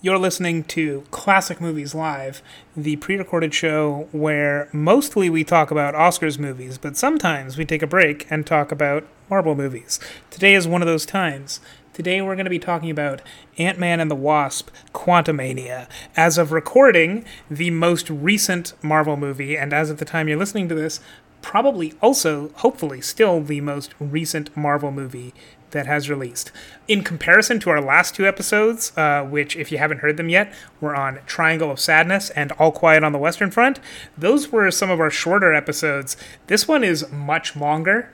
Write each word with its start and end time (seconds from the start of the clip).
You're 0.00 0.18
listening 0.18 0.62
to 0.64 1.02
Classic 1.10 1.60
Movies 1.60 1.92
Live, 1.92 2.40
the 2.76 2.94
pre 2.94 3.16
recorded 3.16 3.52
show 3.52 4.08
where 4.12 4.68
mostly 4.72 5.28
we 5.28 5.42
talk 5.42 5.72
about 5.72 5.94
Oscars 5.94 6.38
movies, 6.38 6.78
but 6.78 6.96
sometimes 6.96 7.58
we 7.58 7.64
take 7.64 7.82
a 7.82 7.86
break 7.88 8.24
and 8.30 8.46
talk 8.46 8.70
about 8.70 9.04
Marvel 9.28 9.56
movies. 9.56 9.98
Today 10.30 10.54
is 10.54 10.68
one 10.68 10.82
of 10.82 10.86
those 10.86 11.04
times. 11.04 11.58
Today 11.94 12.22
we're 12.22 12.36
going 12.36 12.44
to 12.44 12.50
be 12.50 12.60
talking 12.60 12.92
about 12.92 13.22
Ant 13.58 13.76
Man 13.80 13.98
and 13.98 14.08
the 14.08 14.14
Wasp 14.14 14.70
Quantumania. 14.94 15.88
As 16.16 16.38
of 16.38 16.52
recording, 16.52 17.24
the 17.50 17.70
most 17.70 18.08
recent 18.08 18.74
Marvel 18.80 19.16
movie, 19.16 19.58
and 19.58 19.72
as 19.72 19.90
of 19.90 19.98
the 19.98 20.04
time 20.04 20.28
you're 20.28 20.38
listening 20.38 20.68
to 20.68 20.76
this, 20.76 21.00
probably 21.42 21.94
also, 22.00 22.50
hopefully, 22.56 23.00
still 23.00 23.40
the 23.40 23.60
most 23.60 23.94
recent 23.98 24.56
Marvel 24.56 24.92
movie 24.92 25.34
that 25.70 25.86
has 25.86 26.08
released. 26.08 26.50
In 26.86 27.02
comparison 27.02 27.60
to 27.60 27.70
our 27.70 27.80
last 27.80 28.14
two 28.14 28.26
episodes, 28.26 28.96
uh, 28.96 29.24
which, 29.24 29.56
if 29.56 29.70
you 29.70 29.78
haven't 29.78 29.98
heard 29.98 30.16
them 30.16 30.28
yet, 30.28 30.52
were 30.80 30.94
on 30.94 31.20
Triangle 31.26 31.70
of 31.70 31.80
Sadness 31.80 32.30
and 32.30 32.52
All 32.52 32.72
Quiet 32.72 33.04
on 33.04 33.12
the 33.12 33.18
Western 33.18 33.50
Front, 33.50 33.80
those 34.16 34.50
were 34.50 34.70
some 34.70 34.90
of 34.90 35.00
our 35.00 35.10
shorter 35.10 35.52
episodes. 35.52 36.16
This 36.46 36.66
one 36.66 36.84
is 36.84 37.10
much 37.10 37.56
longer. 37.56 38.10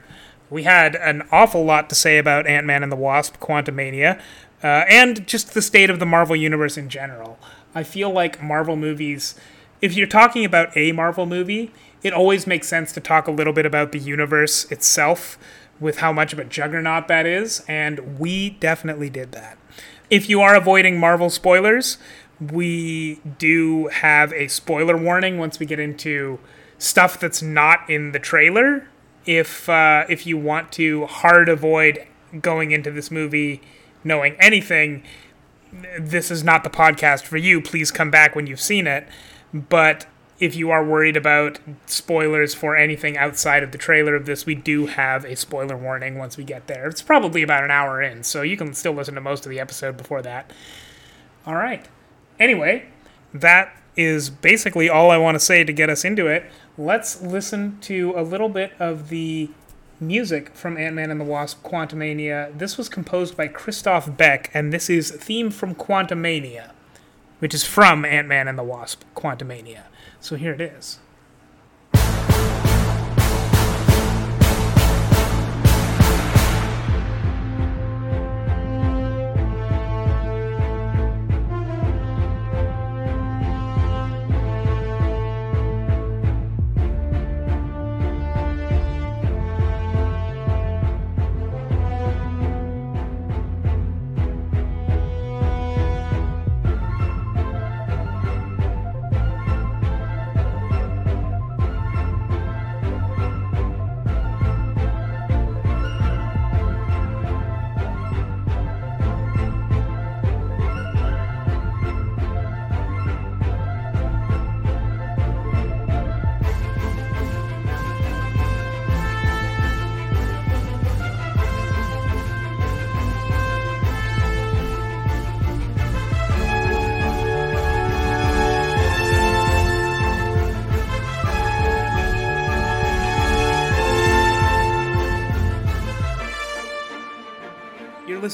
We 0.49 0.63
had 0.63 0.95
an 0.95 1.27
awful 1.31 1.65
lot 1.65 1.89
to 1.89 1.95
say 1.95 2.17
about 2.17 2.47
Ant 2.47 2.65
Man 2.65 2.83
and 2.83 2.91
the 2.91 2.97
Wasp, 2.97 3.39
Quantumania, 3.39 4.19
uh, 4.63 4.85
and 4.87 5.27
just 5.27 5.53
the 5.53 5.61
state 5.61 5.89
of 5.89 5.99
the 5.99 6.05
Marvel 6.05 6.35
Universe 6.35 6.77
in 6.77 6.89
general. 6.89 7.39
I 7.73 7.83
feel 7.83 8.09
like 8.09 8.41
Marvel 8.41 8.75
movies, 8.75 9.35
if 9.81 9.95
you're 9.95 10.07
talking 10.07 10.45
about 10.45 10.75
a 10.77 10.91
Marvel 10.91 11.25
movie, 11.25 11.71
it 12.03 12.13
always 12.13 12.45
makes 12.45 12.67
sense 12.67 12.91
to 12.93 12.99
talk 12.99 13.27
a 13.27 13.31
little 13.31 13.53
bit 13.53 13.65
about 13.65 13.91
the 13.91 13.99
universe 13.99 14.71
itself 14.71 15.37
with 15.79 15.97
how 15.97 16.11
much 16.11 16.33
of 16.33 16.39
a 16.39 16.45
juggernaut 16.45 17.07
that 17.07 17.25
is, 17.25 17.63
and 17.67 18.19
we 18.19 18.51
definitely 18.51 19.09
did 19.09 19.31
that. 19.33 19.57
If 20.09 20.29
you 20.29 20.41
are 20.41 20.55
avoiding 20.55 20.99
Marvel 20.99 21.29
spoilers, 21.29 21.97
we 22.39 23.19
do 23.37 23.87
have 23.87 24.33
a 24.33 24.47
spoiler 24.47 24.97
warning 24.97 25.37
once 25.37 25.59
we 25.59 25.65
get 25.65 25.79
into 25.79 26.39
stuff 26.77 27.19
that's 27.19 27.41
not 27.41 27.89
in 27.89 28.11
the 28.11 28.19
trailer. 28.19 28.87
If 29.25 29.67
uh, 29.69 30.05
if 30.07 30.27
you 30.27 30.37
want 30.37 30.71
to 30.73 31.05
hard 31.07 31.49
avoid 31.49 32.05
going 32.41 32.71
into 32.71 32.91
this 32.91 33.09
movie 33.09 33.61
knowing 34.03 34.35
anything, 34.39 35.03
this 35.99 36.29
is 36.29 36.43
not 36.43 36.63
the 36.63 36.69
podcast 36.69 37.23
for 37.23 37.37
you. 37.37 37.61
Please 37.61 37.91
come 37.91 38.11
back 38.11 38.35
when 38.35 38.47
you've 38.47 38.61
seen 38.61 38.87
it. 38.87 39.07
But 39.53 40.05
if 40.39 40.55
you 40.55 40.69
are 40.69 40.83
worried 40.83 41.15
about 41.15 41.59
spoilers 41.85 42.53
for 42.53 42.75
anything 42.75 43.17
outside 43.17 43.63
of 43.63 43.71
the 43.71 43.77
trailer 43.77 44.15
of 44.15 44.25
this, 44.25 44.45
we 44.45 44.55
do 44.55 44.87
have 44.87 45.23
a 45.23 45.35
spoiler 45.35 45.77
warning 45.77 46.17
once 46.17 46.35
we 46.35 46.43
get 46.43 46.67
there. 46.67 46.87
It's 46.87 47.01
probably 47.01 47.41
about 47.41 47.63
an 47.63 47.71
hour 47.71 48.01
in, 48.01 48.23
so 48.23 48.41
you 48.41 48.57
can 48.57 48.73
still 48.73 48.93
listen 48.93 49.15
to 49.15 49.21
most 49.21 49.45
of 49.45 49.49
the 49.49 49.59
episode 49.59 49.95
before 49.95 50.21
that. 50.23 50.51
All 51.45 51.55
right. 51.55 51.85
Anyway, 52.39 52.87
that 53.33 53.73
is 53.95 54.29
basically 54.29 54.89
all 54.89 55.09
I 55.09 55.17
want 55.17 55.35
to 55.35 55.39
say 55.39 55.63
to 55.63 55.71
get 55.71 55.89
us 55.89 56.03
into 56.03 56.27
it. 56.27 56.43
Let's 56.77 57.21
listen 57.21 57.79
to 57.81 58.13
a 58.17 58.21
little 58.21 58.49
bit 58.49 58.73
of 58.77 59.07
the 59.07 59.49
music 60.01 60.53
from 60.53 60.77
Ant 60.77 60.95
Man 60.95 61.11
and 61.11 61.21
the 61.21 61.25
Wasp 61.25 61.63
Quantumania. 61.63 62.57
This 62.57 62.77
was 62.77 62.89
composed 62.89 63.37
by 63.37 63.47
Christoph 63.47 64.17
Beck, 64.17 64.51
and 64.53 64.73
this 64.73 64.89
is 64.89 65.11
Theme 65.11 65.49
from 65.49 65.75
Quantumania, 65.75 66.71
which 67.39 67.53
is 67.53 67.63
from 67.63 68.03
Ant 68.03 68.27
Man 68.27 68.49
and 68.49 68.57
the 68.57 68.63
Wasp 68.63 69.03
Quantumania. 69.15 69.83
So 70.25 70.35
here 70.35 70.53
it 70.53 70.61
is. 70.61 70.97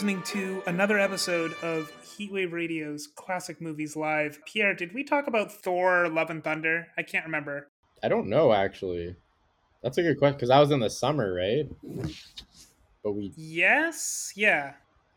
Listening 0.01 0.23
to 0.23 0.63
another 0.65 0.97
episode 0.97 1.53
of 1.61 1.91
Heatwave 2.03 2.51
Radio's 2.51 3.05
Classic 3.05 3.61
Movies 3.61 3.95
Live. 3.95 4.39
Pierre, 4.47 4.73
did 4.73 4.95
we 4.95 5.03
talk 5.03 5.27
about 5.27 5.51
Thor: 5.51 6.09
Love 6.09 6.31
and 6.31 6.43
Thunder? 6.43 6.87
I 6.97 7.03
can't 7.03 7.23
remember. 7.23 7.67
I 8.01 8.07
don't 8.07 8.25
know 8.25 8.51
actually. 8.51 9.15
That's 9.83 9.99
a 9.99 10.01
good 10.01 10.17
question 10.17 10.37
because 10.37 10.49
I 10.49 10.59
was 10.59 10.71
in 10.71 10.79
the 10.79 10.89
summer, 10.89 11.31
right? 11.31 11.69
But 13.03 13.11
we, 13.11 13.31
Yes, 13.35 14.33
yeah. 14.35 14.73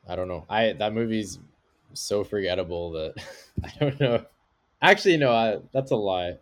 I 0.06 0.16
don't 0.16 0.28
know. 0.28 0.44
I 0.50 0.74
that 0.74 0.92
movie's 0.92 1.38
so 1.94 2.22
forgettable 2.22 2.90
that 2.90 3.14
I 3.64 3.72
don't 3.80 3.98
know. 3.98 4.26
Actually, 4.82 5.16
no, 5.16 5.32
I, 5.32 5.60
that's 5.72 5.92
a 5.92 5.96
lie. 5.96 6.36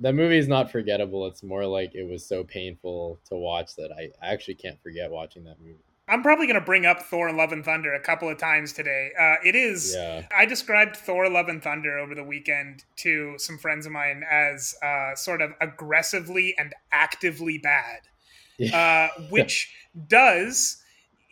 That 0.00 0.14
movie 0.14 0.38
is 0.38 0.48
not 0.48 0.72
forgettable. 0.72 1.26
It's 1.26 1.42
more 1.42 1.66
like 1.66 1.94
it 1.94 2.08
was 2.08 2.24
so 2.24 2.42
painful 2.42 3.18
to 3.28 3.36
watch 3.36 3.76
that 3.76 3.92
I, 3.92 4.12
I 4.22 4.32
actually 4.32 4.54
can't 4.54 4.82
forget 4.82 5.10
watching 5.10 5.44
that 5.44 5.60
movie. 5.60 5.76
I'm 6.08 6.22
probably 6.22 6.46
going 6.46 6.58
to 6.58 6.64
bring 6.64 6.86
up 6.86 7.02
Thor: 7.02 7.28
and 7.28 7.36
Love 7.36 7.52
and 7.52 7.64
Thunder 7.64 7.92
a 7.92 8.00
couple 8.00 8.28
of 8.28 8.38
times 8.38 8.72
today. 8.72 9.10
Uh, 9.18 9.34
it 9.44 9.56
is. 9.56 9.94
Yeah. 9.96 10.26
I 10.36 10.46
described 10.46 10.96
Thor: 10.96 11.28
Love 11.28 11.48
and 11.48 11.62
Thunder 11.62 11.98
over 11.98 12.14
the 12.14 12.22
weekend 12.22 12.84
to 12.96 13.34
some 13.38 13.58
friends 13.58 13.86
of 13.86 13.92
mine 13.92 14.22
as 14.30 14.74
uh, 14.82 15.16
sort 15.16 15.42
of 15.42 15.52
aggressively 15.60 16.54
and 16.58 16.74
actively 16.92 17.58
bad, 17.58 18.02
uh, 18.72 19.08
which 19.30 19.74
does, 20.06 20.80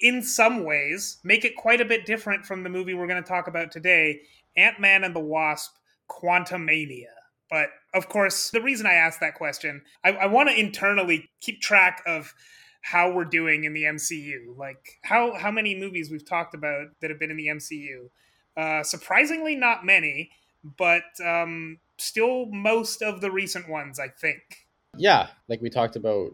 in 0.01 0.23
some 0.23 0.65
ways, 0.65 1.19
make 1.23 1.45
it 1.45 1.55
quite 1.57 1.81
a 1.81 1.85
bit 1.85 2.05
different 2.05 2.45
from 2.45 2.65
the 2.65 2.71
movie 2.71 2.95
we're 2.95 3.07
going 3.07 3.23
to 3.23 3.29
talk 3.29 3.47
about 3.47 3.71
today, 3.71 4.23
Ant 4.57 4.81
Man 4.81 5.05
and 5.05 5.15
the 5.15 5.21
Wasp: 5.21 5.73
Quantumania. 6.11 7.13
But 7.49 7.69
of 7.93 8.09
course, 8.09 8.51
the 8.51 8.61
reason 8.61 8.87
I 8.87 8.95
asked 8.95 9.21
that 9.21 9.37
question, 9.37 9.83
I, 10.03 10.11
I 10.13 10.27
want 10.27 10.49
to 10.49 10.59
internally 10.59 11.29
keep 11.41 11.61
track 11.61 12.03
of 12.07 12.35
how 12.85 13.11
we're 13.11 13.25
doing 13.25 13.65
in 13.65 13.73
the 13.73 13.85
MCU. 13.85 14.57
Like 14.59 14.99
how 15.03 15.35
how 15.35 15.51
many 15.51 15.75
movies 15.75 16.11
we've 16.11 16.25
talked 16.25 16.55
about 16.55 16.89
that 17.01 17.09
have 17.09 17.19
been 17.19 17.31
in 17.31 17.37
the 17.39 17.47
MCU. 17.47 18.11
Uh, 18.57 18.83
surprisingly, 18.83 19.57
not 19.57 19.87
many, 19.87 20.31
but 20.77 21.03
um, 21.25 21.79
still 21.97 22.47
most 22.47 23.01
of 23.01 23.23
the 23.23 23.31
recent 23.31 23.71
ones, 23.71 23.99
I 23.99 24.09
think. 24.09 24.67
yeah, 24.97 25.29
like 25.49 25.63
we 25.63 25.71
talked 25.71 25.97
about 25.97 26.33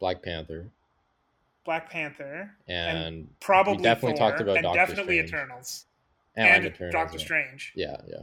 Black 0.00 0.22
Panther, 0.24 0.72
Black 1.64 1.88
Panther, 1.88 2.50
and, 2.66 3.28
probably 3.40 3.76
we 3.76 3.82
definitely 3.84 4.18
Thor, 4.18 4.30
talked 4.30 4.40
about 4.40 4.56
and 4.56 4.64
Doctor 4.64 4.78
definitely 4.78 5.16
Strange. 5.18 5.28
Eternals 5.28 5.84
and, 6.34 6.48
and, 6.48 6.66
Eternals, 6.66 6.92
Doctor 6.92 7.18
yeah. 7.18 7.24
Strange. 7.24 7.72
Yeah, 7.76 7.96
yeah. 8.08 8.22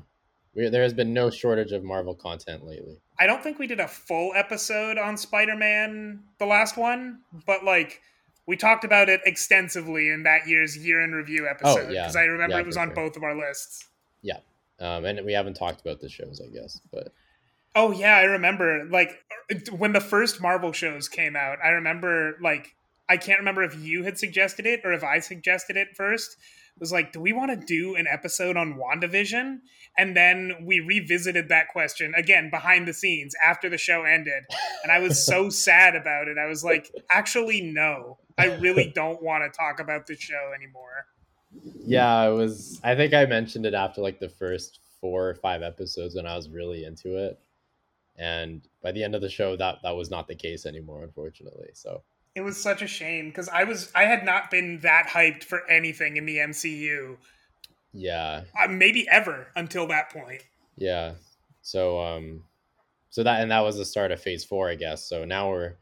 We, 0.53 0.67
there 0.67 0.83
has 0.83 0.93
been 0.93 1.13
no 1.13 1.29
shortage 1.29 1.71
of 1.71 1.83
Marvel 1.83 2.13
content 2.13 2.65
lately. 2.65 2.99
I 3.23 3.25
don't 3.25 3.41
think 3.41 3.57
we 3.57 3.67
did 3.67 3.79
a 3.79 3.87
full 3.87 4.33
episode 4.35 4.97
on 4.97 5.15
Spider-Man, 5.15 6.19
the 6.39 6.45
last 6.45 6.75
one, 6.75 7.19
but 7.45 7.63
like 7.63 8.01
we 8.45 8.57
talked 8.57 8.83
about 8.83 9.07
it 9.07 9.21
extensively 9.25 10.09
in 10.09 10.23
that 10.23 10.45
year's 10.45 10.77
year 10.77 10.99
in 11.01 11.13
review 11.13 11.47
episode 11.49 11.85
Oh, 11.87 11.89
yeah. 11.89 12.01
because 12.01 12.17
I 12.17 12.23
remember 12.23 12.55
Yeah, 12.57 12.61
it 12.63 12.65
was 12.65 12.75
on 12.75 12.89
sure. 12.89 12.95
both 12.95 13.15
of 13.15 13.23
our 13.23 13.33
lists. 13.33 13.87
Yeah, 14.21 14.39
um, 14.81 15.05
and 15.05 15.25
we 15.25 15.31
haven't 15.31 15.53
talked 15.53 15.79
about 15.79 16.01
the 16.01 16.09
shows, 16.09 16.41
I 16.45 16.49
guess, 16.53 16.81
but 16.91 17.13
Oh 17.73 17.91
yeah, 17.93 18.17
I 18.17 18.23
remember 18.23 18.83
like 18.91 19.23
when 19.71 19.93
the 19.93 20.01
first 20.01 20.41
Marvel 20.41 20.73
shows 20.73 21.07
came 21.07 21.37
out. 21.37 21.59
I 21.63 21.69
remember 21.69 22.35
like 22.41 22.75
I 23.09 23.17
can't 23.17 23.39
remember 23.39 23.63
if 23.63 23.75
you 23.79 24.03
had 24.03 24.17
suggested 24.17 24.65
it 24.65 24.81
or 24.83 24.93
if 24.93 25.03
I 25.03 25.19
suggested 25.19 25.77
it 25.77 25.95
first. 25.95 26.37
It 26.75 26.79
was 26.79 26.91
like, 26.91 27.11
do 27.11 27.19
we 27.19 27.33
want 27.33 27.51
to 27.51 27.65
do 27.65 27.95
an 27.95 28.07
episode 28.07 28.57
on 28.57 28.79
WandaVision? 28.79 29.59
And 29.97 30.17
then 30.17 30.65
we 30.65 30.79
revisited 30.79 31.49
that 31.49 31.67
question 31.67 32.13
again 32.17 32.49
behind 32.49 32.87
the 32.87 32.93
scenes 32.93 33.35
after 33.45 33.69
the 33.69 33.77
show 33.77 34.03
ended. 34.03 34.43
And 34.81 34.91
I 34.91 34.99
was 34.99 35.23
so 35.23 35.49
sad 35.51 35.95
about 35.95 36.27
it. 36.27 36.37
I 36.37 36.47
was 36.47 36.63
like, 36.63 36.91
actually, 37.09 37.61
no. 37.61 38.17
I 38.37 38.55
really 38.55 38.91
don't 38.95 39.21
want 39.21 39.43
to 39.43 39.55
talk 39.55 39.79
about 39.79 40.07
the 40.07 40.15
show 40.15 40.51
anymore. 40.55 41.05
Yeah, 41.85 42.23
it 42.27 42.33
was. 42.33 42.79
I 42.83 42.95
think 42.95 43.13
I 43.13 43.25
mentioned 43.25 43.65
it 43.65 43.75
after 43.75 44.01
like 44.01 44.19
the 44.19 44.29
first 44.29 44.79
four 44.99 45.29
or 45.29 45.35
five 45.35 45.61
episodes 45.61 46.15
when 46.15 46.25
I 46.25 46.35
was 46.35 46.49
really 46.49 46.85
into 46.85 47.17
it, 47.17 47.39
and 48.17 48.67
by 48.81 48.91
the 48.91 49.03
end 49.03 49.13
of 49.13 49.21
the 49.21 49.29
show, 49.29 49.55
that 49.57 49.77
that 49.83 49.95
was 49.95 50.09
not 50.09 50.27
the 50.27 50.33
case 50.33 50.65
anymore, 50.65 51.03
unfortunately. 51.03 51.69
So 51.73 52.01
it 52.35 52.41
was 52.41 52.61
such 52.61 52.81
a 52.81 52.87
shame 52.87 53.27
because 53.27 53.47
I 53.49 53.63
was 53.63 53.91
I 53.93 54.03
had 54.03 54.25
not 54.25 54.49
been 54.49 54.79
that 54.79 55.07
hyped 55.07 55.43
for 55.43 55.69
anything 55.69 56.17
in 56.17 56.25
the 56.25 56.37
MCU. 56.37 57.17
Yeah. 57.93 58.43
Uh, 58.59 58.67
maybe 58.67 59.07
ever 59.07 59.47
until 59.55 59.87
that 59.87 60.11
point. 60.11 60.43
Yeah. 60.75 61.13
So 61.61 61.99
um 61.99 62.43
so 63.09 63.23
that 63.23 63.41
and 63.41 63.51
that 63.51 63.61
was 63.61 63.77
the 63.77 63.85
start 63.85 64.11
of 64.11 64.19
phase 64.19 64.43
4, 64.43 64.69
I 64.69 64.75
guess. 64.75 65.07
So 65.07 65.25
now 65.25 65.49
we're 65.51 65.75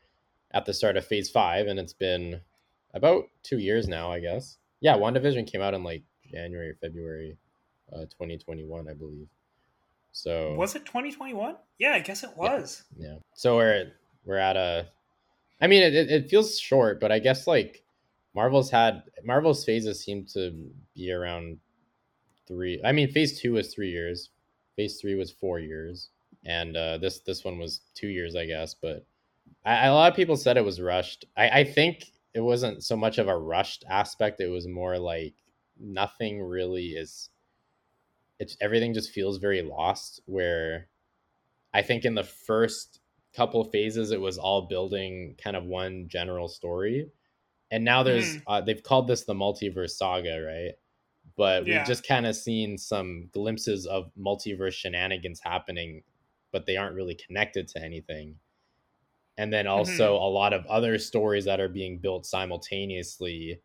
at 0.51 0.65
the 0.65 0.73
start 0.73 0.97
of 0.97 1.05
phase 1.05 1.29
5 1.29 1.67
and 1.67 1.79
it's 1.79 1.93
been 1.93 2.41
about 2.93 3.25
2 3.43 3.59
years 3.59 3.87
now, 3.87 4.11
I 4.11 4.19
guess. 4.19 4.57
Yeah, 4.81 4.97
WandaVision 4.97 5.49
came 5.49 5.61
out 5.61 5.73
in 5.73 5.83
like 5.83 6.03
January 6.29 6.69
or 6.69 6.75
February 6.75 7.37
uh 7.93 8.01
2021, 8.01 8.89
I 8.89 8.93
believe. 8.93 9.27
So 10.11 10.55
Was 10.55 10.75
it 10.75 10.85
2021? 10.85 11.55
Yeah, 11.79 11.93
I 11.93 11.99
guess 11.99 12.25
it 12.25 12.35
was. 12.35 12.83
Yeah. 12.97 13.07
yeah. 13.07 13.15
So 13.35 13.55
we're 13.55 13.93
we're 14.25 14.37
at 14.37 14.57
a 14.57 14.87
I 15.61 15.67
mean, 15.67 15.83
it, 15.83 15.93
it 15.93 16.29
feels 16.29 16.59
short, 16.59 16.99
but 16.99 17.11
I 17.11 17.19
guess 17.19 17.45
like 17.47 17.83
Marvel's 18.33 18.71
had 18.71 19.03
Marvel's 19.23 19.63
phases 19.63 20.03
seem 20.03 20.25
to 20.33 20.71
be 20.95 21.11
around 21.11 21.59
three. 22.47 22.81
I 22.83 22.91
mean, 22.91 23.11
phase 23.11 23.39
two 23.39 23.53
was 23.53 23.73
three 23.73 23.91
years, 23.91 24.29
phase 24.75 24.99
three 24.99 25.15
was 25.15 25.31
four 25.31 25.59
years, 25.59 26.09
and 26.45 26.75
uh, 26.75 26.97
this 26.97 27.19
this 27.19 27.43
one 27.43 27.59
was 27.59 27.81
two 27.93 28.07
years, 28.07 28.35
I 28.35 28.45
guess. 28.45 28.73
But 28.73 29.05
I, 29.65 29.87
a 29.87 29.93
lot 29.93 30.11
of 30.11 30.15
people 30.15 30.37
said 30.37 30.57
it 30.57 30.65
was 30.65 30.81
rushed. 30.81 31.25
I, 31.37 31.49
I 31.59 31.63
think 31.63 32.05
it 32.33 32.41
wasn't 32.41 32.83
so 32.83 32.95
much 32.95 33.17
of 33.17 33.27
a 33.27 33.37
rushed 33.37 33.83
aspect. 33.89 34.41
It 34.41 34.47
was 34.47 34.67
more 34.67 34.97
like 34.97 35.35
nothing 35.79 36.41
really 36.41 36.87
is. 36.91 37.29
It's 38.39 38.57
everything 38.61 38.93
just 38.93 39.11
feels 39.11 39.37
very 39.37 39.61
lost. 39.61 40.21
Where 40.25 40.87
I 41.73 41.83
think 41.83 42.05
in 42.05 42.15
the 42.15 42.23
first 42.23 43.00
couple 43.35 43.63
phases 43.65 44.11
it 44.11 44.19
was 44.19 44.37
all 44.37 44.67
building 44.67 45.35
kind 45.41 45.55
of 45.55 45.63
one 45.63 46.05
general 46.07 46.47
story 46.47 47.09
and 47.71 47.83
now 47.83 48.03
there's 48.03 48.35
mm. 48.37 48.41
uh, 48.47 48.61
they've 48.61 48.83
called 48.83 49.07
this 49.07 49.23
the 49.23 49.33
multiverse 49.33 49.91
saga 49.91 50.41
right 50.41 50.73
but 51.37 51.65
yeah. 51.65 51.77
we've 51.77 51.87
just 51.87 52.05
kind 52.05 52.25
of 52.25 52.35
seen 52.35 52.77
some 52.77 53.29
glimpses 53.33 53.85
of 53.85 54.11
multiverse 54.19 54.73
shenanigans 54.73 55.39
happening 55.43 56.03
but 56.51 56.65
they 56.65 56.75
aren't 56.75 56.95
really 56.95 57.15
connected 57.15 57.67
to 57.67 57.81
anything 57.81 58.35
and 59.37 59.51
then 59.51 59.65
also 59.65 60.13
mm-hmm. 60.13 60.23
a 60.23 60.27
lot 60.27 60.53
of 60.53 60.65
other 60.65 60.97
stories 60.97 61.45
that 61.45 61.59
are 61.59 61.69
being 61.69 61.99
built 61.99 62.25
simultaneously 62.25 63.61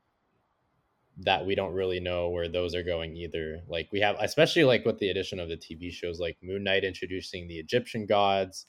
that 1.18 1.44
we 1.44 1.54
don't 1.54 1.72
really 1.72 1.98
know 1.98 2.28
where 2.28 2.48
those 2.48 2.74
are 2.74 2.82
going 2.82 3.16
either 3.16 3.60
like 3.68 3.88
we 3.90 4.00
have 4.00 4.16
especially 4.20 4.64
like 4.64 4.84
with 4.84 4.98
the 4.98 5.08
addition 5.08 5.40
of 5.40 5.48
the 5.48 5.56
tv 5.56 5.90
shows 5.90 6.20
like 6.20 6.36
moon 6.42 6.62
knight 6.62 6.84
introducing 6.84 7.48
the 7.48 7.58
egyptian 7.58 8.06
gods 8.06 8.66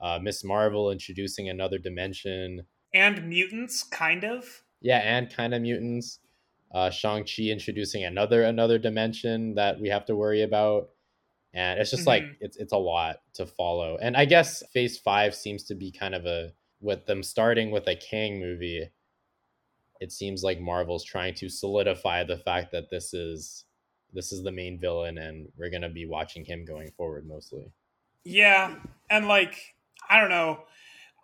uh, 0.00 0.18
Miss 0.22 0.44
Marvel 0.44 0.90
introducing 0.90 1.48
another 1.48 1.78
dimension, 1.78 2.62
and 2.94 3.28
mutants, 3.28 3.82
kind 3.82 4.24
of. 4.24 4.62
Yeah, 4.80 4.98
and 4.98 5.34
kind 5.34 5.54
of 5.54 5.62
mutants. 5.62 6.20
Uh, 6.72 6.90
Shang 6.90 7.24
Chi 7.24 7.44
introducing 7.44 8.04
another 8.04 8.42
another 8.42 8.78
dimension 8.78 9.54
that 9.54 9.80
we 9.80 9.88
have 9.88 10.04
to 10.06 10.16
worry 10.16 10.42
about, 10.42 10.90
and 11.54 11.80
it's 11.80 11.90
just 11.90 12.02
mm-hmm. 12.02 12.08
like 12.08 12.36
it's 12.40 12.56
it's 12.56 12.72
a 12.72 12.78
lot 12.78 13.20
to 13.34 13.46
follow. 13.46 13.98
And 14.00 14.16
I 14.16 14.26
guess 14.26 14.62
Phase 14.72 14.98
Five 14.98 15.34
seems 15.34 15.64
to 15.64 15.74
be 15.74 15.90
kind 15.90 16.14
of 16.14 16.26
a 16.26 16.52
with 16.80 17.06
them 17.06 17.22
starting 17.22 17.70
with 17.70 17.88
a 17.88 17.96
Kang 17.96 18.38
movie. 18.38 18.90
It 20.00 20.12
seems 20.12 20.44
like 20.44 20.60
Marvel's 20.60 21.04
trying 21.04 21.34
to 21.36 21.48
solidify 21.48 22.24
the 22.24 22.36
fact 22.36 22.70
that 22.72 22.90
this 22.90 23.14
is 23.14 23.64
this 24.12 24.30
is 24.32 24.42
the 24.42 24.52
main 24.52 24.78
villain, 24.78 25.18
and 25.18 25.48
we're 25.56 25.70
gonna 25.70 25.88
be 25.88 26.06
watching 26.06 26.44
him 26.44 26.64
going 26.64 26.90
forward 26.96 27.26
mostly. 27.26 27.72
Yeah, 28.24 28.74
and 29.08 29.26
like 29.26 29.74
I 30.08 30.20
don't 30.20 30.30
know. 30.30 30.64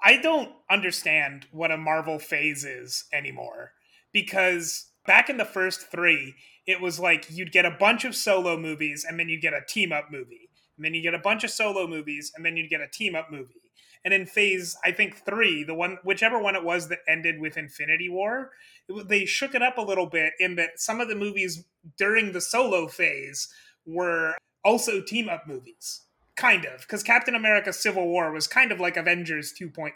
I 0.03 0.19
don't 0.19 0.53
understand 0.71 1.47
what 1.51 1.71
a 1.71 1.79
Marvel 1.79 2.19
phase 2.19 2.65
is 2.65 3.05
anymore 3.13 3.73
because 4.13 4.91
back 5.07 5.31
in 5.31 5.39
the 5.39 5.45
first 5.45 5.91
three, 5.91 6.35
it 6.67 6.81
was 6.81 7.01
like 7.01 7.27
you'd 7.31 7.53
get 7.53 7.65
a 7.65 7.71
bunch 7.71 8.05
of 8.05 8.15
solo 8.15 8.59
movies 8.59 9.05
and 9.09 9.19
then 9.19 9.29
you'd 9.29 9.43
get 9.43 9.55
a 9.55 9.65
team 9.67 9.93
up 9.93 10.11
movie. 10.11 10.51
And 10.77 10.85
then 10.85 10.95
you 10.95 11.03
get 11.03 11.15
a 11.15 11.19
bunch 11.19 11.45
of 11.45 11.51
solo 11.51 11.87
movies 11.87 12.33
and 12.35 12.45
then 12.45 12.57
you'd 12.57 12.71
get 12.71 12.81
a 12.81 12.89
team 12.89 13.15
up 13.15 13.31
movie. 13.31 13.55
And 14.05 14.13
in 14.13 14.27
phase, 14.27 14.77
I 14.85 14.93
think 14.93 15.25
three, 15.25 15.65
the 15.65 15.75
one, 15.75 15.97
whichever 16.05 16.39
one 16.39 16.57
it 16.57 16.65
was 16.65 16.89
that 16.89 16.99
ended 17.09 17.41
with 17.41 17.57
Infinity 17.57 18.11
War, 18.11 18.51
it, 18.89 19.09
they 19.09 19.25
shook 19.25 19.55
it 19.55 19.63
up 19.63 19.79
a 19.79 19.83
little 19.83 20.07
bit 20.07 20.35
in 20.39 20.57
that 20.57 20.79
some 20.79 21.01
of 21.01 21.09
the 21.09 21.15
movies 21.15 21.65
during 21.97 22.33
the 22.33 22.41
solo 22.41 22.87
phase 22.87 23.49
were 23.87 24.35
also 24.63 25.01
team 25.01 25.29
up 25.31 25.47
movies 25.47 26.04
kind 26.37 26.65
of 26.65 26.81
because 26.81 27.03
captain 27.03 27.35
america 27.35 27.73
civil 27.73 28.07
war 28.07 28.33
was 28.33 28.47
kind 28.47 28.73
of 28.73 28.81
like 28.81 28.97
avengers 28.97 29.53
2.5 29.59 29.93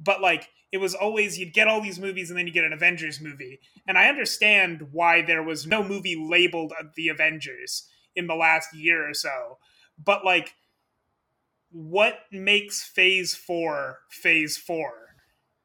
but 0.00 0.20
like 0.20 0.48
it 0.72 0.78
was 0.78 0.94
always 0.94 1.38
you'd 1.38 1.52
get 1.52 1.68
all 1.68 1.80
these 1.80 1.98
movies 1.98 2.30
and 2.30 2.38
then 2.38 2.46
you 2.46 2.52
get 2.52 2.64
an 2.64 2.72
avengers 2.72 3.20
movie. 3.20 3.60
And 3.86 3.98
i 3.98 4.08
understand 4.08 4.88
why 4.92 5.22
there 5.22 5.42
was 5.42 5.66
no 5.66 5.82
movie 5.82 6.16
labeled 6.16 6.72
the 6.96 7.08
avengers 7.08 7.88
in 8.14 8.26
the 8.26 8.34
last 8.34 8.74
year 8.74 9.08
or 9.08 9.14
so. 9.14 9.58
But 10.02 10.24
like 10.24 10.54
what 11.72 12.20
makes 12.32 12.82
phase 12.82 13.34
4 13.34 13.98
phase 14.10 14.56
4 14.56 14.92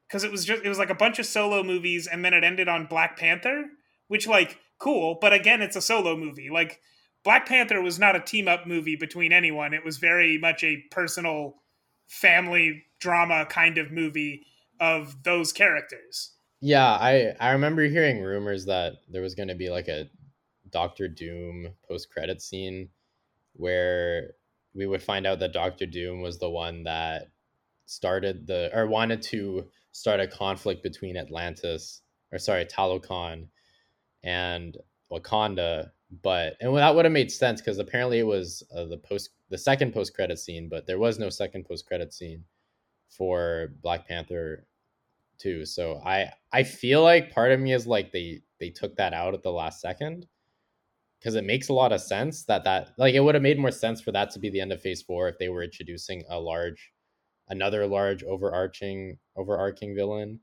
because 0.06 0.22
it 0.22 0.30
was 0.30 0.44
just 0.44 0.62
it 0.64 0.68
was 0.68 0.78
like 0.78 0.90
a 0.90 0.94
bunch 0.94 1.18
of 1.18 1.26
solo 1.26 1.64
movies 1.64 2.06
and 2.06 2.24
then 2.24 2.32
it 2.32 2.44
ended 2.44 2.68
on 2.68 2.86
black 2.86 3.18
panther 3.18 3.64
which 4.06 4.28
like 4.28 4.60
cool 4.78 5.18
but 5.20 5.32
again 5.32 5.60
it's 5.62 5.76
a 5.76 5.80
solo 5.80 6.16
movie. 6.16 6.48
Like 6.50 6.80
Black 7.26 7.48
Panther 7.48 7.82
was 7.82 7.98
not 7.98 8.14
a 8.14 8.20
team 8.20 8.46
up 8.46 8.68
movie 8.68 8.94
between 8.94 9.32
anyone. 9.32 9.74
It 9.74 9.84
was 9.84 9.96
very 9.96 10.38
much 10.38 10.62
a 10.62 10.84
personal 10.92 11.56
family 12.06 12.84
drama 13.00 13.44
kind 13.46 13.78
of 13.78 13.90
movie 13.90 14.46
of 14.78 15.24
those 15.24 15.52
characters. 15.52 16.34
Yeah, 16.60 16.86
I 16.86 17.34
I 17.40 17.50
remember 17.50 17.82
hearing 17.82 18.22
rumors 18.22 18.66
that 18.66 18.98
there 19.10 19.22
was 19.22 19.34
going 19.34 19.48
to 19.48 19.56
be 19.56 19.70
like 19.70 19.88
a 19.88 20.08
Doctor 20.70 21.08
Doom 21.08 21.74
post 21.88 22.12
credit 22.12 22.40
scene 22.40 22.90
where 23.54 24.34
we 24.72 24.86
would 24.86 25.02
find 25.02 25.26
out 25.26 25.40
that 25.40 25.52
Doctor 25.52 25.86
Doom 25.86 26.22
was 26.22 26.38
the 26.38 26.48
one 26.48 26.84
that 26.84 27.32
started 27.86 28.46
the 28.46 28.70
or 28.72 28.86
wanted 28.86 29.20
to 29.22 29.66
start 29.90 30.20
a 30.20 30.28
conflict 30.28 30.80
between 30.80 31.16
Atlantis 31.16 32.02
or 32.30 32.38
sorry 32.38 32.66
Talokan 32.66 33.48
and 34.22 34.76
Wakanda 35.10 35.90
but 36.22 36.56
and 36.60 36.76
that 36.76 36.94
would 36.94 37.04
have 37.04 37.12
made 37.12 37.30
sense 37.30 37.60
because 37.60 37.78
apparently 37.78 38.18
it 38.18 38.26
was 38.26 38.62
uh, 38.74 38.84
the 38.84 38.98
post 38.98 39.30
the 39.50 39.58
second 39.58 39.92
post 39.92 40.14
credit 40.14 40.38
scene, 40.38 40.68
but 40.68 40.86
there 40.86 40.98
was 40.98 41.18
no 41.18 41.30
second 41.30 41.64
post 41.64 41.86
credit 41.86 42.12
scene 42.12 42.44
for 43.08 43.72
Black 43.82 44.06
Panther 44.06 44.66
two. 45.38 45.64
So 45.64 46.00
I 46.04 46.32
I 46.52 46.62
feel 46.62 47.02
like 47.02 47.32
part 47.32 47.52
of 47.52 47.60
me 47.60 47.72
is 47.72 47.86
like 47.86 48.12
they 48.12 48.42
they 48.60 48.70
took 48.70 48.96
that 48.96 49.14
out 49.14 49.34
at 49.34 49.42
the 49.42 49.52
last 49.52 49.80
second 49.80 50.26
because 51.18 51.34
it 51.34 51.44
makes 51.44 51.68
a 51.68 51.72
lot 51.72 51.92
of 51.92 52.00
sense 52.00 52.44
that 52.44 52.64
that 52.64 52.90
like 52.98 53.14
it 53.14 53.20
would 53.20 53.34
have 53.34 53.42
made 53.42 53.58
more 53.58 53.70
sense 53.70 54.00
for 54.00 54.12
that 54.12 54.30
to 54.30 54.38
be 54.38 54.50
the 54.50 54.60
end 54.60 54.72
of 54.72 54.80
phase 54.80 55.02
four 55.02 55.28
if 55.28 55.38
they 55.38 55.48
were 55.48 55.62
introducing 55.62 56.22
a 56.28 56.38
large 56.38 56.92
another 57.48 57.86
large 57.86 58.22
overarching 58.24 59.18
overarching 59.36 59.94
villain 59.94 60.38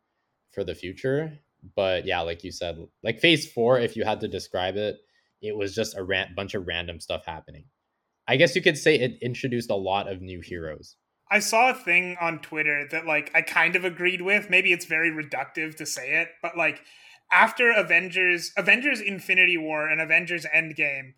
for 0.52 0.64
the 0.64 0.76
future 0.76 1.38
but 1.76 2.06
yeah 2.06 2.22
like 2.22 2.44
you 2.44 2.52
said 2.52 2.78
like 3.04 3.20
phase 3.20 3.52
four 3.52 3.80
if 3.80 3.96
you 3.96 4.04
had 4.04 4.20
to 4.20 4.28
describe 4.28 4.76
it 4.76 4.98
it 5.44 5.56
was 5.56 5.76
just 5.76 5.96
a 5.96 6.26
bunch 6.36 6.56
of 6.56 6.66
random 6.66 7.00
stuff 7.00 7.26
happening. 7.26 7.66
I 8.28 8.38
guess 8.38 8.56
you 8.56 8.62
could 8.62 8.78
say 8.78 8.96
it 8.96 9.20
introduced 9.22 9.70
a 9.70 9.76
lot 9.76 10.10
of 10.10 10.22
new 10.22 10.40
heroes. 10.40 10.96
I 11.30 11.40
saw 11.40 11.70
a 11.70 11.76
thing 11.76 12.16
on 12.22 12.40
Twitter 12.40 12.88
that 12.92 13.06
like 13.06 13.30
I 13.36 13.42
kind 13.42 13.76
of 13.76 13.84
agreed 13.84 14.22
with. 14.22 14.50
Maybe 14.50 14.72
it's 14.72 14.86
very 14.86 15.12
reductive 15.12 15.76
to 15.76 15.86
say 15.86 16.22
it, 16.22 16.30
but 16.42 16.58
like 16.58 16.82
after 17.32 17.72
Avengers, 17.72 18.54
Avengers 18.56 19.02
Infinity 19.02 19.58
War 19.58 19.90
and 19.90 20.00
Avengers 20.00 20.46
Endgame, 20.56 21.14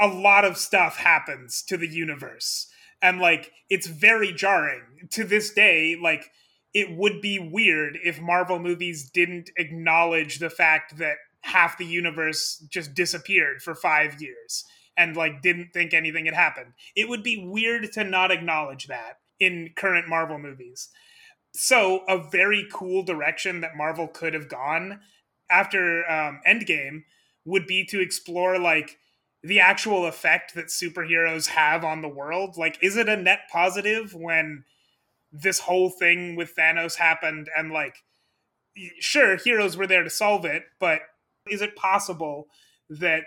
a 0.00 0.06
lot 0.06 0.44
of 0.44 0.56
stuff 0.56 0.96
happens 0.96 1.62
to 1.68 1.76
the 1.76 1.88
universe. 1.88 2.68
And 3.02 3.20
like 3.20 3.52
it's 3.68 3.86
very 3.86 4.32
jarring. 4.32 4.82
To 5.10 5.24
this 5.24 5.52
day, 5.52 5.96
like 6.00 6.30
it 6.72 6.96
would 6.96 7.20
be 7.20 7.38
weird 7.38 7.98
if 8.02 8.20
Marvel 8.20 8.58
movies 8.58 9.10
didn't 9.12 9.50
acknowledge 9.56 10.38
the 10.38 10.50
fact 10.50 10.96
that 10.98 11.16
half 11.46 11.78
the 11.78 11.86
universe 11.86 12.64
just 12.68 12.92
disappeared 12.94 13.62
for 13.62 13.74
five 13.74 14.20
years 14.20 14.64
and 14.96 15.16
like 15.16 15.42
didn't 15.42 15.72
think 15.72 15.94
anything 15.94 16.26
had 16.26 16.34
happened. 16.34 16.72
It 16.96 17.08
would 17.08 17.22
be 17.22 17.46
weird 17.46 17.92
to 17.92 18.04
not 18.04 18.30
acknowledge 18.30 18.86
that 18.88 19.18
in 19.38 19.70
current 19.76 20.08
Marvel 20.08 20.38
movies. 20.38 20.88
So, 21.54 22.04
a 22.08 22.18
very 22.18 22.66
cool 22.70 23.02
direction 23.02 23.60
that 23.62 23.76
Marvel 23.76 24.08
could 24.08 24.34
have 24.34 24.48
gone 24.48 25.00
after 25.50 26.08
um, 26.10 26.40
Endgame 26.46 27.04
would 27.44 27.66
be 27.66 27.84
to 27.86 28.00
explore 28.00 28.58
like 28.58 28.98
the 29.42 29.60
actual 29.60 30.06
effect 30.06 30.54
that 30.54 30.66
superheroes 30.66 31.46
have 31.48 31.84
on 31.84 32.02
the 32.02 32.08
world. 32.08 32.56
Like, 32.56 32.78
is 32.82 32.96
it 32.96 33.08
a 33.08 33.16
net 33.16 33.40
positive 33.50 34.14
when 34.14 34.64
this 35.32 35.60
whole 35.60 35.90
thing 35.90 36.34
with 36.34 36.56
Thanos 36.56 36.96
happened 36.96 37.48
and 37.56 37.70
like, 37.70 38.02
sure, 38.98 39.36
heroes 39.36 39.76
were 39.76 39.86
there 39.86 40.02
to 40.02 40.10
solve 40.10 40.44
it, 40.44 40.64
but 40.80 41.00
Is 41.48 41.62
it 41.62 41.76
possible 41.76 42.48
that 42.88 43.24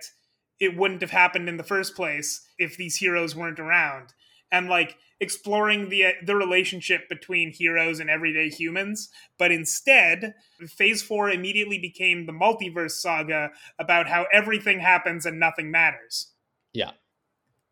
it 0.59 0.75
wouldn't 0.75 1.01
have 1.01 1.11
happened 1.11 1.47
in 1.47 1.57
the 1.57 1.63
first 1.63 1.95
place 1.95 2.47
if 2.57 2.75
these 2.77 2.97
heroes 2.97 3.35
weren't 3.35 3.59
around? 3.59 4.13
And 4.51 4.67
like 4.67 4.97
exploring 5.19 5.89
the 5.89 6.05
uh, 6.05 6.11
the 6.23 6.35
relationship 6.35 7.07
between 7.09 7.51
heroes 7.51 7.99
and 7.99 8.09
everyday 8.09 8.49
humans, 8.49 9.09
but 9.37 9.51
instead, 9.51 10.33
Phase 10.67 11.01
4 11.03 11.29
immediately 11.29 11.77
became 11.77 12.25
the 12.25 12.31
multiverse 12.31 12.91
saga 12.91 13.51
about 13.77 14.07
how 14.07 14.25
everything 14.33 14.79
happens 14.79 15.25
and 15.25 15.39
nothing 15.39 15.69
matters. 15.71 16.31
Yeah. 16.73 16.91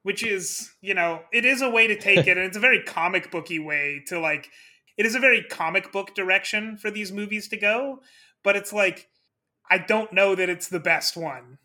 Which 0.03 0.23
is, 0.23 0.71
you 0.81 0.93
know, 0.93 1.21
it 1.33 1.45
is 1.45 1.61
a 1.61 1.69
way 1.69 1.87
to 1.87 1.97
take 1.97 2.27
it 2.27 2.37
and 2.37 2.45
it's 2.45 2.57
a 2.57 2.61
very 2.61 2.83
comic 2.85 3.31
booky 3.31 3.59
way 3.59 4.03
to 4.07 4.19
like 4.19 4.49
it 4.97 5.05
is 5.05 5.15
a 5.15 5.19
very 5.19 5.43
comic 5.43 5.91
book 5.91 6.15
direction 6.15 6.77
for 6.77 6.89
these 6.89 7.11
movies 7.11 7.47
to 7.49 7.57
go, 7.57 8.01
but 8.43 8.55
it's 8.55 8.73
like 8.73 9.07
I 9.69 9.77
don't 9.77 10.13
know 10.13 10.35
that 10.35 10.49
it's 10.49 10.69
the 10.69 10.79
best 10.79 11.17
one. 11.17 11.57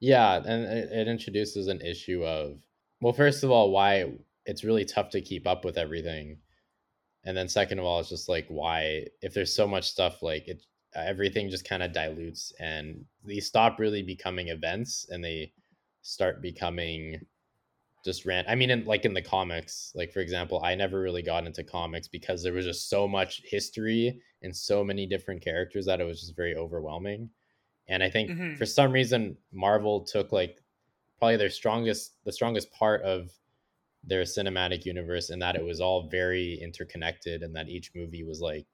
Yeah, 0.00 0.36
and 0.36 0.64
it, 0.64 1.08
introduces 1.08 1.68
an 1.68 1.80
issue 1.80 2.24
of 2.24 2.58
well, 3.00 3.12
first 3.12 3.44
of 3.44 3.50
all, 3.50 3.70
why 3.70 4.12
it's 4.46 4.64
really 4.64 4.84
tough 4.84 5.10
to 5.10 5.20
keep 5.20 5.46
up 5.46 5.64
with 5.64 5.78
everything, 5.78 6.38
and 7.24 7.36
then 7.36 7.48
second 7.48 7.78
of 7.78 7.84
all, 7.84 8.00
it's 8.00 8.08
just 8.08 8.28
like 8.28 8.46
why 8.48 9.06
if 9.20 9.34
there's 9.34 9.54
so 9.54 9.66
much 9.66 9.88
stuff, 9.88 10.22
like 10.22 10.48
it 10.48 10.64
everything 10.94 11.48
just 11.48 11.68
kind 11.68 11.82
of 11.82 11.92
dilutes 11.92 12.52
and 12.58 13.04
they 13.24 13.40
stop 13.40 13.78
really 13.78 14.02
becoming 14.02 14.48
events 14.48 15.06
and 15.10 15.24
they 15.24 15.52
start 16.02 16.42
becoming 16.42 17.18
just 18.04 18.26
ran 18.26 18.44
i 18.48 18.54
mean 18.54 18.70
in, 18.70 18.84
like 18.84 19.04
in 19.04 19.14
the 19.14 19.22
comics 19.22 19.92
like 19.94 20.12
for 20.12 20.20
example 20.20 20.60
i 20.64 20.74
never 20.74 21.00
really 21.00 21.22
got 21.22 21.46
into 21.46 21.62
comics 21.62 22.08
because 22.08 22.42
there 22.42 22.52
was 22.52 22.64
just 22.64 22.90
so 22.90 23.06
much 23.06 23.40
history 23.44 24.20
and 24.42 24.54
so 24.54 24.82
many 24.82 25.06
different 25.06 25.40
characters 25.42 25.86
that 25.86 26.00
it 26.00 26.04
was 26.04 26.20
just 26.20 26.36
very 26.36 26.56
overwhelming 26.56 27.30
and 27.92 28.02
i 28.02 28.10
think 28.10 28.30
mm-hmm. 28.30 28.54
for 28.56 28.66
some 28.66 28.92
reason 28.92 29.36
marvel 29.52 30.00
took 30.00 30.32
like 30.32 30.62
probably 31.18 31.36
their 31.36 31.50
strongest 31.50 32.16
the 32.24 32.32
strongest 32.32 32.72
part 32.72 33.00
of 33.02 33.30
their 34.04 34.22
cinematic 34.22 34.84
universe 34.84 35.30
and 35.30 35.40
that 35.40 35.54
it 35.54 35.64
was 35.64 35.80
all 35.80 36.08
very 36.08 36.58
interconnected 36.60 37.42
and 37.42 37.54
that 37.54 37.68
each 37.68 37.92
movie 37.94 38.24
was 38.24 38.40
like 38.40 38.66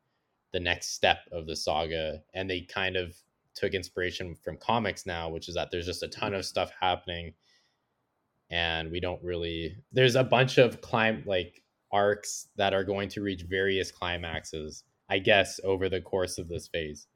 the 0.53 0.61
next 0.61 0.95
step 0.95 1.19
of 1.33 1.47
the 1.47 1.55
saga. 1.55 2.23
And 2.33 2.49
they 2.49 2.63
kind 2.63 2.97
of 2.97 3.15
took 3.55 3.75
inspiration 3.75 4.37
from 4.37 4.57
comics 4.57 5.05
now 5.05 5.29
which 5.29 5.49
is 5.49 5.55
that 5.57 5.71
there's 5.71 5.87
just 5.87 6.03
a 6.03 6.09
ton 6.09 6.33
of 6.33 6.47
stuff 6.47 6.71
happening. 6.81 7.35
And 8.51 8.91
we 8.91 9.01
don't 9.01 9.23
really 9.23 9.77
there's 9.93 10.17
a 10.17 10.25
bunch 10.25 10.57
of 10.57 10.81
climb 10.81 11.23
like 11.27 11.63
arcs 11.93 12.49
that 12.57 12.73
are 12.73 12.85
going 12.85 13.09
to 13.09 13.23
reach 13.23 13.45
various 13.49 13.91
climaxes 13.91 14.85
i 15.09 15.19
guess 15.19 15.59
over 15.65 15.89
the 15.89 16.03
course 16.03 16.37
of 16.37 16.47
this 16.47 16.69
phase 16.69 17.07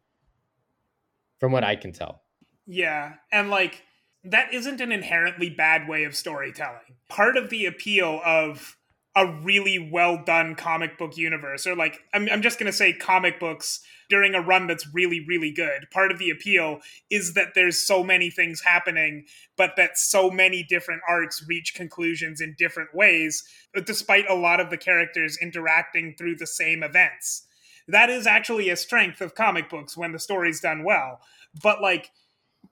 from 1.43 1.51
what 1.51 1.65
i 1.65 1.75
can 1.75 1.91
tell. 1.91 2.23
Yeah 2.69 3.15
and 3.33 3.51
like 3.51 3.83
that 4.23 4.55
isn't 4.55 4.81
an 4.81 4.93
inherently 4.93 5.51
bad 5.51 5.89
way 5.89 6.05
of 6.05 6.15
storytelling. 6.15 6.99
Part 7.09 7.37
of 7.37 7.51
the 7.51 7.67
appeal 7.67 8.21
of 8.25 8.77
a 9.17 9.27
really 9.27 9.91
well 9.93 10.23
done 10.25 10.55
comic 10.55 10.97
book 10.97 11.17
universe 11.17 11.67
or 11.67 11.75
like 11.75 11.99
I'm, 12.15 12.29
I'm 12.31 12.43
just 12.43 12.61
going 12.61 12.71
to 12.71 12.73
say 12.73 12.93
comic 12.93 13.41
books 13.41 13.81
during 14.09 14.37
a 14.37 14.41
run 14.41 14.69
that's 14.69 14.87
really 14.95 15.27
really 15.27 15.51
good. 15.51 15.89
Part 15.91 16.13
of 16.13 16.21
the 16.21 16.31
appeal 16.31 16.79
is 17.11 17.35
that 17.35 17.55
there's 17.57 17.85
so 17.85 18.05
many 18.05 18.31
things 18.31 18.63
happening 18.63 19.25
but 19.57 19.73
that 19.77 19.99
so 19.99 20.31
many 20.31 20.63
different 20.63 21.03
arcs 21.09 21.45
reach 21.49 21.75
conclusions 21.75 22.41
in 22.41 22.55
different 22.57 22.95
ways 22.95 23.43
despite 23.85 24.31
a 24.31 24.35
lot 24.37 24.61
of 24.61 24.71
the 24.71 24.79
characters 24.79 25.37
interacting 25.43 26.15
through 26.17 26.37
the 26.37 26.47
same 26.47 26.85
events 26.85 27.49
that 27.89 28.11
is 28.11 28.27
actually 28.27 28.69
a 28.69 28.77
strength 28.77 29.21
of 29.21 29.35
comic 29.35 29.69
books 29.69 29.97
when 29.97 30.13
the 30.13 30.19
story's 30.19 30.61
done 30.61 30.85
well 30.85 31.21
but 31.63 31.81
like 31.81 32.11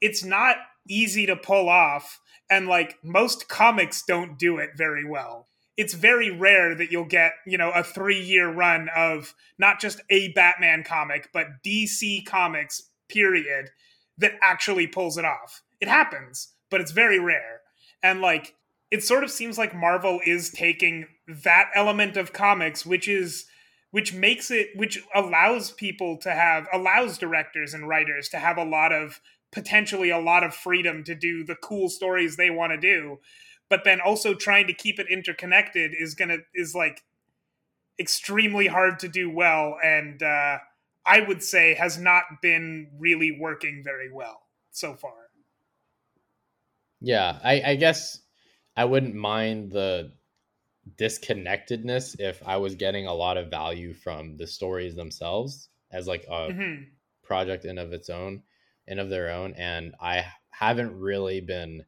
it's 0.00 0.24
not 0.24 0.56
easy 0.88 1.26
to 1.26 1.36
pull 1.36 1.68
off 1.68 2.20
and 2.50 2.66
like 2.66 2.96
most 3.02 3.48
comics 3.48 4.02
don't 4.02 4.38
do 4.38 4.58
it 4.58 4.70
very 4.76 5.04
well 5.04 5.46
it's 5.80 5.94
very 5.94 6.30
rare 6.30 6.74
that 6.74 6.92
you'll 6.92 7.06
get, 7.06 7.32
you 7.46 7.56
know, 7.56 7.70
a 7.70 7.82
three 7.82 8.20
year 8.20 8.52
run 8.52 8.90
of 8.94 9.34
not 9.58 9.80
just 9.80 10.02
a 10.10 10.30
Batman 10.32 10.84
comic, 10.84 11.30
but 11.32 11.62
DC 11.64 12.26
comics, 12.26 12.90
period, 13.08 13.70
that 14.18 14.32
actually 14.42 14.86
pulls 14.86 15.16
it 15.16 15.24
off. 15.24 15.62
It 15.80 15.88
happens, 15.88 16.52
but 16.70 16.82
it's 16.82 16.90
very 16.90 17.18
rare. 17.18 17.60
And 18.02 18.20
like, 18.20 18.56
it 18.90 19.02
sort 19.02 19.24
of 19.24 19.30
seems 19.30 19.56
like 19.56 19.74
Marvel 19.74 20.20
is 20.26 20.50
taking 20.50 21.06
that 21.26 21.70
element 21.74 22.18
of 22.18 22.34
comics, 22.34 22.84
which 22.84 23.08
is 23.08 23.46
which 23.90 24.14
makes 24.14 24.50
it 24.50 24.68
which 24.76 25.02
allows 25.14 25.72
people 25.72 26.16
to 26.18 26.30
have 26.30 26.66
allows 26.72 27.18
directors 27.18 27.74
and 27.74 27.88
writers 27.88 28.28
to 28.28 28.38
have 28.38 28.56
a 28.56 28.64
lot 28.64 28.92
of 28.92 29.20
potentially 29.52 30.10
a 30.10 30.18
lot 30.18 30.44
of 30.44 30.54
freedom 30.54 31.02
to 31.04 31.14
do 31.14 31.44
the 31.44 31.56
cool 31.56 31.88
stories 31.88 32.36
they 32.36 32.50
want 32.50 32.72
to 32.72 32.78
do. 32.78 33.18
But 33.68 33.84
then 33.84 34.00
also 34.00 34.34
trying 34.34 34.66
to 34.66 34.72
keep 34.72 34.98
it 34.98 35.06
interconnected 35.08 35.92
is 35.98 36.14
gonna 36.14 36.38
is 36.54 36.74
like 36.74 37.02
extremely 38.00 38.66
hard 38.66 38.98
to 38.98 39.08
do 39.08 39.30
well 39.30 39.76
and 39.84 40.22
uh, 40.22 40.58
i 41.04 41.20
would 41.20 41.42
say 41.42 41.74
has 41.74 41.98
not 41.98 42.24
been 42.40 42.88
really 42.98 43.36
working 43.38 43.82
very 43.84 44.10
well 44.10 44.40
so 44.70 44.94
far. 44.94 45.12
Yeah 47.00 47.38
i, 47.44 47.62
I 47.66 47.74
guess 47.76 48.20
i 48.76 48.86
wouldn't 48.86 49.14
mind 49.14 49.70
the 49.70 50.12
disconnectedness 50.96 52.16
if 52.18 52.42
i 52.46 52.56
was 52.56 52.74
getting 52.74 53.06
a 53.06 53.14
lot 53.14 53.36
of 53.36 53.50
value 53.50 53.92
from 53.92 54.36
the 54.36 54.46
stories 54.46 54.94
themselves 54.94 55.68
as 55.92 56.06
like 56.06 56.24
a 56.28 56.48
mm-hmm. 56.48 56.82
project 57.22 57.64
in 57.64 57.78
of 57.78 57.92
its 57.92 58.08
own 58.08 58.42
and 58.88 58.98
of 58.98 59.10
their 59.10 59.30
own 59.30 59.54
and 59.54 59.94
i 60.00 60.24
haven't 60.50 60.98
really 60.98 61.40
been 61.40 61.84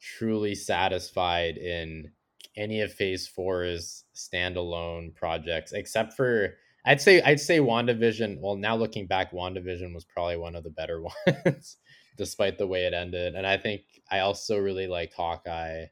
truly 0.00 0.54
satisfied 0.54 1.56
in 1.56 2.10
any 2.56 2.80
of 2.80 2.92
phase 2.92 3.26
four's 3.26 4.04
standalone 4.14 5.14
projects 5.14 5.72
except 5.72 6.14
for 6.14 6.54
I'd 6.86 7.00
say 7.00 7.20
I'd 7.20 7.40
say 7.40 7.58
WandaVision. 7.58 8.38
Well, 8.40 8.54
now 8.54 8.76
looking 8.76 9.08
back, 9.08 9.32
WandaVision 9.32 9.92
was 9.92 10.04
probably 10.04 10.36
one 10.36 10.54
of 10.54 10.62
the 10.62 10.70
better 10.70 11.02
ones, 11.26 11.78
despite 12.16 12.58
the 12.58 12.66
way 12.66 12.86
it 12.86 12.94
ended. 12.94 13.34
And 13.34 13.44
I 13.44 13.56
think 13.56 13.82
I 14.08 14.20
also 14.20 14.56
really 14.56 14.86
liked 14.86 15.14
Hawkeye 15.14 15.86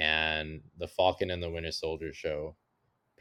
and 0.00 0.62
the 0.78 0.88
Falcon 0.88 1.30
and 1.30 1.42
the 1.42 1.50
Winter 1.50 1.70
Soldier 1.70 2.12
show 2.12 2.56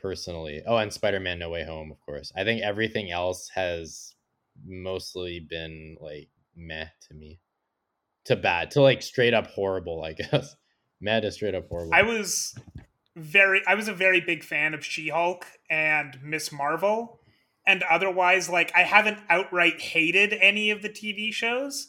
personally. 0.02 0.62
Oh, 0.66 0.78
and 0.78 0.92
Spider-Man 0.92 1.38
No 1.38 1.50
Way 1.50 1.66
Home, 1.66 1.92
of 1.92 2.00
course. 2.00 2.32
I 2.36 2.46
think 2.46 2.62
everything 2.64 3.12
else 3.12 3.50
has 3.54 4.16
mostly 4.66 5.46
been 5.48 5.98
like 6.00 6.30
meh 6.56 6.88
to 7.08 7.14
me 7.14 7.40
to 8.26 8.36
bad 8.36 8.72
to 8.72 8.82
like 8.82 9.02
straight 9.02 9.34
up 9.34 9.48
horrible, 9.48 10.04
I 10.04 10.14
guess. 10.32 10.56
meh 11.02 11.20
is 11.20 11.36
straight 11.36 11.56
up 11.56 11.68
horrible. 11.68 11.94
I 11.94 12.04
was 12.04 12.56
very 13.16 13.62
I 13.68 13.76
was 13.76 13.90
a 13.90 13.94
very 13.94 14.22
big 14.22 14.44
fan 14.44 14.74
of 14.74 14.86
She-Hulk 14.86 15.46
and 15.70 16.18
Miss 16.24 16.52
Marvel. 16.52 17.20
And 17.68 17.84
otherwise, 17.84 18.50
like 18.50 18.72
I 18.74 18.84
haven't 18.84 19.20
outright 19.30 19.82
hated 19.82 20.34
any 20.34 20.72
of 20.72 20.82
the 20.82 20.90
TV 20.90 21.32
shows, 21.34 21.88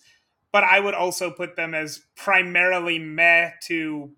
but 0.52 0.64
I 0.64 0.80
would 0.80 0.94
also 0.94 1.30
put 1.30 1.54
them 1.56 1.75
as 1.75 2.02
primarily 2.16 2.99
meh 2.99 3.52
to 3.68 4.11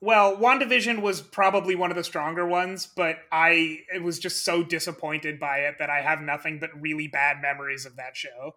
well, 0.00 0.36
WandaVision 0.36 1.00
was 1.00 1.22
probably 1.22 1.74
one 1.74 1.90
of 1.90 1.96
the 1.96 2.04
stronger 2.04 2.46
ones, 2.46 2.86
but 2.86 3.16
I 3.32 3.80
was 4.02 4.18
just 4.18 4.44
so 4.44 4.62
disappointed 4.62 5.40
by 5.40 5.58
it 5.60 5.76
that 5.78 5.90
I 5.90 6.02
have 6.02 6.20
nothing 6.20 6.58
but 6.58 6.70
really 6.78 7.08
bad 7.08 7.40
memories 7.40 7.86
of 7.86 7.96
that 7.96 8.16
show. 8.16 8.56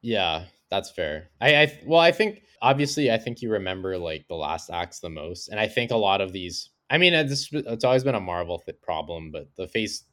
Yeah, 0.00 0.44
that's 0.70 0.90
fair. 0.90 1.30
I, 1.40 1.56
I 1.56 1.80
well, 1.84 2.00
I 2.00 2.12
think 2.12 2.42
obviously, 2.62 3.10
I 3.10 3.18
think 3.18 3.42
you 3.42 3.50
remember 3.50 3.98
like 3.98 4.28
the 4.28 4.36
last 4.36 4.70
acts 4.70 5.00
the 5.00 5.10
most, 5.10 5.48
and 5.48 5.58
I 5.58 5.66
think 5.66 5.90
a 5.90 5.96
lot 5.96 6.20
of 6.20 6.32
these. 6.32 6.70
I 6.90 6.98
mean, 6.98 7.12
it's, 7.12 7.50
it's 7.52 7.84
always 7.84 8.04
been 8.04 8.14
a 8.14 8.20
Marvel 8.20 8.60
th- 8.60 8.80
problem, 8.80 9.30
but 9.30 9.48
the 9.56 9.68
phase, 9.68 10.04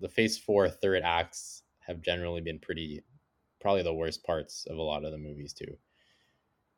the 0.00 0.08
phase 0.08 0.38
four 0.38 0.68
third 0.70 1.02
acts 1.02 1.62
have 1.80 2.00
generally 2.00 2.40
been 2.40 2.58
pretty, 2.58 3.02
probably 3.60 3.82
the 3.82 3.92
worst 3.92 4.24
parts 4.24 4.66
of 4.70 4.78
a 4.78 4.82
lot 4.82 5.04
of 5.04 5.12
the 5.12 5.18
movies 5.18 5.52
too. 5.52 5.76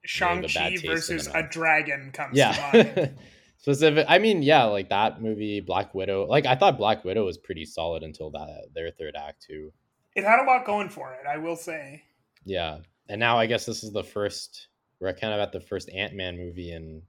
Shang 0.04 0.46
Chi 0.46 0.76
versus 0.84 1.28
a 1.34 1.42
dragon 1.42 2.10
comes 2.12 2.36
yeah. 2.36 2.52
to 2.52 2.94
mind. 2.96 3.18
Specific, 3.58 4.06
I 4.08 4.18
mean, 4.18 4.42
yeah, 4.42 4.64
like 4.64 4.88
that 4.90 5.20
movie, 5.20 5.60
Black 5.60 5.92
Widow. 5.92 6.26
Like 6.26 6.46
I 6.46 6.54
thought 6.54 6.78
Black 6.78 7.04
Widow 7.04 7.24
was 7.24 7.38
pretty 7.38 7.64
solid 7.64 8.04
until 8.04 8.30
that 8.30 8.68
their 8.72 8.90
third 8.92 9.16
act 9.16 9.44
too. 9.46 9.72
It 10.14 10.24
had 10.24 10.40
a 10.40 10.44
lot 10.44 10.64
going 10.64 10.88
for 10.88 11.12
it, 11.12 11.26
I 11.28 11.38
will 11.38 11.56
say. 11.56 12.04
Yeah, 12.44 12.78
and 13.08 13.18
now 13.18 13.36
I 13.36 13.46
guess 13.46 13.66
this 13.66 13.82
is 13.82 13.92
the 13.92 14.04
first. 14.04 14.68
We're 15.00 15.12
kind 15.12 15.34
of 15.34 15.40
at 15.40 15.52
the 15.52 15.60
first 15.60 15.90
Ant 15.90 16.14
Man 16.14 16.36
movie 16.36 16.72
in 16.72 17.02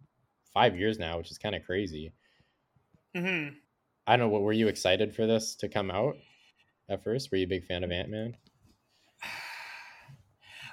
five 0.54 0.76
years 0.76 0.98
now, 0.98 1.18
which 1.18 1.32
is 1.32 1.38
kind 1.38 1.56
of 1.56 1.64
crazy. 1.66 2.14
Mm-hmm. 3.16 3.56
I 4.08 4.18
don't 4.18 4.28
know. 4.28 4.30
What 4.30 4.42
were 4.42 4.54
you 4.54 4.68
excited 4.68 5.16
for 5.16 5.28
this 5.28 5.56
to 5.58 5.70
come 5.70 5.92
out 5.92 6.16
at 6.90 7.04
first? 7.04 7.32
Were 7.32 7.38
you 7.38 7.46
a 7.46 7.50
big 7.50 7.66
fan 7.66 7.84
of 7.84 7.92
Ant 7.92 8.10
Man? 8.10 8.36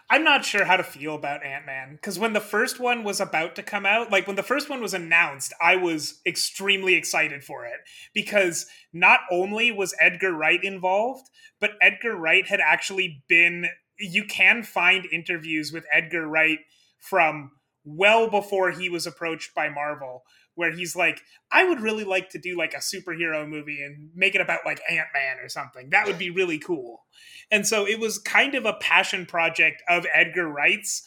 I'm 0.09 0.23
not 0.23 0.45
sure 0.45 0.65
how 0.65 0.77
to 0.77 0.85
feel 0.85 1.17
about 1.17 1.45
Ant 1.45 1.67
Man 1.67 1.97
because 1.97 2.19
when 2.19 2.33
the 2.33 2.41
first 2.41 2.79
one 2.79 3.03
was 3.03 3.21
about 3.21 3.57
to 3.57 3.63
come 3.63 3.85
out, 3.85 4.13
like 4.13 4.27
when 4.27 4.37
the 4.37 4.43
first 4.43 4.71
one 4.71 4.81
was 4.81 4.95
announced, 4.95 5.53
I 5.61 5.77
was 5.77 6.21
extremely 6.25 6.95
excited 6.95 7.43
for 7.43 7.65
it. 7.65 7.81
Because 8.15 8.67
not 8.93 9.21
only 9.33 9.73
was 9.73 9.97
Edgar 10.01 10.33
Wright 10.33 10.63
involved, 10.63 11.29
but 11.61 11.73
Edgar 11.81 12.15
Wright 12.15 12.47
had 12.47 12.61
actually 12.61 13.25
been 13.29 13.67
you 13.99 14.25
can 14.25 14.63
find 14.63 15.07
interviews 15.07 15.73
with 15.73 15.85
Edgar 15.93 16.29
Wright 16.29 16.59
from 16.99 17.53
well 17.85 18.29
before 18.29 18.71
he 18.71 18.89
was 18.89 19.07
approached 19.07 19.55
by 19.55 19.69
Marvel 19.69 20.23
where 20.57 20.73
he's 20.73 20.97
like, 20.97 21.21
I 21.53 21.69
would 21.69 21.81
really 21.81 22.03
like 22.03 22.31
to 22.31 22.39
do 22.39 22.59
like 22.59 22.75
a 22.75 22.79
superhero 22.79 23.49
movie 23.49 23.83
and 23.83 24.11
make 24.15 24.35
it 24.35 24.41
about 24.41 24.67
like 24.67 24.81
Ant 24.91 25.09
Man 25.15 25.39
or 25.41 25.49
something. 25.49 25.91
That 25.91 26.07
would 26.07 26.19
be 26.19 26.31
really 26.31 26.59
cool. 26.59 27.05
And 27.51 27.67
so 27.67 27.87
it 27.87 28.01
was 28.01 28.19
kind 28.19 28.55
of 28.55 28.65
a 28.65 28.73
passion 28.75 29.27
project 29.27 29.83
of 29.89 30.07
Edgar 30.13 30.49
Wright's 30.49 31.05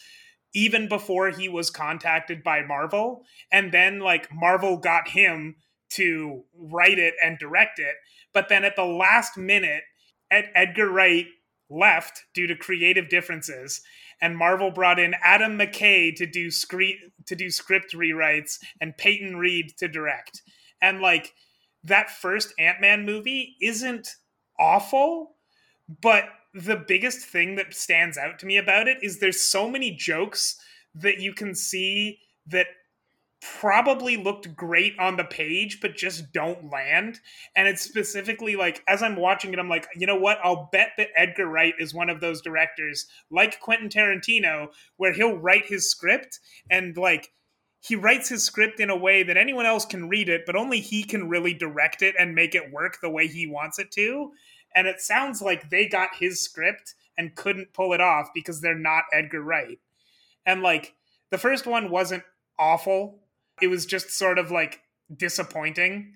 even 0.53 0.88
before 0.88 1.29
he 1.29 1.50
was 1.50 1.70
contacted 1.70 2.44
by 2.44 2.63
Marvel. 2.63 3.24
And 3.51 3.72
then 3.72 4.00
like 4.00 4.29
Marvel 4.34 4.77
got 4.77 5.10
him 5.10 5.56
to 5.91 6.44
write 6.56 7.00
it 7.00 7.15
and 7.24 7.38
direct 7.38 7.79
it. 7.79 7.96
But 8.34 8.50
then 8.50 8.63
at 8.63 8.75
the 8.75 8.86
last 8.86 9.38
minute, 9.38 9.84
Ed- 10.32 10.51
Edgar 10.56 10.89
Wright 10.89 11.27
left 11.70 12.24
due 12.34 12.48
to 12.48 12.56
creative 12.56 13.10
differences 13.10 13.82
and 14.22 14.38
Marvel 14.38 14.72
brought 14.72 15.00
in 15.00 15.16
Adam 15.24 15.58
McKay 15.58 16.16
to 16.16 16.26
do 16.26 16.52
script 16.52 17.00
to 17.26 17.36
do 17.36 17.50
script 17.50 17.94
rewrites 17.94 18.60
and 18.82 18.98
Peyton 18.98 19.38
Reed 19.38 19.74
to 19.78 19.88
direct. 19.88 20.42
And 20.82 21.00
like 21.00 21.34
that 21.84 22.10
first 22.10 22.54
Ant-Man 22.60 23.06
movie 23.06 23.56
isn't 23.62 24.16
awful, 24.60 25.36
but 26.02 26.26
the 26.54 26.76
biggest 26.76 27.20
thing 27.20 27.56
that 27.56 27.74
stands 27.74 28.18
out 28.18 28.40
to 28.40 28.46
me 28.46 28.58
about 28.58 28.88
it 28.88 28.98
is 29.02 29.20
there's 29.20 29.42
so 29.42 29.70
many 29.70 29.92
jokes 29.92 30.60
that 30.96 31.20
you 31.20 31.34
can 31.34 31.54
see 31.54 32.20
that 32.48 32.68
probably 33.41 34.17
looked 34.17 34.53
great 34.55 34.98
on 35.00 35.15
the 35.15 35.24
page 35.24 35.79
but 35.81 35.96
just 35.96 36.34
don't 36.34 36.69
land. 36.69 37.19
And 37.55 37.67
it's 37.67 37.81
specifically 37.81 38.55
like 38.55 38.84
as 38.88 39.01
i'm 39.01 39.15
watching 39.15 39.53
it 39.53 39.60
i'm 39.60 39.69
like 39.69 39.88
you 39.96 40.05
know 40.05 40.17
what? 40.17 40.39
I'll 40.43 40.69
bet 40.72 40.91
that 40.98 41.10
edgar 41.15 41.48
wright 41.48 41.74
is 41.79 41.93
one 41.93 42.10
of 42.10 42.19
those 42.19 42.41
directors 42.41 43.08
like 43.31 43.60
quentin 43.60 43.89
tarantino 43.89 44.67
where 44.98 45.13
he'll 45.13 45.38
write 45.38 45.65
his 45.67 45.89
script 45.89 46.39
and 46.69 46.98
like 46.98 47.31
he 47.81 47.96
writes 47.96 48.27
his 48.27 48.43
script 48.43 48.79
in 48.79 48.89
a 48.89 48.98
way 48.98 49.24
that 49.24 49.38
anyone 49.38 49.65
else 49.65 49.86
can 49.86 50.10
read 50.10 50.27
it 50.27 50.41
but 50.46 50.55
only 50.55 50.81
he 50.81 51.03
can 51.03 51.29
really 51.29 51.53
direct 51.53 52.01
it 52.01 52.15
and 52.19 52.36
make 52.36 52.55
it 52.55 52.72
work 52.72 52.98
the 53.01 53.10
way 53.10 53.27
he 53.27 53.48
wants 53.48 53.79
it 53.79 53.91
to. 53.91 54.31
And 54.75 54.86
it 54.86 55.00
sounds 55.01 55.41
like 55.41 55.69
they 55.69 55.88
got 55.88 56.10
his 56.19 56.41
script 56.41 56.93
and 57.17 57.36
couldn't 57.36 57.74
pull 57.74 57.93
it 57.93 58.01
off 58.01 58.29
because 58.36 58.62
they're 58.62 58.77
not 58.77 59.05
edgar 59.12 59.41
wright. 59.41 59.79
And 60.46 60.62
like 60.62 60.96
the 61.31 61.38
first 61.38 61.65
one 61.65 61.89
wasn't 61.89 62.24
awful 62.58 63.19
it 63.62 63.68
was 63.68 63.86
just 63.86 64.10
sort 64.12 64.39
of 64.39 64.51
like 64.51 64.82
disappointing. 65.16 66.13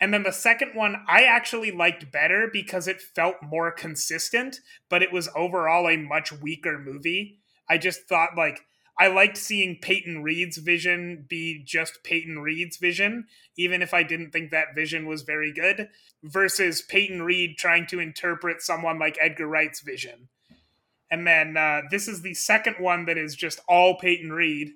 And 0.00 0.14
then 0.14 0.22
the 0.22 0.32
second 0.32 0.72
one 0.74 1.02
I 1.08 1.24
actually 1.24 1.72
liked 1.72 2.12
better 2.12 2.48
because 2.52 2.86
it 2.86 3.00
felt 3.00 3.36
more 3.42 3.72
consistent, 3.72 4.60
but 4.88 5.02
it 5.02 5.12
was 5.12 5.28
overall 5.34 5.88
a 5.88 5.96
much 5.96 6.32
weaker 6.32 6.78
movie. 6.78 7.38
I 7.68 7.78
just 7.78 8.08
thought 8.08 8.36
like 8.36 8.60
I 8.98 9.06
liked 9.06 9.36
seeing 9.36 9.78
Peyton 9.80 10.24
Reed's 10.24 10.58
vision 10.58 11.24
be 11.28 11.62
just 11.64 12.02
Peyton 12.02 12.40
Reed's 12.40 12.78
vision, 12.78 13.26
even 13.56 13.80
if 13.80 13.94
I 13.94 14.02
didn't 14.02 14.32
think 14.32 14.50
that 14.50 14.74
vision 14.74 15.06
was 15.06 15.22
very 15.22 15.52
good, 15.52 15.88
versus 16.24 16.82
Peyton 16.82 17.22
Reed 17.22 17.56
trying 17.56 17.86
to 17.88 18.00
interpret 18.00 18.60
someone 18.60 18.98
like 18.98 19.16
Edgar 19.20 19.46
Wright's 19.46 19.80
vision. 19.80 20.28
And 21.10 21.26
then 21.26 21.56
uh, 21.56 21.82
this 21.90 22.08
is 22.08 22.22
the 22.22 22.34
second 22.34 22.76
one 22.80 23.06
that 23.06 23.16
is 23.16 23.36
just 23.36 23.60
all 23.68 23.98
Peyton 23.98 24.32
Reed 24.32 24.72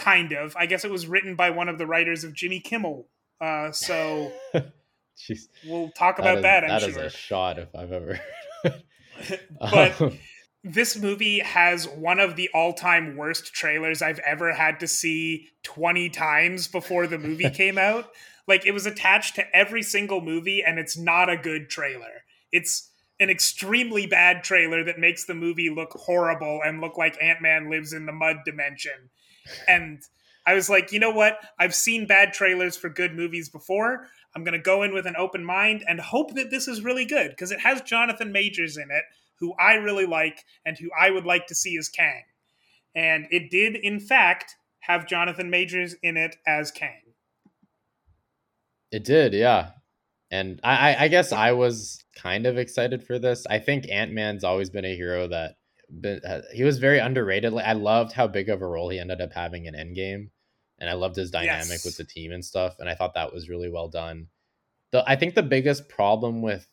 kind 0.00 0.32
of. 0.32 0.56
I 0.56 0.66
guess 0.66 0.84
it 0.84 0.90
was 0.90 1.06
written 1.06 1.36
by 1.36 1.50
one 1.50 1.68
of 1.68 1.78
the 1.78 1.86
writers 1.86 2.24
of 2.24 2.34
Jimmy 2.34 2.58
Kimmel. 2.58 3.06
Uh, 3.40 3.70
so 3.70 4.32
Jeez. 4.54 5.48
we'll 5.66 5.90
talk 5.90 6.18
about 6.18 6.42
that. 6.42 6.64
Is, 6.64 6.70
that, 6.70 6.84
I'm 6.84 6.92
sure. 6.92 7.02
a 7.04 7.10
shot 7.10 7.58
if 7.58 7.74
I've 7.74 7.92
ever. 7.92 8.20
but 9.60 10.00
um, 10.00 10.18
this 10.64 10.96
movie 10.96 11.40
has 11.40 11.86
one 11.86 12.18
of 12.18 12.36
the 12.36 12.48
all-time 12.54 13.16
worst 13.16 13.52
trailers 13.52 14.02
I've 14.02 14.18
ever 14.20 14.52
had 14.52 14.80
to 14.80 14.88
see 14.88 15.48
20 15.62 16.08
times 16.10 16.66
before 16.66 17.06
the 17.06 17.18
movie 17.18 17.50
came 17.54 17.78
out. 17.78 18.10
Like 18.48 18.66
it 18.66 18.72
was 18.72 18.86
attached 18.86 19.36
to 19.36 19.56
every 19.56 19.82
single 19.82 20.20
movie 20.20 20.62
and 20.66 20.78
it's 20.78 20.96
not 20.96 21.28
a 21.28 21.36
good 21.36 21.68
trailer. 21.68 22.24
It's 22.52 22.90
an 23.20 23.28
extremely 23.28 24.06
bad 24.06 24.42
trailer 24.42 24.82
that 24.84 24.98
makes 24.98 25.26
the 25.26 25.34
movie 25.34 25.68
look 25.68 25.92
horrible 25.92 26.60
and 26.64 26.80
look 26.80 26.96
like 26.96 27.22
Ant-Man 27.22 27.70
lives 27.70 27.92
in 27.92 28.06
the 28.06 28.12
mud 28.12 28.38
dimension 28.46 29.10
and 29.68 30.00
I 30.46 30.54
was 30.54 30.70
like, 30.70 30.92
you 30.92 30.98
know 30.98 31.10
what? 31.10 31.38
I've 31.58 31.74
seen 31.74 32.06
bad 32.06 32.32
trailers 32.32 32.76
for 32.76 32.88
good 32.88 33.14
movies 33.14 33.48
before. 33.48 34.06
I'm 34.34 34.44
going 34.44 34.52
to 34.52 34.58
go 34.58 34.82
in 34.82 34.92
with 34.94 35.06
an 35.06 35.16
open 35.16 35.44
mind 35.44 35.84
and 35.86 36.00
hope 36.00 36.34
that 36.34 36.50
this 36.50 36.68
is 36.68 36.82
really 36.82 37.04
good 37.04 37.30
because 37.30 37.50
it 37.50 37.60
has 37.60 37.82
Jonathan 37.82 38.32
Majors 38.32 38.76
in 38.76 38.90
it, 38.90 39.04
who 39.38 39.54
I 39.54 39.74
really 39.74 40.06
like 40.06 40.44
and 40.64 40.78
who 40.78 40.90
I 40.98 41.10
would 41.10 41.24
like 41.24 41.46
to 41.48 41.54
see 41.54 41.76
as 41.76 41.88
Kang. 41.88 42.22
And 42.94 43.26
it 43.30 43.50
did, 43.50 43.76
in 43.76 44.00
fact, 44.00 44.56
have 44.80 45.06
Jonathan 45.06 45.50
Majors 45.50 45.94
in 46.02 46.16
it 46.16 46.36
as 46.46 46.70
Kang. 46.70 47.02
It 48.90 49.04
did, 49.04 49.34
yeah. 49.34 49.70
And 50.30 50.60
I, 50.62 50.96
I 51.04 51.08
guess 51.08 51.32
I 51.32 51.52
was 51.52 52.04
kind 52.14 52.46
of 52.46 52.56
excited 52.56 53.02
for 53.02 53.18
this. 53.18 53.46
I 53.48 53.58
think 53.58 53.88
Ant 53.88 54.12
Man's 54.12 54.44
always 54.44 54.70
been 54.70 54.84
a 54.84 54.96
hero 54.96 55.26
that 55.28 55.56
been 55.90 56.20
uh, 56.24 56.42
he 56.52 56.64
was 56.64 56.78
very 56.78 56.98
underrated. 56.98 57.52
Like 57.52 57.66
I 57.66 57.72
loved 57.72 58.12
how 58.12 58.26
big 58.26 58.48
of 58.48 58.62
a 58.62 58.66
role 58.66 58.88
he 58.88 58.98
ended 58.98 59.20
up 59.20 59.32
having 59.32 59.66
in 59.66 59.74
Endgame, 59.74 60.30
and 60.78 60.88
I 60.88 60.94
loved 60.94 61.16
his 61.16 61.30
dynamic 61.30 61.68
yes. 61.68 61.84
with 61.84 61.96
the 61.96 62.04
team 62.04 62.32
and 62.32 62.44
stuff. 62.44 62.76
And 62.78 62.88
I 62.88 62.94
thought 62.94 63.14
that 63.14 63.32
was 63.32 63.48
really 63.48 63.70
well 63.70 63.88
done. 63.88 64.28
The 64.92 65.04
I 65.08 65.16
think 65.16 65.34
the 65.34 65.42
biggest 65.42 65.88
problem 65.88 66.42
with 66.42 66.66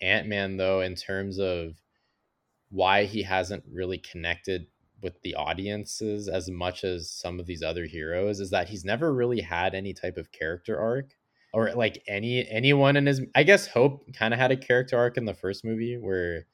Ant 0.00 0.26
Man 0.26 0.56
though, 0.56 0.80
in 0.80 0.94
terms 0.94 1.38
of 1.38 1.74
why 2.70 3.04
he 3.04 3.22
hasn't 3.22 3.64
really 3.70 3.98
connected 3.98 4.66
with 5.02 5.20
the 5.22 5.34
audiences 5.34 6.28
as 6.28 6.50
much 6.50 6.82
as 6.82 7.10
some 7.10 7.38
of 7.38 7.46
these 7.46 7.62
other 7.62 7.84
heroes, 7.84 8.40
is 8.40 8.50
that 8.50 8.68
he's 8.68 8.84
never 8.84 9.12
really 9.12 9.40
had 9.40 9.74
any 9.74 9.92
type 9.92 10.16
of 10.16 10.32
character 10.32 10.78
arc 10.78 11.10
or 11.52 11.72
like 11.74 12.02
any 12.08 12.46
anyone 12.48 12.96
in 12.96 13.06
his. 13.06 13.22
I 13.34 13.42
guess 13.44 13.66
Hope 13.66 14.12
kind 14.14 14.34
of 14.34 14.40
had 14.40 14.50
a 14.50 14.56
character 14.56 14.98
arc 14.98 15.16
in 15.16 15.24
the 15.24 15.34
first 15.34 15.64
movie 15.64 15.96
where 15.96 16.46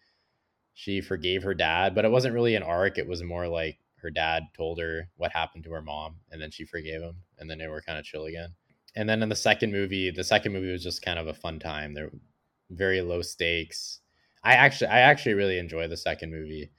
she 0.74 1.00
forgave 1.00 1.42
her 1.42 1.54
dad, 1.54 1.94
but 1.94 2.04
it 2.04 2.10
wasn't 2.10 2.34
really 2.34 2.54
an 2.54 2.62
arc. 2.62 2.98
It 2.98 3.06
was 3.06 3.22
more 3.22 3.48
like 3.48 3.78
her 3.96 4.10
dad 4.10 4.44
told 4.56 4.80
her 4.80 5.08
what 5.16 5.32
happened 5.32 5.64
to 5.64 5.72
her 5.72 5.82
mom, 5.82 6.16
and 6.30 6.40
then 6.40 6.50
she 6.50 6.64
forgave 6.64 7.02
him, 7.02 7.16
and 7.38 7.48
then 7.48 7.58
they 7.58 7.68
were 7.68 7.82
kind 7.82 7.98
of 7.98 8.04
chill 8.04 8.24
again. 8.24 8.54
And 8.94 9.08
then 9.08 9.22
in 9.22 9.28
the 9.28 9.36
second 9.36 9.72
movie, 9.72 10.10
the 10.10 10.24
second 10.24 10.52
movie 10.52 10.72
was 10.72 10.82
just 10.82 11.02
kind 11.02 11.18
of 11.18 11.26
a 11.26 11.34
fun 11.34 11.58
time. 11.58 11.94
They're 11.94 12.10
very 12.70 13.00
low 13.00 13.22
stakes. 13.22 14.00
I 14.44 14.54
actually, 14.54 14.88
I 14.88 15.00
actually 15.00 15.34
really 15.34 15.58
enjoy 15.58 15.88
the 15.88 15.96
second 15.96 16.30
movie 16.30 16.70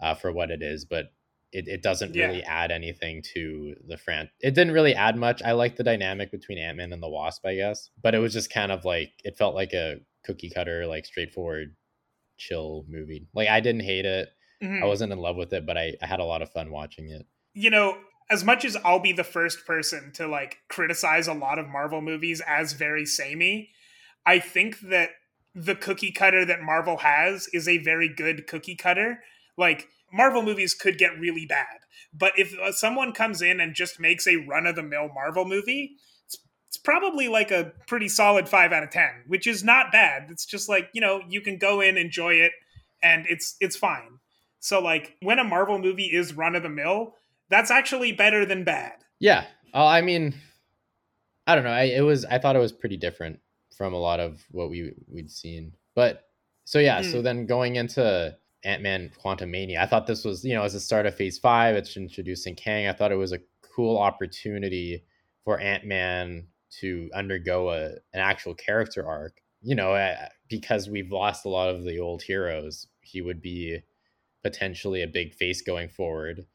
uh, 0.00 0.14
for 0.14 0.32
what 0.32 0.50
it 0.50 0.62
is, 0.62 0.84
but 0.84 1.12
it, 1.52 1.66
it 1.66 1.82
doesn't 1.82 2.14
yeah. 2.14 2.26
really 2.26 2.42
add 2.44 2.70
anything 2.70 3.22
to 3.34 3.74
the 3.88 3.96
fran. 3.96 4.30
It 4.40 4.54
didn't 4.54 4.74
really 4.74 4.94
add 4.94 5.16
much. 5.16 5.42
I 5.42 5.52
like 5.52 5.76
the 5.76 5.82
dynamic 5.82 6.30
between 6.30 6.58
Ant 6.58 6.76
Man 6.76 6.92
and 6.92 7.02
the 7.02 7.08
Wasp, 7.08 7.44
I 7.44 7.56
guess, 7.56 7.90
but 8.00 8.14
it 8.14 8.18
was 8.18 8.32
just 8.32 8.52
kind 8.52 8.70
of 8.70 8.84
like 8.84 9.12
it 9.24 9.36
felt 9.36 9.54
like 9.54 9.72
a 9.72 10.00
cookie 10.24 10.50
cutter, 10.50 10.86
like 10.86 11.06
straightforward 11.06 11.74
chill 12.40 12.84
movie. 12.88 13.28
Like 13.34 13.48
I 13.48 13.60
didn't 13.60 13.82
hate 13.82 14.06
it. 14.06 14.28
Mm-hmm. 14.62 14.82
I 14.82 14.86
wasn't 14.86 15.12
in 15.12 15.18
love 15.18 15.36
with 15.36 15.52
it, 15.52 15.64
but 15.64 15.78
I, 15.78 15.94
I 16.02 16.06
had 16.06 16.20
a 16.20 16.24
lot 16.24 16.42
of 16.42 16.50
fun 16.50 16.70
watching 16.70 17.08
it. 17.08 17.26
You 17.54 17.70
know, 17.70 17.98
as 18.30 18.44
much 18.44 18.64
as 18.64 18.76
I'll 18.84 19.00
be 19.00 19.12
the 19.12 19.24
first 19.24 19.66
person 19.66 20.12
to 20.14 20.26
like 20.26 20.58
criticize 20.68 21.28
a 21.28 21.34
lot 21.34 21.58
of 21.58 21.68
Marvel 21.68 22.00
movies 22.00 22.42
as 22.46 22.72
very 22.72 23.06
samey, 23.06 23.70
I 24.24 24.38
think 24.38 24.80
that 24.80 25.10
the 25.54 25.74
cookie 25.74 26.12
cutter 26.12 26.44
that 26.44 26.62
Marvel 26.62 26.98
has 26.98 27.48
is 27.52 27.68
a 27.68 27.78
very 27.78 28.08
good 28.08 28.46
cookie 28.46 28.76
cutter. 28.76 29.20
Like 29.56 29.88
Marvel 30.12 30.42
movies 30.42 30.74
could 30.74 30.98
get 30.98 31.18
really 31.18 31.46
bad, 31.46 31.80
but 32.12 32.32
if 32.36 32.56
uh, 32.58 32.72
someone 32.72 33.12
comes 33.12 33.42
in 33.42 33.60
and 33.60 33.74
just 33.74 34.00
makes 34.00 34.26
a 34.26 34.36
run 34.36 34.66
of 34.66 34.76
the 34.76 34.82
mill 34.82 35.08
Marvel 35.12 35.44
movie, 35.44 35.96
it's 36.70 36.76
probably 36.76 37.26
like 37.26 37.50
a 37.50 37.72
pretty 37.88 38.08
solid 38.08 38.48
five 38.48 38.70
out 38.70 38.84
of 38.84 38.90
ten, 38.90 39.24
which 39.26 39.48
is 39.48 39.64
not 39.64 39.90
bad. 39.90 40.28
It's 40.30 40.46
just 40.46 40.68
like 40.68 40.88
you 40.92 41.00
know 41.00 41.20
you 41.28 41.40
can 41.40 41.58
go 41.58 41.80
in, 41.80 41.98
enjoy 41.98 42.34
it, 42.34 42.52
and 43.02 43.26
it's 43.28 43.56
it's 43.58 43.74
fine. 43.74 44.20
So 44.60 44.80
like 44.80 45.16
when 45.20 45.40
a 45.40 45.44
Marvel 45.44 45.80
movie 45.80 46.14
is 46.14 46.32
run 46.32 46.54
of 46.54 46.62
the 46.62 46.68
mill, 46.68 47.16
that's 47.48 47.72
actually 47.72 48.12
better 48.12 48.46
than 48.46 48.62
bad. 48.62 48.92
Yeah, 49.18 49.46
uh, 49.74 49.84
I 49.84 50.00
mean, 50.00 50.32
I 51.44 51.56
don't 51.56 51.64
know. 51.64 51.70
I, 51.70 51.82
it 51.86 52.04
was 52.04 52.24
I 52.24 52.38
thought 52.38 52.54
it 52.54 52.60
was 52.60 52.70
pretty 52.70 52.96
different 52.96 53.40
from 53.76 53.92
a 53.92 53.98
lot 53.98 54.20
of 54.20 54.40
what 54.52 54.70
we 54.70 54.92
we'd 55.08 55.32
seen, 55.32 55.72
but 55.96 56.28
so 56.66 56.78
yeah. 56.78 57.00
Mm. 57.00 57.10
So 57.10 57.18
hmm. 57.18 57.24
then 57.24 57.46
going 57.46 57.76
into 57.76 58.36
Ant 58.62 58.80
Man 58.80 59.10
Quantumania, 59.20 59.78
I 59.78 59.86
thought 59.86 60.06
this 60.06 60.24
was 60.24 60.44
you 60.44 60.54
know 60.54 60.62
as 60.62 60.76
a 60.76 60.80
start 60.80 61.06
of 61.06 61.16
Phase 61.16 61.36
Five, 61.36 61.74
it's 61.74 61.96
introducing 61.96 62.54
Kang. 62.54 62.86
I 62.86 62.92
thought 62.92 63.10
it 63.10 63.16
was 63.16 63.32
a 63.32 63.40
cool 63.74 63.98
opportunity 63.98 65.02
for 65.42 65.58
Ant 65.58 65.84
Man 65.84 66.46
to 66.80 67.10
undergo 67.14 67.70
a 67.70 67.86
an 68.12 68.20
actual 68.20 68.54
character 68.54 69.06
arc. 69.06 69.40
You 69.62 69.74
know, 69.74 70.16
because 70.48 70.88
we've 70.88 71.12
lost 71.12 71.44
a 71.44 71.50
lot 71.50 71.68
of 71.68 71.84
the 71.84 71.98
old 71.98 72.22
heroes, 72.22 72.86
he 73.02 73.20
would 73.20 73.42
be 73.42 73.80
potentially 74.42 75.02
a 75.02 75.06
big 75.06 75.34
face 75.34 75.60
going 75.60 75.90
forward. 75.90 76.46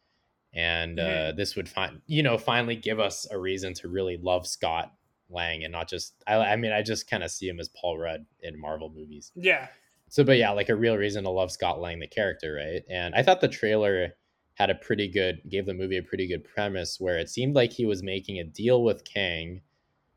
And 0.54 0.97
mm-hmm. 0.97 1.30
uh, 1.30 1.32
this 1.34 1.56
would 1.56 1.69
find, 1.69 2.01
you 2.08 2.23
know, 2.23 2.39
finally 2.39 2.75
give 2.75 2.99
us 2.99 3.28
a 3.30 3.38
reason 3.38 3.75
to 3.75 3.89
really 3.89 4.17
love 4.17 4.47
Scott 4.47 4.91
Lang 5.30 5.63
and 5.63 5.71
not 5.71 5.88
just. 5.88 6.15
I, 6.25 6.36
I 6.38 6.56
mean, 6.56 6.71
I 6.71 6.82
just 6.82 7.08
kind 7.10 7.23
of 7.23 7.30
see 7.30 7.47
him 7.47 7.60
as 7.60 7.69
Paul 7.69 7.99
Rudd 7.99 8.25
in 8.41 8.60
Marvel 8.60 8.89
movies. 8.89 9.32
Yeah, 9.36 9.67
so 10.10 10.23
but 10.23 10.38
yeah, 10.38 10.51
like 10.51 10.69
a 10.69 10.75
real 10.75 10.95
reason 10.95 11.23
to 11.23 11.30
love 11.30 11.51
Scott 11.51 11.82
Lang 11.82 11.99
the 11.99 12.08
character, 12.08 12.54
right? 12.54 12.84
And 12.89 13.15
I 13.15 13.23
thought 13.23 13.41
the 13.41 13.47
trailer 13.47 14.13
had 14.54 14.69
a 14.69 14.75
pretty 14.75 15.08
good 15.08 15.41
gave 15.49 15.65
the 15.65 15.73
movie 15.73 15.97
a 15.97 16.04
pretty 16.04 16.28
good 16.28 16.43
premise 16.43 16.99
where 16.99 17.17
it 17.17 17.30
seemed 17.30 17.56
like 17.56 17.73
he 17.73 17.86
was 17.86 18.01
making 18.01 18.39
a 18.39 18.43
deal 18.43 18.84
with 18.84 19.04
Kang 19.04 19.62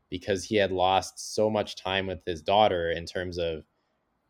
because 0.09 0.43
he 0.43 0.55
had 0.55 0.71
lost 0.71 1.33
so 1.33 1.49
much 1.49 1.75
time 1.75 2.07
with 2.07 2.23
his 2.25 2.41
daughter 2.41 2.91
in 2.91 3.05
terms 3.05 3.37
of 3.37 3.63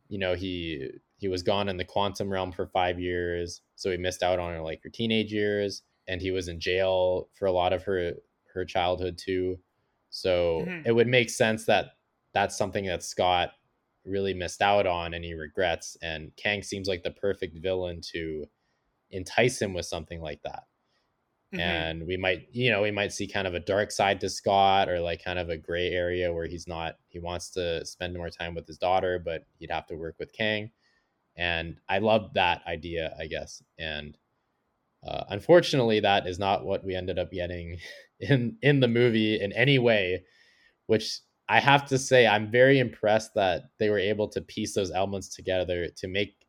you 0.07 0.17
know 0.17 0.35
he 0.35 0.89
he 1.17 1.27
was 1.27 1.43
gone 1.43 1.69
in 1.69 1.77
the 1.77 1.85
quantum 1.85 2.29
realm 2.29 2.51
for 2.51 2.67
5 2.67 2.99
years 2.99 3.61
so 3.75 3.91
he 3.91 3.97
missed 3.97 4.23
out 4.23 4.39
on 4.39 4.53
her 4.53 4.61
like 4.61 4.81
her 4.83 4.89
teenage 4.89 5.31
years 5.31 5.83
and 6.07 6.21
he 6.21 6.31
was 6.31 6.47
in 6.47 6.59
jail 6.59 7.29
for 7.33 7.45
a 7.45 7.51
lot 7.51 7.73
of 7.73 7.83
her 7.83 8.13
her 8.53 8.65
childhood 8.65 9.17
too 9.17 9.57
so 10.09 10.65
mm-hmm. 10.67 10.81
it 10.85 10.93
would 10.93 11.07
make 11.07 11.29
sense 11.29 11.65
that 11.65 11.91
that's 12.33 12.57
something 12.57 12.85
that 12.85 13.03
Scott 13.03 13.51
really 14.05 14.33
missed 14.33 14.61
out 14.61 14.87
on 14.87 15.13
and 15.13 15.23
he 15.23 15.33
regrets 15.33 15.97
and 16.01 16.31
Kang 16.35 16.63
seems 16.63 16.87
like 16.87 17.03
the 17.03 17.11
perfect 17.11 17.57
villain 17.59 18.01
to 18.13 18.45
entice 19.11 19.61
him 19.61 19.73
with 19.73 19.85
something 19.85 20.21
like 20.21 20.41
that 20.43 20.63
Mm-hmm. 21.51 21.61
and 21.61 22.05
we 22.05 22.15
might 22.15 22.47
you 22.51 22.69
know 22.69 22.83
we 22.83 22.91
might 22.91 23.11
see 23.11 23.25
kind 23.25 23.47
of 23.47 23.55
a 23.55 23.59
dark 23.59 23.89
side 23.89 24.21
to 24.21 24.29
scott 24.29 24.87
or 24.87 24.99
like 24.99 25.23
kind 25.23 25.39
of 25.39 25.49
a 25.49 25.57
gray 25.57 25.89
area 25.89 26.31
where 26.31 26.45
he's 26.45 26.67
not 26.67 26.97
he 27.07 27.17
wants 27.17 27.49
to 27.51 27.83
spend 27.87 28.15
more 28.15 28.29
time 28.29 28.53
with 28.53 28.67
his 28.67 28.77
daughter 28.77 29.17
but 29.17 29.47
he'd 29.57 29.71
have 29.71 29.87
to 29.87 29.95
work 29.95 30.13
with 30.19 30.31
kang 30.31 30.69
and 31.37 31.77
i 31.89 31.97
love 31.97 32.31
that 32.35 32.61
idea 32.67 33.15
i 33.19 33.25
guess 33.25 33.63
and 33.79 34.15
uh, 35.07 35.23
unfortunately 35.29 35.99
that 35.99 36.27
is 36.27 36.37
not 36.37 36.65
what 36.65 36.85
we 36.85 36.93
ended 36.93 37.17
up 37.17 37.31
getting 37.31 37.79
in 38.19 38.55
in 38.61 38.79
the 38.79 38.87
movie 38.87 39.41
in 39.41 39.51
any 39.53 39.79
way 39.79 40.23
which 40.85 41.21
i 41.47 41.59
have 41.59 41.83
to 41.83 41.97
say 41.97 42.27
i'm 42.27 42.51
very 42.51 42.77
impressed 42.77 43.33
that 43.33 43.71
they 43.79 43.89
were 43.89 43.97
able 43.97 44.27
to 44.27 44.39
piece 44.39 44.75
those 44.75 44.91
elements 44.91 45.29
together 45.29 45.87
to 45.87 46.07
make 46.07 46.45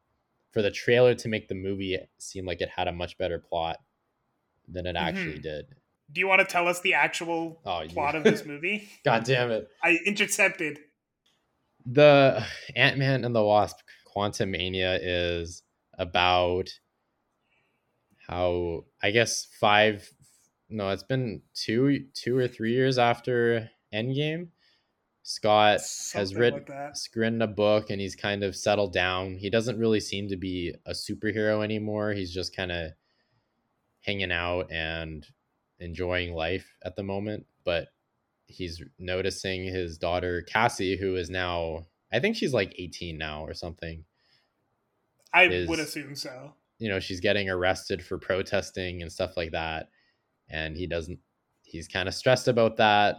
for 0.53 0.61
the 0.61 0.71
trailer 0.71 1.15
to 1.15 1.29
make 1.29 1.49
the 1.49 1.55
movie 1.55 1.99
seem 2.19 2.45
like 2.45 2.61
it 2.61 2.69
had 2.69 2.87
a 2.87 2.93
much 2.93 3.17
better 3.17 3.39
plot 3.39 3.79
than 4.73 4.87
it 4.87 4.97
actually 4.97 5.35
mm-hmm. 5.35 5.43
did. 5.43 5.67
Do 6.13 6.21
you 6.21 6.29
want 6.29 6.41
to 6.41 6.47
tell 6.47 6.67
us 6.67 6.81
the 6.81 6.95
actual 6.95 7.61
oh, 7.65 7.85
plot 7.89 8.15
of 8.15 8.25
this 8.25 8.45
movie? 8.45 8.89
God 9.05 9.25
damn 9.25 9.51
it. 9.51 9.69
I 9.83 9.99
intercepted. 10.05 10.79
The 11.87 12.45
Ant 12.77 12.99
Man 12.99 13.25
and 13.25 13.35
the 13.35 13.45
Wasp 13.45 13.79
Quantumania 14.15 14.99
is 15.01 15.63
about 15.99 16.69
how 18.29 18.85
I 19.03 19.11
guess 19.11 19.47
five 19.61 20.09
no, 20.71 20.91
it's 20.91 21.03
been 21.03 21.43
two 21.55 22.07
two 22.15 22.37
or 22.37 22.49
three 22.49 22.73
years 22.73 22.97
after 22.99 23.71
Endgame. 23.93 24.49
Scott 25.23 25.81
Something 25.81 26.21
has 26.21 26.35
written, 26.35 26.65
like 26.69 26.95
written 27.15 27.43
a 27.43 27.47
book 27.47 27.91
and 27.91 28.01
he's 28.01 28.17
kind 28.17 28.43
of 28.43 28.57
settled 28.57 28.93
down. 28.93 29.37
He 29.37 29.51
doesn't 29.51 29.79
really 29.79 30.01
seem 30.01 30.29
to 30.29 30.37
be 30.37 30.75
a 30.87 30.93
superhero 30.93 31.63
anymore. 31.63 32.13
He's 32.13 32.33
just 32.33 32.57
kind 32.57 32.73
of 32.73 32.93
hanging 34.01 34.33
out 34.33 34.71
and 34.71 35.27
enjoying 35.79 36.35
life 36.35 36.75
at 36.85 36.97
the 36.97 37.03
moment, 37.03 37.47
but 37.65 37.89
he's 38.47 38.83
noticing 38.99 39.65
his 39.65 39.99
daughter 39.99 40.43
Cassie, 40.43 40.97
who 40.97 41.17
is 41.17 41.31
now 41.31 41.87
I 42.13 42.19
think 42.19 42.37
she's 42.37 42.53
like 42.53 42.75
18 42.77 43.17
now 43.17 43.45
or 43.45 43.55
something. 43.55 44.05
I 45.33 45.45
is, 45.45 45.69
would 45.69 45.79
assume 45.79 46.17
so. 46.17 46.55
You 46.79 46.89
know, 46.89 46.99
she's 46.99 47.21
getting 47.21 47.49
arrested 47.49 48.05
for 48.05 48.19
protesting 48.19 49.03
and 49.03 49.13
stuff 49.13 49.37
like 49.37 49.53
that. 49.53 49.91
And 50.49 50.77
he 50.77 50.87
doesn't 50.87 51.19
he's 51.63 51.87
kind 51.87 52.09
of 52.09 52.15
stressed 52.15 52.49
about 52.49 52.77
that. 52.79 53.17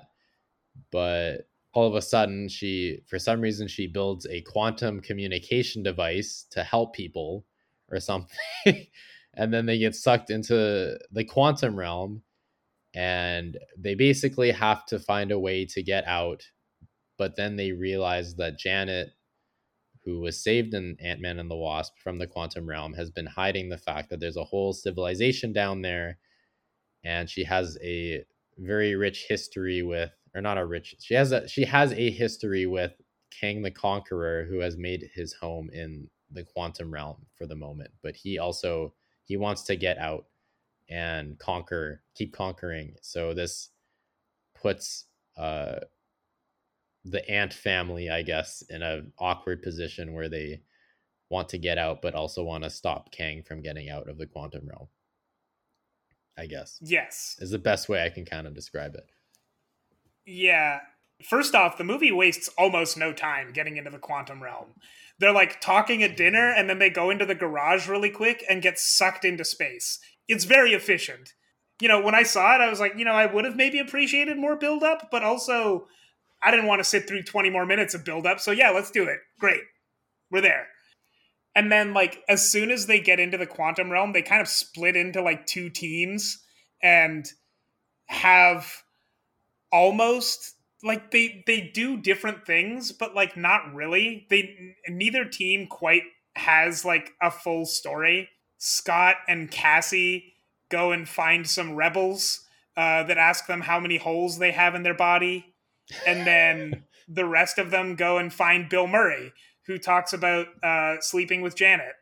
But 0.92 1.48
all 1.74 1.88
of 1.88 1.96
a 1.96 2.02
sudden 2.02 2.50
she 2.50 3.00
for 3.08 3.18
some 3.18 3.40
reason 3.40 3.68
she 3.68 3.88
builds 3.88 4.28
a 4.28 4.42
quantum 4.42 5.00
communication 5.00 5.84
device 5.84 6.46
to 6.52 6.64
help 6.64 6.94
people 6.94 7.46
or 7.90 8.00
something. 8.00 8.36
and 9.36 9.54
then 9.54 9.66
they 9.66 9.78
get 9.78 9.96
sucked 9.96 10.30
into 10.30 10.98
the 11.12 11.24
quantum 11.24 11.76
realm 11.78 12.22
and 12.94 13.58
they 13.78 13.96
basically 13.96 14.52
have 14.52 14.86
to 14.86 15.00
find 15.00 15.32
a 15.32 15.40
way 15.40 15.66
to 15.66 15.82
get 15.82 16.06
out 16.06 16.44
but 17.18 17.36
then 17.36 17.56
they 17.56 17.72
realize 17.72 18.36
that 18.36 18.60
janet 18.60 19.12
who 20.04 20.20
was 20.20 20.44
saved 20.44 20.74
in 20.74 20.98
ant-man 21.00 21.40
and 21.40 21.50
the 21.50 21.56
wasp 21.56 21.94
from 22.04 22.18
the 22.18 22.28
quantum 22.28 22.68
realm 22.68 22.94
has 22.94 23.10
been 23.10 23.26
hiding 23.26 23.70
the 23.70 23.78
fact 23.78 24.10
that 24.10 24.20
there's 24.20 24.38
a 24.38 24.44
whole 24.44 24.74
civilization 24.74 25.54
down 25.54 25.82
there 25.82 26.18
and 27.04 27.30
she 27.30 27.44
has 27.44 27.78
a 27.82 28.24
very 28.58 28.96
rich 28.96 29.26
history 29.28 29.82
with 29.82 30.12
or 30.36 30.42
not 30.42 30.58
a 30.58 30.66
rich 30.66 30.96
she 31.00 31.14
has 31.14 31.32
a 31.32 31.48
she 31.48 31.64
has 31.64 31.94
a 31.94 32.12
history 32.12 32.66
with 32.66 32.94
kang 33.32 33.62
the 33.62 33.72
conqueror 33.72 34.46
who 34.50 34.60
has 34.60 34.78
made 34.78 35.10
his 35.14 35.34
home 35.34 35.70
in 35.72 36.08
the 36.32 36.44
quantum 36.44 36.94
realm 36.94 37.26
for 37.38 37.46
the 37.46 37.56
moment 37.56 37.92
but 38.04 38.16
he 38.16 38.38
also 38.38 38.94
he 39.32 39.38
wants 39.38 39.64
to 39.64 39.78
get 39.78 39.98
out 39.98 40.26
and 40.90 41.40
conquer, 41.40 42.02
keep 42.16 42.34
conquering. 42.34 42.96
So 43.02 43.34
this 43.34 43.70
puts 44.62 45.06
uh, 45.38 45.76
the 47.06 47.28
ant 47.32 47.54
family, 47.54 48.10
I 48.10 48.24
guess, 48.24 48.62
in 48.70 48.82
an 48.82 49.14
awkward 49.18 49.64
position 49.64 50.14
where 50.14 50.28
they 50.28 50.64
want 51.30 51.48
to 51.48 51.58
get 51.58 51.78
out, 51.78 52.02
but 52.02 52.14
also 52.14 52.44
want 52.44 52.66
to 52.66 52.70
stop 52.70 53.14
Kang 53.14 53.42
from 53.42 53.62
getting 53.62 53.90
out 53.90 54.10
of 54.10 54.18
the 54.18 54.28
quantum 54.28 54.68
realm. 54.68 54.90
I 56.38 56.46
guess. 56.46 56.78
Yes. 56.82 57.38
Is 57.40 57.52
the 57.52 57.58
best 57.58 57.88
way 57.88 58.04
I 58.04 58.10
can 58.10 58.26
kind 58.26 58.46
of 58.46 58.54
describe 58.54 58.96
it. 58.96 59.10
Yeah. 60.26 60.80
First 61.24 61.56
off, 61.56 61.78
the 61.78 61.86
movie 61.86 62.12
wastes 62.12 62.50
almost 62.58 62.98
no 62.98 63.14
time 63.14 63.54
getting 63.54 63.78
into 63.78 63.92
the 63.92 63.98
quantum 63.98 64.44
realm 64.44 64.74
they're 65.22 65.32
like 65.32 65.62
talking 65.62 66.02
at 66.02 66.18
dinner 66.18 66.52
and 66.52 66.68
then 66.68 66.80
they 66.80 66.90
go 66.90 67.12
into 67.12 67.28
the 67.28 67.36
garage 67.36 67.88
really 67.88 68.10
quick 68.10 68.44
and 68.50 68.62
get 68.62 68.80
sucked 68.80 69.24
into 69.24 69.46
space. 69.46 70.00
It's 70.28 70.46
very 70.46 70.74
efficient. 70.74 71.34
You 71.80 71.88
know, 71.88 72.02
when 72.02 72.16
I 72.16 72.24
saw 72.24 72.56
it, 72.56 72.62
I 72.62 72.70
was 72.70 72.80
like, 72.80 72.94
you 72.98 73.06
know, 73.06 73.14
I 73.14 73.28
would 73.28 73.46
have 73.46 73.56
maybe 73.56 73.78
appreciated 73.78 74.38
more 74.38 74.56
build 74.56 74.82
up, 74.82 75.10
but 75.12 75.24
also 75.24 75.86
I 76.42 76.50
didn't 76.50 76.66
want 76.66 76.80
to 76.80 76.84
sit 76.84 77.08
through 77.08 77.22
20 77.22 77.52
more 77.52 77.68
minutes 77.68 77.94
of 77.94 78.04
build 78.04 78.26
up. 78.26 78.40
So 78.40 78.52
yeah, 78.52 78.72
let's 78.72 78.90
do 78.90 79.04
it. 79.04 79.20
Great. 79.40 79.62
We're 80.32 80.42
there. 80.42 80.68
And 81.54 81.72
then 81.72 81.94
like 81.94 82.24
as 82.28 82.50
soon 82.50 82.72
as 82.72 82.88
they 82.88 83.00
get 83.00 83.20
into 83.20 83.38
the 83.38 83.46
quantum 83.46 83.92
realm, 83.92 84.14
they 84.14 84.24
kind 84.24 84.42
of 84.42 84.48
split 84.48 84.96
into 84.96 85.22
like 85.22 85.46
two 85.46 85.70
teams 85.70 86.40
and 86.82 87.28
have 88.08 88.84
almost 89.72 90.56
like 90.84 91.12
they 91.12 91.44
they 91.46 91.62
do 91.62 91.98
different 91.98 92.46
things 92.46 92.92
but 92.92 93.16
like 93.16 93.38
not 93.38 93.74
really 93.74 94.26
they 94.30 94.76
neither 94.88 95.26
team 95.26 95.68
quite 95.68 96.04
has 96.36 96.86
like 96.86 97.12
a 97.22 97.30
full 97.30 97.66
story 97.66 98.30
scott 98.58 99.16
and 99.28 99.52
cassie 99.52 100.34
go 100.70 100.92
and 100.92 101.08
find 101.08 101.48
some 101.48 101.76
rebels 101.76 102.46
uh, 102.78 103.04
that 103.04 103.18
ask 103.18 103.48
them 103.48 103.62
how 103.62 103.80
many 103.80 103.98
holes 103.98 104.38
they 104.38 104.52
have 104.52 104.76
in 104.76 104.84
their 104.84 104.94
body 104.94 105.46
and 106.08 106.26
then 106.26 106.84
the 107.08 107.26
rest 107.26 107.58
of 107.58 107.70
them 107.70 107.96
go 107.96 108.18
and 108.18 108.34
find 108.34 108.70
bill 108.70 108.88
murray 108.88 109.34
who 109.68 109.78
talks 109.78 110.14
about 110.14 110.48
uh, 110.64 110.96
sleeping 111.02 111.42
with 111.42 111.56
janet 111.56 111.94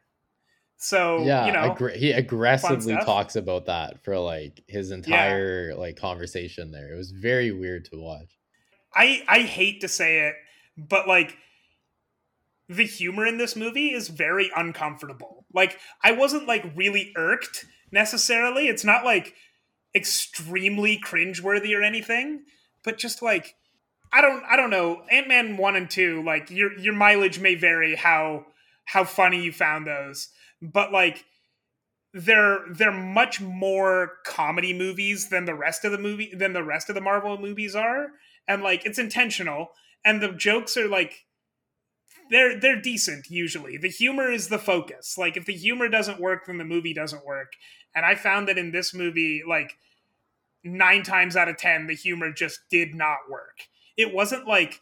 so 0.82 1.24
yeah, 1.24 1.46
you 1.46 1.52
know, 1.52 1.76
aggr- 1.76 1.94
he 1.94 2.14
aggressively 2.14 2.96
talks 3.04 3.36
about 3.36 3.66
that 3.66 4.02
for 4.02 4.18
like 4.18 4.64
his 4.66 4.92
entire 4.92 5.72
yeah. 5.72 5.76
like 5.76 5.98
conversation 5.98 6.72
there. 6.72 6.94
It 6.94 6.96
was 6.96 7.12
very 7.12 7.52
weird 7.52 7.84
to 7.92 7.98
watch. 7.98 8.39
I 8.94 9.24
I 9.28 9.40
hate 9.42 9.82
to 9.82 9.88
say 9.88 10.28
it, 10.28 10.36
but 10.78 11.08
like 11.08 11.38
the 12.68 12.86
humor 12.86 13.26
in 13.26 13.38
this 13.38 13.56
movie 13.56 13.92
is 13.92 14.10
very 14.10 14.52
uncomfortable. 14.56 15.46
Like 15.54 15.80
I 16.04 16.12
wasn't 16.12 16.48
like 16.48 16.72
really 16.76 17.12
irked 17.16 17.66
necessarily. 17.92 18.68
It's 18.68 18.86
not 18.86 19.04
like 19.04 19.34
extremely 19.96 21.00
cringeworthy 21.00 21.76
or 21.76 21.82
anything, 21.82 22.44
but 22.84 22.98
just 22.98 23.22
like 23.22 23.56
I 24.14 24.22
don't 24.22 24.44
I 24.50 24.56
don't 24.56 24.70
know. 24.70 25.04
Ant-Man 25.12 25.58
1 25.58 25.76
and 25.76 25.90
2, 25.90 26.24
like 26.24 26.50
your 26.52 26.78
your 26.78 26.94
mileage 26.94 27.40
may 27.40 27.56
vary 27.56 27.96
how 27.96 28.46
how 28.86 29.04
funny 29.04 29.44
you 29.44 29.52
found 29.52 29.88
those. 29.88 30.30
But 30.62 30.92
like 30.92 31.26
they're 32.14 32.60
they're 32.72 32.92
much 32.92 33.40
more 33.40 34.14
comedy 34.26 34.74
movies 34.74 35.30
than 35.30 35.46
the 35.46 35.56
rest 35.56 35.86
of 35.86 35.92
the 35.92 35.98
movie 35.98 36.34
than 36.36 36.54
the 36.54 36.64
rest 36.64 36.90
of 36.90 36.96
the 36.96 37.02
Marvel 37.02 37.38
movies 37.38 37.76
are 37.76 38.10
and 38.50 38.64
like 38.64 38.86
it's 38.86 39.00
intentional 39.00 39.70
and 40.04 40.22
the 40.22 40.34
jokes 40.34 40.76
are 40.76 40.90
like 40.90 41.26
they're 42.30 42.60
they're 42.60 42.82
decent 42.82 43.28
usually. 43.30 43.78
The 43.78 43.88
humor 43.88 44.30
is 44.30 44.50
the 44.50 44.60
focus. 44.60 45.18
Like 45.18 45.38
if 45.38 45.46
the 45.46 45.54
humor 45.54 45.88
doesn't 45.88 46.20
work 46.20 46.48
then 46.48 46.58
the 46.58 46.66
movie 46.66 46.94
doesn't 46.94 47.26
work. 47.26 47.54
And 47.96 48.06
I 48.06 48.16
found 48.16 48.48
that 48.50 48.58
in 48.58 48.72
this 48.72 48.94
movie 48.94 49.44
like 49.48 49.78
9 50.64 51.04
times 51.04 51.38
out 51.38 51.48
of 51.48 51.58
10 51.58 51.88
the 51.88 51.94
humor 51.94 52.34
just 52.34 52.60
did 52.70 52.94
not 52.94 53.20
work. 53.30 53.68
It 53.96 54.14
wasn't 54.14 54.48
like 54.48 54.82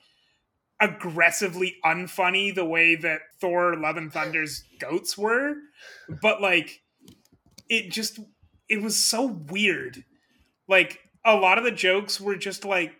aggressively 0.79 1.75
unfunny 1.83 2.53
the 2.53 2.65
way 2.65 2.95
that 2.95 3.21
Thor 3.41 3.75
Love 3.75 3.97
and 3.97 4.13
Thunder's 4.13 4.63
goats 4.79 5.17
were, 5.17 5.55
but 6.21 6.41
like 6.41 6.81
it 7.69 7.91
just 7.91 8.19
it 8.69 8.81
was 8.81 8.95
so 8.95 9.25
weird. 9.25 10.03
Like 10.69 10.99
a 11.25 11.35
lot 11.35 11.57
of 11.57 11.63
the 11.63 11.71
jokes 11.71 12.21
were 12.21 12.35
just 12.35 12.63
like 12.63 12.93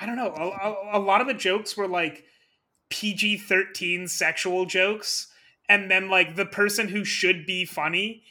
I 0.00 0.06
don't 0.06 0.16
know. 0.16 0.32
A, 0.34 0.96
a, 0.96 0.98
a 0.98 1.00
lot 1.00 1.20
of 1.20 1.26
the 1.26 1.34
jokes 1.34 1.76
were 1.76 1.88
like 1.88 2.24
PG 2.90 3.38
13 3.38 4.08
sexual 4.08 4.66
jokes. 4.66 5.28
And 5.68 5.90
then, 5.90 6.10
like, 6.10 6.36
the 6.36 6.46
person 6.46 6.88
who 6.88 7.04
should 7.04 7.46
be 7.46 7.64
funny, 7.64 8.22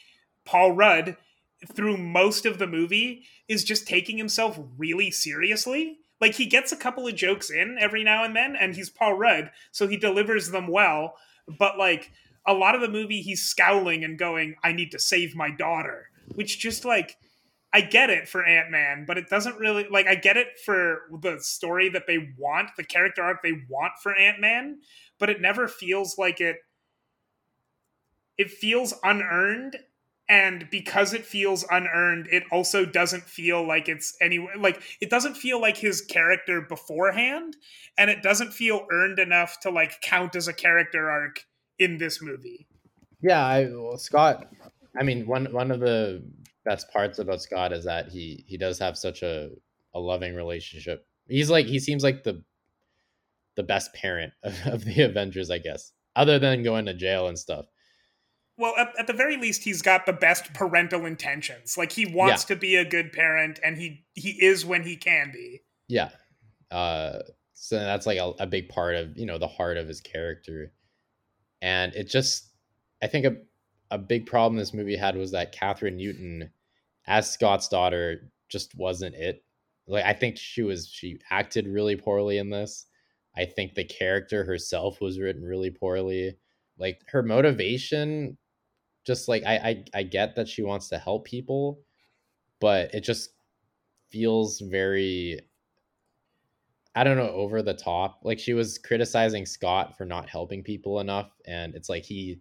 Paul 0.45 0.71
Rudd, 0.71 1.17
through 1.73 1.97
most 1.97 2.45
of 2.45 2.59
the 2.59 2.67
movie, 2.67 3.23
is 3.47 3.63
just 3.63 3.87
taking 3.87 4.17
himself 4.17 4.59
really 4.77 5.09
seriously. 5.09 5.97
Like, 6.21 6.35
he 6.35 6.45
gets 6.45 6.71
a 6.71 6.77
couple 6.77 7.07
of 7.07 7.15
jokes 7.15 7.49
in 7.49 7.77
every 7.79 8.03
now 8.03 8.23
and 8.23 8.35
then, 8.35 8.55
and 8.55 8.75
he's 8.75 8.89
Paul 8.89 9.15
Rudd, 9.15 9.51
so 9.71 9.87
he 9.87 9.97
delivers 9.97 10.51
them 10.51 10.67
well. 10.67 11.15
But, 11.47 11.77
like, 11.77 12.11
a 12.45 12.53
lot 12.53 12.75
of 12.75 12.81
the 12.81 12.87
movie, 12.87 13.21
he's 13.21 13.43
scowling 13.43 14.03
and 14.03 14.17
going, 14.17 14.55
I 14.63 14.71
need 14.71 14.91
to 14.91 14.99
save 14.99 15.35
my 15.35 15.49
daughter, 15.49 16.09
which 16.35 16.59
just, 16.59 16.85
like, 16.85 17.17
I 17.73 17.81
get 17.81 18.11
it 18.11 18.29
for 18.29 18.45
Ant 18.45 18.69
Man, 18.69 19.05
but 19.07 19.17
it 19.17 19.29
doesn't 19.29 19.57
really 19.57 19.87
like 19.89 20.05
I 20.05 20.13
get 20.13 20.37
it 20.37 20.59
for 20.63 21.01
the 21.21 21.39
story 21.39 21.89
that 21.89 22.05
they 22.05 22.29
want, 22.37 22.69
the 22.77 22.83
character 22.83 23.23
arc 23.23 23.41
they 23.41 23.63
want 23.67 23.93
for 24.01 24.15
Ant 24.15 24.39
Man, 24.39 24.79
but 25.19 25.29
it 25.29 25.41
never 25.41 25.67
feels 25.67 26.17
like 26.17 26.39
it. 26.39 26.57
It 28.37 28.51
feels 28.51 28.93
unearned, 29.03 29.77
and 30.29 30.67
because 30.69 31.13
it 31.13 31.25
feels 31.25 31.65
unearned, 31.69 32.27
it 32.31 32.43
also 32.51 32.85
doesn't 32.85 33.23
feel 33.23 33.65
like 33.67 33.89
it's 33.89 34.15
any 34.21 34.47
like 34.57 34.79
it 35.01 35.09
doesn't 35.09 35.35
feel 35.35 35.59
like 35.59 35.77
his 35.77 36.01
character 36.01 36.61
beforehand, 36.61 37.57
and 37.97 38.11
it 38.11 38.21
doesn't 38.21 38.53
feel 38.53 38.85
earned 38.91 39.17
enough 39.17 39.59
to 39.61 39.71
like 39.71 39.99
count 40.01 40.35
as 40.35 40.47
a 40.47 40.53
character 40.53 41.09
arc 41.09 41.45
in 41.79 41.97
this 41.97 42.21
movie. 42.21 42.67
Yeah, 43.19 43.43
I 43.43 43.65
well, 43.65 43.97
Scott. 43.97 44.47
I 44.95 45.01
mean, 45.01 45.25
one 45.25 45.51
one 45.51 45.71
of 45.71 45.79
the 45.79 46.23
best 46.65 46.91
parts 46.91 47.19
about 47.19 47.41
Scott 47.41 47.73
is 47.73 47.85
that 47.85 48.09
he 48.09 48.43
he 48.47 48.57
does 48.57 48.79
have 48.79 48.97
such 48.97 49.23
a 49.23 49.49
a 49.93 49.99
loving 49.99 50.35
relationship. 50.35 51.05
He's 51.27 51.49
like 51.49 51.65
he 51.65 51.79
seems 51.79 52.03
like 52.03 52.23
the 52.23 52.43
the 53.55 53.63
best 53.63 53.93
parent 53.93 54.33
of, 54.43 54.55
of 54.65 54.85
the 54.85 55.01
Avengers, 55.03 55.49
I 55.49 55.59
guess, 55.59 55.91
other 56.15 56.39
than 56.39 56.63
going 56.63 56.85
to 56.85 56.93
jail 56.93 57.27
and 57.27 57.37
stuff. 57.37 57.65
Well, 58.57 58.75
at, 58.77 58.93
at 58.99 59.07
the 59.07 59.13
very 59.13 59.37
least, 59.37 59.63
he's 59.63 59.81
got 59.81 60.05
the 60.05 60.13
best 60.13 60.53
parental 60.53 61.05
intentions. 61.05 61.75
Like 61.77 61.91
he 61.91 62.05
wants 62.05 62.43
yeah. 62.43 62.55
to 62.55 62.59
be 62.59 62.75
a 62.75 62.85
good 62.85 63.11
parent, 63.11 63.59
and 63.63 63.77
he 63.77 64.05
he 64.13 64.31
is 64.31 64.65
when 64.65 64.83
he 64.83 64.95
can 64.95 65.31
be. 65.31 65.61
Yeah, 65.87 66.09
uh, 66.69 67.19
so 67.53 67.79
that's 67.79 68.05
like 68.05 68.19
a, 68.19 68.33
a 68.39 68.47
big 68.47 68.69
part 68.69 68.95
of 68.95 69.17
you 69.17 69.25
know 69.25 69.39
the 69.39 69.47
heart 69.47 69.77
of 69.77 69.87
his 69.87 70.01
character, 70.01 70.71
and 71.61 71.95
it 71.95 72.09
just 72.09 72.47
I 73.01 73.07
think 73.07 73.25
a 73.25 73.37
a 73.93 73.97
big 73.97 74.25
problem 74.25 74.57
this 74.57 74.73
movie 74.73 74.95
had 74.95 75.15
was 75.15 75.31
that 75.31 75.55
Kathryn 75.55 75.97
Newton, 75.97 76.49
as 77.05 77.31
Scott's 77.31 77.67
daughter, 77.67 78.31
just 78.49 78.75
wasn't 78.75 79.15
it. 79.15 79.43
Like 79.87 80.03
I 80.05 80.13
think 80.13 80.37
she 80.37 80.63
was 80.63 80.87
she 80.87 81.19
acted 81.29 81.67
really 81.67 81.95
poorly 81.95 82.39
in 82.39 82.49
this. 82.49 82.87
I 83.37 83.45
think 83.45 83.75
the 83.75 83.83
character 83.83 84.43
herself 84.43 84.99
was 84.99 85.19
written 85.19 85.43
really 85.43 85.69
poorly. 85.69 86.37
Like 86.77 87.01
her 87.09 87.21
motivation, 87.21 88.37
just 89.05 89.27
like 89.27 89.43
I 89.45 89.55
I, 89.55 89.85
I 89.99 90.03
get 90.03 90.35
that 90.35 90.47
she 90.47 90.63
wants 90.63 90.89
to 90.89 90.97
help 90.97 91.25
people, 91.25 91.79
but 92.59 92.93
it 92.95 93.01
just 93.01 93.29
feels 94.09 94.59
very 94.59 95.39
I 96.95 97.03
don't 97.03 97.17
know, 97.17 97.29
over 97.29 97.61
the 97.61 97.73
top. 97.73 98.21
Like 98.23 98.39
she 98.39 98.53
was 98.53 98.77
criticizing 98.77 99.45
Scott 99.45 99.97
for 99.97 100.05
not 100.05 100.29
helping 100.29 100.63
people 100.63 100.99
enough, 100.99 101.31
and 101.45 101.75
it's 101.75 101.89
like 101.89 102.05
he 102.05 102.39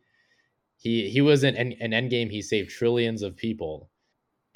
he 0.83 1.09
he 1.09 1.21
was 1.21 1.45
in 1.45 1.57
an, 1.57 1.93
Endgame. 1.93 2.29
He 2.29 2.43
saved 2.43 2.71
trillions 2.71 3.23
of 3.23 3.37
people, 3.37 3.89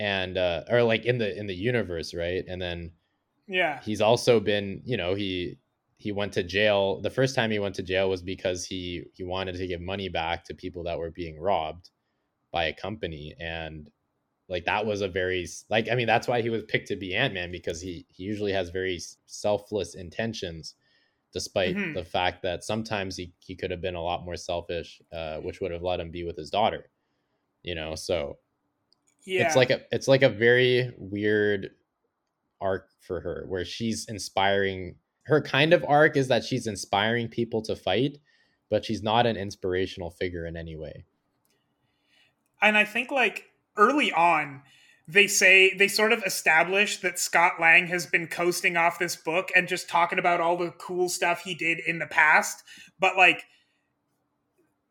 and 0.01 0.37
uh, 0.37 0.65
or 0.69 0.83
like 0.83 1.05
in 1.05 1.19
the 1.19 1.39
in 1.39 1.47
the 1.47 1.55
universe, 1.55 2.13
right? 2.15 2.45
And 2.49 2.61
then 2.61 2.91
yeah, 3.47 3.81
he's 3.81 4.01
also 4.01 4.41
been 4.41 4.83
you 4.85 4.97
know 4.97 5.15
he 5.15 5.59
he 5.99 6.11
went 6.11 6.33
to 6.33 6.43
jail. 6.43 7.01
The 7.01 7.11
first 7.11 7.37
time 7.37 7.53
he 7.53 7.61
went 7.61 7.77
to 7.77 7.85
jail 7.85 8.11
was 8.11 8.23
because 8.23 8.65
he 8.65 9.05
he 9.15 9.23
wanted 9.23 9.55
to 9.55 9.69
give 9.69 9.81
money 9.81 10.09
back 10.09 10.45
to 10.47 10.55
people 10.55 10.83
that 10.83 10.99
were 10.99 11.13
being 11.13 11.39
robbed 11.39 11.91
by 12.53 12.65
a 12.65 12.75
company, 12.75 13.33
and 13.39 13.89
like 14.49 14.65
that 14.65 14.85
was 14.85 15.03
a 15.03 15.09
very 15.09 15.47
like 15.71 15.89
I 15.89 15.95
mean 15.95 16.09
that's 16.09 16.27
why 16.27 16.43
he 16.43 16.51
was 16.51 16.65
picked 16.65 16.89
to 16.89 16.97
be 16.97 17.15
Ant 17.15 17.35
Man 17.35 17.53
because 17.53 17.81
he 17.81 18.05
he 18.09 18.25
usually 18.25 18.53
has 18.53 18.71
very 18.71 18.99
selfless 19.27 19.95
intentions 19.95 20.75
despite 21.37 21.77
mm-hmm. 21.77 21.93
the 21.93 22.03
fact 22.03 22.43
that 22.43 22.65
sometimes 22.65 23.15
he, 23.15 23.31
he 23.41 23.55
could 23.55 23.71
have 23.71 23.83
been 23.83 23.95
a 23.95 24.03
lot 24.03 24.25
more 24.25 24.37
selfish, 24.37 25.03
uh, 25.13 25.37
which 25.37 25.61
would 25.61 25.71
have 25.71 25.83
let 25.83 26.01
him 26.01 26.11
be 26.11 26.25
with 26.25 26.35
his 26.35 26.49
daughter. 26.49 26.89
You 27.63 27.75
know, 27.75 27.95
so 27.95 28.39
yeah. 29.27 29.47
it's 29.47 29.55
like 29.55 29.69
a 29.69 29.83
it's 29.93 30.09
like 30.09 30.23
a 30.23 30.31
very 30.31 30.95
weird 30.97 31.73
arc 32.59 32.89
for 33.03 33.21
her 33.21 33.45
where 33.49 33.67
she's 33.67 34.07
inspiring 34.07 34.95
her 35.25 35.43
kind 35.43 35.75
of 35.75 35.85
arc 35.87 36.17
is 36.17 36.29
that 36.29 36.43
she's 36.43 36.67
inspiring 36.67 37.29
people 37.29 37.61
to 37.61 37.77
fight, 37.77 38.17
but 38.71 38.83
she's 38.83 39.03
not 39.03 39.27
an 39.27 39.37
inspirational 39.37 40.11
figure 40.11 40.47
in 40.47 40.57
any 40.57 40.75
way. 40.75 41.05
And 42.63 42.79
I 42.79 42.87
think 42.87 43.11
like 43.11 43.45
early 43.77 44.11
on, 44.11 44.63
they 45.09 45.27
say 45.27 45.73
they 45.75 45.89
sort 45.89 46.13
of 46.13 46.23
establish 46.25 46.99
that 46.99 47.19
Scott 47.19 47.61
Lang 47.61 47.87
has 47.89 48.07
been 48.07 48.27
coasting 48.27 48.77
off 48.77 48.99
this 48.99 49.15
book 49.15 49.51
and 49.55 49.69
just 49.69 49.89
talking 49.89 50.19
about 50.19 50.41
all 50.41 50.57
the 50.57 50.73
cool 50.73 51.09
stuff 51.09 51.43
he 51.43 51.55
did 51.55 51.79
in 51.79 51.99
the 51.99 52.07
past. 52.07 52.65
But 52.99 53.17
like 53.17 53.45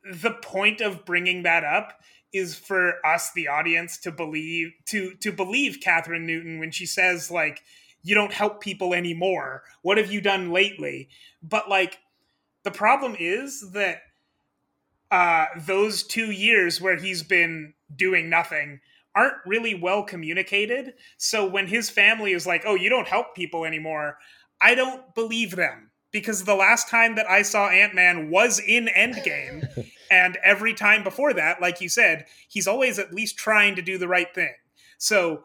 the 0.10 0.32
point 0.32 0.80
of 0.80 1.06
bringing 1.06 1.44
that 1.44 1.64
up 1.64 2.02
is 2.32 2.56
for 2.56 3.06
us, 3.06 3.32
the 3.34 3.48
audience, 3.48 3.98
to 4.00 4.12
believe 4.12 4.72
to 4.88 5.16
to 5.16 5.32
believe 5.32 5.80
Kathryn 5.86 6.26
Newton 6.26 6.60
when 6.60 6.72
she 6.72 6.86
says 6.86 7.30
like 7.30 7.62
you 8.02 8.16
don't 8.16 8.34
help 8.34 8.62
people 8.62 8.94
anymore. 8.94 9.64
What 9.82 9.98
have 9.98 10.12
you 10.12 10.22
done 10.22 10.52
lately? 10.52 11.10
But 11.44 11.70
like 11.70 12.00
the 12.64 12.72
problem 12.72 13.16
is 13.20 13.72
that 13.72 14.02
uh, 15.12 15.46
those 15.58 16.04
two 16.04 16.32
years 16.32 16.80
where 16.80 16.98
he's 16.98 17.24
been 17.24 17.74
doing 17.96 18.30
nothing 18.30 18.80
aren't 19.16 19.38
really 19.46 19.74
well 19.74 20.04
communicated. 20.04 20.94
So 21.18 21.46
when 21.46 21.68
his 21.68 21.90
family 21.90 22.34
is 22.34 22.46
like, 22.46 22.64
"Oh, 22.66 22.76
you 22.76 22.90
don't 22.90 23.08
help 23.08 23.36
people 23.36 23.66
anymore," 23.66 24.18
I 24.62 24.76
don't 24.76 25.14
believe 25.16 25.56
them 25.56 25.92
because 26.12 26.44
the 26.44 26.56
last 26.56 26.90
time 26.90 27.16
that 27.16 27.30
I 27.30 27.42
saw 27.42 27.70
Ant 27.70 27.94
Man 27.94 28.30
was 28.30 28.60
in 28.60 28.88
Endgame, 28.88 29.68
and 30.12 30.38
every 30.44 30.74
time 30.74 31.04
before 31.04 31.34
that, 31.34 31.62
like 31.62 31.82
you 31.82 31.90
said, 31.90 32.26
he's 32.48 32.68
always 32.68 33.00
at 33.00 33.14
least 33.14 33.38
trying 33.38 33.76
to 33.76 33.82
do 33.82 33.98
the 33.98 34.08
right 34.08 34.34
thing. 34.34 34.54
So 34.98 35.44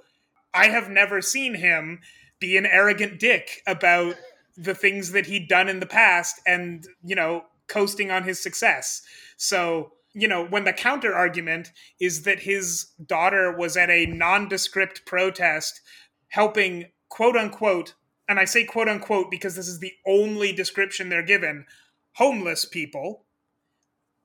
I 0.54 0.68
have 0.68 0.88
never 0.88 1.20
seen 1.20 1.54
him 1.54 2.00
be 2.40 2.56
an 2.56 2.66
arrogant 2.66 3.18
dick 3.18 3.62
about 3.66 4.16
the 4.56 4.74
things 4.74 5.12
that 5.12 5.26
he'd 5.26 5.48
done 5.48 5.68
in 5.68 5.80
the 5.80 5.87
past 5.87 6.40
and, 6.46 6.87
you 7.02 7.14
know, 7.14 7.44
coasting 7.68 8.11
on 8.11 8.24
his 8.24 8.42
success. 8.42 9.02
So 9.37 9.92
you 10.12 10.27
know, 10.27 10.44
when 10.44 10.64
the 10.64 10.73
counter 10.73 11.14
argument 11.14 11.73
is 12.01 12.23
that 12.23 12.40
his 12.40 12.87
daughter 13.05 13.55
was 13.57 13.77
at 13.77 13.90
a 13.90 14.07
nondescript 14.07 15.07
protest 15.07 15.81
helping, 16.29 16.87
quote 17.09 17.37
unquote, 17.37 17.94
and 18.29 18.38
I 18.38 18.44
say 18.44 18.64
quote 18.64 18.88
unquote 18.88 19.31
because 19.31 19.55
this 19.55 19.68
is 19.68 19.79
the 19.79 19.92
only 20.07 20.53
description 20.53 21.09
they're 21.09 21.23
given, 21.23 21.66
homeless 22.14 22.64
people. 22.64 23.25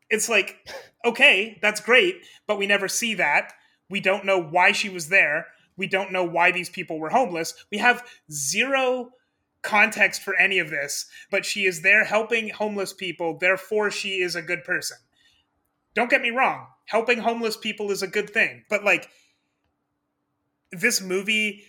It's 0.10 0.30
like, 0.30 0.68
okay, 1.06 1.58
that's 1.62 1.82
great, 1.82 2.22
but 2.48 2.58
we 2.58 2.68
never 2.68 2.88
see 2.88 3.14
that. 3.16 3.54
We 3.90 4.00
don't 4.00 4.26
know 4.26 4.42
why 4.42 4.72
she 4.72 4.90
was 4.90 5.10
there. 5.10 5.48
We 5.78 5.88
don't 5.88 6.12
know 6.12 6.24
why 6.24 6.52
these 6.52 6.70
people 6.70 7.00
were 7.00 7.10
homeless. 7.10 7.54
We 7.72 7.80
have 7.80 8.08
zero 8.32 9.12
context 9.62 10.22
for 10.22 10.36
any 10.36 10.58
of 10.60 10.70
this, 10.70 11.08
but 11.30 11.46
she 11.46 11.66
is 11.66 11.82
there 11.82 12.06
helping 12.06 12.50
homeless 12.50 12.94
people. 12.94 13.38
Therefore, 13.38 13.92
she 13.92 14.22
is 14.22 14.36
a 14.36 14.42
good 14.42 14.64
person 14.64 14.98
don't 15.96 16.10
get 16.10 16.22
me 16.22 16.30
wrong, 16.30 16.68
helping 16.86 17.20
homeless 17.20 17.58
people 17.58 17.92
is 17.92 18.04
a 18.04 18.08
good 18.08 18.30
thing, 18.30 18.64
but 18.70 18.84
like 18.84 19.10
this 20.72 21.02
movie 21.02 21.64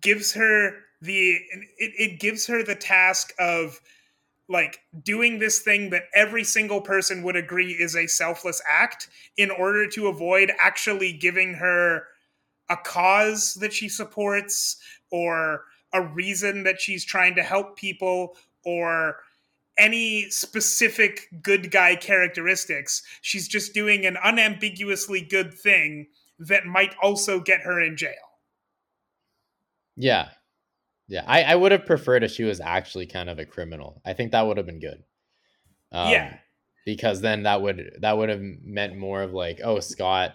gives 0.00 0.34
her 0.34 0.74
the 1.00 1.38
it, 1.78 1.92
it 1.98 2.20
gives 2.20 2.46
her 2.46 2.62
the 2.62 2.74
task 2.74 3.32
of 3.38 3.80
like 4.48 4.80
doing 5.04 5.38
this 5.38 5.60
thing 5.60 5.90
that 5.90 6.04
every 6.14 6.44
single 6.44 6.80
person 6.80 7.22
would 7.22 7.36
agree 7.36 7.72
is 7.72 7.96
a 7.96 8.06
selfless 8.06 8.60
act 8.68 9.08
in 9.36 9.50
order 9.50 9.86
to 9.86 10.08
avoid 10.08 10.52
actually 10.60 11.12
giving 11.12 11.54
her 11.54 12.04
a 12.68 12.76
cause 12.76 13.54
that 13.54 13.72
she 13.72 13.88
supports 13.88 14.76
or 15.10 15.64
a 15.92 16.02
reason 16.02 16.64
that 16.64 16.80
she's 16.80 17.04
trying 17.04 17.34
to 17.34 17.42
help 17.42 17.76
people 17.76 18.36
or 18.64 19.16
any 19.80 20.30
specific 20.30 21.28
good 21.42 21.70
guy 21.70 21.96
characteristics. 21.96 23.02
She's 23.22 23.48
just 23.48 23.74
doing 23.74 24.06
an 24.06 24.16
unambiguously 24.22 25.22
good 25.22 25.54
thing 25.54 26.06
that 26.38 26.66
might 26.66 26.94
also 27.02 27.40
get 27.40 27.62
her 27.62 27.80
in 27.80 27.96
jail. 27.96 28.14
Yeah. 29.96 30.28
Yeah. 31.08 31.24
I, 31.26 31.42
I 31.42 31.54
would 31.56 31.72
have 31.72 31.86
preferred 31.86 32.22
if 32.22 32.30
she 32.30 32.44
was 32.44 32.60
actually 32.60 33.06
kind 33.06 33.28
of 33.28 33.38
a 33.38 33.44
criminal. 33.44 34.00
I 34.04 34.12
think 34.12 34.32
that 34.32 34.46
would 34.46 34.56
have 34.56 34.66
been 34.66 34.80
good. 34.80 35.02
Um, 35.90 36.10
yeah. 36.10 36.36
Because 36.86 37.20
then 37.20 37.42
that 37.42 37.60
would 37.60 37.98
that 38.00 38.16
would 38.16 38.28
have 38.28 38.40
meant 38.40 38.96
more 38.96 39.22
of 39.22 39.32
like, 39.32 39.60
oh, 39.62 39.80
Scott 39.80 40.34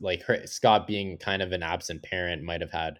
like 0.00 0.22
her 0.22 0.46
Scott 0.46 0.86
being 0.86 1.18
kind 1.18 1.42
of 1.42 1.52
an 1.52 1.62
absent 1.62 2.02
parent 2.02 2.42
might 2.42 2.60
have 2.60 2.72
had 2.72 2.98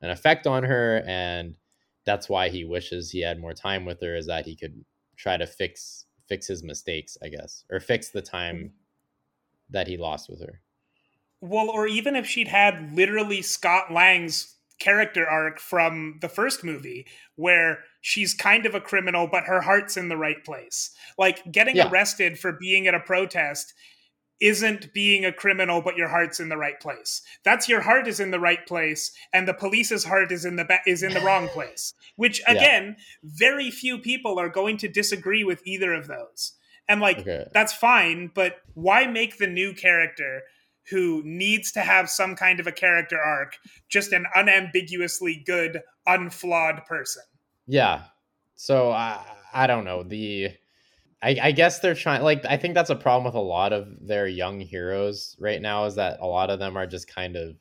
an 0.00 0.10
effect 0.10 0.46
on 0.46 0.62
her 0.62 1.02
and 1.06 1.56
that's 2.04 2.28
why 2.28 2.48
he 2.48 2.64
wishes 2.64 3.10
he 3.10 3.22
had 3.22 3.40
more 3.40 3.54
time 3.54 3.84
with 3.84 4.00
her 4.00 4.16
is 4.16 4.26
that 4.26 4.44
he 4.44 4.56
could 4.56 4.84
try 5.16 5.36
to 5.36 5.46
fix 5.46 6.06
fix 6.26 6.46
his 6.46 6.62
mistakes, 6.62 7.18
I 7.22 7.28
guess, 7.28 7.64
or 7.70 7.80
fix 7.80 8.08
the 8.08 8.22
time 8.22 8.56
mm-hmm. 8.56 8.66
that 9.70 9.86
he 9.86 9.96
lost 9.96 10.30
with 10.30 10.40
her. 10.40 10.60
Well, 11.40 11.68
or 11.68 11.86
even 11.86 12.16
if 12.16 12.26
she'd 12.26 12.48
had 12.48 12.94
literally 12.94 13.42
Scott 13.42 13.92
Lang's 13.92 14.54
character 14.78 15.28
arc 15.28 15.60
from 15.60 16.18
the 16.20 16.28
first 16.28 16.64
movie, 16.64 17.06
where 17.36 17.80
she's 18.00 18.34
kind 18.34 18.66
of 18.66 18.74
a 18.74 18.80
criminal, 18.80 19.28
but 19.30 19.44
her 19.44 19.60
heart's 19.60 19.96
in 19.96 20.08
the 20.08 20.16
right 20.16 20.42
place. 20.44 20.90
Like 21.18 21.50
getting 21.52 21.76
Yeah. 21.76 21.90
arrested 21.90 22.38
for 22.38 22.52
being 22.52 22.86
at 22.86 22.94
a 22.94 23.00
protest 23.00 23.74
isn't 24.40 24.92
being 24.92 25.24
a 25.24 25.32
criminal, 25.32 25.80
but 25.80 25.96
your 25.96 26.08
heart's 26.08 26.40
in 26.40 26.48
the 26.48 26.56
right 26.56 26.78
place. 26.80 27.22
That's 27.44 27.68
your 27.68 27.80
heart 27.82 28.08
is 28.08 28.20
in 28.20 28.30
the 28.30 28.40
right 28.40 28.66
place, 28.66 29.12
and 29.32 29.46
the 29.48 29.54
police's 29.54 30.04
heart 30.04 30.32
is 30.32 30.44
in 30.44 30.56
the 30.56 30.64
ba- 30.64 30.80
is 30.86 31.02
in 31.02 31.14
the 31.14 31.20
wrong 31.20 31.48
place. 31.48 31.94
Which 32.16 32.40
Yeah. 32.40 32.52
again, 32.52 32.96
very 33.22 33.70
few 33.70 33.98
people 33.98 34.38
are 34.38 34.48
going 34.48 34.76
to 34.78 34.88
disagree 34.88 35.44
with 35.44 35.62
either 35.64 35.92
of 35.94 36.06
those. 36.08 36.54
And 36.88 37.00
like 37.00 37.18
Okay. 37.20 37.46
that's 37.54 37.72
fine, 37.72 38.30
but 38.34 38.58
why 38.74 39.06
make 39.06 39.38
the 39.38 39.46
new 39.46 39.72
character 39.72 40.42
who 40.90 41.22
needs 41.24 41.72
to 41.72 41.80
have 41.80 42.10
some 42.10 42.36
kind 42.36 42.60
of 42.60 42.66
a 42.66 42.72
character 42.72 43.18
arc 43.18 43.56
just 43.88 44.12
an 44.12 44.26
unambiguously 44.34 45.42
good, 45.46 45.80
unflawed 46.06 46.84
person? 46.86 47.22
Yeah. 47.66 48.02
So 48.56 48.90
I 48.90 49.24
I 49.52 49.66
don't 49.66 49.84
know 49.84 50.02
the. 50.02 50.50
I, 51.24 51.36
I 51.42 51.52
guess 51.52 51.80
they're 51.80 51.94
trying 51.94 52.22
like 52.22 52.44
I 52.46 52.56
think 52.58 52.74
that's 52.74 52.90
a 52.90 52.96
problem 52.96 53.24
with 53.24 53.34
a 53.34 53.40
lot 53.40 53.72
of 53.72 53.88
their 54.06 54.26
young 54.26 54.60
heroes 54.60 55.36
right 55.40 55.60
now 55.62 55.86
is 55.86 55.96
that 55.96 56.20
a 56.20 56.26
lot 56.26 56.50
of 56.50 56.58
them 56.58 56.76
are 56.76 56.86
just 56.86 57.08
kind 57.08 57.36
of 57.36 57.56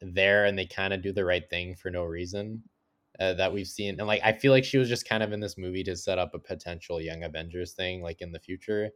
there 0.00 0.46
and 0.46 0.58
they 0.58 0.66
kind 0.66 0.92
of 0.94 1.02
do 1.02 1.12
the 1.12 1.24
right 1.24 1.48
thing 1.50 1.74
for 1.76 1.90
no 1.90 2.04
reason 2.04 2.62
uh, 3.20 3.34
that 3.34 3.52
we've 3.52 3.66
seen. 3.66 3.98
And 3.98 4.06
like 4.08 4.22
I 4.24 4.32
feel 4.32 4.52
like 4.52 4.64
she 4.64 4.78
was 4.78 4.88
just 4.88 5.08
kind 5.08 5.22
of 5.22 5.32
in 5.32 5.40
this 5.40 5.58
movie 5.58 5.84
to 5.84 5.96
set 5.96 6.18
up 6.18 6.34
a 6.34 6.38
potential 6.38 7.00
young 7.00 7.24
Avengers 7.24 7.74
thing 7.74 8.02
like 8.02 8.22
in 8.22 8.32
the 8.32 8.40
future 8.40 8.90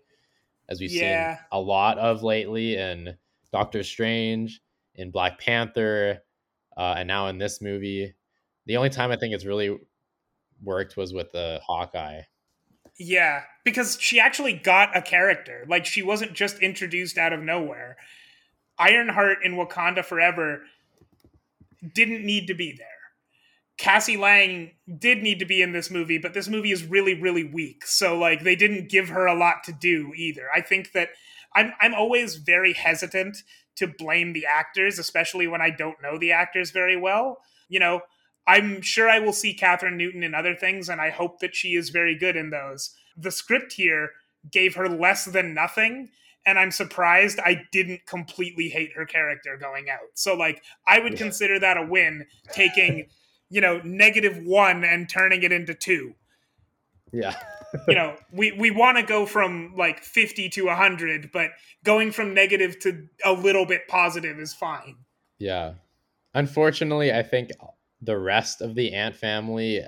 as 0.69 0.81
we've 0.81 0.91
Yeah. 0.91 1.37
seen 1.37 1.39
a 1.53 1.61
lot 1.61 1.99
of 1.99 2.23
lately 2.23 2.77
in 2.77 3.17
Doctor 3.53 3.83
Strange 3.83 4.63
in 4.97 5.11
Black 5.11 5.39
Panther 5.39 6.21
uh, 6.77 6.95
and 6.99 7.09
now 7.09 7.29
in 7.29 7.39
this 7.39 7.61
movie. 7.61 8.15
The 8.67 8.77
only 8.79 8.91
time 8.91 9.11
I 9.11 9.17
think 9.17 9.35
it's 9.35 9.45
really 9.45 9.79
worked 10.63 10.97
was 10.97 11.13
with 11.13 11.33
the 11.33 11.61
Hawkeye 11.67 12.23
Yeah, 12.99 13.43
because 13.65 13.99
she 14.01 14.21
actually 14.21 14.53
got 14.53 14.97
a 14.97 15.03
character. 15.03 15.65
Like 15.69 15.85
she 15.85 16.03
wasn't 16.03 16.33
just 16.35 16.59
introduced 16.59 17.19
out 17.19 17.33
of 17.33 17.41
nowhere. 17.43 17.97
Ironheart 18.79 19.39
in 19.45 19.55
Wakanda 19.55 20.05
Forever 20.05 20.63
didn't 21.93 22.25
need 22.25 22.47
to 22.47 22.55
be 22.55 22.73
there. 22.73 22.89
Cassie 23.77 24.17
Lang 24.17 24.71
did 24.99 25.23
need 25.23 25.41
to 25.41 25.45
be 25.45 25.61
in 25.61 25.73
this 25.73 25.91
movie, 25.91 26.19
but 26.19 26.33
this 26.35 26.49
movie 26.49 26.71
is 26.71 26.85
really, 26.85 27.21
really 27.21 27.43
weak. 27.43 27.85
So 27.87 28.17
like 28.17 28.45
they 28.45 28.55
didn't 28.55 28.89
give 28.89 29.09
her 29.09 29.27
a 29.27 29.35
lot 29.35 29.65
to 29.65 29.73
do 29.73 30.13
either. 30.17 30.47
I 30.55 30.61
think 30.61 30.93
that 30.93 31.11
I'm 31.55 31.73
I'm 31.81 31.95
always 31.95 32.37
very 32.37 32.73
hesitant 32.73 33.39
to 33.77 33.89
blame 33.89 34.33
the 34.33 34.47
actors, 34.47 34.99
especially 35.01 35.49
when 35.49 35.61
I 35.61 35.71
don't 35.71 36.01
know 36.01 36.19
the 36.19 36.31
actors 36.31 36.71
very 36.71 36.97
well. 36.97 37.39
You 37.69 37.81
know, 37.81 38.03
I'm 38.47 38.83
sure 38.83 39.09
I 39.09 39.19
will 39.19 39.33
see 39.33 39.57
Kathryn 39.57 39.97
Newton 39.97 40.23
in 40.23 40.35
other 40.35 40.55
things, 40.55 40.89
and 40.89 41.01
I 41.01 41.11
hope 41.11 41.41
that 41.41 41.55
she 41.57 41.75
is 41.75 41.91
very 41.91 42.17
good 42.17 42.37
in 42.37 42.51
those. 42.51 42.95
The 43.17 43.31
script 43.31 43.73
here 43.75 44.11
gave 44.51 44.75
her 44.75 44.89
less 44.89 45.25
than 45.25 45.55
nothing, 45.55 46.11
and 46.45 46.59
I'm 46.59 46.71
surprised 46.71 47.39
I 47.41 47.63
didn't 47.73 48.07
completely 48.07 48.69
hate 48.69 48.93
her 48.95 49.07
character 49.07 49.57
going 49.57 49.89
out. 49.89 50.11
So, 50.15 50.35
like, 50.35 50.63
I 50.87 50.99
would 50.99 51.13
Yeah. 51.13 51.19
consider 51.19 51.59
that 51.61 51.79
a 51.79 51.83
win, 51.87 52.27
taking, 52.53 53.09
you 53.49 53.61
know, 53.63 53.81
negative 53.83 54.39
one 54.45 54.85
and 54.85 55.09
turning 55.09 55.43
it 55.43 55.53
into 55.53 55.75
two. 55.75 56.15
yeah 57.13 57.35
You 57.89 57.95
know, 57.95 58.17
we, 58.33 58.53
we 58.53 58.71
want 58.71 58.99
to 58.99 59.03
go 59.05 59.25
from 59.25 59.75
like 59.77 60.01
50 60.03 60.49
to 60.51 60.67
100, 60.67 61.31
but 61.33 61.51
going 61.83 62.13
from 62.13 62.35
negative 62.35 62.79
to 62.81 63.09
a 63.25 63.33
little 63.33 63.65
bit 63.65 63.89
positive 63.89 64.39
is 64.39 64.53
fine. 64.53 64.97
Yeah. 65.39 65.75
Unfortunately, 66.35 67.13
I 67.13 67.23
think 67.23 67.51
the 68.05 68.19
rest 68.19 68.61
of 68.61 68.75
the 68.75 68.93
ant 68.93 69.17
family 69.17 69.83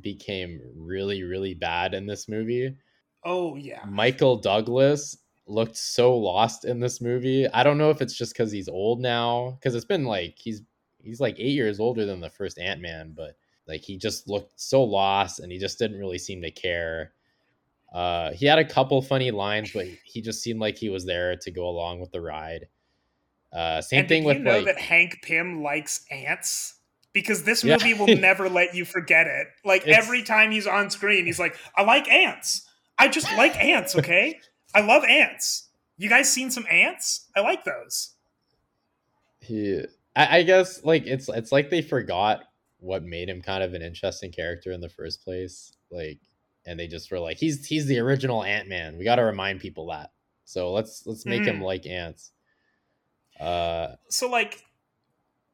became 0.00 0.60
really, 0.76 1.22
really 1.22 1.54
bad 1.54 1.94
in 1.94 2.06
this 2.06 2.28
movie. 2.28 2.76
Oh, 3.24 3.56
yeah. 3.56 3.84
Michael 3.86 4.36
Douglas 4.36 5.16
looked 5.46 5.76
so 5.76 6.16
lost 6.16 6.64
in 6.64 6.80
this 6.80 7.00
movie. 7.00 7.48
I 7.48 7.62
don't 7.62 7.78
know 7.78 7.90
if 7.90 8.00
it's 8.00 8.16
just 8.16 8.32
because 8.32 8.52
he's 8.52 8.68
old 8.68 9.00
now, 9.00 9.56
because 9.58 9.74
it's 9.74 9.84
been 9.84 10.04
like 10.04 10.36
he's 10.38 10.62
he's 11.02 11.20
like 11.20 11.38
eight 11.38 11.54
years 11.54 11.80
older 11.80 12.04
than 12.04 12.20
the 12.20 12.30
first 12.30 12.58
Ant 12.58 12.80
Man, 12.80 13.12
but 13.16 13.36
like 13.66 13.82
he 13.82 13.96
just 13.96 14.28
looked 14.28 14.60
so 14.60 14.82
lost 14.82 15.40
and 15.40 15.52
he 15.52 15.58
just 15.58 15.78
didn't 15.78 15.98
really 15.98 16.18
seem 16.18 16.42
to 16.42 16.50
care. 16.50 17.12
Uh, 17.92 18.32
he 18.32 18.46
had 18.46 18.58
a 18.58 18.64
couple 18.64 19.02
funny 19.02 19.30
lines, 19.30 19.72
but 19.72 19.86
he 20.04 20.22
just 20.22 20.42
seemed 20.42 20.60
like 20.60 20.78
he 20.78 20.88
was 20.88 21.04
there 21.04 21.36
to 21.36 21.50
go 21.50 21.68
along 21.68 22.00
with 22.00 22.10
the 22.10 22.20
ride. 22.20 22.66
Uh, 23.52 23.82
same 23.82 24.00
and 24.00 24.08
thing 24.08 24.24
with 24.24 24.38
you 24.38 24.44
know 24.44 24.56
like 24.56 24.64
that 24.64 24.78
Hank 24.78 25.20
Pym 25.22 25.62
likes 25.62 26.06
ants? 26.10 26.76
Because 27.12 27.42
this 27.44 27.62
Yeah. 27.62 27.74
movie 27.76 27.94
will 27.94 28.06
never 28.20 28.48
let 28.48 28.74
you 28.74 28.84
forget 28.84 29.26
it. 29.26 29.48
Like 29.64 29.82
It's- 29.82 29.98
every 29.98 30.22
time 30.22 30.50
he's 30.50 30.66
on 30.66 30.90
screen, 30.90 31.26
he's 31.26 31.38
like, 31.38 31.56
"I 31.76 31.82
like 31.82 32.08
ants. 32.08 32.66
I 32.98 33.08
just 33.08 33.26
like 33.36 33.56
ants. 33.62 33.94
Okay, 33.96 34.38
I 34.74 34.80
love 34.80 35.04
ants. 35.04 35.68
You 35.98 36.08
guys 36.08 36.32
seen 36.32 36.50
some 36.50 36.66
ants? 36.70 37.28
I 37.36 37.40
like 37.40 37.64
those." 37.64 38.14
he 39.40 39.84
I, 40.14 40.38
I 40.38 40.42
guess 40.44 40.84
like 40.84 41.04
it's 41.06 41.28
it's 41.28 41.50
like 41.52 41.68
they 41.70 41.82
forgot 41.82 42.44
what 42.78 43.02
made 43.02 43.28
him 43.28 43.42
kind 43.42 43.62
of 43.62 43.74
an 43.74 43.82
interesting 43.82 44.30
character 44.32 44.70
in 44.72 44.80
the 44.80 44.88
first 44.88 45.24
place 45.24 45.72
like 45.90 46.20
and 46.64 46.78
they 46.78 46.86
just 46.86 47.10
were 47.10 47.18
like 47.18 47.38
he's 47.38 47.66
he's 47.66 47.86
the 47.86 47.98
original 47.98 48.44
ant-man 48.44 48.96
we 48.98 49.04
got 49.04 49.16
to 49.16 49.22
remind 49.24 49.58
people 49.60 49.88
that 49.88 50.10
so 50.44 50.72
let's 50.72 51.04
let's 51.06 51.26
make 51.26 51.42
him 51.44 51.58
Mhm. 51.58 51.62
like 51.64 51.86
ants 51.86 52.30
uh 53.40 53.88
so 54.08 54.28
like 54.30 54.62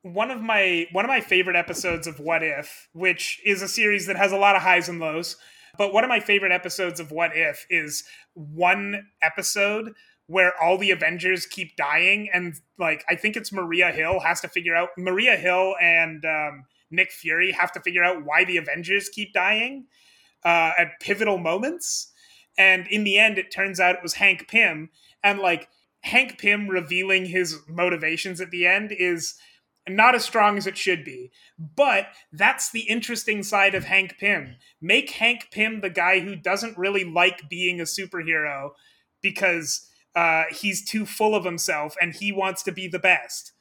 one 0.02 0.30
of 0.30 0.40
my 0.40 0.86
one 0.92 1.04
of 1.04 1.08
my 1.08 1.20
favorite 1.20 1.56
episodes 1.56 2.06
of 2.06 2.20
What 2.20 2.42
If, 2.42 2.88
which 2.92 3.40
is 3.44 3.62
a 3.62 3.68
series 3.68 4.06
that 4.06 4.16
has 4.16 4.32
a 4.32 4.36
lot 4.36 4.56
of 4.56 4.62
highs 4.62 4.88
and 4.88 5.00
lows, 5.00 5.36
but 5.76 5.92
one 5.92 6.04
of 6.04 6.08
my 6.08 6.20
favorite 6.20 6.52
episodes 6.52 7.00
of 7.00 7.10
What 7.10 7.32
If 7.34 7.66
is 7.68 8.04
one 8.34 9.08
episode 9.22 9.92
where 10.26 10.52
all 10.62 10.76
the 10.76 10.90
Avengers 10.90 11.46
keep 11.46 11.74
dying 11.76 12.28
and 12.32 12.54
like 12.78 13.04
I 13.08 13.14
think 13.14 13.36
it's 13.36 13.52
Maria 13.52 13.90
Hill 13.90 14.20
has 14.20 14.40
to 14.42 14.48
figure 14.48 14.76
out 14.76 14.90
Maria 14.96 15.36
Hill 15.36 15.74
and 15.80 16.24
um, 16.24 16.64
Nick 16.90 17.10
Fury 17.10 17.52
have 17.52 17.72
to 17.72 17.80
figure 17.80 18.04
out 18.04 18.24
why 18.24 18.44
the 18.44 18.58
Avengers 18.58 19.08
keep 19.08 19.32
dying 19.32 19.86
uh, 20.44 20.72
at 20.78 21.00
pivotal 21.00 21.38
moments. 21.38 22.12
And 22.56 22.86
in 22.88 23.04
the 23.04 23.18
end, 23.18 23.38
it 23.38 23.52
turns 23.52 23.78
out 23.78 23.96
it 23.96 24.02
was 24.02 24.14
Hank 24.14 24.48
Pym. 24.48 24.90
And 25.22 25.38
like 25.38 25.68
Hank 26.02 26.38
Pym 26.38 26.68
revealing 26.68 27.26
his 27.26 27.58
motivations 27.68 28.40
at 28.40 28.50
the 28.50 28.66
end 28.66 28.92
is 28.92 29.34
not 29.88 30.14
as 30.14 30.24
strong 30.24 30.58
as 30.58 30.66
it 30.66 30.76
should 30.76 31.04
be. 31.04 31.30
But 31.58 32.08
that's 32.32 32.70
the 32.70 32.82
interesting 32.82 33.42
side 33.42 33.74
of 33.74 33.84
Hank 33.84 34.16
Pym. 34.18 34.56
Make 34.80 35.10
Hank 35.10 35.48
Pym 35.50 35.80
the 35.80 35.90
guy 35.90 36.20
who 36.20 36.36
doesn't 36.36 36.78
really 36.78 37.04
like 37.04 37.48
being 37.48 37.80
a 37.80 37.84
superhero 37.84 38.70
because 39.22 39.88
uh, 40.14 40.44
he's 40.50 40.84
too 40.84 41.06
full 41.06 41.34
of 41.34 41.44
himself 41.44 41.94
and 42.00 42.14
he 42.14 42.32
wants 42.32 42.62
to 42.64 42.72
be 42.72 42.88
the 42.88 42.98
best. 42.98 43.52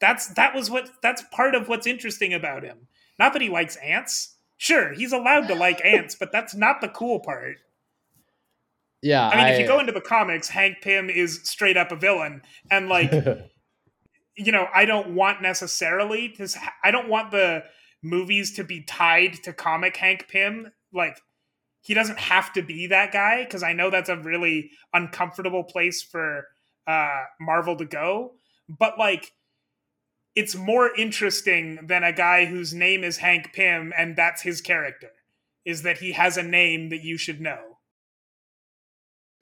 That's 0.00 0.28
that 0.34 0.54
was 0.54 0.70
what 0.70 0.90
that's 1.02 1.22
part 1.30 1.54
of 1.54 1.68
what's 1.68 1.86
interesting 1.86 2.32
about 2.32 2.62
him. 2.62 2.88
Not 3.18 3.32
that 3.34 3.42
he 3.42 3.48
likes 3.48 3.76
ants. 3.76 4.36
Sure, 4.56 4.92
he's 4.92 5.12
allowed 5.12 5.46
to 5.48 5.54
like 5.54 5.80
ants, 5.84 6.14
but 6.14 6.32
that's 6.32 6.54
not 6.54 6.80
the 6.80 6.88
cool 6.88 7.20
part. 7.20 7.58
yeah 9.02 9.28
I 9.28 9.36
mean, 9.36 9.46
if 9.54 9.60
you 9.60 9.66
go 9.66 9.78
into 9.78 9.92
the 9.92 10.00
comics, 10.00 10.48
Hank 10.48 10.78
Pym 10.82 11.10
is 11.10 11.40
straight 11.44 11.76
up 11.76 11.92
a 11.92 11.96
villain, 11.96 12.42
and 12.70 12.88
like 12.88 13.12
you 14.40 14.52
know, 14.52 14.68
I 14.74 14.86
don't 14.86 15.14
want 15.14 15.42
necessarily 15.42 16.30
to. 16.30 16.48
I 16.82 16.90
don't 16.90 17.08
want 17.08 17.30
the 17.30 17.64
movies 18.02 18.54
to 18.54 18.64
be 18.64 18.82
tied 18.82 19.34
to 19.44 19.52
comic 19.52 19.96
Hank 19.96 20.28
Pym. 20.28 20.72
Like 20.92 21.20
he 21.82 21.94
doesn't 21.94 22.18
have 22.18 22.52
to 22.54 22.62
be 22.62 22.86
that 22.86 23.12
guy 23.12 23.44
because 23.44 23.62
I 23.62 23.74
know 23.74 23.90
that's 23.90 24.08
a 24.08 24.16
really 24.16 24.70
uncomfortable 24.94 25.64
place 25.64 26.02
for 26.02 26.46
uh, 26.86 27.22
Marvel 27.38 27.76
to 27.76 27.84
go. 27.84 28.32
But 28.68 28.98
like, 28.98 29.32
it's 30.34 30.54
more 30.54 30.94
interesting 30.96 31.86
than 31.86 32.02
a 32.02 32.12
guy 32.12 32.46
whose 32.46 32.72
name 32.72 33.04
is 33.04 33.18
Hank 33.18 33.52
Pym 33.52 33.92
and 33.96 34.16
that's 34.16 34.42
his 34.42 34.60
character. 34.60 35.10
Is 35.66 35.82
that 35.82 35.98
he 35.98 36.12
has 36.12 36.38
a 36.38 36.42
name 36.42 36.88
that 36.88 37.04
you 37.04 37.18
should 37.18 37.40
know. 37.40 37.69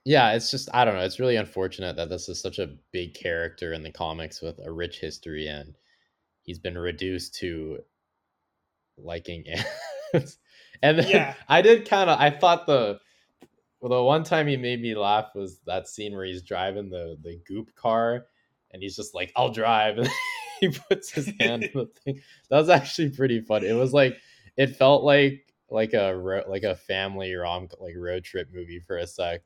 Yeah 0.05 0.33
it's 0.33 0.51
just 0.51 0.69
i 0.73 0.85
don't 0.85 0.95
know 0.95 1.01
it's 1.03 1.21
really 1.21 1.37
unfortunate 1.37 1.97
that 1.97 2.09
this 2.09 2.29
is 2.29 2.41
such 2.41 2.59
a 2.59 2.77
big 2.93 3.15
character 3.15 3.73
in 3.73 3.83
the 3.83 3.91
comics 3.93 4.41
with 4.41 4.59
a 4.65 4.71
rich 4.73 5.01
history 5.01 5.47
and 5.49 5.77
he's 6.43 6.59
been 6.59 6.79
reduced 6.79 7.35
to 7.35 7.79
liking 8.97 9.45
ants 10.15 10.39
and 10.83 10.99
then 10.99 11.09
Yeah. 11.09 11.35
i 11.49 11.63
did 11.63 11.89
kind 11.89 12.11
of 12.11 12.19
i 12.19 12.31
thought 12.31 12.67
the 12.67 12.99
well, 13.81 13.91
the 13.91 14.03
one 14.03 14.25
time 14.25 14.49
he 14.49 14.57
made 14.57 14.81
me 14.83 14.95
laugh 14.97 15.31
was 15.35 15.61
that 15.67 15.89
scene 15.89 16.15
where 16.15 16.25
he's 16.25 16.43
driving 16.43 16.91
the 16.91 17.17
the 17.23 17.41
goop 17.47 17.75
car 17.75 18.27
and 18.73 18.83
he's 18.83 18.97
just 18.97 19.15
like 19.15 19.33
i'll 19.37 19.53
drive 19.53 19.99
and 19.99 20.11
he 20.61 20.69
puts 20.69 21.11
his 21.13 21.31
hand 21.39 21.65
in 21.65 21.71
the 21.75 21.87
thing 22.05 22.21
that 22.51 22.59
was 22.59 22.69
actually 22.69 23.11
pretty 23.11 23.41
funny 23.41 23.69
it 23.69 23.75
was 23.75 23.93
like 23.93 24.17
it 24.57 24.77
felt 24.77 25.05
like 25.05 25.45
like 25.71 25.93
a 25.95 26.45
like 26.49 26.63
a 26.65 26.75
family 26.75 27.35
rom 27.35 27.69
like 27.81 27.95
road 27.97 28.25
trip 28.25 28.49
movie 28.53 28.81
for 28.81 28.97
a 28.97 29.07
sec. 29.07 29.43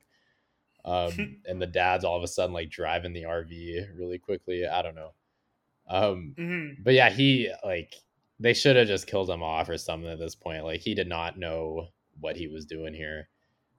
Um, 0.85 1.37
and 1.45 1.61
the 1.61 1.67
dad's 1.67 2.03
all 2.03 2.17
of 2.17 2.23
a 2.23 2.27
sudden 2.27 2.53
like 2.53 2.69
driving 2.69 3.13
the 3.13 3.23
RV 3.23 3.97
really 3.97 4.17
quickly. 4.19 4.67
I 4.67 4.81
don't 4.81 4.95
know. 4.95 5.13
Um, 5.87 6.33
Mhm. 6.37 6.83
but 6.83 6.93
yeah, 6.93 7.09
he 7.09 7.49
like 7.63 7.93
they 8.39 8.53
should 8.53 8.75
have 8.75 8.87
just 8.87 9.07
killed 9.07 9.29
him 9.29 9.43
off 9.43 9.69
or 9.69 9.77
something 9.77 10.09
at 10.09 10.19
this 10.19 10.35
point. 10.35 10.63
Like 10.63 10.81
he 10.81 10.95
did 10.95 11.07
not 11.07 11.37
know 11.37 11.87
what 12.19 12.35
he 12.35 12.47
was 12.47 12.65
doing 12.65 12.93
here, 12.93 13.29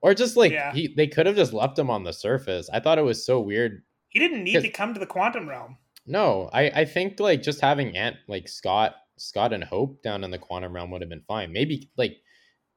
or 0.00 0.14
just 0.14 0.36
like 0.36 0.52
Yeah. 0.52 0.72
he 0.72 0.88
they 0.88 1.06
could 1.06 1.26
have 1.26 1.36
just 1.36 1.52
left 1.52 1.78
him 1.78 1.90
on 1.90 2.04
the 2.04 2.12
surface. 2.12 2.68
I 2.72 2.80
thought 2.80 2.98
it 2.98 3.02
was 3.04 3.24
so 3.24 3.40
weird. 3.40 3.82
He 4.08 4.18
didn't 4.18 4.44
need 4.44 4.60
to 4.60 4.68
come 4.70 4.94
to 4.94 5.00
the 5.00 5.06
quantum 5.06 5.48
realm. 5.48 5.76
No, 6.06 6.50
I 6.52 6.70
I 6.70 6.84
think 6.84 7.18
like 7.20 7.42
just 7.42 7.60
having 7.60 7.96
Ant 7.96 8.16
like 8.28 8.48
Scott 8.48 8.96
Scott 9.16 9.52
and 9.52 9.64
Hope 9.64 10.02
down 10.02 10.24
in 10.24 10.30
the 10.30 10.38
quantum 10.38 10.74
realm 10.74 10.90
would 10.90 11.00
have 11.00 11.08
been 11.10 11.22
fine. 11.26 11.52
Maybe 11.52 11.90
like 11.96 12.18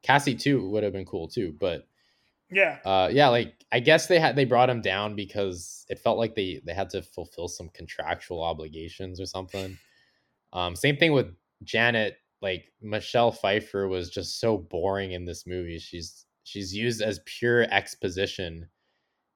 Cassie 0.03 0.35
too 0.35 0.69
would 0.69 0.83
have 0.83 0.93
been 0.93 1.05
cool 1.05 1.27
too, 1.27 1.55
but 1.59 1.87
Yeah. 2.49 2.77
uh 2.85 3.09
yeah 3.11 3.27
like 3.27 3.65
i 3.73 3.79
guess 3.79 4.07
they 4.07 4.19
had 4.19 4.35
they 4.35 4.45
brought 4.45 4.69
him 4.69 4.81
down 4.81 5.15
because 5.15 5.85
it 5.89 5.99
felt 5.99 6.17
like 6.17 6.33
they 6.35 6.61
they 6.65 6.73
had 6.73 6.89
to 6.91 7.01
fulfill 7.01 7.47
some 7.49 7.69
contractual 7.69 8.41
obligations 8.41 9.19
or 9.19 9.25
something 9.25 9.77
um 10.53 10.75
same 10.75 10.95
thing 10.95 11.11
with 11.11 11.27
janet 11.63 12.17
like 12.41 12.71
michelle 12.81 13.31
pfeiffer 13.31 13.87
was 13.87 14.09
just 14.09 14.39
so 14.39 14.57
boring 14.57 15.11
in 15.11 15.25
this 15.25 15.45
movie 15.45 15.77
she's 15.77 16.25
she's 16.43 16.73
used 16.73 17.01
as 17.01 17.19
pure 17.25 17.63
exposition 17.63 18.67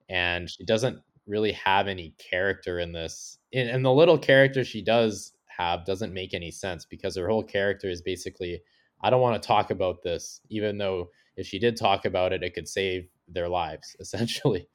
and 0.10 0.50
she 0.50 0.64
doesn't 0.64 1.00
really 1.28 1.52
have 1.52 1.88
any 1.88 2.14
character 2.18 2.80
in 2.80 2.94
this 2.94 3.38
and, 3.54 3.70
and 3.70 3.84
the 3.84 3.92
little 3.92 4.18
character 4.18 4.64
she 4.64 4.82
does 4.82 5.34
have 5.48 5.86
doesn't 5.86 6.14
make 6.14 6.34
any 6.34 6.50
sense 6.50 6.86
because 6.86 7.16
her 7.18 7.28
whole 7.28 7.44
character 7.44 7.90
is 7.90 8.02
basically 8.02 8.62
i 9.02 9.10
don't 9.10 9.22
want 9.22 9.42
to 9.42 9.46
talk 9.46 9.70
about 9.70 10.02
this 10.02 10.40
even 10.50 10.78
though 10.78 11.10
if 11.36 11.48
she 11.48 11.60
did 11.60 11.78
talk 11.78 12.06
about 12.06 12.34
it, 12.34 12.44
it 12.44 12.54
could 12.54 12.68
save 12.68 13.08
their 13.28 13.50
lives, 13.50 13.96
essentially. 14.00 14.68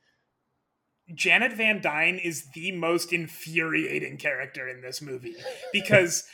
Janet 1.14 1.52
Van 1.52 1.80
Dyne 1.80 2.18
is 2.18 2.48
the 2.54 2.72
most 2.72 3.12
infuriating 3.12 4.16
character 4.16 4.68
in 4.68 4.80
this 4.80 5.00
movie 5.00 5.36
because 5.72 6.24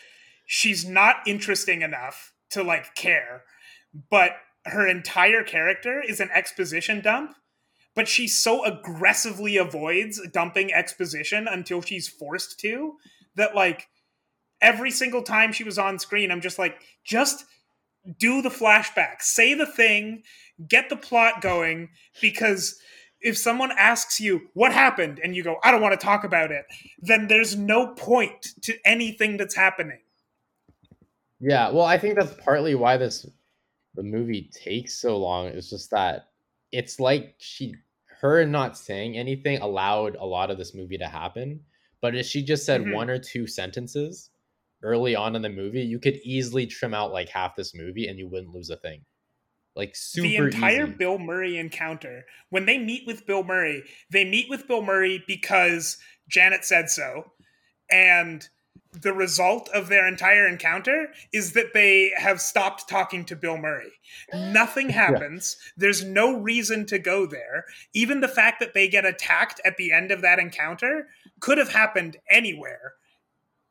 she's 0.47 0.89
not 0.89 1.17
interesting 1.27 1.83
enough 1.83 2.33
to 2.51 2.63
like 2.63 2.95
care, 2.95 3.43
but 4.11 4.33
her 4.65 4.87
entire 4.87 5.43
character 5.43 6.03
is 6.07 6.21
an 6.21 6.31
exposition 6.33 7.01
dump. 7.01 7.35
But 7.95 8.09
she 8.09 8.27
so 8.27 8.65
aggressively 8.65 9.59
avoids 9.59 10.19
dumping 10.33 10.73
exposition 10.73 11.47
until 11.47 11.83
she's 11.83 12.09
forced 12.09 12.59
to 12.61 12.95
that, 13.37 13.55
like, 13.55 13.89
every 14.63 14.91
single 14.91 15.23
time 15.23 15.53
she 15.53 15.65
was 15.65 15.79
on 15.79 15.99
screen, 15.99 16.31
I'm 16.31 16.41
just 16.41 16.59
like, 16.59 16.81
just 17.05 17.45
do 18.19 18.43
the 18.43 18.49
flashback, 18.49 19.21
say 19.23 19.55
the 19.55 19.67
thing, 19.67 20.23
get 20.69 20.89
the 20.89 20.97
plot 20.97 21.41
going, 21.41 21.91
because 22.21 22.81
if 23.21 23.39
someone 23.39 23.71
asks 23.79 24.19
you 24.21 24.49
what 24.55 24.73
happened 24.73 25.21
and 25.23 25.37
you 25.37 25.45
go 25.45 25.57
i 25.63 25.71
don't 25.71 25.81
want 25.81 25.93
to 25.99 26.05
talk 26.07 26.25
about 26.25 26.51
it 26.51 26.65
then 26.99 27.29
there's 27.29 27.57
no 27.57 27.95
point 27.95 28.49
to 28.61 28.77
anything 28.85 29.37
that's 29.37 29.55
happening 29.55 30.01
Yeah, 31.41 31.71
well, 31.71 31.85
I 31.85 31.99
think 31.99 32.17
that's 32.17 32.35
partly 32.45 32.75
why 32.75 32.97
this 32.97 33.27
the 33.95 34.03
movie 34.03 34.51
takes 34.53 34.95
so 35.01 35.17
long. 35.19 35.47
It's 35.49 35.71
just 35.71 35.91
that 35.91 36.29
it's 36.73 37.01
like 37.01 37.35
she 37.39 37.75
her 38.21 38.45
not 38.47 38.79
saying 38.79 39.17
anything 39.17 39.61
allowed 39.61 40.17
a 40.17 40.25
lot 40.25 40.51
of 40.51 40.59
this 40.59 40.75
movie 40.75 40.99
to 40.99 41.09
happen. 41.09 41.61
But 42.01 42.15
if 42.17 42.27
she 42.27 42.43
just 42.43 42.65
said 42.67 42.83
Mhm. 42.83 42.95
one 42.95 43.11
or 43.11 43.19
two 43.19 43.47
sentences 43.47 44.31
early 44.83 45.15
on 45.15 45.37
in 45.37 45.43
the 45.43 45.49
movie, 45.49 45.83
you 45.83 45.99
could 45.99 46.19
easily 46.25 46.67
trim 46.67 46.95
out 46.95 47.13
like 47.13 47.29
half 47.29 47.57
this 47.57 47.75
movie 47.75 48.09
and 48.09 48.19
you 48.19 48.29
wouldn't 48.29 48.55
lose 48.55 48.71
a 48.71 48.77
thing. 48.77 49.05
Like 49.75 49.97
super 49.97 50.29
the 50.29 50.37
entire 50.37 50.85
easy. 50.85 50.93
bill 50.93 51.19
murray 51.19 51.57
encounter 51.57 52.27
when 52.51 52.67
they 52.67 52.77
meet 52.77 53.07
with 53.07 53.25
bill 53.25 53.43
murray 53.43 53.83
they 54.11 54.23
meet 54.23 54.51
with 54.51 54.69
bill 54.69 54.83
murray 54.83 55.25
because 55.27 55.97
janet 56.29 56.67
said 56.67 56.91
so 56.91 57.33
and 57.91 58.47
the 59.01 59.13
result 59.13 59.71
of 59.71 59.89
their 59.89 60.07
entire 60.07 60.47
encounter 60.47 61.09
is 61.33 61.55
that 61.55 61.73
they 61.73 62.13
have 62.17 62.41
stopped 62.41 62.89
talking 62.89 63.25
to 63.25 63.37
bill 63.37 63.57
murray. 63.57 63.93
Nothing 64.35 64.89
happens. 64.91 65.57
There's 65.77 66.05
no 66.05 66.39
reason 66.39 66.85
to 66.87 66.99
go 66.99 67.25
there. 67.25 67.65
Even 67.95 68.21
the 68.21 68.29
fact 68.29 68.61
that 68.61 68.75
they 68.75 68.89
get 68.89 69.07
attacked 69.07 69.61
at 69.65 69.79
the 69.79 69.93
end 69.93 70.11
of 70.11 70.21
that 70.21 70.39
encounter 70.39 71.09
could 71.41 71.57
have 71.57 71.73
happened 71.73 72.19
anywhere 72.29 72.95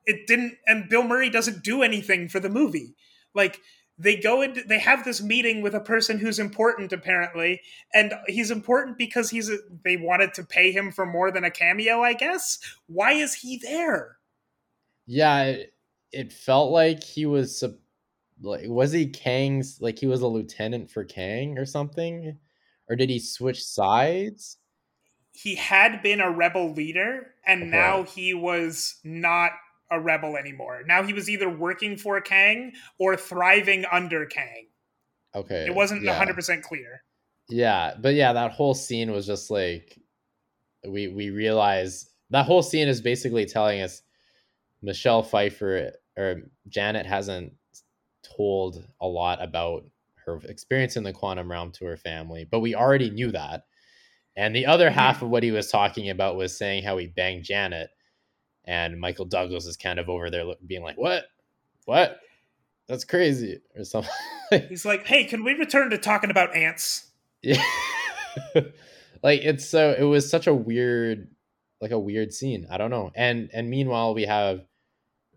it 0.06 0.28
didn't 0.28 0.58
and 0.68 0.89
bill 0.89 1.04
murray 1.04 1.30
doesn't 1.30 1.64
do 1.64 1.82
anything 1.84 2.28
for 2.28 2.39
the 2.39 2.49
movie 2.49 2.95
like 3.34 3.60
they 3.97 4.16
go 4.16 4.41
into 4.41 4.64
they 4.64 4.80
have 4.80 5.04
this 5.04 5.22
meeting 5.22 5.62
with 5.62 5.76
a 5.76 5.80
person 5.80 6.18
who's 6.20 6.39
important 6.39 6.91
apparently 6.91 7.62
and 7.93 8.14
he's 8.28 8.52
important 8.52 8.97
because 8.97 9.30
he's 9.30 9.49
a, 9.49 9.58
they 9.84 9.97
wanted 9.97 10.34
to 10.34 10.43
pay 10.43 10.72
him 10.72 10.91
for 10.91 11.06
more 11.06 11.32
than 11.32 11.43
a 11.43 11.52
cameo 11.52 12.02
i 12.02 12.14
guess 12.14 12.60
why 12.88 13.12
is 13.14 13.36
he 13.36 13.58
there 13.58 14.18
Yeah, 15.06 15.43
it, 15.45 15.74
it 16.12 16.34
felt 16.34 16.72
like 16.72 17.04
he 17.04 17.26
was 17.26 17.64
like 18.41 18.68
was 18.68 18.91
he 18.91 19.08
Kang's 19.10 19.82
like 19.82 19.99
he 19.99 20.08
was 20.08 20.22
a 20.22 20.28
lieutenant 20.28 20.91
for 20.91 21.06
Kang 21.06 21.58
or 21.58 21.66
something, 21.66 22.39
or 22.89 22.95
did 22.95 23.10
he 23.10 23.20
switch 23.20 23.64
sides? 23.64 24.58
he 25.34 25.56
had 25.56 26.02
been 26.02 26.20
a 26.22 26.32
rebel 26.32 26.72
leader 26.74 27.34
and 27.45 27.72
Okay. 27.72 27.72
now 27.72 28.04
he 28.04 28.34
was 28.34 28.99
not 29.04 29.52
a 29.92 30.00
rebel 30.00 30.38
anymore. 30.38 30.82
Now 30.88 31.04
he 31.04 31.14
was 31.14 31.30
either 31.30 31.50
working 31.50 31.98
for 31.98 32.20
kang 32.22 32.74
or 32.98 33.16
thriving 33.16 33.86
under 33.92 34.26
kang. 34.26 34.68
Okay, 35.36 35.66
it 35.66 35.76
wasn't 35.76 36.04
yeah. 36.04 36.24
100% 36.24 36.62
clear. 36.62 37.04
Yeah, 37.50 37.94
but 38.00 38.16
yeah, 38.16 38.34
that 38.34 38.52
whole 38.52 38.74
scene 38.74 39.12
was 39.12 39.28
just 39.28 39.52
like 39.52 40.00
we 40.88 41.08
we 41.10 41.30
realize 41.30 42.10
that 42.30 42.46
whole 42.46 42.64
scene 42.64 42.88
is 42.88 43.02
basically 43.02 43.46
telling 43.46 43.82
us 43.82 44.02
Michelle 44.82 45.22
Pfeiffer 45.22 45.92
or 46.18 46.42
Janet 46.68 47.06
hasn't 47.06 47.54
told 48.24 48.86
a 49.00 49.08
lot 49.08 49.44
about 49.44 49.84
her 50.26 50.39
experience 50.46 50.96
in 50.96 51.04
the 51.04 51.14
quantum 51.14 51.52
realm 51.52 51.72
to 51.74 51.86
her 51.86 51.98
family, 51.98 52.48
but 52.50 52.60
we 52.60 52.76
already 52.76 53.10
knew 53.10 53.32
that. 53.32 53.66
And 54.36 54.56
the 54.56 54.66
other 54.66 54.89
half 54.89 55.22
of 55.22 55.30
what 55.30 55.44
he 55.44 55.52
was 55.52 55.70
talking 55.70 56.10
about 56.10 56.38
was 56.38 56.58
saying 56.58 56.84
how 56.84 56.98
he 56.98 57.08
banged 57.08 57.44
Janet, 57.44 57.89
and 58.72 58.97
Michael 58.97 59.26
Douglas 59.26 59.65
is 59.65 59.76
kind 59.76 59.99
of 59.99 60.07
over 60.07 60.30
there 60.30 60.45
being 60.65 60.82
like, 60.82 60.97
"What? 60.97 61.26
What? 61.86 62.22
That's 62.88 63.03
crazy," 63.03 63.59
or 63.76 63.84
something. 63.84 64.11
he's 64.69 64.86
like 64.86 65.05
hey 65.05 65.24
can 65.26 65.43
we 65.43 65.53
return 65.53 65.89
to 65.89 65.97
talking 65.97 66.30
about 66.30 66.55
ants 66.55 67.11
Yeah. 67.41 67.63
like 69.24 69.41
it's 69.41 69.65
so 69.65 69.95
it 69.97 70.03
was 70.03 70.30
such 70.30 70.47
a 70.47 70.53
weird 70.53 71.30
like 71.82 71.91
a 71.91 71.99
weird 71.99 72.34
scene. 72.34 72.67
I 72.69 72.78
don't 72.78 72.91
know. 72.91 73.11
And 73.15 73.49
and 73.53 73.69
meanwhile 73.69 74.13
we 74.13 74.24
have 74.24 74.65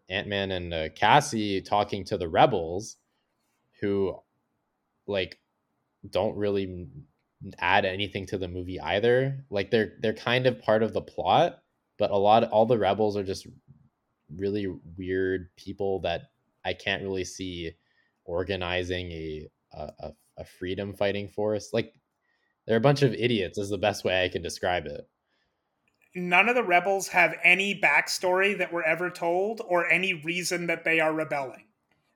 Ant-Man 0.08 0.50
and 0.50 0.74
uh, 0.74 0.88
Cassie 0.90 1.62
talking 1.62 2.04
to 2.04 2.18
the 2.18 2.28
rebels 2.28 2.96
who 3.80 4.16
like 5.06 5.38
don't 6.08 6.36
really 6.36 6.86
add 7.58 7.84
anything 7.84 8.26
to 8.26 8.38
the 8.38 8.48
movie 8.48 8.80
either. 8.80 9.44
Like 9.50 9.70
they're 9.70 9.94
they're 10.00 10.12
kind 10.14 10.46
of 10.46 10.60
part 10.60 10.82
of 10.82 10.92
the 10.92 11.00
plot, 11.00 11.62
but 11.98 12.10
a 12.10 12.16
lot 12.16 12.44
all 12.44 12.66
the 12.66 12.78
rebels 12.78 13.16
are 13.16 13.24
just 13.24 13.46
really 14.34 14.66
weird 14.96 15.48
people 15.56 16.00
that 16.00 16.22
I 16.64 16.74
can't 16.74 17.02
really 17.02 17.24
see 17.24 17.72
organizing 18.24 19.12
a 19.12 19.48
a, 19.72 20.12
a, 20.38 20.44
freedom 20.44 20.94
fighting 20.94 21.28
force. 21.28 21.70
Like 21.72 21.94
they're 22.66 22.76
a 22.76 22.80
bunch 22.80 23.02
of 23.02 23.12
idiots 23.14 23.58
is 23.58 23.70
the 23.70 23.78
best 23.78 24.04
way 24.04 24.24
I 24.24 24.28
can 24.28 24.42
describe 24.42 24.86
it. 24.86 25.08
none 26.14 26.48
of 26.48 26.54
the 26.54 26.62
rebels 26.62 27.08
have 27.08 27.34
any 27.42 27.78
backstory 27.78 28.56
that 28.56 28.72
were 28.72 28.84
ever 28.84 29.10
told 29.10 29.60
or 29.66 29.90
any 29.90 30.14
reason 30.14 30.66
that 30.68 30.84
they 30.84 31.00
are 31.00 31.12
rebelling. 31.12 31.64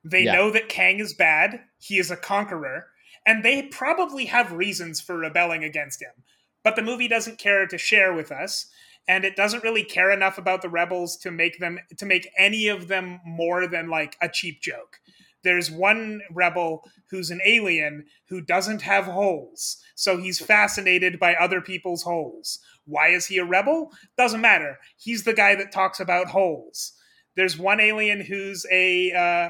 They 0.03 0.23
Yeah. 0.23 0.33
know 0.35 0.51
that 0.51 0.69
Kang 0.69 0.99
is 0.99 1.13
bad, 1.13 1.65
he 1.79 1.99
is 1.99 2.09
a 2.09 2.15
conqueror, 2.15 2.91
and 3.25 3.43
they 3.43 3.63
probably 3.63 4.25
have 4.25 4.53
reasons 4.53 5.01
for 5.01 5.17
rebelling 5.17 5.63
against 5.65 6.01
him. 6.01 6.23
But 6.63 6.75
the 6.77 6.81
movie 6.81 7.07
doesn't 7.09 7.39
care 7.39 7.67
to 7.67 7.77
share 7.77 8.13
with 8.13 8.31
us, 8.31 8.71
and 9.09 9.25
it 9.25 9.35
doesn't 9.35 9.63
really 9.63 9.83
care 9.83 10.11
enough 10.11 10.37
about 10.37 10.61
the 10.61 10.69
rebels 10.69 11.17
to 11.17 11.31
make 11.31 11.57
them 11.57 11.79
to 11.97 12.05
make 12.05 12.29
any 12.37 12.67
of 12.67 12.87
them 12.87 13.19
more 13.25 13.67
than 13.67 13.89
like 13.89 14.15
a 14.21 14.29
cheap 14.29 14.61
joke. 14.61 14.99
There's 15.43 15.71
one 15.71 16.21
rebel 16.31 16.83
who's 17.09 17.31
an 17.31 17.41
alien 17.43 18.05
who 18.27 18.39
doesn't 18.39 18.83
have 18.83 19.05
holes, 19.05 19.77
so 19.95 20.17
he's 20.17 20.39
fascinated 20.39 21.19
by 21.19 21.33
other 21.33 21.59
people's 21.59 22.03
holes. 22.03 22.59
Why 22.85 23.07
is 23.07 23.25
he 23.25 23.39
a 23.39 23.45
rebel? 23.45 23.91
Doesn't 24.15 24.41
matter. 24.41 24.77
He's 24.97 25.23
the 25.23 25.33
guy 25.33 25.55
that 25.55 25.71
talks 25.71 25.99
about 25.99 26.27
holes. 26.27 26.93
There's 27.35 27.57
one 27.57 27.79
alien 27.79 28.21
who's 28.21 28.65
a 28.71 29.11
uh, 29.11 29.49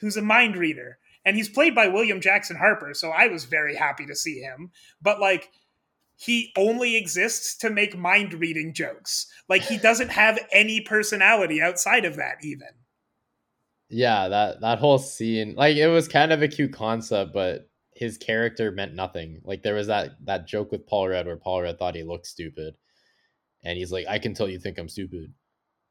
who's 0.00 0.18
a 0.18 0.22
mind 0.22 0.54
reader, 0.56 0.98
and 1.24 1.34
he's 1.34 1.48
played 1.48 1.74
by 1.74 1.88
William 1.88 2.20
Jackson 2.20 2.56
Harper. 2.56 2.92
So 2.92 3.08
I 3.08 3.28
was 3.28 3.46
very 3.46 3.74
happy 3.74 4.04
to 4.04 4.14
see 4.14 4.40
him. 4.40 4.70
But 5.00 5.18
like, 5.18 5.48
he 6.18 6.52
only 6.58 6.96
exists 6.96 7.56
to 7.58 7.70
make 7.70 7.96
mind 7.96 8.34
reading 8.34 8.74
jokes. 8.74 9.26
Like 9.48 9.62
he 9.62 9.78
doesn't 9.78 10.10
have 10.10 10.38
any 10.52 10.82
personality 10.82 11.62
outside 11.62 12.04
of 12.04 12.16
that. 12.16 12.38
Even 12.44 12.68
Yeah, 13.90 14.28
that 14.28 14.60
that 14.60 14.78
whole 14.78 14.98
scene, 14.98 15.54
like 15.54 15.76
it 15.76 15.88
was 15.88 16.08
kind 16.08 16.32
of 16.32 16.42
a 16.42 16.48
cute 16.48 16.72
concept, 16.72 17.32
but 17.32 17.70
his 17.94 18.18
character 18.18 18.70
meant 18.70 18.94
nothing. 18.94 19.40
Like 19.44 19.62
there 19.62 19.74
was 19.74 19.86
that 19.86 20.10
that 20.26 20.46
joke 20.46 20.70
with 20.72 20.86
Paul 20.86 21.08
Rudd 21.08 21.26
where 21.26 21.36
Paul 21.36 21.62
Rudd 21.62 21.78
thought 21.78 21.94
he 21.94 22.02
looked 22.02 22.26
stupid, 22.26 22.76
and 23.64 23.78
he's 23.78 23.92
like, 23.92 24.06
"I 24.08 24.18
can 24.20 24.34
tell 24.34 24.48
you 24.48 24.60
think 24.60 24.78
I'm 24.78 24.88
stupid." 24.90 25.34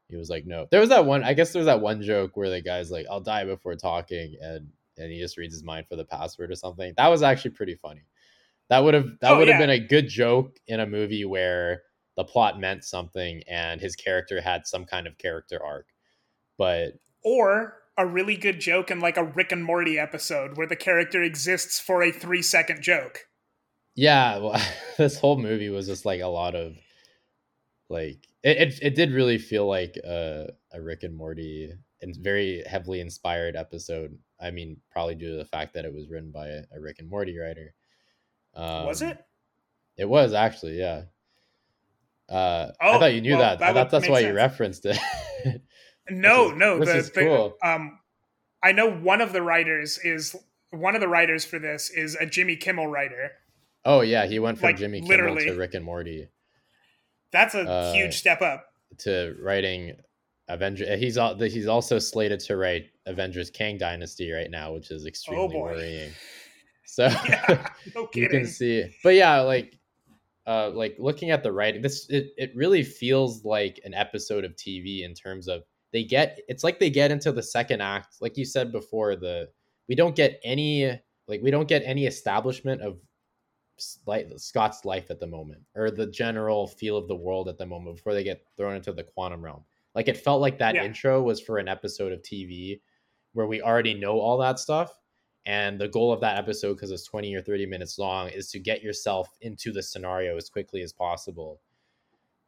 He 0.08 0.16
was 0.16 0.30
like, 0.30 0.46
"No." 0.46 0.68
There 0.70 0.80
was 0.80 0.90
that 0.90 1.06
one. 1.06 1.24
I 1.24 1.34
guess 1.34 1.52
there's 1.52 1.66
that 1.66 1.82
one 1.82 2.02
joke 2.02 2.36
where 2.36 2.50
the 2.50 2.62
guy's 2.62 2.90
like, 2.92 3.06
"I'll 3.10 3.20
die 3.22 3.44
before 3.46 3.76
talking," 3.76 4.36
and 4.42 4.70
and 4.98 5.12
he 5.12 5.20
just 5.20 5.38
reads 5.38 5.54
his 5.54 5.64
mind 5.64 5.88
for 5.88 5.96
the 5.96 6.06
password 6.06 6.50
or 6.52 6.56
something. 6.56 6.94
That 6.98 7.08
was 7.08 7.22
actually 7.24 7.52
pretty 7.52 7.76
funny. 7.76 8.02
That 8.70 8.80
would 8.84 8.94
have 8.94 9.06
that 9.20 9.32
Oh, 9.32 9.38
would 9.38 9.48
have 9.48 9.54
yeah. 9.60 9.66
been 9.66 9.70
a 9.70 9.78
good 9.78 10.08
joke 10.08 10.56
in 10.66 10.80
a 10.80 10.86
movie 10.86 11.24
where 11.24 11.82
the 12.16 12.24
plot 12.24 12.58
meant 12.60 12.84
something 12.84 13.42
and 13.48 13.80
his 13.80 13.94
character 13.96 14.40
had 14.40 14.66
some 14.66 14.84
kind 14.84 15.06
of 15.06 15.16
character 15.18 15.62
arc. 15.64 15.86
But 16.58 16.94
Or 17.24 17.74
a 17.96 18.06
really 18.06 18.36
good 18.36 18.60
joke 18.60 18.90
in 18.90 19.00
like 19.00 19.16
a 19.16 19.24
Rick 19.24 19.52
and 19.52 19.64
Morty 19.64 19.98
episode 19.98 20.56
where 20.56 20.66
the 20.66 20.76
character 20.76 21.22
exists 21.22 21.80
for 21.80 22.02
a 22.02 22.12
three 22.12 22.42
second 22.42 22.82
joke. 22.82 23.20
yeah, 23.94 24.38
well, 24.38 24.60
this 24.98 25.18
whole 25.18 25.38
movie 25.38 25.68
was 25.70 25.86
just 25.86 26.04
like 26.04 26.20
a 26.20 26.26
lot 26.26 26.54
of 26.54 26.76
like 27.88 28.26
it 28.42 28.56
it, 28.58 28.78
it 28.82 28.94
did 28.94 29.12
really 29.12 29.38
feel 29.38 29.66
like 29.66 29.96
a, 30.04 30.50
a 30.72 30.80
Rick 30.82 31.02
and 31.04 31.16
Morty 31.16 31.72
and 32.02 32.14
very 32.16 32.62
heavily 32.66 33.00
inspired 33.00 33.56
episode. 33.56 34.16
I 34.40 34.50
mean, 34.52 34.76
probably 34.92 35.14
due 35.16 35.32
to 35.32 35.36
the 35.38 35.44
fact 35.44 35.74
that 35.74 35.84
it 35.84 35.92
was 35.94 36.08
written 36.10 36.30
by 36.30 36.48
a, 36.48 36.62
a 36.72 36.80
Rick 36.80 36.96
and 37.00 37.08
Morty 37.10 37.36
writer. 37.38 37.74
Um, 38.54 38.86
Was 38.86 39.02
it? 39.02 39.18
It 39.96 40.08
was 40.08 40.32
actually, 40.32 40.78
yeah. 40.78 41.02
Uh, 42.28 42.70
I 42.80 42.88
Oh, 42.90 42.98
thought 42.98 43.14
you 43.14 43.20
knew 43.20 43.32
well, 43.32 43.40
that. 43.40 43.58
that 43.60 43.70
I 43.70 43.72
thought 43.72 43.90
that's 43.90 44.08
why 44.08 44.20
you 44.20 44.32
referenced 44.34 44.84
it. 44.86 44.98
No, 46.10 46.52
is- 46.52 46.56
no. 46.56 46.78
this 46.78 46.88
the, 46.88 46.96
is 46.96 47.10
the- 47.10 47.20
cool. 47.22 47.56
um, 47.62 47.98
I 48.62 48.72
know 48.72 48.90
one 48.90 49.20
of 49.20 49.34
the 49.34 49.42
writers 49.42 49.98
is 49.98 50.34
one 50.70 50.94
of 50.94 51.02
the 51.02 51.08
writers 51.08 51.44
for 51.44 51.58
this 51.58 51.90
is 51.90 52.14
a 52.16 52.24
Jimmy 52.24 52.56
Kimmel 52.56 52.86
writer. 52.86 53.32
oh 53.84 54.00
yeah, 54.00 54.24
he 54.26 54.38
went 54.38 54.58
from 54.58 54.68
Like, 54.68 54.78
Jimmy 54.78 55.02
Kimmel 55.02 55.36
to 55.36 55.52
Rick 55.54 55.74
and 55.74 55.84
Morty 55.84 56.28
That's 57.30 57.54
a 57.54 57.60
Uh, 57.60 57.92
huge 57.92 58.16
step 58.16 58.40
up. 58.40 58.64
to 59.00 59.36
writing 59.42 59.96
Avenger. 60.48 60.96
He's 60.96 61.18
al- 61.18 61.38
he's 61.38 61.66
also 61.66 61.98
slated 61.98 62.40
to 62.40 62.56
write 62.56 62.86
Avengers 63.04 63.50
Kang 63.50 63.76
Dynasty 63.76 64.30
right 64.32 64.50
now, 64.50 64.72
which 64.72 64.90
is 64.90 65.04
extremely 65.04 65.54
Oh, 65.56 65.60
worrying. 65.60 66.10
So 66.98 67.06
Yeah, 67.28 67.68
no 67.94 68.08
you 68.14 68.28
can 68.28 68.46
see, 68.46 68.84
but 69.02 69.14
yeah, 69.14 69.40
like. 69.40 69.74
Uh, 70.46 70.70
like 70.70 70.96
looking 70.98 71.30
at 71.30 71.42
the 71.42 71.52
writing, 71.52 71.82
this 71.82 72.08
it, 72.08 72.32
it 72.38 72.50
really 72.56 72.82
feels 72.82 73.44
like 73.44 73.78
an 73.84 73.92
episode 73.92 74.46
of 74.46 74.56
TV 74.56 75.02
in 75.04 75.12
terms 75.12 75.46
of 75.46 75.62
they 75.92 76.02
get 76.02 76.40
it's 76.48 76.64
like 76.64 76.78
they 76.78 76.88
get 76.88 77.10
into 77.10 77.32
the 77.32 77.42
second 77.42 77.82
act 77.82 78.16
like 78.22 78.34
you 78.38 78.46
said 78.46 78.72
before 78.72 79.14
the 79.14 79.46
we 79.88 79.94
don't 79.94 80.16
get 80.16 80.40
any 80.42 80.98
like 81.26 81.42
we 81.42 81.50
don't 81.50 81.68
get 81.68 81.82
any 81.84 82.06
establishment 82.06 82.80
of 82.80 82.96
like 84.06 84.26
scott's 84.38 84.86
life 84.86 85.10
at 85.10 85.20
the 85.20 85.26
moment 85.26 85.60
or 85.76 85.90
the 85.90 86.06
general 86.06 86.66
feel 86.66 86.96
of 86.96 87.08
the 87.08 87.14
world 87.14 87.48
at 87.48 87.58
the 87.58 87.66
moment 87.66 87.96
before 87.96 88.14
they 88.14 88.24
get 88.24 88.42
thrown 88.56 88.74
into 88.74 88.92
the 88.92 89.04
quantum 89.04 89.42
realm 89.42 89.62
like 89.94 90.08
it 90.08 90.16
felt 90.16 90.40
like 90.40 90.58
that 90.58 90.74
Yeah. 90.74 90.84
intro 90.84 91.22
was 91.22 91.40
for 91.40 91.58
an 91.58 91.68
episode 91.68 92.12
of 92.12 92.22
tv 92.22 92.80
where 93.34 93.46
we 93.46 93.60
already 93.60 93.94
know 93.94 94.18
all 94.18 94.38
that 94.38 94.58
stuff 94.58 94.98
and 95.48 95.80
the 95.80 95.88
goal 95.88 96.12
of 96.12 96.20
that 96.20 96.36
episode 96.36 96.74
because 96.74 96.90
it's 96.90 97.04
20 97.04 97.34
or 97.34 97.40
30 97.40 97.64
minutes 97.66 97.98
long 97.98 98.28
is 98.28 98.50
to 98.50 98.58
get 98.58 98.82
yourself 98.82 99.36
into 99.40 99.72
the 99.72 99.82
scenario 99.82 100.36
as 100.36 100.50
quickly 100.50 100.82
as 100.82 100.92
possible 100.92 101.60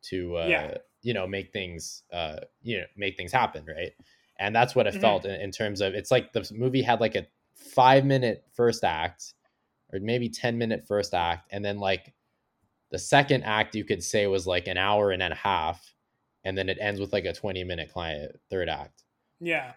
to 0.03 0.37
uh, 0.37 0.47
Yeah. 0.47 0.79
you 1.03 1.15
know 1.15 1.27
make 1.27 1.53
things 1.53 2.03
uh, 2.13 2.41
you 2.63 2.79
know 2.79 2.87
make 2.97 3.17
things 3.17 3.33
happen 3.33 3.65
right 3.67 3.93
and 4.39 4.55
that's 4.55 4.75
what 4.75 4.87
it 4.87 4.95
Mhm. 4.95 5.01
felt 5.01 5.25
in, 5.25 5.41
in 5.41 5.51
terms 5.51 5.81
of 5.81 5.95
it's 5.95 6.11
like 6.11 6.33
the 6.33 6.47
movie 6.55 6.83
had 6.83 7.01
like 7.01 7.17
a 7.17 7.27
five 7.55 8.05
minute 8.05 8.45
first 8.53 8.85
act 8.85 9.35
or 9.93 9.99
maybe 10.01 10.29
10 10.29 10.57
minute 10.59 10.87
first 10.87 11.15
act 11.15 11.49
and 11.53 11.65
then 11.65 11.79
like 11.79 12.15
the 12.91 12.99
second 12.99 13.45
act 13.45 13.75
you 13.75 13.85
could 13.85 14.03
say 14.03 14.27
was 14.27 14.47
like 14.47 14.67
an 14.67 14.77
hour 14.77 15.11
and 15.11 15.23
a 15.23 15.35
half 15.35 15.95
and 16.45 16.57
then 16.57 16.69
it 16.69 16.79
ends 16.81 17.01
with 17.01 17.13
like 17.13 17.25
a 17.25 17.33
20 17.33 17.65
minute 17.65 17.91
client 17.93 18.39
third 18.51 18.69
act 18.69 19.05
Yeah. 19.41 19.73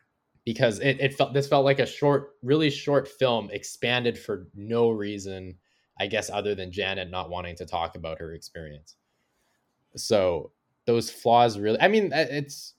Because 0.45 0.79
it, 0.79 0.99
it 0.99 1.13
felt 1.13 1.33
this 1.33 1.47
felt 1.47 1.65
like 1.65 1.79
a 1.79 1.85
short 1.85 2.31
really 2.41 2.69
short 2.69 3.07
film 3.07 3.49
expanded 3.51 4.17
for 4.17 4.47
no 4.55 4.89
reason 4.89 5.55
i 5.99 6.07
guess 6.07 6.29
other 6.29 6.55
than 6.55 6.71
janet 6.71 7.09
not 7.09 7.29
wanting 7.29 7.55
to 7.55 7.65
talk 7.65 7.95
about 7.95 8.19
her 8.19 8.33
experience. 8.33 8.95
So 9.95 10.51
those 10.85 11.09
flaws 11.09 11.57
really 11.57 11.79
i 11.79 11.87
mean 11.87 12.11
it's 12.13 12.73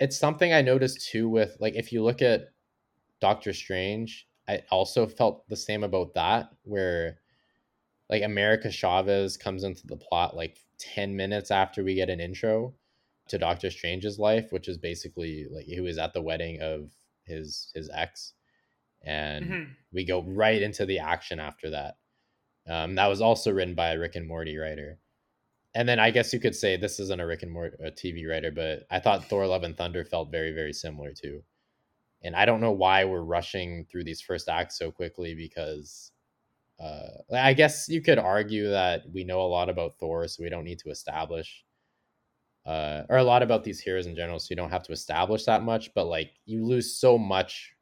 it's 0.00 0.16
something 0.16 0.52
i 0.52 0.62
noticed 0.62 1.08
too 1.10 1.28
with 1.28 1.56
like 1.60 1.74
if 1.74 1.92
you 1.92 2.02
look 2.02 2.22
at 2.22 2.48
doctor 3.20 3.52
strange 3.52 4.28
i 4.48 4.60
also 4.70 5.06
felt 5.06 5.48
the 5.48 5.56
same 5.56 5.84
about 5.84 6.14
that 6.14 6.50
where 6.62 7.18
like 8.08 8.22
america 8.22 8.70
chavez 8.70 9.36
comes 9.36 9.64
into 9.64 9.86
the 9.86 9.96
plot 9.96 10.36
like 10.36 10.58
10 10.78 11.14
minutes 11.14 11.50
after 11.50 11.84
we 11.84 11.94
get 11.94 12.10
an 12.10 12.20
intro 12.20 12.74
to 13.28 13.38
doctor 13.38 13.70
strange's 13.70 14.18
life 14.18 14.52
which 14.52 14.68
is 14.68 14.78
basically 14.78 15.46
like 15.50 15.64
he 15.66 15.80
was 15.80 15.98
at 15.98 16.12
the 16.12 16.22
wedding 16.22 16.60
of 16.60 16.90
his 17.24 17.70
his 17.74 17.90
ex 17.94 18.34
and 19.04 19.46
Mhm. 19.46 19.76
we 19.92 20.04
go 20.04 20.22
right 20.22 20.62
into 20.62 20.86
the 20.86 20.98
action 20.98 21.40
after 21.40 21.70
that 21.70 21.96
um, 22.68 22.94
that 22.94 23.08
was 23.08 23.20
also 23.20 23.50
written 23.52 23.74
by 23.74 23.92
a 23.92 23.98
rick 23.98 24.16
and 24.16 24.26
morty 24.26 24.56
writer 24.56 24.98
and 25.74 25.88
then 25.88 25.98
I 25.98 26.10
guess 26.10 26.32
you 26.32 26.40
could 26.40 26.54
say 26.54 26.76
this 26.76 27.00
isn't 27.00 27.20
a 27.20 27.26
Rick 27.26 27.42
and 27.42 27.52
Morty 27.52 27.76
a 27.82 27.90
TV 27.90 28.28
writer, 28.28 28.50
but 28.50 28.84
I 28.90 29.00
thought 29.00 29.24
Thor: 29.24 29.46
Love 29.46 29.62
and 29.62 29.76
Thunder 29.76 30.04
felt 30.04 30.30
very, 30.30 30.52
very 30.52 30.72
similar 30.72 31.12
too. 31.12 31.42
And 32.22 32.36
I 32.36 32.44
don't 32.44 32.60
know 32.60 32.72
why 32.72 33.04
we're 33.04 33.22
rushing 33.22 33.86
through 33.86 34.04
these 34.04 34.20
first 34.20 34.48
acts 34.48 34.78
so 34.78 34.90
quickly 34.92 35.34
because 35.34 36.12
uh, 36.80 37.08
I 37.32 37.54
guess 37.54 37.88
you 37.88 38.02
could 38.02 38.18
argue 38.18 38.70
that 38.70 39.04
we 39.12 39.24
know 39.24 39.40
a 39.42 39.48
lot 39.48 39.68
about 39.70 39.94
Thor, 39.98 40.28
so 40.28 40.42
we 40.42 40.50
don't 40.50 40.64
need 40.64 40.80
to 40.80 40.90
establish, 40.90 41.64
uh, 42.64 43.02
or 43.08 43.16
a 43.16 43.24
lot 43.24 43.42
about 43.42 43.64
these 43.64 43.80
heroes 43.80 44.06
in 44.06 44.14
general, 44.14 44.38
so 44.38 44.48
you 44.50 44.56
don't 44.56 44.70
have 44.70 44.84
to 44.84 44.92
establish 44.92 45.44
that 45.44 45.62
much. 45.62 45.92
But 45.94 46.06
like, 46.06 46.32
you 46.46 46.64
lose 46.64 46.94
so 46.94 47.18
much 47.18 47.74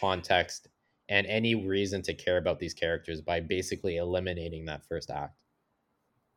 context 0.00 0.68
and 1.08 1.26
any 1.26 1.54
reason 1.54 2.02
to 2.02 2.14
care 2.14 2.38
about 2.38 2.58
these 2.58 2.74
characters 2.74 3.20
by 3.20 3.40
basically 3.40 3.96
eliminating 3.96 4.64
that 4.66 4.86
first 4.86 5.10
act. 5.10 5.36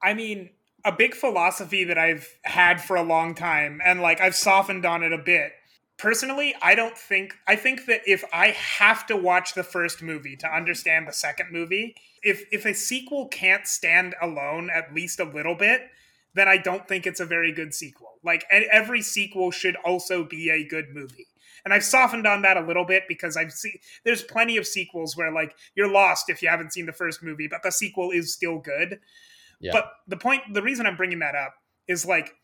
I 0.01 0.13
mean, 0.13 0.49
a 0.83 0.91
big 0.91 1.15
philosophy 1.15 1.83
that 1.85 1.97
I've 1.97 2.27
had 2.43 2.81
for 2.81 2.95
a 2.95 3.03
long 3.03 3.33
time, 3.35 3.81
and 3.83 4.01
like 4.01 4.21
I've 4.21 4.35
softened 4.35 4.85
on 4.85 5.03
it 5.03 5.13
a 5.13 5.17
bit. 5.17 5.53
Personally, 5.97 6.53
I 6.61 6.75
don't 6.75 6.97
think, 6.97 7.33
I 7.47 7.55
think 7.55 7.85
that 7.85 8.01
if 8.05 8.23
I 8.33 8.47
have 8.47 9.07
to 9.07 9.15
watch 9.15 9.53
the 9.53 9.63
first 9.63 10.01
movie 10.01 10.35
to 10.37 10.47
understand 10.53 11.07
the 11.07 11.13
second 11.13 11.53
movie, 11.53 11.95
if, 12.21 12.43
if 12.51 12.65
a 12.65 12.73
sequel 12.73 13.29
can't 13.29 13.65
stand 13.65 14.13
alone 14.21 14.69
at 14.69 14.93
least 14.93 15.21
a 15.21 15.23
little 15.23 15.55
bit, 15.55 15.83
then 16.35 16.47
I 16.47 16.57
don't 16.57 16.87
think 16.87 17.07
it's 17.07 17.19
a 17.19 17.25
very 17.25 17.51
good 17.51 17.73
sequel. 17.73 18.19
Like 18.23 18.45
every 18.51 19.01
sequel 19.01 19.51
should 19.51 19.75
also 19.77 20.23
be 20.23 20.49
a 20.49 20.67
good 20.67 20.93
movie. 20.93 21.27
And 21.63 21.73
I've 21.73 21.83
softened 21.83 22.27
on 22.27 22.43
that 22.43 22.57
a 22.57 22.65
little 22.65 22.85
bit 22.85 23.03
because 23.07 23.35
I've 23.35 23.51
seen 23.51 23.79
there's 24.03 24.21
plenty 24.21 24.57
of 24.57 24.67
sequels 24.67 25.17
where 25.17 25.31
like 25.31 25.55
you're 25.75 25.91
lost 25.91 26.29
if 26.29 26.43
you 26.43 26.49
haven't 26.49 26.73
seen 26.73 26.85
the 26.85 26.93
first 26.93 27.23
movie, 27.23 27.47
but 27.47 27.63
the 27.63 27.71
sequel 27.71 28.11
is 28.11 28.31
still 28.31 28.59
good. 28.59 28.99
Yeah. 29.59 29.71
But 29.71 29.91
the 30.07 30.17
point, 30.17 30.41
the 30.53 30.61
reason 30.61 30.85
I'm 30.85 30.97
bringing 30.97 31.19
that 31.19 31.33
up 31.33 31.55
is 31.87 32.05
like 32.05 32.35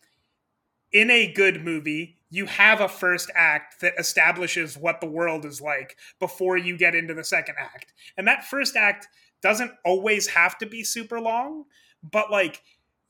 in 0.90 1.10
a 1.10 1.32
good 1.32 1.62
movie, 1.62 2.16
you 2.30 2.46
have 2.46 2.80
a 2.80 2.88
first 2.88 3.30
act 3.34 3.80
that 3.80 3.94
establishes 3.98 4.76
what 4.76 5.00
the 5.00 5.06
world 5.06 5.44
is 5.44 5.60
like 5.60 5.96
before 6.18 6.56
you 6.56 6.76
get 6.76 6.94
into 6.94 7.14
the 7.14 7.24
second 7.24 7.56
act. 7.60 7.92
And 8.16 8.26
that 8.26 8.44
first 8.44 8.74
act 8.74 9.06
doesn't 9.42 9.72
always 9.84 10.28
have 10.28 10.58
to 10.58 10.66
be 10.66 10.82
super 10.82 11.20
long, 11.20 11.64
but 12.02 12.30
like 12.30 12.62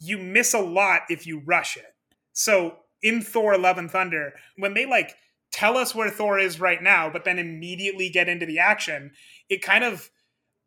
you 0.02 0.18
miss 0.18 0.52
a 0.54 0.60
lot 0.60 1.02
if 1.08 1.26
you 1.26 1.40
rush 1.44 1.76
it. 1.76 1.94
So 2.32 2.78
in 3.02 3.22
Thor 3.22 3.56
Love 3.58 3.78
and 3.78 3.90
Thunder, 3.90 4.34
when 4.56 4.74
they 4.74 4.86
like 4.86 5.14
tell 5.52 5.76
us 5.76 5.94
where 5.94 6.10
Thor 6.10 6.38
is 6.38 6.60
right 6.60 6.82
now, 6.82 7.10
but 7.10 7.24
then 7.24 7.38
immediately 7.38 8.08
get 8.08 8.28
into 8.28 8.46
the 8.46 8.58
action, 8.58 9.12
it 9.48 9.62
kind 9.62 9.84
of 9.84 10.10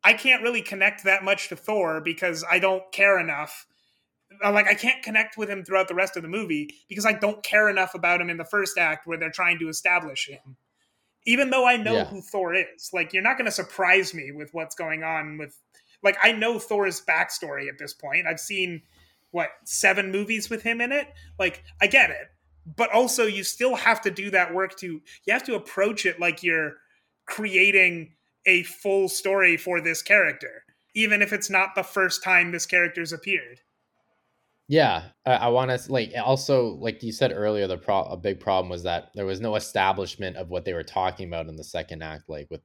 I 0.04 0.12
can't 0.12 0.42
really 0.42 0.62
connect 0.62 1.04
that 1.04 1.24
much 1.24 1.48
to 1.48 1.56
Thor 1.56 2.00
because 2.00 2.44
I 2.48 2.58
don't 2.60 2.84
care 2.92 3.18
enough. 3.18 3.66
Uh, 4.44 4.52
Like 4.52 4.68
I 4.68 4.74
can't 4.74 5.02
connect 5.02 5.36
with 5.36 5.50
him 5.50 5.64
throughout 5.64 5.88
the 5.88 5.94
rest 5.94 6.16
of 6.16 6.22
the 6.22 6.28
movie 6.28 6.74
because 6.88 7.04
I 7.06 7.12
don't 7.12 7.42
care 7.42 7.68
enough 7.68 7.94
about 7.94 8.20
him 8.20 8.30
in 8.30 8.36
the 8.36 8.44
first 8.44 8.78
act 8.78 9.06
where 9.06 9.18
they're 9.18 9.30
trying 9.30 9.58
to 9.58 9.68
establish 9.68 10.28
him. 10.28 10.56
Even 11.26 11.50
though 11.50 11.66
I 11.66 11.76
know 11.76 11.96
Yeah. 11.96 12.04
who 12.04 12.22
Thor 12.22 12.54
is, 12.54 12.90
like 12.92 13.12
you're 13.12 13.22
not 13.22 13.36
going 13.36 13.46
to 13.46 13.52
surprise 13.52 14.14
me 14.14 14.30
with 14.32 14.50
what's 14.54 14.76
going 14.76 15.02
on 15.02 15.38
with 15.38 15.58
like 16.02 16.16
I 16.22 16.32
know 16.32 16.58
Thor's 16.58 17.04
backstory 17.04 17.68
at 17.68 17.78
this 17.78 17.92
point. 17.92 18.26
I've 18.28 18.40
seen 18.40 18.82
what 19.36 19.50
seven 19.64 20.10
movies 20.10 20.48
with 20.48 20.62
him 20.62 20.80
in 20.80 20.92
it. 20.92 21.08
Like 21.38 21.62
I 21.82 21.86
get 21.86 22.08
it, 22.08 22.28
but 22.74 22.90
also 22.90 23.26
you 23.26 23.44
still 23.44 23.74
have 23.74 24.00
to 24.00 24.10
do 24.10 24.30
that 24.30 24.54
work 24.54 24.76
to 24.78 24.86
you 25.26 25.32
have 25.32 25.44
to 25.44 25.54
approach 25.54 26.06
it 26.06 26.18
like 26.18 26.42
you're 26.42 26.72
creating 27.26 28.14
a 28.46 28.62
full 28.62 29.10
story 29.10 29.58
for 29.58 29.82
this 29.82 30.00
character, 30.00 30.64
even 30.94 31.20
if 31.20 31.34
it's 31.34 31.50
not 31.50 31.74
the 31.74 31.82
first 31.82 32.24
time 32.24 32.50
this 32.50 32.64
character's 32.64 33.12
appeared. 33.12 33.60
Yeah, 34.68 35.02
I, 35.26 35.32
I 35.34 35.48
want 35.48 35.70
to 35.70 35.92
like 35.92 36.14
also 36.24 36.76
like 36.76 37.02
you 37.02 37.12
said 37.12 37.30
earlier. 37.30 37.66
The 37.66 37.76
pro- 37.76 38.04
a 38.04 38.16
big 38.16 38.40
problem 38.40 38.70
was 38.70 38.84
that 38.84 39.10
there 39.14 39.26
was 39.26 39.40
no 39.40 39.56
establishment 39.56 40.36
of 40.36 40.48
what 40.48 40.64
they 40.64 40.72
were 40.72 40.82
talking 40.82 41.28
about 41.28 41.48
in 41.48 41.56
the 41.56 41.62
second 41.64 42.02
act, 42.02 42.28
like 42.28 42.48
with 42.50 42.62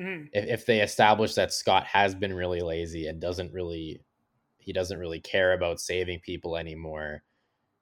Mhm. 0.00 0.28
if, 0.32 0.44
if 0.46 0.66
they 0.66 0.80
establish 0.80 1.34
that 1.34 1.52
Scott 1.52 1.84
has 1.84 2.14
been 2.14 2.32
really 2.32 2.60
lazy 2.60 3.08
and 3.08 3.20
doesn't 3.20 3.52
really 3.52 4.00
he 4.68 4.74
doesn't 4.74 4.98
really 4.98 5.18
care 5.18 5.54
about 5.54 5.80
saving 5.80 6.20
people 6.20 6.54
anymore, 6.54 7.22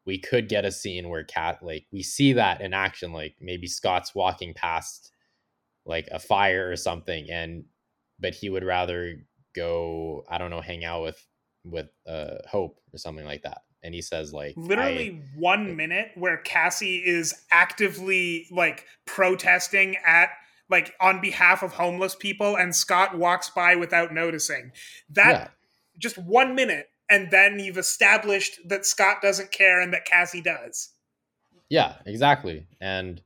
we 0.05 0.21
could 0.21 0.49
get 0.49 0.65
a 0.65 0.71
scene 0.71 1.09
where 1.09 1.25
cat 1.25 1.59
like 1.61 1.85
we 1.91 2.01
see 2.01 2.35
that 2.35 2.61
in 2.61 2.73
action, 2.73 3.13
like 3.13 3.35
maybe 3.41 3.67
Scott's 3.67 4.15
walking 4.15 4.55
past 4.55 5.11
like 5.85 6.07
a 6.13 6.21
fire 6.21 6.71
or 6.71 6.77
something, 6.77 7.29
and 7.29 7.65
but 8.21 8.37
he 8.37 8.49
would 8.49 8.63
rather 8.63 9.17
go, 9.53 10.23
I 10.31 10.39
don't 10.39 10.51
know, 10.51 10.61
hang 10.61 10.85
out 10.85 11.03
with 11.03 11.27
with 11.65 11.89
uh 12.07 12.37
Hope 12.49 12.79
or 12.95 12.99
something 12.99 13.27
like 13.27 13.43
that. 13.43 13.63
And 13.83 13.93
he 13.93 14.01
says 14.01 14.33
like 14.33 14.55
I- 14.57 14.61
literally 14.61 15.23
one 15.37 15.75
minute 15.75 16.13
where 16.15 16.37
Cassie 16.37 17.03
is 17.05 17.35
actively 17.51 18.47
like 18.53 18.85
protesting 19.07 19.97
at 20.07 20.29
like 20.71 20.95
on 21.01 21.21
behalf 21.21 21.65
of 21.65 21.73
homeless 21.73 22.15
people 22.15 22.57
and 22.57 22.77
Scott 22.77 23.19
walks 23.19 23.51
by 23.51 23.75
without 23.75 24.15
noticing. 24.15 24.71
That 25.11 25.56
just 25.99 26.19
one 26.19 26.55
minute 26.55 26.87
and 27.11 27.31
then 27.31 27.59
you've 27.59 27.79
established 27.79 28.59
that 28.69 28.85
Scott 28.87 29.19
doesn't 29.23 29.53
care 29.53 29.81
and 29.81 29.93
that 29.95 30.05
Cassie 30.07 30.43
does. 30.43 30.91
Yeah, 31.69 31.95
exactly. 32.07 32.67
And 32.81 33.23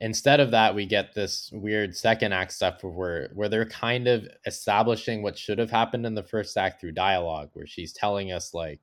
instead 0.00 0.40
of 0.40 0.50
that, 0.52 0.74
we 0.74 0.86
get 0.86 1.14
this 1.14 1.50
weird 1.52 1.96
second 1.96 2.32
act 2.32 2.52
stuff 2.52 2.82
where 2.82 3.30
where 3.34 3.48
they're 3.48 3.66
kind 3.66 4.08
of 4.08 4.26
establishing 4.46 5.22
what 5.22 5.38
should 5.38 5.58
have 5.58 5.70
happened 5.70 6.06
in 6.06 6.14
the 6.14 6.22
first 6.22 6.56
act 6.56 6.80
through 6.80 6.92
dialogue, 6.92 7.50
where 7.54 7.66
she's 7.66 7.92
telling 7.92 8.32
us 8.32 8.54
like 8.54 8.80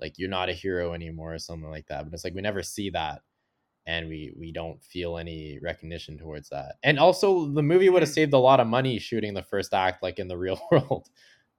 like 0.00 0.18
you're 0.18 0.28
not 0.30 0.48
a 0.48 0.52
hero 0.54 0.94
anymore 0.94 1.34
or 1.34 1.38
something 1.38 1.70
like 1.70 1.86
that. 1.88 2.04
But 2.04 2.14
it's 2.14 2.24
like 2.24 2.34
we 2.34 2.40
never 2.42 2.62
see 2.62 2.90
that. 2.90 3.22
And 3.86 4.08
we 4.08 4.32
we 4.38 4.52
don't 4.52 4.82
feel 4.84 5.18
any 5.18 5.58
recognition 5.62 6.18
towards 6.18 6.50
that. 6.50 6.76
And 6.82 6.98
also 6.98 7.46
the 7.52 7.62
movie 7.62 7.90
would 7.90 8.02
have 8.02 8.10
Mhm. 8.10 8.14
saved 8.14 8.32
a 8.34 8.38
lot 8.38 8.60
of 8.60 8.66
money 8.68 8.98
shooting 8.98 9.34
the 9.34 9.42
first 9.42 9.74
act 9.74 10.02
like 10.02 10.18
in 10.18 10.28
the 10.28 10.38
real 10.38 10.60
world. 10.70 11.08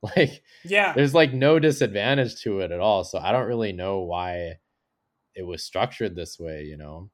like 0.17 0.43
Yeah. 0.63 0.93
there's 0.93 1.13
like 1.13 1.33
no 1.33 1.59
disadvantage 1.59 2.41
to 2.41 2.59
it 2.59 2.71
at 2.71 2.79
all. 2.79 3.03
So 3.03 3.19
I 3.19 3.31
don't 3.31 3.47
really 3.47 3.71
know 3.71 4.01
why 4.01 4.59
it 5.35 5.43
was 5.43 5.63
structured 5.63 6.15
this 6.15 6.39
way, 6.39 6.63
you 6.63 6.77
know. 6.77 7.09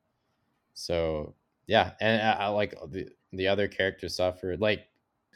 So 0.73 1.35
yeah, 1.67 1.91
and 2.01 2.21
I, 2.21 2.31
I 2.45 2.47
like 2.47 2.75
uh, 2.81 2.87
the 2.87 3.07
the 3.31 3.47
other 3.47 3.67
characters 3.67 4.15
suffered. 4.15 4.59
Like 4.59 4.87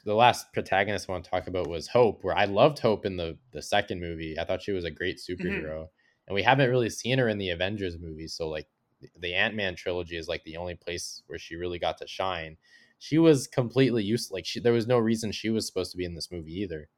the 0.06 0.16
last 0.16 0.52
protagonist 0.54 1.08
I 1.08 1.14
want 1.14 1.26
to 1.26 1.30
talk 1.30 1.48
about 1.48 1.68
was 1.68 1.88
Hope, 1.88 2.24
where 2.24 2.38
I 2.38 2.46
loved 2.46 2.80
Hope 2.80 3.06
in 3.06 3.18
the 3.18 3.38
the 3.52 3.62
second 3.62 4.00
movie. 4.02 4.38
I 4.40 4.46
thought 4.46 4.64
she 4.64 4.72
was 4.72 4.86
a 4.86 4.92
great 4.92 5.18
mm-hmm. 5.18 5.48
superhero, 5.48 5.88
and 6.28 6.36
we 6.36 6.44
haven't 6.44 6.70
really 6.70 6.90
seen 6.90 7.20
her 7.20 7.30
in 7.30 7.38
the 7.38 7.52
Avengers 7.52 7.98
movies. 8.00 8.34
So 8.34 8.50
like 8.50 8.68
the- 9.02 9.12
the 9.20 9.36
Ant 9.36 9.56
Man 9.56 9.76
trilogy 9.76 10.18
is 10.18 10.28
like 10.28 10.44
the 10.44 10.58
only 10.58 10.76
place 10.76 11.22
where 11.28 11.40
she 11.40 11.56
really 11.56 11.80
got 11.80 11.98
to 12.00 12.08
shine. 12.08 12.58
She 13.00 13.20
was 13.20 13.48
completely 13.48 14.04
useless. 14.04 14.32
Like 14.32 14.46
she, 14.46 14.60
there 14.60 14.74
was 14.74 14.88
no 14.88 14.98
reason 14.98 15.32
she 15.32 15.50
was 15.50 15.68
supposed 15.68 15.92
to 15.92 15.98
be 15.98 16.06
in 16.06 16.16
this 16.16 16.32
movie 16.32 16.54
either. 16.62 16.90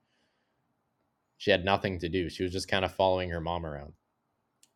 She 1.38 1.52
had 1.52 1.66
nothing 1.66 2.00
to 2.00 2.10
do. 2.10 2.30
She 2.30 2.44
was 2.44 2.52
just 2.52 2.68
kind 2.68 2.86
of 2.86 2.94
following 2.96 3.30
her 3.30 3.42
mom 3.42 3.66
around, 3.66 3.94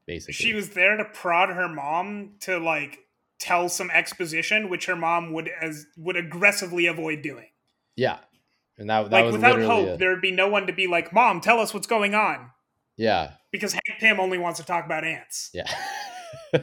basically. 0.05 0.34
She 0.34 0.53
was 0.53 0.70
there 0.72 0.97
to 0.97 1.05
prod 1.05 1.49
her 1.49 1.68
mom 1.70 2.34
to 2.41 2.57
like 2.60 2.99
tell 3.39 3.70
some 3.70 3.89
exposition 3.91 4.70
which 4.70 4.86
her 4.88 4.95
mom 4.95 5.32
would 5.34 5.49
as 5.62 5.86
would 5.97 6.18
aggressively 6.18 6.86
avoid 6.88 7.22
doing. 7.22 7.47
yeah, 7.95 8.18
and 8.78 8.89
that 8.89 9.10
that 9.10 9.12
like 9.12 9.26
was 9.26 9.34
without 9.36 9.62
hope 9.62 9.88
it. 9.88 9.99
there'd 9.99 10.22
be 10.22 10.32
no 10.32 10.47
one 10.49 10.68
to 10.68 10.74
be 10.74 10.88
like, 10.88 11.14
"Mom, 11.14 11.39
tell 11.41 11.60
us 11.60 11.74
what's 11.74 11.88
going 11.88 12.14
on." 12.14 12.51
Yeah, 12.97 13.32
Because 13.51 13.72
Hank 13.72 13.99
Pym 14.01 14.20
only 14.20 14.38
wants 14.38 14.60
to 14.60 14.66
talk 14.66 14.84
about 14.86 15.05
ants. 15.05 15.51
yeah, 15.53 15.74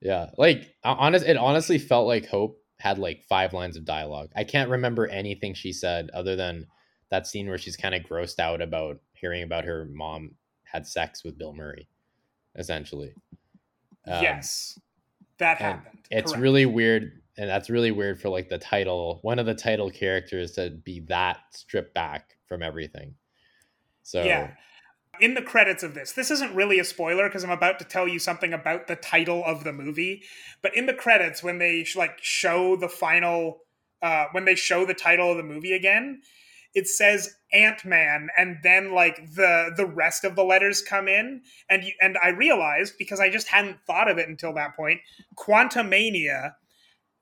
yeah. 0.00 0.30
Like 0.38 0.74
honest, 0.84 1.26
it 1.26 1.36
honestly 1.36 1.78
felt 1.78 2.06
like 2.06 2.26
Hope 2.28 2.58
had 2.78 2.98
like 2.98 3.24
five 3.28 3.52
lines 3.52 3.76
of 3.76 3.84
dialogue. 3.84 4.30
I 4.36 4.44
can't 4.44 4.70
remember 4.70 5.06
anything 5.08 5.54
she 5.54 5.72
said 5.72 6.10
other 6.14 6.36
than 6.36 6.66
that 7.10 7.26
scene 7.26 7.48
where 7.48 7.58
she's 7.58 7.76
kind 7.76 7.94
of 7.94 8.02
grossed 8.02 8.38
out 8.38 8.60
about 8.60 8.98
hearing 9.20 9.42
about 9.42 9.64
her 9.64 9.86
mom 9.86 10.34
had 10.64 10.86
sex 10.86 11.24
with 11.24 11.38
Bill 11.38 11.52
Murray, 11.52 11.88
essentially. 12.56 13.12
Um, 14.06 14.22
yes. 14.22 14.78
That 15.38 15.58
happened. 15.58 15.98
it's 16.10 16.32
Correct. 16.32 16.42
really 16.42 16.66
weird 16.66 17.20
and 17.36 17.50
that's 17.50 17.68
really 17.68 17.90
weird 17.90 18.18
for 18.18 18.30
like 18.30 18.48
the 18.48 18.56
title 18.56 19.18
one 19.20 19.38
of 19.38 19.44
the 19.44 19.54
title 19.54 19.90
characters 19.90 20.52
to 20.52 20.70
be 20.70 21.00
that 21.00 21.36
stripped 21.50 21.92
back 21.92 22.36
from 22.48 22.62
everything 22.62 23.14
so 24.06 24.22
Yeah. 24.22 24.52
In 25.18 25.34
the 25.34 25.42
credits 25.42 25.82
of 25.82 25.94
this, 25.94 26.12
this 26.12 26.30
isn't 26.30 26.54
really 26.54 26.78
a 26.78 26.84
spoiler 26.84 27.26
because 27.26 27.42
I'm 27.42 27.50
about 27.50 27.78
to 27.78 27.84
tell 27.86 28.06
you 28.06 28.18
something 28.18 28.52
about 28.52 28.86
the 28.86 28.96
title 28.96 29.42
of 29.44 29.64
the 29.64 29.72
movie. 29.72 30.22
But 30.62 30.76
in 30.76 30.84
the 30.86 30.92
credits, 30.94 31.42
when 31.42 31.58
they 31.58 31.84
sh- 31.84 31.96
like 31.96 32.18
show 32.20 32.76
the 32.76 32.88
final, 32.88 33.62
uh, 34.02 34.26
when 34.32 34.44
they 34.44 34.54
show 34.54 34.84
the 34.84 34.92
title 34.94 35.30
of 35.30 35.38
the 35.38 35.42
movie 35.42 35.72
again, 35.72 36.20
it 36.76 36.86
says 36.86 37.34
Ant 37.54 37.84
Man, 37.86 38.28
and 38.38 38.58
then 38.62 38.94
like 38.94 39.34
the 39.34 39.72
the 39.76 39.86
rest 39.86 40.24
of 40.24 40.36
the 40.36 40.44
letters 40.44 40.82
come 40.82 41.08
in, 41.08 41.42
and 41.70 41.84
you, 41.84 41.94
and 42.00 42.18
I 42.22 42.28
realized 42.28 42.94
because 42.98 43.18
I 43.18 43.30
just 43.30 43.48
hadn't 43.48 43.78
thought 43.86 44.10
of 44.10 44.18
it 44.18 44.28
until 44.28 44.52
that 44.54 44.76
point, 44.76 45.00
Quantumania. 45.36 46.54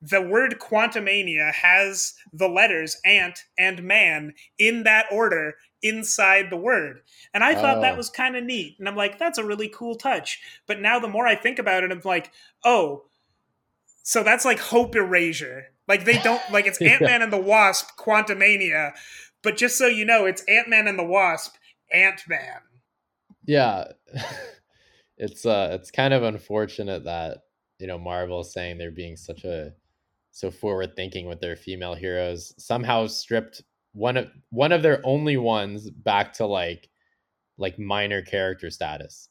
The 0.03 0.21
word 0.21 0.57
Quantumania 0.61 1.55
has 1.55 2.15
the 2.33 2.49
letters 2.49 2.99
ant 3.07 3.45
and 3.57 3.83
man 3.85 4.35
in 4.59 4.83
that 4.83 5.07
order 5.11 5.55
inside 5.83 6.51
the 6.51 6.59
word. 6.59 7.01
And 7.33 7.43
I 7.43 7.55
thought 7.55 7.81
that 7.81 7.95
Oh. 7.95 7.97
was 7.97 8.11
kind 8.11 8.37
of 8.37 8.45
neat. 8.45 8.77
And 8.79 8.87
I'm 8.89 8.97
like, 8.97 9.19
that's 9.19 9.39
a 9.39 9.45
really 9.45 9.69
cool 9.69 9.95
touch. 9.95 10.41
But 10.67 10.81
now 10.81 10.99
the 10.99 11.09
more 11.09 11.27
I 11.27 11.37
think 11.37 11.59
about 11.59 11.85
it, 11.85 11.93
I'm 11.93 12.03
like, 12.05 12.33
oh, 12.65 13.05
so 14.03 14.23
that's 14.23 14.45
like 14.45 14.59
hope 14.61 14.95
erasure. 14.95 15.67
Like 15.89 16.05
they 16.05 16.19
don't 16.19 16.43
like 16.53 16.67
it's 16.67 16.79
Ant 16.83 17.03
Man 17.05 17.23
and 17.23 17.33
the 17.33 17.41
Wasp, 17.41 17.97
Quantumania. 17.99 18.93
But 19.45 19.57
just 19.57 19.79
so 19.79 19.87
you 19.87 20.05
know, 20.05 20.25
it's 20.25 20.43
Ant 20.49 20.69
Man 20.69 20.89
and 20.89 20.99
the 20.99 21.05
Wasp, 21.05 21.55
Ant 21.93 22.23
Man. 22.29 22.61
yeah 23.47 23.85
it's 25.19 25.45
uh 25.47 25.69
it's 25.73 25.91
kind 25.91 26.15
of 26.15 26.23
unfortunate 26.23 27.05
that 27.05 27.39
you 27.79 27.87
know 27.87 27.99
marvel 27.99 28.41
is 28.41 28.53
saying 28.53 28.79
they're 28.79 28.91
being 28.91 29.17
such 29.17 29.45
a 29.45 29.73
so 30.33 30.51
forward 30.51 30.97
thinking 30.97 31.27
with 31.27 31.41
their 31.41 31.57
female 31.57 31.95
heroes 31.95 32.55
somehow 32.59 33.07
stripped 33.07 33.63
one 33.93 34.17
of 34.17 34.29
one 34.51 34.73
of 34.73 34.83
their 34.83 35.01
only 35.05 35.37
ones 35.37 35.91
back 35.91 36.33
to 36.33 36.47
like 36.47 36.89
like 37.59 37.79
minor 37.79 38.23
character 38.23 38.71
status 38.71 39.29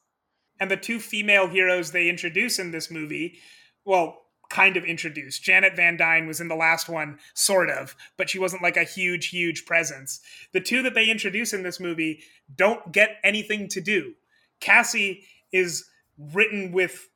And 0.60 0.70
the 0.70 0.76
two 0.76 1.00
female 1.00 1.48
heroes 1.48 1.90
they 1.90 2.08
introduce 2.08 2.58
in 2.58 2.70
this 2.70 2.90
movie, 2.90 3.38
well, 3.84 4.23
kind 4.54 4.76
of 4.76 4.84
introduced. 4.84 5.42
Janet 5.42 5.74
Van 5.74 5.96
Dyne 5.96 6.28
was 6.28 6.40
in 6.40 6.46
the 6.46 6.54
last 6.54 6.88
one, 6.88 7.18
sort 7.34 7.68
of, 7.68 7.96
but 8.16 8.30
she 8.30 8.38
wasn't 8.38 8.62
like 8.62 8.76
a 8.76 8.84
huge, 8.84 9.30
huge 9.30 9.66
presence. 9.66 10.20
The 10.52 10.60
two 10.60 10.80
that 10.84 10.94
they 10.94 11.10
introduce 11.10 11.52
in 11.52 11.64
this 11.64 11.80
movie 11.80 12.20
don't 12.54 12.92
get 12.92 13.16
anything 13.24 13.66
to 13.70 13.80
do. 13.80 14.14
Cassie 14.60 15.24
is 15.52 15.84
written 16.16 16.70
with, 16.70 17.08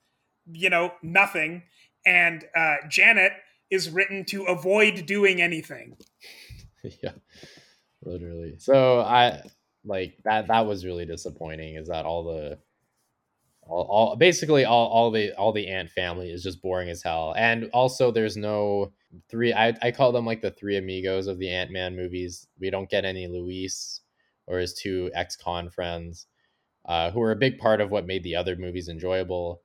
you 0.50 0.68
know, 0.68 0.92
nothing, 1.00 1.62
and 2.04 2.44
uh, 2.56 2.76
Janet 2.88 3.32
is 3.70 3.88
written 3.88 4.24
to 4.24 4.42
avoid 4.44 5.06
doing 5.06 5.40
anything. 5.40 5.96
yeah 7.02 7.12
literally 8.04 8.54
so 8.58 9.00
i 9.00 9.40
like 9.84 10.16
that 10.24 10.46
that 10.48 10.66
was 10.66 10.84
really 10.84 11.04
disappointing 11.04 11.74
is 11.74 11.88
that 11.88 12.04
all 12.04 12.22
the 12.22 12.58
all, 13.68 13.84
all 13.84 14.16
basically 14.16 14.64
all, 14.64 14.88
all 14.88 15.10
the 15.10 15.32
all 15.34 15.52
the 15.52 15.68
ant 15.68 15.90
family 15.90 16.30
is 16.30 16.42
just 16.42 16.62
boring 16.62 16.88
as 16.88 17.02
hell. 17.02 17.34
And 17.36 17.70
also 17.72 18.10
there's 18.10 18.36
no 18.36 18.92
three 19.28 19.52
I, 19.52 19.74
I 19.82 19.90
call 19.92 20.12
them 20.12 20.26
like 20.26 20.42
the 20.42 20.50
three 20.50 20.76
amigos 20.76 21.26
of 21.26 21.38
the 21.38 21.50
ant-man 21.50 21.96
movies. 21.96 22.46
We 22.58 22.70
don't 22.70 22.90
get 22.90 23.04
any 23.04 23.26
luis 23.26 24.00
or 24.46 24.58
his 24.58 24.74
two 24.74 25.10
ex-con 25.14 25.70
friends 25.70 26.26
uh, 26.86 27.10
who 27.10 27.20
are 27.22 27.32
a 27.32 27.36
big 27.36 27.58
part 27.58 27.80
of 27.80 27.90
what 27.90 28.06
made 28.06 28.22
the 28.22 28.36
other 28.36 28.56
movies 28.56 28.88
enjoyable. 28.88 29.62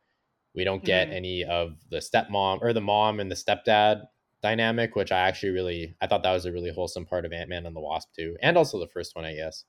We 0.55 0.63
don't 0.65 0.83
get 0.85 1.09
Mhm. 1.09 1.13
any 1.15 1.43
of 1.45 1.77
the 1.89 1.97
stepmom 1.97 2.59
or 2.61 2.73
the 2.73 2.81
mom 2.81 3.19
and 3.19 3.31
the 3.31 3.35
stepdad 3.35 4.03
dynamic, 4.41 4.95
which 4.95 5.11
I 5.11 5.19
actually 5.19 5.51
really 5.51 5.95
I 6.01 6.07
thought 6.07 6.23
that 6.23 6.33
was 6.33 6.45
a 6.45 6.51
really 6.51 6.71
wholesome 6.71 7.05
part 7.05 7.25
of 7.25 7.33
Ant 7.33 7.49
Man 7.49 7.65
and 7.65 7.75
the 7.75 7.79
Wasp 7.81 8.09
too, 8.13 8.37
and 8.41 8.57
also 8.57 8.79
the 8.79 8.87
first 8.87 9.15
one, 9.15 9.25
I 9.25 9.33
guess. 9.35 9.65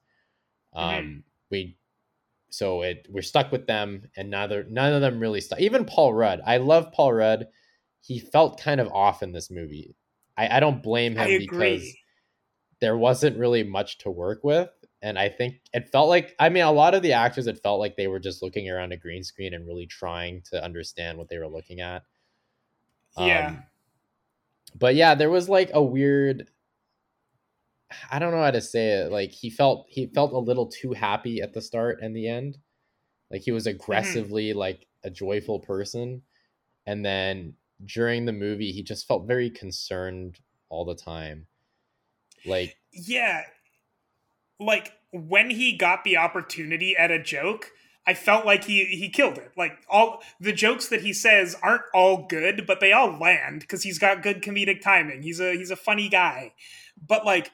Um, 0.74 1.24
we 1.50 1.76
so 2.54 2.82
it 2.82 3.06
we're 3.10 3.22
stuck 3.22 3.50
with 3.50 3.66
them, 3.66 4.08
and 4.16 4.30
neither 4.30 4.64
none 4.64 4.92
of 4.92 5.00
them 5.00 5.18
really 5.18 5.40
stuck. 5.40 5.60
Even 5.60 5.84
Paul 5.84 6.14
Rudd, 6.14 6.40
I 6.46 6.58
love 6.58 6.92
Paul 6.92 7.12
Rudd. 7.12 7.48
He 8.00 8.18
felt 8.18 8.60
kind 8.60 8.80
of 8.80 8.92
off 8.92 9.22
in 9.22 9.32
this 9.32 9.50
movie. 9.50 9.96
I, 10.36 10.56
I 10.56 10.60
don't 10.60 10.82
blame 10.82 11.16
him 11.16 11.38
because 11.38 11.84
there 12.80 12.96
wasn't 12.96 13.38
really 13.38 13.62
much 13.62 13.98
to 13.98 14.10
work 14.10 14.44
with. 14.44 14.68
And 15.00 15.18
I 15.18 15.28
think 15.28 15.56
it 15.72 15.90
felt 15.90 16.08
like, 16.08 16.34
I 16.38 16.48
mean, 16.48 16.64
a 16.64 16.72
lot 16.72 16.94
of 16.94 17.02
the 17.02 17.12
actors, 17.12 17.46
it 17.46 17.62
felt 17.62 17.78
like 17.78 17.96
they 17.96 18.08
were 18.08 18.18
just 18.18 18.42
looking 18.42 18.70
around 18.70 18.92
a 18.92 18.96
green 18.96 19.22
screen 19.22 19.54
and 19.54 19.66
really 19.66 19.86
trying 19.86 20.42
to 20.50 20.62
understand 20.62 21.18
what 21.18 21.28
they 21.28 21.38
were 21.38 21.48
looking 21.48 21.80
at. 21.80 22.02
Yeah. 23.18 23.48
Um, 23.48 23.62
but 24.78 24.94
yeah, 24.94 25.14
there 25.14 25.30
was 25.30 25.48
like 25.48 25.70
a 25.74 25.82
weird, 25.82 26.48
I 28.10 28.18
don't 28.18 28.32
know 28.32 28.42
how 28.42 28.50
to 28.50 28.60
say 28.60 29.00
it. 29.00 29.12
Like 29.12 29.30
he 29.30 29.50
felt, 29.50 29.86
he 29.88 30.06
felt 30.06 30.32
a 30.32 30.38
little 30.38 30.66
too 30.66 30.92
happy 30.92 31.40
at 31.40 31.52
the 31.52 31.62
start 31.62 31.98
and 32.02 32.16
the 32.16 32.28
end. 32.28 32.58
Like 33.30 33.42
he 33.42 33.52
was 33.52 33.66
mm-hmm. 33.66 33.76
aggressively 33.76 34.52
like 34.52 34.86
a 35.02 35.10
joyful 35.10 35.60
person. 35.60 36.22
And 36.86 37.04
then 37.04 37.54
during 37.84 38.24
the 38.24 38.32
movie, 38.32 38.72
he 38.72 38.82
just 38.82 39.06
felt 39.08 39.26
very 39.26 39.50
concerned 39.50 40.38
all 40.68 40.84
the 40.84 40.94
time 40.94 41.46
Like 42.44 42.76
yeah, 42.92 43.42
like 44.58 44.92
when 45.12 45.50
he 45.50 45.76
got 45.76 46.04
the 46.04 46.16
opportunity 46.16 46.96
at 46.96 47.10
a 47.10 47.22
joke, 47.22 47.70
I 48.06 48.14
felt 48.14 48.44
like 48.44 48.64
he 48.64 48.84
he 48.86 49.08
killed 49.08 49.38
it. 49.38 49.52
Like 49.56 49.78
all 49.88 50.22
the 50.40 50.52
jokes 50.52 50.88
that 50.88 51.02
he 51.02 51.12
says 51.12 51.56
aren't 51.62 51.82
all 51.94 52.26
good, 52.28 52.66
but 52.66 52.80
they 52.80 52.92
all 52.92 53.18
land 53.18 53.60
because 53.60 53.82
he's 53.82 53.98
got 53.98 54.22
good 54.22 54.42
comedic 54.42 54.82
timing. 54.82 55.22
He's 55.22 55.40
a 55.40 55.52
he's 55.54 55.70
a 55.70 55.76
funny 55.76 56.08
guy. 56.08 56.52
But 57.06 57.24
like 57.24 57.50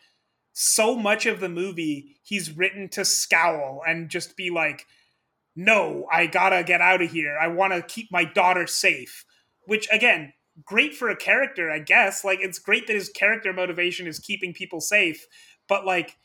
so 0.53 0.96
much 0.96 1.26
of 1.26 1.40
the 1.40 1.48
movie, 1.48 2.18
he's 2.22 2.57
written 2.57 2.88
to 2.90 3.05
scowl 3.05 3.82
and 3.86 4.09
just 4.09 4.36
be 4.36 4.51
like, 4.51 4.86
"No, 5.57 6.07
I 6.12 6.26
gotta 6.26 6.62
get 6.64 6.80
out 6.80 7.03
of 7.03 7.11
here. 7.11 7.36
I 7.38 7.48
want 7.48 7.72
to 7.72 7.82
keep 7.82 8.11
my 8.11 8.24
daughter 8.24 8.66
safe." 8.66 9.24
Which 9.66 9.88
again, 9.92 10.32
great 10.64 10.94
for 10.94 11.09
a 11.09 11.16
character, 11.16 11.70
I 11.70 11.78
guess. 11.78 12.24
Like 12.24 12.40
it's 12.40 12.59
great 12.59 12.86
that 12.86 12.96
his 12.96 13.09
character 13.09 13.53
motivation 13.53 14.07
is 14.07 14.18
keeping 14.18 14.53
people 14.53 14.80
safe, 14.80 15.26
but 15.68 15.84
like 15.86 16.16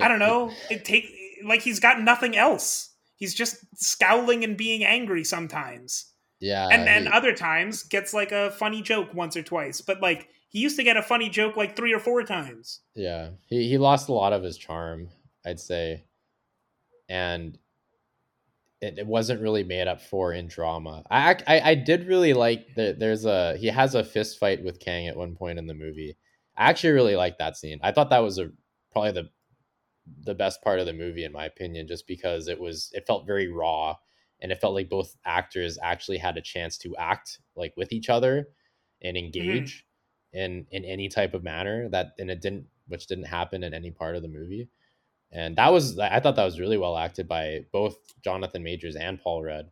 I 0.00 0.08
don't 0.08 0.18
know, 0.18 0.52
it 0.70 0.84
take 0.84 1.12
like 1.44 1.62
he's 1.62 1.80
got 1.80 2.00
nothing 2.00 2.36
else 2.36 2.90
he's 3.20 3.34
just 3.34 3.58
scowling 3.76 4.42
and 4.42 4.56
being 4.56 4.82
angry 4.82 5.22
sometimes. 5.22 6.06
Yeah. 6.40 6.68
And 6.68 6.86
then 6.86 7.02
he, 7.04 7.12
other 7.12 7.34
times 7.34 7.84
gets 7.84 8.12
like 8.12 8.32
a 8.32 8.50
funny 8.50 8.82
joke 8.82 9.14
once 9.14 9.36
or 9.36 9.42
twice. 9.42 9.82
But 9.82 10.00
like 10.00 10.28
he 10.50 10.58
used 10.58 10.76
to 10.76 10.82
get 10.82 10.96
a 10.96 11.02
funny 11.02 11.30
joke 11.30 11.56
like 11.56 11.76
three 11.76 11.94
or 11.94 12.00
four 12.00 12.24
times. 12.24 12.80
Yeah. 12.94 13.30
He 13.46 13.68
he 13.68 13.78
lost 13.78 14.08
a 14.08 14.12
lot 14.12 14.32
of 14.32 14.42
his 14.42 14.58
charm, 14.58 15.08
I'd 15.46 15.60
say. 15.60 16.04
And 17.08 17.56
it, 18.80 18.98
it 18.98 19.06
wasn't 19.06 19.42
really 19.42 19.62
made 19.62 19.86
up 19.86 20.00
for 20.00 20.32
in 20.32 20.48
drama. 20.48 21.04
I 21.08 21.36
I, 21.46 21.60
I 21.60 21.74
did 21.76 22.08
really 22.08 22.34
like 22.34 22.74
that 22.74 22.98
there's 22.98 23.24
a 23.24 23.56
he 23.56 23.68
has 23.68 23.94
a 23.94 24.02
fist 24.02 24.40
fight 24.40 24.64
with 24.64 24.80
Kang 24.80 25.06
at 25.06 25.16
one 25.16 25.36
point 25.36 25.60
in 25.60 25.68
the 25.68 25.74
movie. 25.74 26.16
I 26.56 26.68
actually 26.68 26.94
really 26.94 27.16
like 27.16 27.38
that 27.38 27.56
scene. 27.56 27.78
I 27.82 27.92
thought 27.92 28.10
that 28.10 28.18
was 28.18 28.38
a 28.38 28.50
probably 28.90 29.12
the 29.12 29.30
the 30.24 30.34
best 30.34 30.62
part 30.62 30.80
of 30.80 30.86
the 30.86 30.92
movie 30.92 31.24
in 31.24 31.30
my 31.30 31.44
opinion 31.44 31.86
just 31.86 32.08
because 32.08 32.48
it 32.48 32.58
was 32.58 32.90
it 32.92 33.06
felt 33.06 33.24
very 33.24 33.46
raw 33.46 33.94
and 34.40 34.50
it 34.50 34.60
felt 34.60 34.74
like 34.74 34.88
both 34.88 35.16
actors 35.24 35.78
actually 35.80 36.18
had 36.18 36.36
a 36.36 36.42
chance 36.42 36.76
to 36.78 36.96
act 36.96 37.38
like 37.54 37.72
with 37.76 37.92
each 37.92 38.08
other 38.08 38.48
and 39.00 39.16
mm-hmm. 39.16 39.26
engage 39.26 39.76
mm-hmm. 39.76 39.89
In 40.32 40.66
in 40.70 40.84
any 40.84 41.08
type 41.08 41.34
of 41.34 41.42
manner 41.42 41.88
that 41.88 42.12
and 42.18 42.30
it 42.30 42.40
didn't 42.40 42.66
which 42.88 43.06
didn't 43.06 43.24
happen 43.24 43.62
in 43.62 43.74
any 43.74 43.90
part 43.90 44.16
of 44.16 44.22
the 44.22 44.28
movie 44.28 44.68
and 45.32 45.56
that 45.56 45.72
was 45.72 45.98
i 45.98 46.20
thought 46.20 46.36
that 46.36 46.44
was 46.44 46.60
really 46.60 46.78
well 46.78 46.96
acted 46.96 47.26
by 47.26 47.64
both 47.72 47.96
jonathan 48.22 48.62
majors 48.62 48.96
and 48.96 49.20
paul 49.20 49.42
rudd 49.42 49.70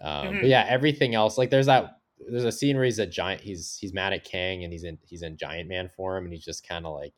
um, 0.00 0.26
mm-hmm. 0.26 0.40
but 0.40 0.48
yeah 0.48 0.66
everything 0.68 1.14
else 1.14 1.38
like 1.38 1.50
there's 1.50 1.66
that 1.66 1.98
there's 2.30 2.44
a 2.44 2.52
scene 2.52 2.76
where 2.76 2.84
he's 2.84 2.98
a 2.98 3.06
giant 3.06 3.40
he's 3.40 3.76
he's 3.80 3.92
mad 3.92 4.12
at 4.12 4.24
kang 4.24 4.64
and 4.64 4.72
he's 4.72 4.84
in 4.84 4.98
he's 5.06 5.22
in 5.22 5.36
giant 5.36 5.68
man 5.68 5.88
form 5.88 6.24
and 6.24 6.32
he's 6.32 6.44
just 6.44 6.66
kind 6.66 6.86
of 6.86 6.94
like 6.94 7.12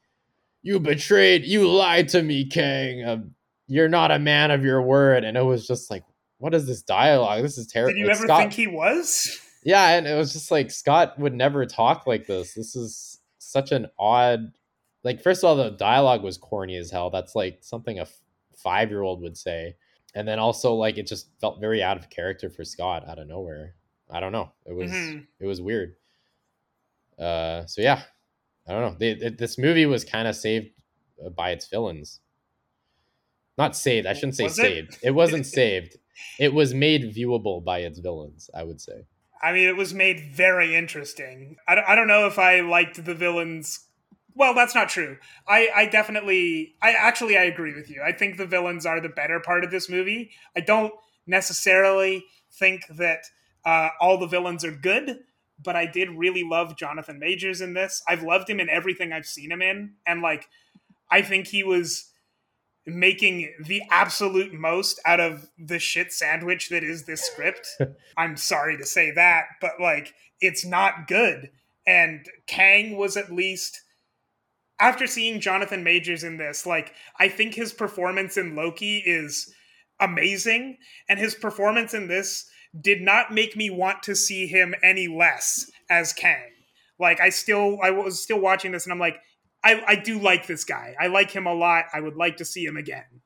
you 0.62 0.80
betrayed, 0.80 1.44
you 1.44 1.68
lied 1.68 2.08
to 2.10 2.22
me, 2.22 2.44
Kang. 2.44 3.04
Um, 3.04 3.34
you're 3.66 3.88
not 3.88 4.10
a 4.10 4.18
man 4.18 4.50
of 4.50 4.64
your 4.64 4.82
word. 4.82 5.24
And 5.24 5.36
it 5.36 5.44
was 5.44 5.66
just 5.66 5.90
like, 5.90 6.04
what 6.38 6.54
is 6.54 6.66
this 6.66 6.82
dialogue? 6.82 7.42
This 7.42 7.58
is 7.58 7.66
terrible. 7.66 7.94
Did 7.94 8.00
you 8.00 8.10
ever 8.10 8.24
Scott, 8.24 8.40
think 8.40 8.52
he 8.52 8.66
was? 8.66 9.40
Yeah, 9.68 9.98
and 9.98 10.06
it 10.06 10.14
was 10.14 10.32
just 10.32 10.50
like 10.50 10.70
Scott 10.70 11.18
would 11.18 11.34
never 11.34 11.66
talk 11.66 12.06
like 12.06 12.26
this. 12.26 12.54
This 12.54 12.74
is 12.74 13.18
such 13.36 13.70
an 13.70 13.88
odd. 13.98 14.52
Like, 15.04 15.22
first 15.22 15.44
of 15.44 15.48
all, 15.48 15.56
the 15.56 15.76
dialogue 15.76 16.22
was 16.22 16.38
corny 16.38 16.74
as 16.76 16.90
hell. 16.90 17.10
That's 17.10 17.34
like 17.34 17.58
something 17.60 18.00
a 18.00 18.06
five 18.56 18.88
year 18.88 19.02
old 19.02 19.20
would 19.20 19.36
say. 19.36 19.76
And 20.14 20.26
then 20.26 20.38
also, 20.38 20.72
like, 20.72 20.96
it 20.96 21.06
just 21.06 21.28
felt 21.38 21.60
very 21.60 21.82
out 21.82 21.98
of 21.98 22.08
character 22.08 22.48
for 22.48 22.64
Scott 22.64 23.06
out 23.06 23.18
of 23.18 23.28
nowhere. 23.28 23.74
I 24.10 24.20
don't 24.20 24.32
know. 24.32 24.52
It 24.64 24.72
was 24.72 24.90
mm-hmm. 24.90 25.18
it 25.38 25.46
was 25.46 25.60
weird. 25.60 25.96
Uh, 27.18 27.66
so 27.66 27.82
yeah, 27.82 28.00
I 28.66 28.72
don't 28.72 28.80
know. 28.80 28.96
They, 28.98 29.28
this 29.28 29.58
movie 29.58 29.84
was 29.84 30.02
kind 30.02 30.26
of 30.26 30.34
saved 30.34 30.70
uh, 31.22 31.28
by 31.28 31.50
its 31.50 31.68
villains. 31.68 32.20
Not 33.58 33.76
saved. 33.76 34.06
I 34.06 34.14
shouldn't 34.14 34.36
say 34.36 34.44
was 34.44 34.56
saved. 34.56 34.94
It? 35.02 35.08
it 35.08 35.10
wasn't 35.10 35.44
saved. 35.60 35.98
It 36.40 36.54
was 36.54 36.72
made 36.72 37.14
viewable 37.14 37.62
by 37.62 37.80
its 37.80 37.98
villains. 37.98 38.48
I 38.54 38.62
would 38.62 38.80
say. 38.80 39.04
I 39.42 39.52
mean, 39.52 39.68
it 39.68 39.76
was 39.76 39.94
made 39.94 40.20
very 40.32 40.74
interesting. 40.74 41.56
I 41.66 41.74
don't, 41.74 41.84
I 41.88 41.94
don't 41.94 42.08
know 42.08 42.26
if 42.26 42.38
I 42.38 42.60
liked 42.60 43.04
the 43.04 43.14
villains. 43.14 43.80
Well, 44.34 44.54
that's 44.54 44.74
not 44.74 44.88
true. 44.88 45.18
I, 45.48 45.68
I 45.74 45.86
definitely, 45.86 46.74
I 46.80 46.92
actually, 46.92 47.36
I 47.36 47.42
agree 47.42 47.74
with 47.74 47.90
you. 47.90 48.02
I 48.02 48.12
think 48.12 48.36
the 48.36 48.46
villains 48.46 48.86
are 48.86 49.00
the 49.00 49.08
better 49.08 49.40
part 49.40 49.64
of 49.64 49.70
this 49.70 49.88
movie. 49.88 50.30
I 50.56 50.60
don't 50.60 50.92
necessarily 51.26 52.24
think 52.52 52.86
that 52.88 53.24
uh, 53.64 53.90
all 54.00 54.18
the 54.18 54.26
villains 54.26 54.64
are 54.64 54.72
good, 54.72 55.18
but 55.62 55.76
I 55.76 55.86
did 55.86 56.10
really 56.10 56.44
love 56.44 56.76
Jonathan 56.76 57.18
Majors 57.18 57.60
in 57.60 57.74
this. 57.74 58.02
I've 58.08 58.22
loved 58.22 58.48
him 58.48 58.60
in 58.60 58.70
everything 58.70 59.12
I've 59.12 59.26
seen 59.26 59.50
him 59.50 59.62
in, 59.62 59.94
and 60.06 60.22
like 60.22 60.48
I 61.10 61.22
think 61.22 61.48
he 61.48 61.64
was 61.64 62.10
making 62.88 63.52
the 63.60 63.82
absolute 63.90 64.52
most 64.52 65.00
out 65.04 65.20
of 65.20 65.48
the 65.58 65.78
shit 65.78 66.12
sandwich 66.12 66.68
that 66.68 66.82
is 66.82 67.04
this 67.04 67.22
script. 67.22 67.68
I'm 68.16 68.36
sorry 68.36 68.76
to 68.78 68.86
say 68.86 69.10
that, 69.12 69.44
but 69.60 69.80
like 69.80 70.14
it's 70.40 70.64
not 70.64 71.06
good. 71.06 71.50
And 71.86 72.26
Kang 72.46 72.96
was 72.96 73.16
at 73.16 73.32
least 73.32 73.82
after 74.80 75.06
seeing 75.06 75.40
Jonathan 75.40 75.82
Majors 75.82 76.22
in 76.22 76.36
this, 76.36 76.66
like 76.66 76.92
I 77.18 77.28
think 77.28 77.54
his 77.54 77.72
performance 77.72 78.36
in 78.36 78.54
Loki 78.54 78.98
is 78.98 79.52
amazing 80.00 80.78
and 81.08 81.18
his 81.18 81.34
performance 81.34 81.94
in 81.94 82.08
this 82.08 82.48
did 82.80 83.00
not 83.00 83.32
make 83.32 83.56
me 83.56 83.70
want 83.70 84.02
to 84.04 84.14
see 84.14 84.46
him 84.46 84.74
any 84.82 85.08
less 85.08 85.70
as 85.90 86.12
Kang. 86.12 86.50
Like 86.98 87.20
I 87.20 87.30
still 87.30 87.78
I 87.82 87.90
was 87.90 88.22
still 88.22 88.40
watching 88.40 88.72
this 88.72 88.84
and 88.84 88.92
I'm 88.92 88.98
like 88.98 89.18
I 89.64 89.82
I 89.86 89.94
do 89.96 90.18
like 90.18 90.46
this 90.46 90.64
guy. 90.64 90.94
I 91.00 91.08
like 91.08 91.30
him 91.30 91.46
a 91.46 91.54
lot. 91.54 91.86
I 91.92 92.00
would 92.00 92.16
like 92.16 92.36
to 92.38 92.44
see 92.44 92.64
him 92.64 92.76
again. 92.76 93.22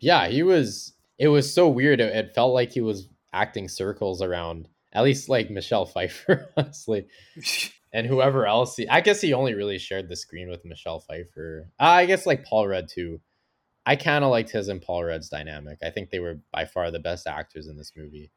Yeah, 0.00 0.28
he 0.28 0.42
was 0.42 0.94
it 1.18 1.28
was 1.28 1.52
so 1.52 1.68
weird. 1.68 2.00
It, 2.00 2.14
it 2.14 2.34
felt 2.34 2.54
like 2.54 2.72
he 2.72 2.80
was 2.80 3.08
acting 3.32 3.68
circles 3.68 4.22
around 4.22 4.68
at 4.92 5.04
least 5.04 5.28
like 5.28 5.50
Michelle 5.50 5.86
Pfeiffer 5.86 6.50
honestly. 6.56 7.06
and 7.92 8.06
whoever 8.06 8.46
else 8.46 8.76
he, 8.76 8.88
I 8.88 9.00
guess 9.00 9.20
he 9.20 9.32
only 9.32 9.54
really 9.54 9.78
shared 9.78 10.08
the 10.08 10.16
screen 10.16 10.48
with 10.48 10.64
Michelle 10.64 11.00
Pfeiffer. 11.00 11.70
Uh, 11.80 11.84
I 11.84 12.06
guess 12.06 12.26
like 12.26 12.44
Paul 12.44 12.68
Rudd 12.68 12.88
too. 12.88 13.20
I 13.86 13.96
kind 13.96 14.22
of 14.22 14.30
liked 14.30 14.50
his 14.50 14.68
and 14.68 14.82
Paul 14.82 15.04
Rudd's 15.04 15.30
dynamic. 15.30 15.78
I 15.82 15.90
think 15.90 16.10
they 16.10 16.18
were 16.18 16.40
by 16.52 16.66
far 16.66 16.90
the 16.90 16.98
best 16.98 17.26
actors 17.26 17.68
in 17.68 17.78
this 17.78 17.92
movie. 17.96 18.30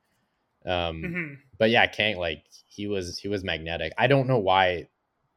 Um, 0.65 1.01
mm-hmm. 1.01 1.33
But 1.57 1.71
yeah, 1.71 1.87
Kang 1.87 2.17
like 2.17 2.45
he 2.67 2.87
was 2.87 3.17
he 3.17 3.27
was 3.27 3.43
magnetic. 3.43 3.93
I 3.97 4.07
don't 4.07 4.27
know 4.27 4.39
why 4.39 4.87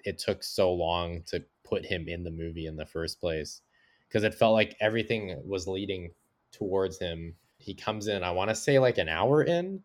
it 0.05 0.19
took 0.19 0.43
so 0.43 0.73
long 0.73 1.23
to 1.27 1.45
put 1.65 1.85
him 1.85 2.09
in 2.09 2.23
the 2.23 2.31
movie 2.31 2.67
in 2.67 2.77
the 2.77 2.87
first 2.87 3.21
place 3.21 3.61
because 4.09 4.23
it 4.25 4.35
felt 4.35 4.53
like 4.53 4.77
everything 4.81 5.43
was 5.47 5.67
leading 5.67 6.11
towards 6.53 6.99
him. 6.99 7.35
He 7.59 7.75
comes 7.75 8.07
in, 8.07 8.23
I 8.23 8.31
want 8.31 8.51
to 8.51 8.55
say 8.55 8.79
like 8.79 8.99
an 8.99 9.09
hour 9.09 9.43
in, 9.43 9.81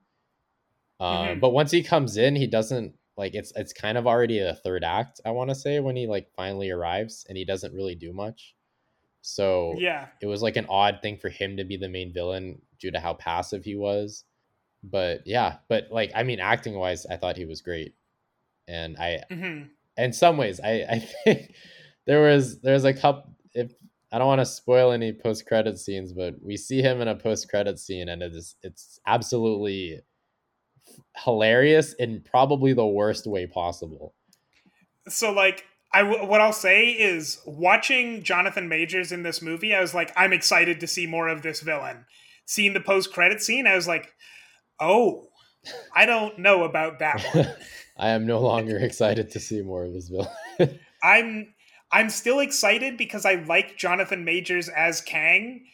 um, 0.99 1.27
mm-hmm. 1.27 1.39
but 1.39 1.51
once 1.51 1.71
he 1.71 1.81
comes 1.81 2.17
in, 2.17 2.35
he 2.35 2.47
doesn't 2.47 2.93
like 3.17 3.35
it's 3.35 3.51
it's 3.55 3.73
kind 3.73 3.97
of 3.97 4.07
already 4.07 4.39
a 4.39 4.53
third 4.53 4.83
act. 4.83 5.21
I 5.25 5.31
want 5.31 5.49
to 5.49 5.55
say 5.55 5.79
when 5.79 5.95
he 5.95 6.07
like 6.07 6.29
finally 6.35 6.69
arrives 6.69 7.25
and 7.27 7.37
he 7.37 7.45
doesn't 7.45 7.73
really 7.73 7.95
do 7.95 8.13
much. 8.13 8.55
So 9.21 9.75
yeah, 9.77 10.07
it 10.21 10.27
was 10.27 10.41
like 10.41 10.57
an 10.57 10.67
odd 10.69 10.99
thing 11.01 11.17
for 11.17 11.29
him 11.29 11.57
to 11.57 11.63
be 11.63 11.77
the 11.77 11.89
main 11.89 12.13
villain 12.13 12.61
due 12.79 12.91
to 12.91 12.99
how 12.99 13.13
passive 13.13 13.63
he 13.63 13.75
was. 13.75 14.23
But 14.83 15.21
yeah, 15.25 15.57
but 15.67 15.87
like 15.91 16.11
I 16.15 16.23
mean, 16.23 16.39
acting 16.39 16.75
wise, 16.75 17.05
I 17.05 17.17
thought 17.17 17.37
he 17.37 17.45
was 17.45 17.61
great, 17.61 17.95
and 18.67 18.97
I, 18.97 19.23
mm-hmm. 19.29 19.67
In 19.99 20.13
some 20.13 20.37
ways, 20.37 20.59
I 20.59 20.85
I 20.89 20.99
think 21.23 21.53
there 22.05 22.21
was 22.21 22.61
there's 22.61 22.85
a 22.85 22.93
couple. 22.93 23.35
If 23.53 23.73
I 24.11 24.17
don't 24.17 24.27
want 24.27 24.41
to 24.41 24.45
spoil 24.45 24.91
any 24.91 25.13
post 25.13 25.45
credit 25.45 25.77
scenes, 25.77 26.13
but 26.13 26.35
we 26.41 26.57
see 26.57 26.81
him 26.81 27.01
in 27.01 27.07
a 27.07 27.15
post 27.15 27.49
credit 27.49 27.79
scene, 27.79 28.09
and 28.09 28.21
it 28.21 28.33
is 28.33 28.55
it's 28.63 28.99
absolutely 29.05 30.01
hilarious 31.23 31.93
in 31.93 32.21
probably 32.21 32.73
the 32.73 32.85
worst 32.85 33.27
way 33.27 33.45
possible. 33.45 34.15
So 35.07 35.31
like 35.31 35.65
I 35.93 36.03
w- 36.03 36.25
what 36.25 36.41
I'll 36.41 36.53
say 36.53 36.89
is 36.89 37.39
watching 37.45 38.23
Jonathan 38.23 38.69
Majors 38.69 39.11
in 39.11 39.23
this 39.23 39.41
movie, 39.41 39.73
I 39.73 39.81
was 39.81 39.93
like, 39.93 40.11
I'm 40.15 40.33
excited 40.33 40.79
to 40.79 40.87
see 40.87 41.07
more 41.07 41.27
of 41.27 41.41
this 41.41 41.61
villain. 41.61 42.05
Seeing 42.45 42.73
the 42.73 42.79
post 42.79 43.13
credit 43.13 43.41
scene, 43.41 43.67
I 43.67 43.75
was 43.75 43.87
like, 43.87 44.11
oh, 44.79 45.27
I 45.95 46.05
don't 46.05 46.39
know 46.39 46.63
about 46.63 46.99
that 46.99 47.23
one. 47.33 47.47
I 47.99 48.09
am 48.09 48.25
no 48.25 48.39
longer 48.39 48.77
excited 48.81 49.29
to 49.31 49.39
see 49.39 49.61
more 49.61 49.83
of 49.83 49.93
this 49.93 50.09
villain. 50.09 50.79
I'm 51.03 51.53
I'm 51.91 52.09
still 52.09 52.39
excited 52.39 52.97
because 52.97 53.25
I 53.25 53.35
like 53.35 53.77
Jonathan 53.77 54.23
Majors 54.23 54.69
as 54.69 55.01
Kang, 55.01 55.65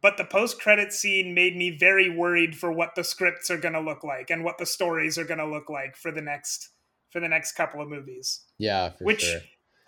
but 0.00 0.16
the 0.16 0.24
post 0.24 0.60
credit 0.60 0.92
scene 0.92 1.34
made 1.34 1.56
me 1.56 1.76
very 1.76 2.08
worried 2.14 2.56
for 2.56 2.70
what 2.70 2.94
the 2.94 3.04
scripts 3.04 3.50
are 3.50 3.56
going 3.56 3.74
to 3.74 3.80
look 3.80 4.04
like 4.04 4.30
and 4.30 4.44
what 4.44 4.58
the 4.58 4.66
stories 4.66 5.18
are 5.18 5.24
going 5.24 5.38
to 5.38 5.46
look 5.46 5.68
like 5.68 5.96
for 5.96 6.12
the 6.12 6.22
next 6.22 6.70
for 7.10 7.20
the 7.20 7.28
next 7.28 7.52
couple 7.52 7.82
of 7.82 7.88
movies. 7.88 8.44
Yeah, 8.58 8.92
which 9.00 9.22
sure. 9.22 9.40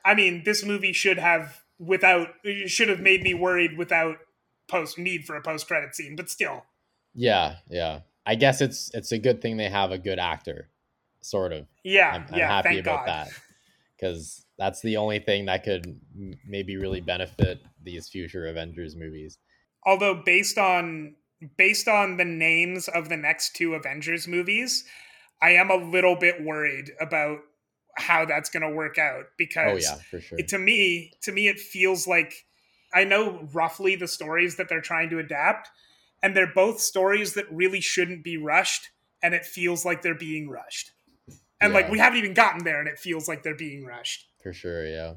I 0.05 0.15
mean, 0.15 0.43
this 0.45 0.65
movie 0.65 0.93
should 0.93 1.19
have 1.19 1.63
without 1.79 2.29
should 2.67 2.89
have 2.89 3.01
made 3.01 3.23
me 3.23 3.35
worried 3.35 3.79
without 3.79 4.17
post 4.69 4.99
need 4.99 5.25
for 5.25 5.37
a 5.37 5.43
post 5.43 5.67
credit 5.67 5.95
scene, 5.95 6.17
but 6.17 6.29
still. 6.31 6.65
Yeah, 7.15 7.57
yeah. 7.71 8.01
I 8.27 8.35
guess 8.35 8.61
it's 8.61 8.91
it's 8.95 9.13
a 9.13 9.19
good 9.19 9.41
thing 9.43 9.57
they 9.57 9.69
have 9.69 9.91
a 9.91 9.99
good 9.99 10.19
actor, 10.19 10.71
sort 11.25 11.53
of. 11.53 11.67
Yeah, 11.83 12.13
I'm, 12.15 12.27
I'm 12.33 12.39
yeah. 12.39 12.49
happy 12.49 12.79
about 12.79 13.07
God. 13.07 13.27
that 13.27 13.29
because 13.99 14.45
that's 14.59 14.81
the 14.83 14.97
only 14.97 15.19
thing 15.19 15.47
that 15.47 15.65
could 15.65 16.01
maybe 16.47 16.77
really 16.77 17.01
benefit 17.01 17.61
these 17.83 18.09
future 18.09 18.47
Avengers 18.47 18.97
movies. 18.97 19.39
Although 19.85 20.23
based 20.25 20.59
on 20.59 21.17
based 21.57 21.89
on 21.89 22.17
the 22.17 22.25
names 22.25 22.89
of 22.89 23.09
the 23.09 23.17
next 23.17 23.55
two 23.55 23.75
Avengers 23.75 24.27
movies, 24.27 24.85
I 25.43 25.51
am 25.51 25.71
a 25.71 25.77
little 25.77 26.17
bit 26.17 26.43
worried 26.43 26.91
about 27.01 27.39
how 27.97 28.25
that's 28.25 28.51
going 28.51 28.63
to 28.63 28.75
work 28.75 28.99
out 28.99 29.25
oh, 29.25 29.33
because 29.39 29.87
oh 29.89 29.95
yeah, 29.95 30.03
for 30.11 30.21
sure. 30.21 30.39
it, 30.39 30.49
to 30.49 30.59
me 30.59 31.13
to 31.23 31.33
me 31.33 31.49
it 31.49 31.59
feels 31.59 32.07
like 32.07 32.45
I 32.93 33.05
know 33.05 33.49
roughly 33.53 33.97
the 33.97 34.09
stories 34.09 34.57
that 34.57 34.69
they're 34.69 34.81
trying 34.81 35.11
to 35.11 35.19
adapt 35.19 35.69
and 36.23 36.37
they're 36.37 36.53
both 36.53 36.81
stories 36.81 37.35
that 37.35 37.45
really 37.51 37.81
shouldn't 37.81 38.25
be 38.25 38.37
rushed 38.37 38.89
and 39.23 39.35
it 39.35 39.45
feels 39.45 39.85
like 39.85 40.03
they're 40.03 40.15
being 40.15 40.49
rushed. 40.49 40.93
And 41.65 41.73
yeah. 41.73 41.81
like 41.81 41.91
we 41.91 41.99
haven't 41.99 42.19
even 42.19 42.35
gotten 42.35 42.65
there 42.65 42.81
and 42.81 42.89
it 42.89 42.99
feels 42.99 43.29
like 43.29 43.43
they're 43.43 43.55
being 43.55 43.85
rushed. 43.85 44.29
For 44.43 44.53
sure, 44.53 44.87
yeah. 44.87 45.15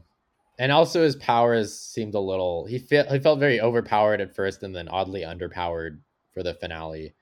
And 0.59 0.71
also 0.71 1.03
his 1.03 1.15
powers 1.17 1.77
seemed 1.77 2.15
a 2.15 2.19
little 2.19 2.65
he 2.65 2.79
felt 2.79 3.09
he 3.09 3.19
felt 3.19 3.39
very 3.39 3.59
overpowered 3.59 4.21
at 4.21 4.35
first 4.35 4.63
and 4.63 4.75
then 4.75 4.87
oddly 4.87 5.21
underpowered 5.21 5.99
for 6.33 6.43
the 6.43 6.53
finale. 6.53 7.13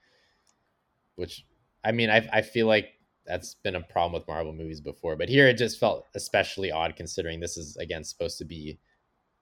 Which 1.15 1.45
I 1.84 1.91
mean 1.91 2.09
I 2.09 2.28
I 2.32 2.41
feel 2.41 2.67
like 2.67 2.89
that's 3.26 3.55
been 3.55 3.76
a 3.76 3.82
problem 3.82 4.13
with 4.13 4.28
Marvel 4.28 4.53
movies 4.53 4.82
before, 4.82 5.15
but 5.15 5.30
here 5.30 5.47
it 5.47 5.57
just 5.57 5.80
felt 5.80 6.05
especially 6.13 6.71
odd 6.71 6.95
considering 6.95 7.39
this 7.39 7.57
is 7.57 7.76
again 7.78 8.03
supposed 8.03 8.38
to 8.38 8.45
be 8.45 8.80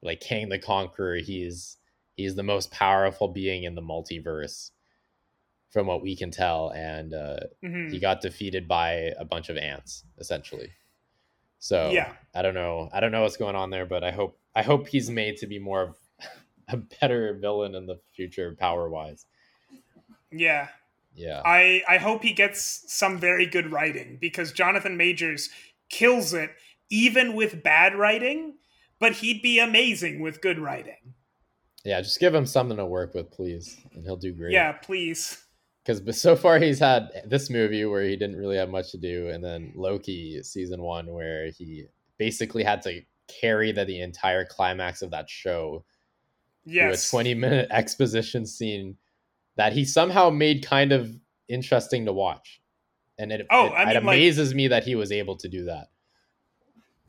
like 0.01 0.21
Kang 0.21 0.49
the 0.49 0.59
Conqueror. 0.59 1.17
He's 1.17 1.77
he's 2.15 2.35
the 2.35 2.43
most 2.43 2.71
powerful 2.71 3.27
being 3.27 3.63
in 3.63 3.75
the 3.75 3.81
multiverse, 3.81 4.71
from 5.73 5.87
what 5.87 6.03
we 6.03 6.15
can 6.15 6.29
tell, 6.29 6.69
and 6.69 7.15
uh, 7.15 7.37
mm-hmm. 7.65 7.89
he 7.89 7.99
got 7.99 8.21
defeated 8.21 8.67
by 8.67 9.11
a 9.17 9.25
bunch 9.25 9.49
of 9.49 9.57
ants 9.57 10.03
essentially. 10.19 10.69
So 11.57 11.89
yeah, 11.89 12.13
I 12.35 12.43
don't 12.43 12.53
know. 12.53 12.89
I 12.93 12.99
don't 12.99 13.11
know 13.11 13.23
what's 13.23 13.37
going 13.37 13.55
on 13.55 13.71
there, 13.71 13.87
but 13.87 14.03
I 14.03 14.11
hope 14.11 14.39
I 14.55 14.61
hope 14.61 14.87
he's 14.87 15.09
made 15.09 15.37
to 15.37 15.47
be 15.47 15.57
more 15.57 15.81
of 15.81 15.95
a 16.69 16.77
better 16.77 17.37
villain 17.41 17.73
in 17.73 17.87
the 17.87 17.99
future, 18.15 18.55
power 18.57 18.87
wise. 18.87 19.25
Yeah, 20.31 20.67
yeah. 21.15 21.41
I 21.43 21.81
I 21.89 21.97
hope 21.97 22.21
he 22.21 22.33
gets 22.33 22.83
some 22.87 23.17
very 23.17 23.47
good 23.47 23.71
writing 23.71 24.19
because 24.21 24.51
Jonathan 24.51 24.95
Majors 24.95 25.49
kills 25.89 26.33
it 26.35 26.51
even 26.91 27.33
with 27.33 27.63
bad 27.63 27.95
writing, 27.95 28.57
but 28.99 29.13
he'd 29.13 29.41
be 29.41 29.57
amazing 29.57 30.21
with 30.21 30.39
good 30.39 30.59
writing. 30.59 31.15
Yeah, 31.83 31.99
just 32.01 32.19
give 32.19 32.33
him 32.33 32.45
something 32.45 32.77
to 32.77 32.85
work 32.85 33.13
with, 33.13 33.31
please, 33.31 33.77
and 33.93 34.03
he'll 34.03 34.15
do 34.15 34.31
great. 34.33 34.53
Yeah, 34.53 34.73
please. 34.73 35.42
Because 35.85 36.21
so 36.21 36.35
far 36.35 36.59
he's 36.59 36.79
had 36.79 37.09
this 37.25 37.49
movie 37.49 37.85
where 37.85 38.03
he 38.03 38.15
didn't 38.15 38.37
really 38.37 38.57
have 38.57 38.69
much 38.69 38.91
to 38.91 38.97
do, 38.97 39.29
and 39.29 39.43
then 39.43 39.71
Loki 39.75 40.41
season 40.43 40.81
one 40.81 41.11
where 41.11 41.47
he 41.47 41.85
basically 42.17 42.63
had 42.63 42.81
to 42.83 43.01
carry 43.27 43.71
the, 43.71 43.85
the 43.85 44.01
entire 44.01 44.45
climax 44.45 45.01
of 45.01 45.11
that 45.11 45.29
show. 45.29 45.83
Yes. 46.65 47.09
a 47.09 47.11
20 47.11 47.33
minute 47.33 47.67
exposition 47.71 48.45
scene 48.45 48.95
that 49.57 49.73
he 49.73 49.83
somehow 49.83 50.29
made 50.29 50.65
kind 50.65 50.91
of 50.91 51.13
interesting 51.49 52.05
to 52.05 52.13
watch. 52.13 52.61
And 53.19 53.31
it, 53.31 53.45
oh, 53.51 53.67
it, 53.67 53.73
I 53.73 53.85
mean, 53.85 53.95
it 53.95 53.97
amazes 53.97 54.49
like, 54.49 54.55
me 54.55 54.67
that 54.69 54.83
he 54.83 54.95
was 54.95 55.11
able 55.11 55.35
to 55.37 55.49
do 55.49 55.65
that. 55.65 55.87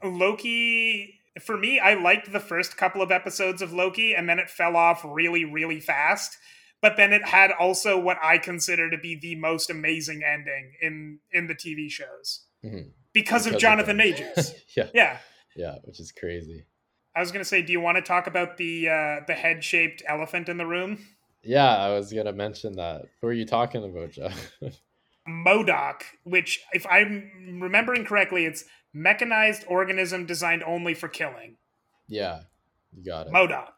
Loki, 0.03 1.20
for 1.41 1.57
me, 1.57 1.81
I 1.81 1.95
liked 1.95 2.31
the 2.31 2.41
first 2.41 2.77
couple 2.77 3.01
of 3.01 3.11
episodes 3.11 3.62
of 3.62 3.72
Loki, 3.72 4.14
and 4.14 4.29
then 4.29 4.39
it 4.39 4.51
fell 4.51 4.77
off 4.77 5.03
really, 5.05 5.45
really 5.45 5.81
fast. 5.81 6.37
But 6.85 6.99
then 6.99 7.14
it 7.14 7.24
had 7.24 7.51
also 7.51 7.99
what 7.99 8.18
I 8.22 8.37
consider 8.37 8.91
to 8.91 8.99
be 8.99 9.14
the 9.14 9.37
most 9.37 9.70
amazing 9.70 10.20
ending 10.22 10.74
in 10.82 11.18
in 11.32 11.47
the 11.47 11.55
TV 11.55 11.91
shows 11.91 12.43
mm-hmm. 12.62 12.91
because, 13.14 13.45
because, 13.45 13.47
of 13.47 13.59
Jonathan 13.59 13.93
of 13.93 13.97
Majors. 13.97 14.55
yeah, 14.76 14.89
yeah, 14.93 15.16
yeah, 15.57 15.76
which 15.85 15.99
is 15.99 16.12
crazy. 16.12 16.66
I 17.16 17.20
was 17.20 17.32
gonna 17.32 17.47
say, 17.47 17.62
do 17.62 17.72
you 17.72 17.80
want 17.80 17.97
to 17.97 18.03
talk 18.03 18.26
about 18.26 18.59
the 18.59 18.91
uh, 18.91 19.20
the 19.26 19.32
head 19.32 19.64
shaped 19.64 20.03
elephant 20.07 20.51
in 20.51 20.59
the 20.59 20.66
room? 20.66 20.99
Yeah, 21.43 21.74
I 21.74 21.95
was 21.95 22.12
gonna 22.12 22.35
mention 22.35 22.76
that. 22.76 23.07
Who 23.22 23.28
are 23.28 23.32
you 23.32 23.47
talking 23.47 23.82
about, 23.82 24.11
Jeff? 24.11 24.53
MODOK, 25.26 26.03
which, 26.24 26.61
if 26.74 26.87
I'm 26.87 27.61
remembering 27.62 28.05
correctly, 28.05 28.45
it's 28.45 28.66
mechanized 28.93 29.64
organism 29.68 30.26
designed 30.26 30.62
only 30.62 30.93
for 30.93 31.09
killing. 31.09 31.57
Yeah, 32.09 32.41
you 32.93 33.03
got 33.03 33.28
it. 33.28 33.32
MODOK. 33.32 33.72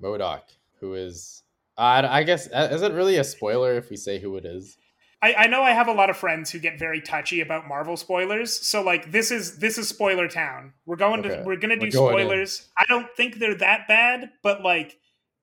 MODOK, 0.00 0.42
who 0.78 0.94
is, 0.94 1.42
uh, 1.78 2.06
I 2.08 2.22
guess, 2.22 2.48
uh, 2.52 2.68
is 2.72 2.82
it 2.82 2.92
really 2.92 3.16
a 3.16 3.24
spoiler 3.24 3.74
if 3.74 3.90
we 3.90 3.96
say 3.96 4.18
who 4.18 4.36
it 4.36 4.44
is? 4.44 4.78
I, 5.22 5.34
I 5.34 5.46
know 5.46 5.62
I 5.62 5.72
have 5.72 5.88
a 5.88 5.92
lot 5.92 6.10
of 6.10 6.16
friends 6.16 6.50
who 6.50 6.58
get 6.58 6.78
very 6.78 7.00
touchy 7.00 7.40
about 7.40 7.66
Marvel 7.66 7.96
spoilers, 7.96 8.52
so 8.66 8.82
like 8.82 9.10
this 9.12 9.30
is 9.30 9.58
this 9.58 9.78
is 9.78 9.88
spoiler 9.88 10.28
town. 10.28 10.74
We're 10.84 10.96
going 10.96 11.20
okay. 11.20 11.36
to 11.36 11.42
we're 11.42 11.56
gonna 11.56 11.76
do 11.76 11.86
we're 11.86 11.90
spoilers. 11.90 12.60
In. 12.60 12.66
I 12.78 12.84
don't 12.86 13.08
think 13.16 13.38
they're 13.38 13.56
that 13.56 13.88
bad, 13.88 14.30
but 14.42 14.62
like 14.62 14.98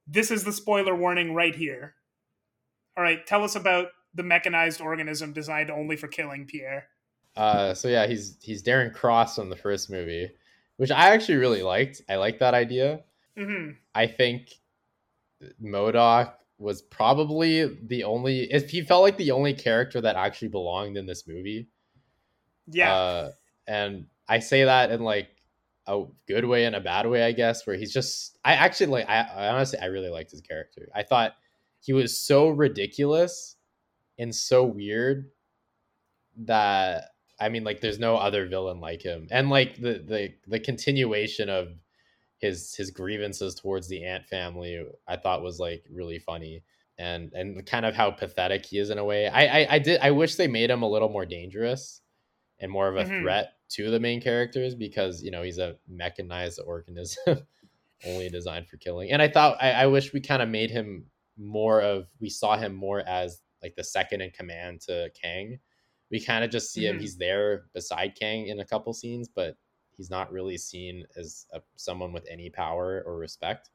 this 0.07 0.29
is 0.31 0.43
the 0.43 0.53
spoiler 0.53 0.95
warning 0.95 1.33
right 1.33 1.55
here. 1.55 1.95
All 2.95 3.03
right, 3.03 3.25
tell 3.25 3.43
us 3.43 3.55
about 3.55 3.87
the 4.13 4.23
mechanized 4.23 4.79
organism 4.79 5.33
designed 5.33 5.71
only 5.71 5.95
for 5.95 6.07
killing 6.07 6.45
Pierre. 6.45 6.87
Uh, 7.35 7.73
so 7.73 7.87
yeah, 7.87 8.05
he's 8.05 8.37
he's 8.41 8.61
Darren 8.61 8.93
Cross 8.93 9.39
on 9.39 9.49
the 9.49 9.55
first 9.55 9.89
movie, 9.89 10.29
which 10.77 10.91
I 10.91 11.13
actually 11.13 11.37
really 11.37 11.63
liked. 11.63 12.01
I 12.07 12.17
like 12.17 12.39
that 12.39 12.53
idea. 12.53 13.01
Mm-hmm. 13.37 13.71
I 13.95 14.05
think 14.05 14.49
MODOK 15.61 16.33
was 16.57 16.81
probably 16.81 17.65
the 17.65 18.03
only 18.03 18.51
if 18.51 18.69
he 18.69 18.81
felt 18.81 19.03
like 19.03 19.17
the 19.17 19.31
only 19.31 19.53
character 19.53 19.99
that 20.01 20.15
actually 20.15 20.47
belonged 20.47 20.97
in 20.97 21.05
this 21.05 21.27
movie. 21.27 21.67
Yeah. 22.67 22.93
Uh, 22.93 23.31
and 23.67 24.05
I 24.27 24.39
say 24.39 24.63
that 24.63 24.91
in 24.91 25.01
like 25.01 25.29
a 25.87 26.03
good 26.27 26.45
way 26.45 26.65
and 26.65 26.75
a 26.75 26.81
bad 26.81 27.07
way, 27.07 27.23
I 27.23 27.31
guess, 27.31 27.67
where 27.67 27.75
he's 27.75 27.93
just 27.93 28.37
I 28.45 28.53
actually 28.53 28.87
like 28.87 29.09
I, 29.09 29.21
I 29.21 29.47
honestly 29.49 29.79
I 29.79 29.85
really 29.85 30.09
liked 30.09 30.31
his 30.31 30.41
character. 30.41 30.89
I 30.95 31.03
thought 31.03 31.33
he 31.79 31.93
was 31.93 32.17
so 32.17 32.49
ridiculous 32.49 33.57
and 34.17 34.33
so 34.33 34.63
weird 34.63 35.29
that 36.37 37.09
I 37.39 37.49
mean 37.49 37.63
like 37.63 37.81
there's 37.81 37.99
no 37.99 38.15
other 38.15 38.47
villain 38.47 38.79
like 38.79 39.01
him. 39.01 39.27
And 39.31 39.49
like 39.49 39.75
the 39.75 40.03
the 40.07 40.33
the 40.47 40.59
continuation 40.59 41.49
of 41.49 41.69
his 42.43 42.75
his 42.75 42.91
grievances 42.91 43.55
towards 43.55 43.87
the 43.87 44.03
ant 44.03 44.25
family 44.27 44.85
I 45.07 45.17
thought 45.17 45.41
was 45.41 45.59
like 45.59 45.83
really 45.91 46.19
funny 46.19 46.63
and 46.97 47.31
and 47.33 47.65
kind 47.65 47.85
of 47.85 47.95
how 47.95 48.11
pathetic 48.11 48.65
he 48.65 48.77
is 48.77 48.89
in 48.89 48.97
a 48.97 49.05
way. 49.05 49.27
I 49.27 49.61
I, 49.61 49.67
I 49.71 49.79
did 49.79 49.99
I 50.01 50.11
wish 50.11 50.35
they 50.35 50.47
made 50.47 50.69
him 50.69 50.83
a 50.83 50.89
little 50.89 51.09
more 51.09 51.25
dangerous 51.25 52.01
and 52.59 52.71
more 52.71 52.87
of 52.87 52.95
a 52.95 53.03
mm-hmm. 53.03 53.21
threat 53.21 53.53
to 53.69 53.89
the 53.89 53.99
main 53.99 54.21
characters 54.21 54.75
because 54.75 55.23
you 55.23 55.31
know 55.31 55.41
he's 55.41 55.57
a 55.57 55.75
mechanized 55.87 56.59
organism 56.65 57.45
only 58.05 58.29
designed 58.29 58.67
for 58.67 58.77
killing 58.77 59.11
and 59.11 59.21
i 59.21 59.27
thought 59.27 59.57
i, 59.61 59.71
I 59.71 59.87
wish 59.87 60.13
we 60.13 60.21
kind 60.21 60.41
of 60.41 60.49
made 60.49 60.69
him 60.69 61.05
more 61.37 61.81
of 61.81 62.05
we 62.19 62.29
saw 62.29 62.55
him 62.55 62.73
more 62.73 63.01
as 63.07 63.41
like 63.61 63.75
the 63.75 63.83
second 63.83 64.21
in 64.21 64.31
command 64.31 64.81
to 64.81 65.09
kang 65.19 65.59
we 66.11 66.23
kind 66.23 66.43
of 66.43 66.51
just 66.51 66.71
see 66.71 66.83
mm-hmm. 66.83 66.95
him 66.95 67.01
he's 67.01 67.17
there 67.17 67.65
beside 67.73 68.15
kang 68.19 68.47
in 68.47 68.59
a 68.59 68.65
couple 68.65 68.93
scenes 68.93 69.27
but 69.33 69.55
he's 70.03 70.09
not 70.09 70.31
really 70.31 70.57
seen 70.57 71.05
as 71.15 71.45
a, 71.53 71.61
someone 71.75 72.11
with 72.11 72.27
any 72.29 72.49
power 72.49 73.03
or 73.05 73.17
respect 73.17 73.69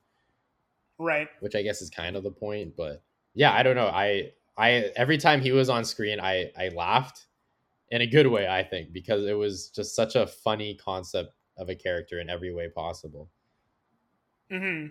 right 0.99 1.29
which 1.41 1.55
i 1.55 1.63
guess 1.63 1.81
is 1.81 1.91
kind 1.91 2.17
of 2.17 2.23
the 2.23 2.31
point 2.31 2.75
but 2.77 3.03
yeah 3.35 3.53
i 3.53 3.63
don't 3.63 3.77
know 3.77 3.87
i 3.89 4.31
i 4.57 4.91
every 4.97 5.17
time 5.17 5.41
he 5.41 5.53
was 5.53 5.69
on 5.71 5.85
screen 5.85 6.21
i 6.21 6.51
i 6.59 6.69
laughed 6.69 7.29
in 7.91 8.03
a 8.03 8.07
good 8.07 8.27
way, 8.27 8.47
I 8.47 8.63
think, 8.63 8.93
because 8.93 9.25
it 9.25 9.37
was 9.37 9.71
just 9.71 9.95
such 9.95 10.15
a 10.15 10.27
funny 10.27 10.75
concept 10.75 11.35
of 11.57 11.69
a 11.69 11.75
character 11.75 12.21
in 12.21 12.29
every 12.29 12.53
way 12.53 12.69
possible. 12.69 13.31
Hmm. 14.51 14.87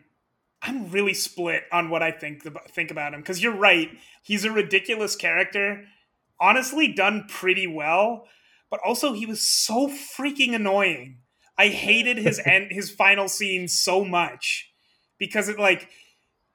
I'm 0.61 0.89
really 0.89 1.13
split 1.13 1.63
on 1.71 1.89
what 1.89 2.01
I 2.01 2.11
think 2.11 2.43
think 2.69 2.89
about 2.89 3.13
him 3.13 3.21
because 3.21 3.43
you're 3.43 3.55
right. 3.55 3.89
He's 4.23 4.43
a 4.43 4.51
ridiculous 4.51 5.15
character, 5.15 5.85
honestly 6.41 6.91
done 6.91 7.25
pretty 7.29 7.67
well, 7.67 8.25
but 8.71 8.79
also 8.83 9.13
he 9.13 9.27
was 9.27 9.41
so 9.41 9.87
freaking 9.87 10.55
annoying. 10.55 11.19
I 11.57 11.69
hated 11.69 12.17
his 12.17 12.39
end, 12.45 12.67
his 12.71 12.89
final 12.89 13.27
scene 13.27 13.67
so 13.67 14.05
much 14.05 14.71
because 15.17 15.49
it 15.49 15.59
like 15.59 15.89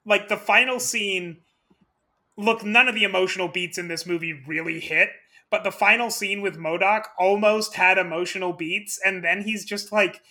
like 0.05 0.27
the 0.27 0.37
final 0.37 0.79
scene. 0.79 1.37
Look, 2.35 2.65
none 2.65 2.87
of 2.87 2.95
the 2.95 3.03
emotional 3.03 3.47
beats 3.47 3.77
in 3.77 3.89
this 3.89 4.07
movie 4.07 4.33
really 4.47 4.79
hit, 4.79 5.09
but 5.51 5.63
the 5.63 5.71
final 5.71 6.09
scene 6.09 6.41
with 6.41 6.57
MODOK 6.57 7.03
almost 7.19 7.75
had 7.75 7.99
emotional 7.99 8.53
beats, 8.53 8.99
and 9.05 9.23
then 9.23 9.43
he's 9.43 9.63
just 9.65 9.91
like 9.91 10.21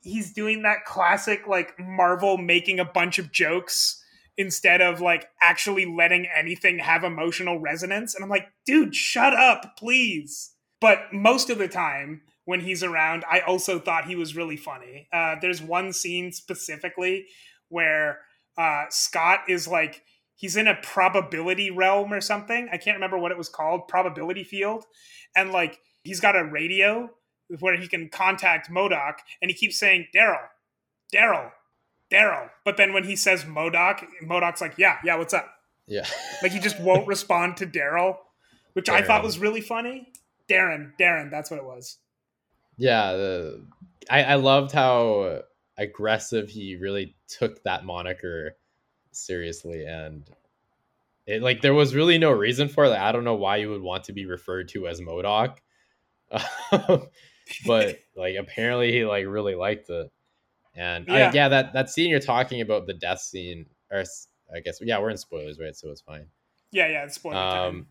he's 0.00 0.32
doing 0.32 0.62
that 0.62 0.84
classic 0.84 1.46
like 1.48 1.76
Marvel 1.78 2.36
making 2.36 2.78
a 2.78 2.84
bunch 2.84 3.18
of 3.18 3.32
jokes 3.32 4.04
instead 4.36 4.80
of 4.80 5.00
like 5.00 5.28
actually 5.40 5.86
letting 5.86 6.28
anything 6.36 6.78
have 6.78 7.04
emotional 7.04 7.58
resonance. 7.58 8.14
And 8.14 8.22
I'm 8.22 8.30
like, 8.30 8.52
dude, 8.66 8.94
shut 8.94 9.32
up, 9.34 9.76
please. 9.78 10.52
But 10.80 11.12
most 11.12 11.50
of 11.50 11.58
the 11.58 11.68
time 11.68 12.22
when 12.44 12.60
he's 12.60 12.82
around, 12.82 13.24
I 13.30 13.40
also 13.40 13.78
thought 13.78 14.06
he 14.06 14.16
was 14.16 14.36
really 14.36 14.56
funny. 14.56 15.08
Uh, 15.12 15.36
there's 15.40 15.62
one 15.62 15.92
scene 15.92 16.32
specifically 16.32 17.26
where 17.68 18.20
uh, 18.58 18.84
Scott 18.90 19.40
is 19.48 19.66
like 19.66 20.02
he's 20.36 20.56
in 20.56 20.68
a 20.68 20.76
probability 20.82 21.70
realm 21.70 22.12
or 22.12 22.20
something. 22.20 22.68
I 22.72 22.76
can't 22.76 22.96
remember 22.96 23.18
what 23.18 23.32
it 23.32 23.38
was 23.38 23.48
called, 23.48 23.88
probability 23.88 24.44
field. 24.44 24.84
And 25.36 25.52
like 25.52 25.78
he's 26.02 26.20
got 26.20 26.36
a 26.36 26.44
radio 26.44 27.10
where 27.60 27.76
he 27.76 27.88
can 27.88 28.08
contact 28.08 28.70
MODOK, 28.70 29.14
and 29.42 29.50
he 29.50 29.56
keeps 29.56 29.78
saying 29.78 30.06
Daryl, 30.14 30.46
Daryl, 31.14 31.50
Daryl. 32.12 32.50
But 32.64 32.76
then 32.76 32.92
when 32.92 33.04
he 33.04 33.16
says 33.16 33.44
MODOK, 33.44 34.04
MODOK's 34.24 34.60
like, 34.60 34.74
yeah, 34.78 34.98
yeah, 35.04 35.16
what's 35.16 35.34
up? 35.34 35.50
Yeah. 35.86 36.06
like 36.42 36.52
he 36.52 36.58
just 36.58 36.80
won't 36.80 37.06
respond 37.06 37.58
to 37.58 37.66
Daryl, 37.66 38.16
which 38.72 38.86
Darren. 38.86 38.94
I 38.94 39.02
thought 39.02 39.22
was 39.22 39.38
really 39.38 39.60
funny. 39.60 40.08
Darren, 40.50 40.92
Darren, 41.00 41.30
that's 41.30 41.50
what 41.50 41.58
it 41.58 41.64
was. 41.64 41.98
Yeah, 42.76 43.12
the, 43.12 43.64
I, 44.10 44.24
I 44.24 44.34
loved 44.36 44.72
how 44.72 45.42
aggressive 45.76 46.48
he 46.48 46.76
really 46.76 47.16
took 47.28 47.62
that 47.64 47.84
moniker 47.84 48.56
seriously 49.10 49.84
and 49.84 50.28
it 51.26 51.42
like 51.42 51.62
there 51.62 51.74
was 51.74 51.94
really 51.94 52.18
no 52.18 52.30
reason 52.30 52.68
for 52.68 52.84
it. 52.84 52.90
Like, 52.90 53.00
I 53.00 53.12
don't 53.12 53.24
know 53.24 53.34
why 53.34 53.56
you 53.56 53.70
would 53.70 53.82
want 53.82 54.04
to 54.04 54.12
be 54.12 54.26
referred 54.26 54.68
to 54.70 54.86
as 54.86 55.00
MODOK. 55.00 55.56
but 57.66 57.98
like 58.16 58.36
apparently 58.36 58.92
he 58.92 59.04
like 59.04 59.26
really 59.26 59.54
liked 59.54 59.88
it. 59.90 60.10
And 60.76 61.06
yeah. 61.06 61.30
I, 61.30 61.32
yeah, 61.32 61.48
that 61.48 61.72
that 61.72 61.90
scene 61.90 62.10
you're 62.10 62.20
talking 62.20 62.60
about, 62.60 62.86
the 62.86 62.94
death 62.94 63.20
scene, 63.20 63.66
or 63.90 64.04
I 64.54 64.60
guess 64.60 64.80
yeah, 64.82 64.98
we're 64.98 65.10
in 65.10 65.16
spoilers, 65.16 65.58
right? 65.58 65.74
So 65.74 65.90
it's 65.90 66.00
fine. 66.00 66.26
Yeah, 66.72 66.88
yeah, 66.88 67.04
it's 67.04 67.14
spoiler 67.14 67.36
um, 67.36 67.52
time. 67.52 67.86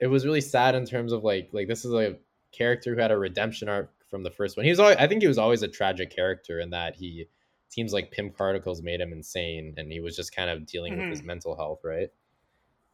It 0.00 0.06
was 0.06 0.24
really 0.24 0.40
sad 0.40 0.74
in 0.74 0.84
terms 0.84 1.12
of 1.12 1.24
like 1.24 1.48
like 1.52 1.66
this 1.66 1.84
is 1.84 1.92
a 1.92 2.16
character 2.52 2.94
who 2.94 3.00
had 3.00 3.10
a 3.10 3.18
redemption 3.18 3.68
arc 3.68 3.90
from 4.10 4.22
the 4.22 4.30
first 4.30 4.56
one. 4.56 4.64
He 4.64 4.70
was 4.70 4.80
always, 4.80 4.96
I 4.96 5.06
think 5.06 5.22
he 5.22 5.28
was 5.28 5.38
always 5.38 5.62
a 5.62 5.68
tragic 5.68 6.14
character 6.14 6.60
in 6.60 6.70
that 6.70 6.96
he 6.96 7.26
seems 7.68 7.92
like 7.92 8.10
Pym 8.10 8.30
particles 8.30 8.82
made 8.82 9.00
him 9.00 9.12
insane 9.12 9.74
and 9.76 9.90
he 9.90 10.00
was 10.00 10.16
just 10.16 10.34
kind 10.34 10.50
of 10.50 10.66
dealing 10.66 10.92
mm-hmm. 10.92 11.02
with 11.02 11.10
his 11.10 11.18
mm-hmm. 11.20 11.28
mental 11.28 11.56
health, 11.56 11.80
right? 11.84 12.08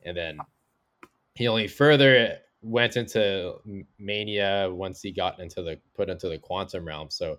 And 0.05 0.17
then 0.17 0.39
he 1.35 1.49
only 1.49 1.67
further 1.67 2.39
went 2.63 2.97
into 2.97 3.55
mania 3.99 4.69
once 4.71 5.01
he 5.01 5.13
got 5.13 5.41
into 5.41 5.63
the 5.63 5.79
put 5.95 6.09
into 6.09 6.29
the 6.29 6.39
quantum 6.39 6.87
realm. 6.87 7.11
So 7.11 7.39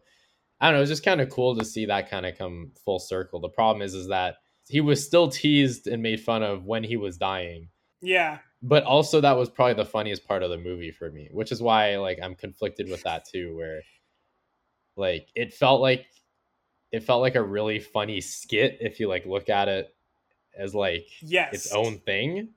I 0.59 0.67
don't 0.67 0.75
know, 0.75 0.81
it's 0.81 0.89
just 0.89 1.05
kind 1.05 1.21
of 1.21 1.29
cool 1.29 1.55
to 1.55 1.65
see 1.65 1.85
that 1.85 2.09
kind 2.09 2.25
of 2.25 2.37
come 2.37 2.71
full 2.83 2.99
circle. 2.99 3.39
The 3.39 3.49
problem 3.49 3.81
is 3.81 3.93
is 3.93 4.07
that 4.07 4.37
he 4.67 4.81
was 4.81 5.05
still 5.05 5.29
teased 5.29 5.87
and 5.87 6.01
made 6.01 6.19
fun 6.19 6.43
of 6.43 6.65
when 6.65 6.83
he 6.83 6.97
was 6.97 7.17
dying. 7.17 7.69
Yeah. 8.01 8.39
But 8.61 8.83
also 8.83 9.21
that 9.21 9.37
was 9.37 9.49
probably 9.49 9.75
the 9.75 9.85
funniest 9.85 10.27
part 10.27 10.41
of 10.43 10.49
the 10.49 10.57
movie 10.57 10.91
for 10.91 11.11
me, 11.11 11.29
which 11.31 11.51
is 11.51 11.61
why 11.61 11.97
like 11.97 12.19
I'm 12.21 12.35
conflicted 12.35 12.89
with 12.89 13.03
that 13.03 13.25
too 13.25 13.55
where 13.55 13.81
like 14.95 15.27
it 15.35 15.53
felt 15.53 15.79
like 15.79 16.07
it 16.91 17.03
felt 17.03 17.21
like 17.21 17.35
a 17.35 17.43
really 17.43 17.79
funny 17.79 18.21
skit 18.21 18.77
if 18.81 18.99
you 18.99 19.07
like 19.07 19.25
look 19.25 19.49
at 19.49 19.67
it 19.67 19.93
as 20.57 20.73
like 20.73 21.07
yes. 21.21 21.53
its 21.53 21.71
own 21.71 21.99
thing 21.99 22.49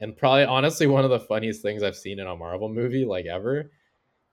and 0.00 0.16
probably 0.16 0.44
honestly 0.44 0.86
one 0.86 1.04
of 1.04 1.10
the 1.10 1.20
funniest 1.20 1.62
things 1.62 1.82
I've 1.82 1.96
seen 1.96 2.18
in 2.18 2.26
a 2.26 2.36
Marvel 2.36 2.68
movie 2.68 3.04
like 3.04 3.26
ever. 3.26 3.70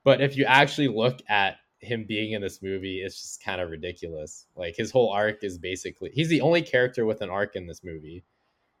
But 0.02 0.20
if 0.20 0.36
you 0.36 0.44
actually 0.44 0.88
look 0.88 1.20
at 1.28 1.56
him 1.78 2.04
being 2.06 2.32
in 2.32 2.42
this 2.42 2.62
movie, 2.62 3.00
it's 3.00 3.20
just 3.20 3.42
kind 3.42 3.60
of 3.60 3.70
ridiculous. 3.70 4.46
Like 4.56 4.76
his 4.76 4.90
whole 4.90 5.10
arc 5.10 5.42
is 5.42 5.58
basically 5.58 6.10
he's 6.12 6.28
the 6.28 6.40
only 6.40 6.62
character 6.62 7.06
with 7.06 7.22
an 7.22 7.30
arc 7.30 7.56
in 7.56 7.66
this 7.66 7.82
movie. 7.82 8.24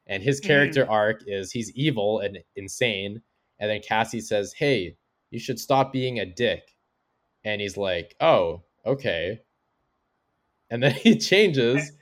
And 0.06 0.22
his 0.22 0.40
character 0.40 0.84
mm. 0.84 0.90
arc 0.90 1.22
is 1.26 1.50
he's 1.50 1.72
evil 1.72 2.20
and 2.20 2.38
insane. 2.56 3.22
And 3.58 3.70
then 3.70 3.80
Cassie 3.80 4.20
says, 4.20 4.52
Hey, 4.52 4.96
you 5.30 5.38
should 5.38 5.58
stop 5.58 5.92
being 5.92 6.18
a 6.18 6.26
dick. 6.26 6.76
And 7.44 7.60
he's 7.60 7.76
like, 7.76 8.14
Oh, 8.20 8.62
okay. 8.84 9.40
And 10.70 10.82
then 10.82 10.92
he 10.94 11.16
changes 11.16 11.92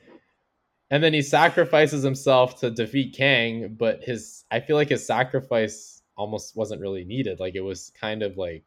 and 0.93 1.03
then 1.03 1.15
he 1.15 1.23
sacrifices 1.23 2.03
himself 2.03 2.61
to 2.61 2.71
defeat 2.71 3.17
Kang, 3.17 3.77
but 3.79 4.05
his 4.05 4.45
I 4.51 4.61
feel 4.61 4.77
like 4.77 4.91
his 4.91 5.07
sacrifice 5.07 6.03
almost 6.19 6.55
wasn't 6.55 6.83
really 6.83 7.03
needed. 7.03 7.41
Like 7.41 7.55
it 7.55 7.63
was 7.63 7.91
kind 7.99 8.23
of 8.23 8.37
like 8.37 8.63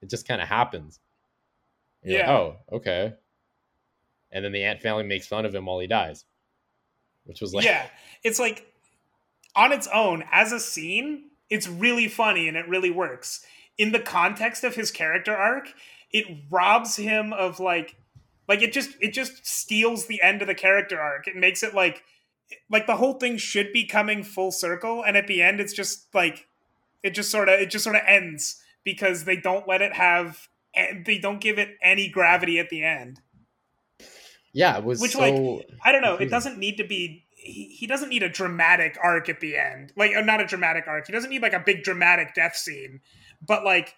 it 0.00 0.08
just 0.08 0.26
kind 0.26 0.40
of 0.40 0.48
happens. 0.48 1.00
You're 2.02 2.20
yeah. 2.20 2.30
Like, 2.30 2.30
oh, 2.30 2.56
okay. 2.76 3.12
And 4.32 4.42
then 4.42 4.52
the 4.52 4.64
ant 4.64 4.80
family 4.80 5.02
makes 5.02 5.26
fun 5.26 5.44
of 5.44 5.54
him 5.54 5.66
while 5.66 5.80
he 5.80 5.86
dies, 5.86 6.24
which 7.30 7.40
was 7.40 7.54
like 7.54 7.64
yeah, 7.64 7.86
it's 8.24 8.40
like 8.40 8.66
on 9.54 9.70
its 9.70 9.88
own 9.94 10.24
as 10.32 10.50
a 10.50 10.58
scene, 10.58 11.30
it's 11.48 11.68
really 11.68 12.08
funny 12.08 12.48
and 12.48 12.56
it 12.56 12.68
really 12.68 12.90
works. 12.90 13.46
In 13.78 13.92
the 13.92 14.00
context 14.00 14.64
of 14.64 14.74
his 14.74 14.90
character 14.90 15.34
arc, 15.34 15.72
it 16.12 16.26
robs 16.50 16.96
him 16.96 17.32
of 17.32 17.60
like 17.60 17.94
like 18.48 18.62
it 18.62 18.72
just 18.72 18.90
it 19.00 19.12
just 19.12 19.46
steals 19.46 20.06
the 20.06 20.20
end 20.20 20.42
of 20.42 20.48
the 20.48 20.56
character 20.56 21.00
arc. 21.00 21.28
It 21.28 21.36
makes 21.36 21.62
it 21.62 21.72
like 21.72 22.02
like 22.68 22.88
the 22.88 22.96
whole 22.96 23.14
thing 23.14 23.36
should 23.36 23.72
be 23.72 23.84
coming 23.84 24.24
full 24.24 24.50
circle, 24.50 25.04
and 25.04 25.16
at 25.16 25.28
the 25.28 25.40
end, 25.40 25.60
it's 25.60 25.72
just 25.72 26.12
like 26.12 26.48
it 27.04 27.10
just 27.10 27.30
sort 27.30 27.48
of 27.48 27.60
it 27.60 27.70
just 27.70 27.84
sort 27.84 27.94
of 27.94 28.02
ends 28.08 28.60
because 28.82 29.22
they 29.22 29.36
don't 29.36 29.68
let 29.68 29.82
it 29.82 29.92
have 29.92 30.48
they 30.74 31.18
don't 31.18 31.40
give 31.40 31.60
it 31.60 31.76
any 31.80 32.08
gravity 32.08 32.58
at 32.58 32.70
the 32.70 32.82
end. 32.82 33.20
Yeah, 34.52 34.78
it 34.78 34.84
was 34.84 35.00
which 35.00 35.12
so 35.12 35.20
like 35.20 35.68
I 35.84 35.92
don't 35.92 36.02
know. 36.02 36.16
It 36.16 36.30
doesn't 36.30 36.58
need 36.58 36.76
to 36.78 36.84
be. 36.84 37.24
He, 37.34 37.64
he 37.68 37.86
doesn't 37.86 38.08
need 38.08 38.22
a 38.22 38.28
dramatic 38.28 38.98
arc 39.02 39.28
at 39.28 39.40
the 39.40 39.56
end. 39.56 39.92
Like 39.96 40.14
uh, 40.14 40.20
not 40.20 40.40
a 40.40 40.46
dramatic 40.46 40.84
arc. 40.86 41.06
He 41.06 41.12
doesn't 41.12 41.30
need 41.30 41.42
like 41.42 41.52
a 41.52 41.60
big 41.60 41.82
dramatic 41.82 42.34
death 42.34 42.56
scene. 42.56 43.00
But 43.46 43.64
like 43.64 43.94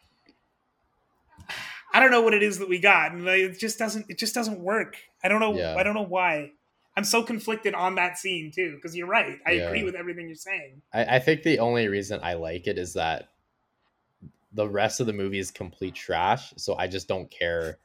I 1.93 2.01
don't 2.01 2.11
know 2.11 2.23
what 2.23 2.35
it 2.35 2.43
is 2.43 2.59
that 2.59 2.69
we 2.69 2.79
got, 2.79 3.13
and 3.13 3.27
it 3.29 3.59
just 3.59 3.79
doesn't. 3.79 4.07
It 4.09 4.19
just 4.19 4.35
doesn't 4.35 4.61
work. 4.61 4.97
I 5.23 5.29
don't 5.29 5.41
know. 5.41 5.55
Yeah. 5.55 5.77
I 5.77 5.83
don't 5.83 5.95
know 5.95 6.05
why. 6.05 6.53
I'm 6.97 7.05
so 7.05 7.23
conflicted 7.23 7.75
on 7.75 7.95
that 7.95 8.19
scene 8.19 8.51
too, 8.55 8.75
because 8.75 8.95
you're 8.95 9.07
right. 9.07 9.39
I 9.47 9.53
yeah. 9.53 9.67
agree 9.69 9.83
with 9.83 9.95
everything 9.95 10.27
you're 10.27 10.35
saying. 10.35 10.83
I, 10.93 11.17
I 11.17 11.19
think 11.21 11.43
the 11.43 11.59
only 11.59 11.89
reason 11.89 12.21
I 12.23 12.35
like 12.35 12.67
it 12.67 12.77
is 12.77 12.95
that 12.95 13.29
the 14.53 14.69
rest 14.69 15.01
of 15.01 15.07
the 15.07 15.15
movie 15.15 15.39
is 15.39 15.51
complete 15.51 15.95
trash. 15.95 16.53
So 16.57 16.77
I 16.77 16.89
just 16.89 17.09
don't 17.09 17.31
care. 17.31 17.79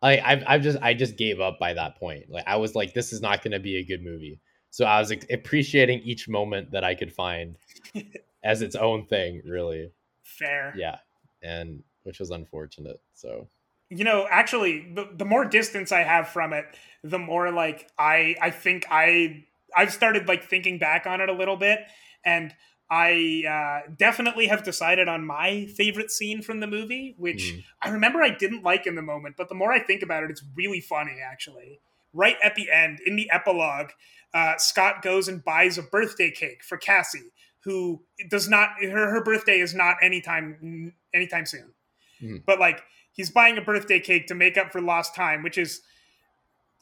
Like 0.00 0.20
I've, 0.24 0.44
I've 0.46 0.62
just 0.62 0.78
I 0.80 0.94
just 0.94 1.16
gave 1.16 1.40
up 1.40 1.58
by 1.58 1.74
that 1.74 1.96
point. 1.98 2.30
Like 2.30 2.44
I 2.46 2.56
was 2.56 2.74
like, 2.74 2.94
this 2.94 3.12
is 3.12 3.20
not 3.20 3.42
going 3.42 3.52
to 3.52 3.60
be 3.60 3.76
a 3.76 3.84
good 3.84 4.02
movie. 4.02 4.40
So 4.70 4.84
I 4.84 5.00
was 5.00 5.12
appreciating 5.30 6.00
each 6.00 6.28
moment 6.28 6.70
that 6.72 6.84
I 6.84 6.94
could 6.94 7.12
find 7.12 7.56
as 8.44 8.62
its 8.62 8.76
own 8.76 9.06
thing. 9.06 9.42
Really 9.44 9.90
fair. 10.22 10.74
Yeah, 10.76 10.98
and 11.42 11.82
which 12.04 12.20
was 12.20 12.30
unfortunate. 12.30 13.00
So 13.14 13.48
you 13.90 14.04
know, 14.04 14.26
actually, 14.30 14.86
the, 14.94 15.08
the 15.16 15.24
more 15.24 15.44
distance 15.46 15.92
I 15.92 16.02
have 16.02 16.28
from 16.28 16.52
it, 16.52 16.66
the 17.02 17.18
more 17.18 17.50
like 17.50 17.88
I 17.98 18.36
I 18.40 18.50
think 18.50 18.86
I 18.90 19.44
I've 19.76 19.92
started 19.92 20.28
like 20.28 20.44
thinking 20.44 20.78
back 20.78 21.06
on 21.06 21.20
it 21.20 21.28
a 21.28 21.32
little 21.32 21.56
bit, 21.56 21.80
and 22.24 22.54
I 22.90 23.82
uh, 23.86 23.90
definitely 23.98 24.46
have 24.46 24.62
decided 24.62 25.08
on 25.08 25.26
my 25.26 25.66
favorite 25.76 26.10
scene 26.10 26.40
from 26.40 26.60
the 26.60 26.66
movie, 26.66 27.14
which 27.18 27.54
mm. 27.54 27.64
I 27.82 27.90
remember 27.90 28.22
I 28.22 28.30
didn't 28.30 28.62
like 28.62 28.86
in 28.86 28.94
the 28.94 29.02
moment, 29.02 29.36
but 29.36 29.48
the 29.50 29.54
more 29.54 29.72
I 29.72 29.78
think 29.78 30.02
about 30.02 30.24
it, 30.24 30.30
it's 30.30 30.42
really 30.56 30.80
funny 30.80 31.18
actually. 31.22 31.80
Right 32.14 32.36
at 32.42 32.54
the 32.54 32.70
end, 32.70 33.00
in 33.04 33.16
the 33.16 33.30
epilogue, 33.30 33.90
uh, 34.32 34.56
Scott 34.56 35.02
goes 35.02 35.28
and 35.28 35.44
buys 35.44 35.76
a 35.76 35.82
birthday 35.82 36.30
cake 36.30 36.64
for 36.64 36.78
Cassie, 36.78 37.32
who 37.64 38.02
does 38.30 38.48
not 38.48 38.70
her 38.82 39.10
her 39.10 39.22
birthday 39.22 39.60
is 39.60 39.74
not 39.74 39.96
anytime 40.02 40.94
anytime 41.12 41.44
soon. 41.44 41.74
Mm. 42.22 42.42
But 42.46 42.58
like 42.58 42.82
he's 43.12 43.30
buying 43.30 43.58
a 43.58 43.62
birthday 43.62 44.00
cake 44.00 44.26
to 44.28 44.34
make 44.34 44.56
up 44.56 44.72
for 44.72 44.80
lost 44.80 45.14
time, 45.14 45.42
which 45.42 45.58
is 45.58 45.82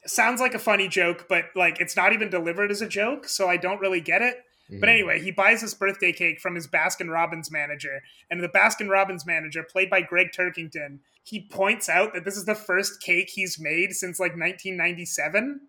sounds 0.07 0.40
like 0.40 0.54
a 0.54 0.59
funny 0.61 0.86
joke, 0.86 1.26
but 1.28 1.46
like 1.57 1.80
it's 1.80 1.96
not 1.96 2.12
even 2.12 2.30
delivered 2.30 2.70
as 2.70 2.80
a 2.80 2.88
joke, 2.88 3.28
so 3.28 3.48
I 3.48 3.57
don't 3.57 3.80
really 3.80 4.00
get 4.00 4.22
it. 4.22 4.44
Mm-hmm. 4.70 4.80
But 4.80 4.88
anyway, 4.88 5.20
he 5.22 5.30
buys 5.30 5.60
this 5.60 5.74
birthday 5.74 6.12
cake 6.12 6.40
from 6.40 6.54
his 6.54 6.66
Baskin 6.66 7.10
Robbins 7.10 7.50
manager, 7.50 8.02
and 8.30 8.42
the 8.42 8.48
Baskin 8.48 8.88
Robbins 8.88 9.24
manager, 9.24 9.62
played 9.62 9.90
by 9.90 10.00
Gregg 10.00 10.28
Turkington, 10.36 10.98
he 11.22 11.40
points 11.40 11.88
out 11.88 12.14
that 12.14 12.24
this 12.24 12.36
is 12.36 12.44
the 12.44 12.54
first 12.54 13.00
cake 13.00 13.30
he's 13.30 13.58
made 13.58 13.92
since 13.92 14.18
like 14.18 14.32
1997. 14.32 15.60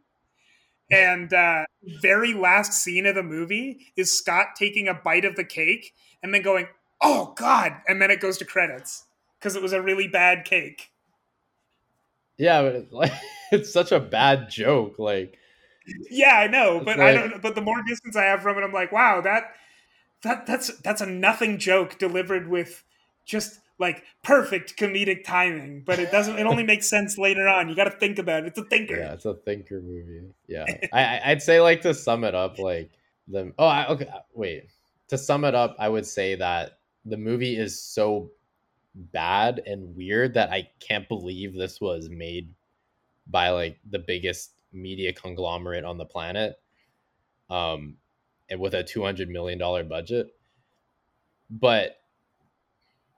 And 0.89 1.33
uh, 1.33 1.65
very 2.01 2.33
last 2.33 2.73
scene 2.73 3.05
of 3.05 3.15
the 3.15 3.23
movie 3.23 3.87
is 3.95 4.17
Scott 4.17 4.47
taking 4.57 4.87
a 4.87 4.93
bite 4.93 5.25
of 5.25 5.35
the 5.35 5.43
cake 5.43 5.93
and 6.23 6.33
then 6.33 6.41
going, 6.41 6.67
"Oh 7.01 7.33
God!" 7.35 7.73
and 7.87 8.01
then 8.01 8.09
it 8.09 8.21
goes 8.21 8.37
to 8.37 8.45
credits 8.45 9.05
because 9.39 9.55
it 9.55 9.61
was 9.61 9.73
a 9.73 9.81
really 9.81 10.07
bad 10.07 10.45
cake. 10.45 10.91
Yeah, 12.37 12.61
but 12.61 12.75
it's, 12.75 12.93
like, 12.93 13.11
it's 13.51 13.73
such 13.73 13.91
a 13.91 13.99
bad 13.99 14.49
joke. 14.49 14.97
Like, 14.97 15.37
yeah, 16.09 16.35
I 16.35 16.47
know, 16.47 16.79
but 16.79 16.97
like, 16.97 17.07
I 17.07 17.13
don't. 17.13 17.41
But 17.41 17.55
the 17.55 17.61
more 17.61 17.81
distance 17.87 18.15
I 18.15 18.23
have 18.23 18.41
from 18.41 18.57
it, 18.57 18.63
I'm 18.63 18.73
like, 18.73 18.91
wow, 18.91 19.21
that 19.21 19.53
that 20.23 20.45
that's 20.45 20.75
that's 20.79 21.01
a 21.01 21.05
nothing 21.05 21.57
joke 21.57 21.97
delivered 21.97 22.47
with 22.47 22.83
just 23.25 23.59
like 23.79 24.03
perfect 24.23 24.77
comedic 24.77 25.23
timing. 25.23 25.83
But 25.85 25.99
it 25.99 26.11
doesn't. 26.11 26.37
It 26.37 26.45
only 26.45 26.63
makes 26.63 26.89
sense 26.89 27.17
later 27.17 27.47
on. 27.47 27.69
You 27.69 27.75
got 27.75 27.85
to 27.85 27.91
think 27.91 28.19
about 28.19 28.43
it. 28.43 28.47
It's 28.47 28.59
a 28.59 28.65
thinker. 28.65 28.97
Yeah, 28.97 29.13
it's 29.13 29.25
a 29.25 29.33
thinker 29.33 29.81
movie. 29.81 30.23
Yeah, 30.47 30.65
I 30.93 31.21
I'd 31.23 31.41
say 31.41 31.61
like 31.61 31.81
to 31.81 31.93
sum 31.93 32.23
it 32.23 32.35
up, 32.35 32.59
like 32.59 32.91
the 33.27 33.53
oh 33.57 33.67
I, 33.67 33.87
okay 33.87 34.07
uh, 34.07 34.19
wait 34.33 34.69
to 35.09 35.17
sum 35.17 35.45
it 35.45 35.55
up, 35.55 35.75
I 35.79 35.89
would 35.89 36.05
say 36.05 36.35
that 36.35 36.79
the 37.05 37.17
movie 37.17 37.55
is 37.55 37.79
so 37.79 38.31
bad 38.95 39.61
and 39.65 39.95
weird 39.95 40.33
that 40.33 40.51
I 40.51 40.69
can't 40.79 41.07
believe 41.07 41.53
this 41.53 41.79
was 41.79 42.09
made 42.09 42.53
by 43.27 43.49
like 43.49 43.79
the 43.89 43.99
biggest 43.99 44.51
media 44.77 45.11
conglomerate 45.13 45.83
on 45.83 45.97
the 45.97 46.05
planet 46.05 46.59
um 47.49 47.95
and 48.49 48.59
with 48.59 48.73
a 48.73 48.83
200 48.83 49.29
million 49.29 49.57
dollar 49.57 49.83
budget 49.83 50.27
but 51.49 51.97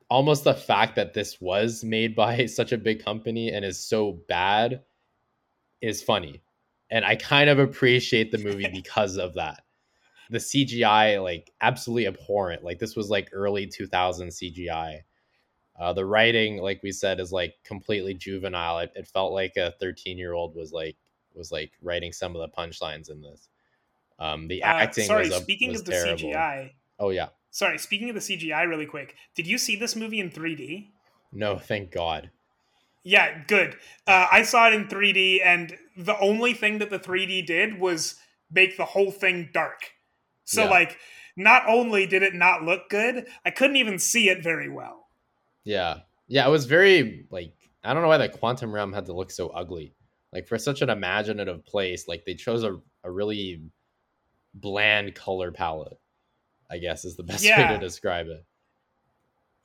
almost 0.09 0.43
the 0.43 0.53
fact 0.53 0.95
that 0.95 1.13
this 1.13 1.39
was 1.39 1.83
made 1.83 2.15
by 2.15 2.45
such 2.45 2.71
a 2.71 2.77
big 2.77 3.03
company 3.03 3.51
and 3.51 3.63
is 3.63 3.79
so 3.79 4.19
bad 4.27 4.81
is 5.81 6.03
funny. 6.03 6.41
And 6.91 7.05
I 7.05 7.15
kind 7.15 7.49
of 7.49 7.59
appreciate 7.59 8.31
the 8.31 8.39
movie 8.39 8.67
because 8.73 9.17
of 9.17 9.35
that. 9.35 9.61
The 10.31 10.39
CGI, 10.39 11.21
like, 11.23 11.51
absolutely 11.61 12.07
abhorrent. 12.07 12.63
Like, 12.63 12.79
this 12.79 12.95
was 12.95 13.09
like 13.09 13.29
early 13.31 13.65
2000 13.65 14.29
CGI. 14.29 14.99
Uh, 15.79 15.93
the 15.93 16.05
writing, 16.05 16.57
like 16.57 16.81
we 16.83 16.91
said, 16.91 17.19
is 17.19 17.31
like 17.31 17.55
completely 17.63 18.13
juvenile. 18.13 18.79
It, 18.79 18.91
it 18.95 19.07
felt 19.07 19.33
like 19.33 19.55
a 19.55 19.73
13 19.79 20.17
year 20.17 20.33
old 20.33 20.55
was 20.55 20.71
like 20.73 20.97
was 21.39 21.51
like 21.51 21.71
writing 21.81 22.11
some 22.11 22.35
of 22.35 22.41
the 22.41 22.55
punchlines 22.55 23.09
in 23.09 23.21
this. 23.21 23.49
Um, 24.19 24.47
the 24.47 24.61
Uh, 24.61 24.67
acting. 24.67 25.05
sorry, 25.05 25.29
was 25.29 25.37
speaking 25.37 25.69
was 25.69 25.79
of 25.79 25.85
the 25.85 25.91
terrible. 25.93 26.29
CGI. 26.29 26.71
Oh 26.99 27.09
yeah, 27.09 27.29
Sorry, 27.49 27.79
speaking 27.79 28.09
of 28.09 28.15
the 28.15 28.21
CGI, 28.21 28.67
really 28.69 28.85
quick. 28.85 29.15
Did 29.33 29.47
you 29.47 29.57
see 29.57 29.75
this 29.75 29.95
movie 29.95 30.19
in 30.19 30.29
3D? 30.29 30.91
no, 31.31 31.57
thank 31.57 31.91
God. 31.91 32.29
Yeah, 33.03 33.43
good. 33.47 33.77
Uh, 34.05 34.27
I 34.31 34.43
saw 34.43 34.67
it 34.67 34.73
in 34.73 34.87
3D, 34.87 35.41
and 35.43 35.77
the 35.95 36.19
only 36.19 36.53
thing 36.53 36.79
that 36.79 36.89
the 36.89 36.99
3D 36.99 37.45
did 37.45 37.79
was 37.79 38.15
make 38.51 38.77
the 38.77 38.85
whole 38.85 39.11
thing 39.11 39.49
dark. 39.53 39.91
So, 40.43 40.65
Yeah. 40.65 40.69
like, 40.69 40.97
not 41.37 41.63
only 41.67 42.05
did 42.05 42.23
it 42.23 42.33
not 42.35 42.63
look 42.63 42.89
good, 42.89 43.25
I 43.45 43.51
couldn't 43.51 43.77
even 43.77 43.99
see 43.99 44.29
it 44.29 44.43
very 44.43 44.69
well. 44.69 45.07
Yeah, 45.63 45.99
yeah, 46.27 46.45
it 46.45 46.51
was 46.51 46.65
very 46.65 47.25
like 47.29 47.53
I 47.83 47.93
don't 47.93 48.01
know 48.03 48.09
why 48.09 48.17
the 48.17 48.27
quantum 48.29 48.73
realm 48.73 48.91
had 48.91 49.05
to 49.05 49.13
look 49.13 49.31
so 49.31 49.47
ugly. 49.49 49.93
Like 50.31 50.47
for 50.47 50.57
such 50.57 50.81
an 50.81 50.89
imaginative 50.89 51.65
place, 51.65 52.07
like 52.07 52.25
they 52.25 52.35
chose 52.35 52.63
a, 52.63 52.79
a 53.03 53.11
really 53.11 53.61
bland 54.53 55.15
color 55.15 55.51
palette. 55.51 55.99
I 56.69 56.77
guess 56.77 57.03
is 57.05 57.15
the 57.15 57.23
best 57.31 57.43
way 57.43 57.67
to 57.67 57.79
describe 57.79 58.27
it. 58.27 58.45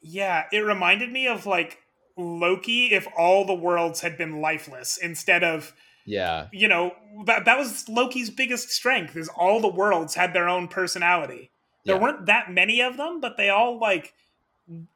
Yeah, 0.01 0.45
it 0.53 0.59
reminded 0.61 1.13
me 1.13 1.27
of 1.29 1.47
like 1.47 1.79
Loki 2.17 2.95
if 2.95 3.07
all 3.17 3.45
the 3.45 3.55
worlds 3.55 4.01
had 4.01 4.17
been 4.17 4.41
lifeless 4.41 4.97
instead 4.97 5.43
of 5.43 5.75
Yeah, 6.05 6.49
you 6.53 6.69
know 6.69 6.95
that 7.27 7.45
that 7.45 7.59
was 7.59 7.89
Loki's 7.89 8.31
biggest 8.31 8.71
strength 8.71 9.17
is 9.17 9.29
all 9.29 9.61
the 9.61 9.69
worlds 9.69 10.15
had 10.15 10.33
their 10.33 10.49
own 10.49 10.69
personality. 10.69 11.51
There 11.85 11.97
Yeah. 11.97 12.03
weren't 12.03 12.27
that 12.27 12.51
many 12.51 12.81
of 12.81 12.97
them, 12.97 13.21
but 13.21 13.37
they 13.37 13.51
all 13.51 13.79
like 13.79 14.15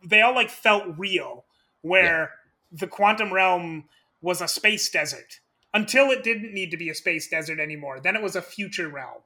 they 0.03 0.23
all 0.23 0.35
like 0.35 0.51
felt 0.51 0.85
real. 0.97 1.45
Where 1.83 2.33
the 2.73 2.87
quantum 2.87 3.33
realm 3.33 3.85
was 4.21 4.41
a 4.41 4.49
space 4.49 4.89
desert 4.91 5.41
until 5.79 6.11
it 6.11 6.25
didn't 6.25 6.53
need 6.53 6.73
to 6.73 6.77
be 6.77 6.91
a 6.91 6.95
space 6.95 7.29
desert 7.29 7.61
anymore. 7.61 8.01
Then 8.01 8.17
it 8.17 8.23
was 8.23 8.35
a 8.35 8.43
future 8.43 8.89
realm. 8.89 9.23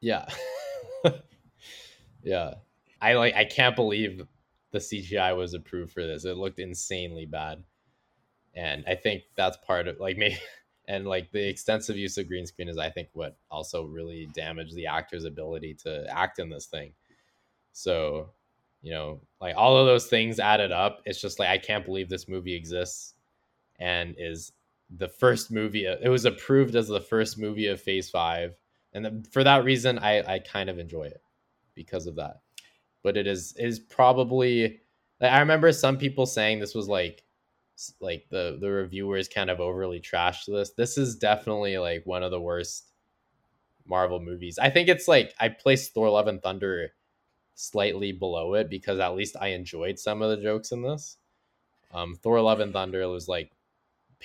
yeah, 0.00 0.26
yeah. 2.22 2.54
I 3.00 3.14
like. 3.14 3.34
I 3.34 3.44
can't 3.44 3.76
believe 3.76 4.26
the 4.70 4.78
CGI 4.78 5.36
was 5.36 5.52
approved 5.52 5.92
for 5.92 6.06
this. 6.06 6.24
It 6.24 6.38
looked 6.38 6.58
insanely 6.58 7.26
bad, 7.26 7.62
and 8.54 8.82
I 8.86 8.94
think 8.94 9.24
that's 9.36 9.58
part 9.58 9.88
of 9.88 10.00
like 10.00 10.16
me. 10.24 10.38
And 10.88 11.06
like 11.06 11.30
the 11.30 11.48
extensive 11.48 11.96
use 11.96 12.18
of 12.18 12.26
green 12.26 12.44
screen 12.44 12.68
is, 12.68 12.76
I 12.76 12.90
think, 12.90 13.08
what 13.12 13.36
also 13.50 13.84
really 13.84 14.28
damaged 14.34 14.74
the 14.74 14.86
actor's 14.88 15.24
ability 15.24 15.74
to 15.84 16.04
act 16.10 16.40
in 16.40 16.50
this 16.50 16.66
thing. 16.66 16.92
So, 17.72 18.30
you 18.82 18.90
know, 18.90 19.20
like 19.40 19.54
all 19.56 19.76
of 19.76 19.86
those 19.86 20.06
things 20.06 20.40
added 20.40 20.72
up, 20.72 21.00
it's 21.04 21.20
just 21.20 21.38
like 21.38 21.50
I 21.50 21.58
can't 21.58 21.84
believe 21.84 22.08
this 22.08 22.28
movie 22.28 22.54
exists 22.54 23.14
and 23.78 24.16
is 24.18 24.52
the 24.96 25.08
first 25.08 25.50
movie. 25.50 25.86
It 25.86 26.08
was 26.08 26.24
approved 26.24 26.74
as 26.74 26.88
the 26.88 27.00
first 27.00 27.38
movie 27.38 27.66
of 27.66 27.80
Phase 27.80 28.10
Five, 28.10 28.54
and 28.92 29.26
for 29.28 29.44
that 29.44 29.64
reason, 29.64 29.98
I 29.98 30.22
I 30.34 30.38
kind 30.38 30.68
of 30.68 30.78
enjoy 30.78 31.04
it 31.04 31.22
because 31.74 32.06
of 32.06 32.16
that. 32.16 32.40
But 33.02 33.16
it 33.16 33.26
is 33.26 33.54
is 33.56 33.78
probably 33.78 34.80
I 35.20 35.40
remember 35.40 35.72
some 35.72 35.98
people 35.98 36.26
saying 36.26 36.58
this 36.58 36.74
was 36.74 36.88
like 36.88 37.24
like 38.00 38.26
the 38.30 38.58
the 38.60 38.70
reviewers 38.70 39.28
kind 39.28 39.50
of 39.50 39.60
overly 39.60 40.00
trashed 40.00 40.46
this. 40.46 40.72
This 40.72 40.98
is 40.98 41.16
definitely 41.16 41.78
like 41.78 42.02
one 42.04 42.22
of 42.22 42.30
the 42.30 42.40
worst 42.40 42.88
Marvel 43.86 44.20
movies. 44.20 44.58
I 44.58 44.70
think 44.70 44.88
it's 44.88 45.08
like 45.08 45.34
I 45.40 45.48
placed 45.48 45.94
Thor: 45.94 46.10
Love 46.10 46.28
and 46.28 46.42
Thunder 46.42 46.92
slightly 47.54 48.12
below 48.12 48.54
it 48.54 48.70
because 48.70 48.98
at 48.98 49.14
least 49.14 49.36
I 49.40 49.48
enjoyed 49.48 49.98
some 49.98 50.22
of 50.22 50.30
the 50.30 50.42
jokes 50.42 50.72
in 50.72 50.82
this. 50.82 51.16
Um, 51.92 52.14
Thor: 52.14 52.40
Love 52.40 52.60
and 52.60 52.72
Thunder 52.72 53.08
was 53.08 53.28
like 53.28 53.52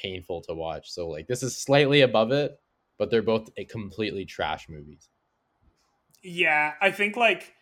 painful 0.01 0.41
to 0.43 0.53
watch. 0.53 0.91
So 0.91 1.07
like 1.09 1.27
this 1.27 1.43
is 1.43 1.57
slightly 1.57 2.01
above 2.01 2.31
it, 2.31 2.59
but 2.97 3.11
they're 3.11 3.21
both 3.21 3.49
a 3.57 3.65
completely 3.65 4.25
trash 4.25 4.69
movies. 4.69 5.09
Yeah, 6.23 6.73
I 6.81 6.91
think 6.91 7.15
like 7.15 7.53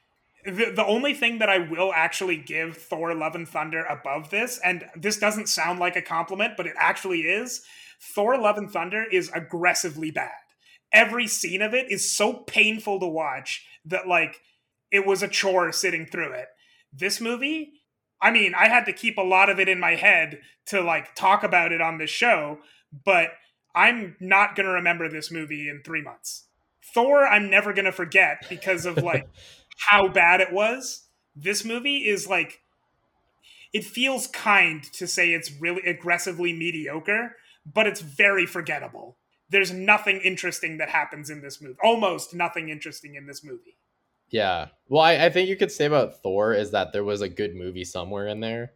the, 0.46 0.72
the 0.76 0.86
only 0.86 1.14
thing 1.14 1.40
that 1.40 1.50
I 1.50 1.60
will 1.60 1.92
actually 1.94 2.38
give 2.38 2.78
Thor 2.78 3.14
Love 3.14 3.36
and 3.36 3.48
Thunder 3.48 3.84
above 3.84 4.30
this, 4.30 4.60
and 4.64 4.86
this 4.96 5.18
doesn't 5.18 5.50
sound 5.50 5.80
like 5.80 5.96
a 5.96 6.02
compliment, 6.02 6.54
but 6.56 6.68
it 6.68 6.76
actually 6.78 7.22
is, 7.22 7.64
Thor 8.00 8.38
Love 8.38 8.58
and 8.58 8.70
Thunder 8.70 9.06
is 9.12 9.32
aggressively 9.34 10.12
bad. 10.12 10.32
Every 10.92 11.28
scene 11.28 11.62
of 11.62 11.74
it 11.74 11.92
is 11.92 12.16
so 12.16 12.34
painful 12.34 13.00
to 13.00 13.08
watch 13.08 13.66
that 13.86 14.08
like 14.08 14.38
it 14.92 15.06
was 15.06 15.24
a 15.24 15.28
chore 15.28 15.72
sitting 15.72 16.06
through 16.06 16.34
it. 16.34 16.48
This 16.94 17.20
movie, 17.20 17.74
I 18.22 18.32
mean, 18.32 18.54
I 18.56 18.68
had 18.68 18.86
to 18.86 18.94
keep 18.94 19.18
a 19.18 19.22
lot 19.22 19.50
of 19.50 19.60
it 19.60 19.70
in 19.70 19.80
my 19.80 19.96
head 19.96 20.40
to 20.68 20.82
like 20.82 21.16
talk 21.16 21.44
about 21.44 21.72
it 21.72 21.82
on 21.82 21.98
this 21.98 22.10
show, 22.10 22.60
but 23.06 23.30
I'm 23.76 24.16
not 24.20 24.56
going 24.56 24.66
to 24.66 24.72
remember 24.72 25.10
this 25.10 25.32
movie 25.32 25.70
in 25.70 25.82
3 25.84 26.02
months. 26.02 26.46
Thor, 26.94 27.26
I'm 27.26 27.50
never 27.50 27.74
going 27.74 27.86
to 27.86 27.92
forget 27.92 28.46
because 28.50 28.86
of 28.86 28.98
like 29.04 29.28
how 29.90 30.08
bad 30.08 30.42
it 30.42 30.52
was. 30.52 31.08
This 31.36 31.66
movie 31.66 32.08
is 32.08 32.28
like 32.28 32.62
it 33.74 33.84
feels 33.84 34.28
kind 34.28 34.82
to 34.94 35.06
say 35.06 35.34
it's 35.34 35.52
really 35.52 35.82
aggressively 35.82 36.54
mediocre, 36.54 37.36
but 37.66 37.86
it's 37.86 38.00
very 38.00 38.46
forgettable. 38.46 39.18
There's 39.50 39.72
nothing 39.72 40.22
interesting 40.24 40.78
that 40.78 40.90
happens 40.90 41.30
in 41.30 41.42
this 41.42 41.62
movie. 41.62 41.76
Almost 41.84 42.34
nothing 42.34 42.70
interesting 42.70 43.16
in 43.16 43.28
this 43.28 43.44
movie. 43.44 43.78
Yeah. 44.30 44.68
Well, 44.88 45.02
I, 45.02 45.26
I 45.26 45.30
think 45.30 45.50
you 45.50 45.56
could 45.56 45.72
say 45.72 45.86
about 45.86 46.22
Thor 46.22 46.54
is 46.54 46.72
that 46.72 46.94
there 46.94 47.04
was 47.04 47.22
a 47.22 47.30
good 47.30 47.56
movie 47.56 47.86
somewhere 47.86 48.28
in 48.28 48.40
there. 48.40 48.74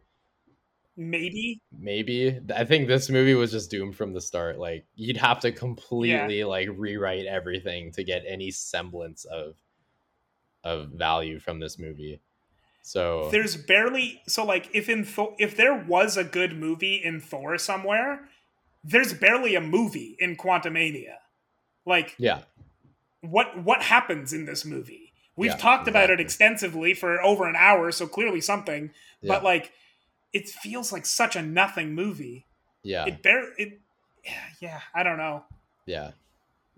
Maybe. 0.96 1.60
Maybe. 1.72 2.38
I 2.54 2.64
think 2.64 2.86
this 2.86 3.08
movie 3.08 3.34
was 3.34 3.52
just 3.52 3.70
doomed 3.70 3.96
from 3.96 4.12
the 4.12 4.20
start. 4.20 4.58
Like 4.58 4.84
you'd 4.96 5.16
have 5.16 5.40
to 5.40 5.52
completely 5.52 6.44
like 6.44 6.68
rewrite 6.74 7.26
everything 7.26 7.92
to 7.92 8.04
get 8.04 8.24
any 8.26 8.50
semblance 8.50 9.24
of 9.24 9.54
of 10.62 10.90
value 10.90 11.38
from 11.38 11.58
this 11.58 11.78
movie. 11.78 12.20
So 12.82 13.28
There's 13.30 13.56
barely 13.56 14.20
so 14.26 14.44
like 14.44 14.68
if 14.74 14.88
in 14.88 15.04
Thor, 15.04 15.34
if 15.38 15.56
there 15.56 15.74
was 15.74 16.16
a 16.16 16.24
good 16.24 16.58
movie 16.58 16.96
in 17.02 17.20
Thor 17.20 17.56
somewhere, 17.56 18.28
there's 18.84 19.14
barely 19.14 19.54
a 19.54 19.60
movie 19.60 20.16
in 20.18 20.36
Quantumania. 20.36 21.16
Like 21.86 22.14
yeah. 22.18 22.42
what 23.22 23.62
what 23.62 23.82
happens 23.82 24.32
in 24.32 24.44
this 24.44 24.64
movie? 24.64 24.99
We've 25.40 25.50
Yeah, 25.52 25.56
talked 25.56 25.88
about 25.88 26.10
it 26.10 26.20
extensively 26.20 26.92
for 26.94 27.22
over 27.22 27.48
an 27.48 27.56
hour, 27.56 27.90
so 27.92 28.06
clearly 28.06 28.40
something. 28.42 28.90
Yeah. 29.22 29.28
But 29.34 29.42
like, 29.44 29.72
it 30.32 30.48
feels 30.48 30.92
like 30.92 31.06
such 31.06 31.34
a 31.34 31.42
nothing 31.42 31.94
movie. 31.94 32.46
yeah. 32.82 33.06
It 33.06 33.22
bare 33.22 33.52
it. 33.56 33.80
Yeah, 34.60 34.80
I 34.94 35.02
don't 35.02 35.16
know. 35.16 35.44
Yeah. 35.86 36.10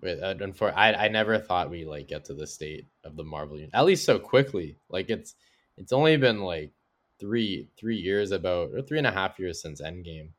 Uh, 0.02 0.34
unfor- 0.34 0.74
I 0.76 0.94
I 0.94 1.09
never 1.09 1.39
thought 1.39 1.70
we 1.70 1.84
like 1.84 2.06
get 2.09 2.24
to 2.26 2.34
the 2.34 2.47
state 2.47 2.86
of 3.05 3.16
the 3.16 3.24
Marvel 3.24 3.56
universe 3.56 3.74
at 3.74 3.84
least 3.84 4.05
so 4.05 4.18
quickly. 4.18 4.76
Like 4.89 5.10
it's 5.10 5.34
it's 5.76 5.93
only 5.93 6.16
been 6.16 6.40
like 6.40 6.70
three 7.18 7.68
three 7.76 7.97
years 7.97 8.30
about 8.32 8.70
or 8.74 8.82
three 8.82 8.98
and 8.98 9.06
a 9.06 9.12
half 9.12 9.39
years 9.39 9.60
since 9.62 9.80
Endgame, 9.80 10.30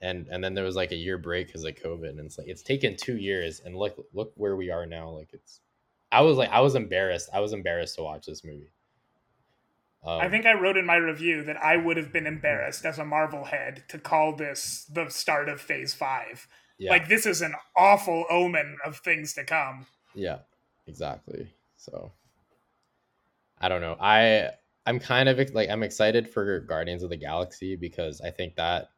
and 0.00 0.28
and 0.30 0.42
then 0.42 0.54
there 0.54 0.64
was 0.64 0.76
like 0.76 0.92
a 0.92 0.96
year 0.96 1.18
break 1.18 1.46
because 1.48 1.64
of 1.64 1.74
COVID, 1.74 2.08
and 2.10 2.20
it's 2.20 2.38
like 2.38 2.48
it's 2.48 2.62
taken 2.62 2.96
two 2.96 3.16
years, 3.16 3.60
and 3.64 3.76
look 3.76 3.96
look 4.12 4.32
where 4.36 4.56
we 4.56 4.70
are 4.70 4.84
now. 4.86 5.08
Like 5.10 5.30
it's, 5.32 5.60
I 6.16 6.22
was 6.22 6.38
like 6.38 6.50
I 6.50 6.60
was 6.60 6.74
embarrassed. 6.74 7.28
I 7.34 7.40
was 7.40 7.52
embarrassed 7.52 7.96
to 7.96 8.02
watch 8.02 8.24
this 8.24 8.42
movie. 8.42 8.72
Um, 10.02 10.20
I 10.20 10.30
think 10.30 10.46
I 10.46 10.54
wrote 10.54 10.78
in 10.78 10.86
my 10.86 10.96
review 10.96 11.42
that 11.42 11.62
I 11.62 11.76
would 11.76 11.98
have 11.98 12.10
been 12.10 12.26
embarrassed 12.26 12.86
as 12.86 12.98
a 12.98 13.04
Marvel 13.04 13.44
head 13.44 13.84
to 13.88 13.98
call 13.98 14.34
this 14.34 14.86
the 14.90 15.10
start 15.10 15.50
of 15.50 15.60
Phase 15.60 15.92
Five. 15.92 16.48
yeah, 16.78 16.90
Like 16.90 17.08
this 17.08 17.26
is 17.26 17.42
an 17.42 17.54
awful 17.76 18.24
omen 18.30 18.78
of 18.82 18.96
things 18.98 19.34
to 19.34 19.44
come. 19.44 19.86
Yeah, 20.14 20.38
exactly. 20.86 21.52
So 21.76 22.12
I 23.60 23.68
don't 23.68 23.82
know. 23.82 23.96
I 24.00 24.50
I'm 24.86 24.98
kind 24.98 25.28
of 25.28 25.38
like 25.52 25.68
I'm 25.68 25.82
excited 25.82 26.30
for 26.30 26.60
Guardians 26.60 27.02
of 27.02 27.10
the 27.10 27.18
Galaxy 27.18 27.76
because 27.76 28.22
I 28.22 28.30
think 28.30 28.56
that 28.56 28.88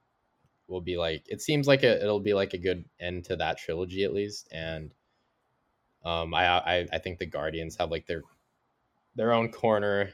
will 0.69 0.83
be 0.83 0.97
like 0.97 1.25
it 1.27 1.43
seems 1.43 1.67
like 1.67 1.83
a, 1.83 2.01
it'll 2.01 2.21
be 2.21 2.35
like 2.35 2.55
a 2.55 2.59
good 2.59 2.85
end 3.01 3.25
to 3.25 3.37
that 3.37 3.59
trilogy 3.59 4.05
at 4.05 4.15
least 4.15 4.47
and 4.53 4.93
um 6.05 6.35
I 6.35 6.47
I 6.47 6.87
I 6.93 6.99
think 6.99 7.19
the 7.19 7.27
Guardians 7.27 7.77
have 7.77 7.91
like 7.91 8.07
their 8.07 8.23
their 9.17 9.33
own 9.33 9.51
corner 9.51 10.11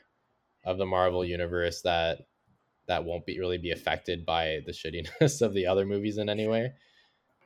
of 0.65 0.79
the 0.79 0.87
Marvel 0.87 1.25
universe 1.25 1.83
that 1.83 2.21
that 2.87 3.05
won't 3.05 3.27
be 3.27 3.39
really 3.39 3.59
be 3.59 3.71
affected 3.71 4.27
by 4.27 4.61
the 4.67 4.73
shittiness 4.73 5.43
of 5.47 5.55
the 5.55 5.67
other 5.67 5.87
movies 5.87 6.19
in 6.19 6.29
any 6.29 6.47
way. 6.47 6.73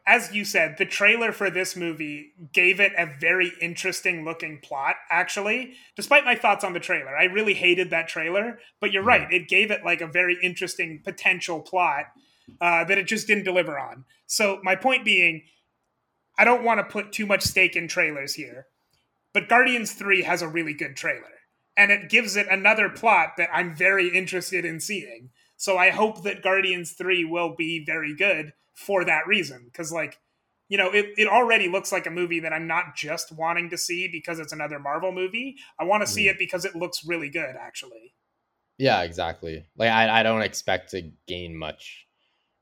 as 0.06 0.32
you 0.34 0.42
said, 0.44 0.78
the 0.78 0.86
trailer 0.86 1.32
for 1.32 1.50
this 1.50 1.76
movie 1.76 2.32
gave 2.52 2.80
it 2.80 2.92
a 2.96 3.04
very 3.04 3.52
interesting 3.60 4.24
looking 4.24 4.58
plot, 4.62 4.96
actually. 5.10 5.74
Despite 5.96 6.24
my 6.24 6.34
thoughts 6.34 6.64
on 6.64 6.72
the 6.72 6.80
trailer, 6.80 7.14
I 7.14 7.24
really 7.24 7.54
hated 7.54 7.90
that 7.90 8.08
trailer, 8.08 8.58
but 8.80 8.90
you're 8.90 9.02
right. 9.02 9.30
It 9.30 9.48
gave 9.48 9.70
it 9.70 9.84
like 9.84 10.00
a 10.00 10.06
very 10.06 10.38
interesting 10.42 11.02
potential 11.04 11.60
plot 11.60 12.06
uh, 12.60 12.84
that 12.84 12.96
it 12.96 13.06
just 13.06 13.26
didn't 13.26 13.44
deliver 13.44 13.78
on. 13.78 14.06
So, 14.26 14.60
my 14.62 14.76
point 14.76 15.04
being, 15.04 15.42
I 16.38 16.44
don't 16.44 16.64
want 16.64 16.78
to 16.78 16.84
put 16.84 17.12
too 17.12 17.26
much 17.26 17.42
stake 17.42 17.76
in 17.76 17.88
trailers 17.88 18.34
here, 18.34 18.66
but 19.34 19.48
Guardians 19.48 19.92
3 19.92 20.22
has 20.22 20.40
a 20.40 20.48
really 20.48 20.72
good 20.72 20.96
trailer, 20.96 21.42
and 21.76 21.90
it 21.90 22.08
gives 22.08 22.36
it 22.36 22.46
another 22.48 22.88
plot 22.88 23.34
that 23.36 23.50
I'm 23.52 23.74
very 23.74 24.08
interested 24.16 24.64
in 24.64 24.80
seeing. 24.80 25.30
So, 25.56 25.76
I 25.76 25.90
hope 25.90 26.22
that 26.22 26.42
Guardians 26.42 26.92
3 26.92 27.24
will 27.24 27.54
be 27.56 27.84
very 27.84 28.14
good 28.14 28.52
for 28.74 29.04
that 29.04 29.26
reason 29.26 29.64
because 29.64 29.90
like 29.90 30.20
you 30.68 30.78
know 30.78 30.88
it, 30.92 31.06
it 31.16 31.26
already 31.26 31.68
looks 31.68 31.90
like 31.90 32.06
a 32.06 32.10
movie 32.12 32.38
that 32.38 32.52
i'm 32.52 32.68
not 32.68 32.94
just 32.94 33.32
wanting 33.32 33.68
to 33.70 33.76
see 33.76 34.06
because 34.06 34.38
it's 34.38 34.52
another 34.52 34.78
marvel 34.78 35.10
movie 35.10 35.56
i 35.80 35.84
want 35.84 36.00
to 36.00 36.06
see 36.06 36.26
Mm. 36.26 36.30
it 36.30 36.38
because 36.38 36.64
it 36.64 36.76
looks 36.76 37.04
really 37.04 37.28
good 37.28 37.56
actually 37.58 38.14
Yeah, 38.78 39.02
exactly. 39.02 39.66
Like 39.76 39.90
I, 39.90 40.20
I 40.20 40.22
don't 40.22 40.42
expect 40.42 40.90
to 40.90 41.10
gain 41.26 41.56
much 41.56 42.06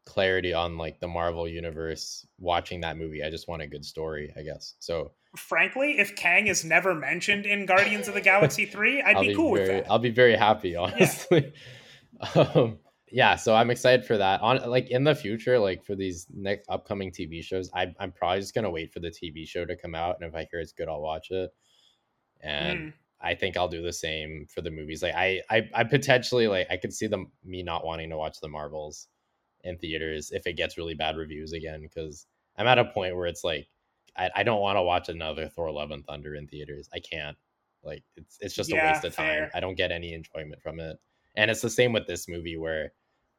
clarity 0.06 0.54
on 0.54 0.78
like 0.78 1.00
the 1.00 1.08
Marvel 1.08 1.46
universe 1.46 2.26
watching 2.38 2.80
that 2.80 2.96
movie. 2.96 3.22
I 3.22 3.30
just 3.30 3.48
want 3.48 3.62
a 3.62 3.66
good 3.66 3.84
story, 3.84 4.32
I 4.36 4.42
guess. 4.42 4.74
So 4.78 5.12
frankly 5.36 5.98
if 5.98 6.16
kang 6.16 6.46
is 6.46 6.64
never 6.64 6.94
mentioned 6.94 7.44
in 7.44 7.66
guardians 7.66 8.08
of 8.08 8.14
the 8.14 8.20
galaxy 8.22 8.64
3 8.72 9.02
i'd 9.02 9.16
I'll 9.16 9.22
be, 9.22 9.34
cool 9.34 9.54
very, 9.54 9.74
with 9.74 9.84
that 9.84 9.90
I'll 9.90 9.98
be 9.98 10.10
very 10.10 10.34
happy, 10.34 10.74
honestly. 10.76 11.52
um, 12.34 12.78
yeah, 13.12 13.36
so 13.36 13.54
I'm 13.54 13.70
excited 13.70 14.04
for 14.04 14.16
that. 14.16 14.40
On 14.40 14.68
like 14.68 14.90
in 14.90 15.04
the 15.04 15.14
future, 15.14 15.58
like 15.58 15.84
for 15.84 15.94
these 15.94 16.26
next 16.34 16.68
upcoming 16.68 17.12
TV 17.12 17.42
shows, 17.42 17.70
I, 17.74 17.94
I'm 18.00 18.12
probably 18.12 18.40
just 18.40 18.54
gonna 18.54 18.70
wait 18.70 18.92
for 18.92 19.00
the 19.00 19.10
TV 19.10 19.46
show 19.46 19.64
to 19.64 19.76
come 19.76 19.94
out, 19.94 20.16
and 20.20 20.28
if 20.28 20.34
I 20.34 20.46
hear 20.50 20.60
it's 20.60 20.72
good, 20.72 20.88
I'll 20.88 21.02
watch 21.02 21.30
it. 21.30 21.50
And 22.40 22.78
Mm. 22.78 22.92
I 23.20 23.34
think 23.34 23.56
I'll 23.56 23.68
do 23.68 23.82
the 23.82 23.92
same 23.92 24.46
for 24.52 24.60
the 24.60 24.70
movies. 24.70 25.02
Like 25.02 25.14
I, 25.14 25.40
I, 25.50 25.68
I 25.74 25.84
potentially 25.84 26.48
like 26.48 26.66
I 26.70 26.76
could 26.76 26.92
see 26.92 27.06
them 27.06 27.32
me 27.44 27.62
not 27.62 27.84
wanting 27.84 28.10
to 28.10 28.16
watch 28.16 28.40
the 28.40 28.48
Marvels 28.48 29.08
in 29.66 29.76
theaters 29.78 30.30
if 30.32 30.46
it 30.46 30.56
gets 30.56 30.78
really 30.78 30.94
bad 30.94 31.16
reviews 31.16 31.52
again 31.52 31.82
because 31.82 32.26
I'm 32.56 32.66
at 32.66 32.78
a 32.78 32.84
point 32.86 33.16
where 33.16 33.26
it's 33.26 33.44
like 33.44 33.68
I, 34.16 34.30
I 34.36 34.42
don't 34.42 34.60
want 34.60 34.76
to 34.76 34.82
watch 34.82 35.08
another 35.08 35.48
Thor: 35.48 35.70
Love 35.70 35.90
and 35.90 36.04
Thunder 36.04 36.34
in 36.36 36.46
theaters. 36.46 36.88
I 36.94 37.00
can't. 37.00 37.36
Like 37.82 38.02
it's 38.16 38.38
it's 38.40 38.54
just 38.54 38.72
a 38.72 38.76
waste 38.76 39.04
of 39.04 39.14
time. 39.14 39.26
fair. 39.26 39.50
I 39.54 39.60
don't 39.60 39.76
get 39.76 39.92
any 39.92 40.14
enjoyment 40.14 40.62
from 40.62 40.80
it. 40.80 40.98
And 41.36 41.50
it's 41.50 41.60
the 41.60 41.70
same 41.70 41.92
with 41.92 42.06
this 42.06 42.28
movie 42.28 42.56
where 42.56 42.92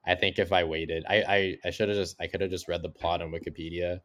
I 0.05 0.15
think 0.15 0.39
if 0.39 0.51
I 0.53 0.63
waited, 0.63 1.03
I 1.09 1.23
I, 1.27 1.57
I 1.65 1.69
should 1.71 1.89
have 1.89 1.97
just 1.97 2.15
I 2.21 2.27
could 2.27 2.41
have 2.41 2.51
just 2.51 2.67
read 2.67 2.83
the 2.83 2.89
plot 2.89 3.21
on 3.21 3.31
Wikipedia 3.31 4.01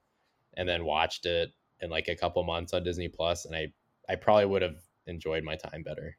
and 0.57 0.69
then 0.69 0.85
watched 0.85 1.27
it 1.27 1.51
in 1.81 1.91
like 1.91 2.09
a 2.09 2.17
couple 2.17 2.43
months 2.45 2.73
on 2.73 2.85
Disney 2.85 3.09
Plus, 3.09 3.45
and 3.45 3.55
I 3.55 3.73
I 4.09 4.17
probably 4.17 4.47
would 4.47 4.63
have 4.63 4.79
enjoyed 5.07 5.45
my 5.45 5.57
time 5.57 5.83
better. 5.83 6.17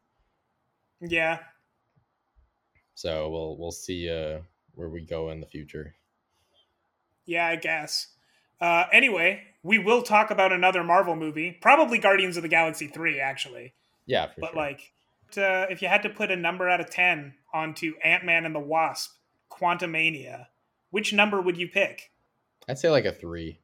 yeah 1.01 1.39
So 2.95 3.29
we'll 3.29 3.57
we'll 3.57 3.71
see 3.71 4.09
uh, 4.09 4.39
where 4.75 4.89
we 4.89 5.01
go 5.01 5.29
in 5.29 5.39
the 5.39 5.45
future. 5.47 5.95
yeah 7.25 7.47
i 7.47 7.55
guess 7.55 8.07
uh, 8.61 8.85
anyway 8.91 9.43
we 9.63 9.77
will 9.79 10.01
talk 10.01 10.31
about 10.31 10.51
another 10.53 10.83
marvel 10.83 11.15
movie 11.15 11.57
probably 11.61 11.97
guardians 11.97 12.37
of 12.37 12.43
the 12.43 12.49
galaxy 12.49 12.87
3 12.87 13.19
actually 13.19 13.73
Yeah, 14.05 14.27
for 14.27 14.41
but 14.41 14.51
sure. 14.53 14.61
like 14.61 14.91
uh, 15.37 15.65
if 15.69 15.81
you 15.81 15.87
had 15.87 16.03
to 16.03 16.09
put 16.09 16.29
a 16.31 16.35
number 16.35 16.69
out 16.69 16.79
of 16.79 16.89
10 16.89 17.33
onto 17.53 17.93
ant-man 18.03 18.45
and 18.45 18.53
the 18.55 18.59
wasp 18.59 19.15
quantumania 19.51 20.47
which 20.91 21.11
number 21.13 21.41
would 21.41 21.57
you 21.57 21.67
pick 21.67 22.11
I'd 22.67 22.79
say 22.79 22.89
like 22.89 23.03
a 23.05 23.11
three. 23.11 23.59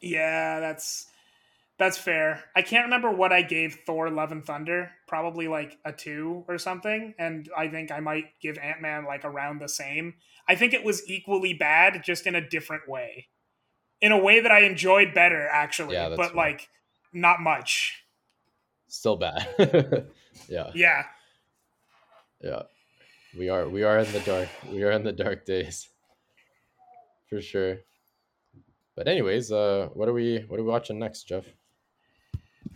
Yeah, 0.00 0.60
that's 0.60 1.06
that's 1.80 1.96
fair. 1.96 2.44
I 2.54 2.60
can't 2.60 2.84
remember 2.84 3.10
what 3.10 3.32
I 3.32 3.40
gave 3.40 3.78
Thor 3.86 4.10
Love 4.10 4.32
and 4.32 4.44
Thunder, 4.44 4.90
probably 5.08 5.48
like 5.48 5.78
a 5.82 5.92
2 5.92 6.44
or 6.46 6.58
something, 6.58 7.14
and 7.18 7.48
I 7.56 7.68
think 7.68 7.90
I 7.90 8.00
might 8.00 8.26
give 8.42 8.58
Ant-Man 8.58 9.06
like 9.06 9.24
around 9.24 9.60
the 9.60 9.68
same. 9.68 10.14
I 10.46 10.56
think 10.56 10.74
it 10.74 10.84
was 10.84 11.08
equally 11.08 11.54
bad 11.54 12.02
just 12.04 12.26
in 12.26 12.34
a 12.34 12.46
different 12.46 12.86
way. 12.86 13.28
In 14.02 14.12
a 14.12 14.18
way 14.18 14.40
that 14.40 14.52
I 14.52 14.60
enjoyed 14.60 15.14
better 15.14 15.48
actually, 15.50 15.94
Yeah, 15.94 16.14
but 16.14 16.36
like 16.36 16.68
not 17.14 17.40
much. 17.40 18.04
Still 18.88 19.16
bad. 19.16 19.48
yeah, 20.48 20.70
Yeah. 20.74 21.04
yeah. 22.42 22.62
We 23.38 23.48
are 23.48 23.66
we 23.68 23.84
are 23.84 23.98
in 23.98 24.12
the 24.12 24.20
dark. 24.20 24.48
We 24.70 24.82
are 24.82 24.90
in 24.90 25.02
the 25.02 25.12
dark 25.12 25.46
days. 25.46 25.88
For 27.30 27.40
sure. 27.40 27.78
But 28.96 29.08
anyways, 29.08 29.50
uh 29.50 29.88
what 29.94 30.08
are 30.10 30.12
we 30.12 30.44
what 30.48 30.60
are 30.60 30.62
we 30.62 30.68
watching 30.68 30.98
next, 30.98 31.24
Jeff? 31.24 31.44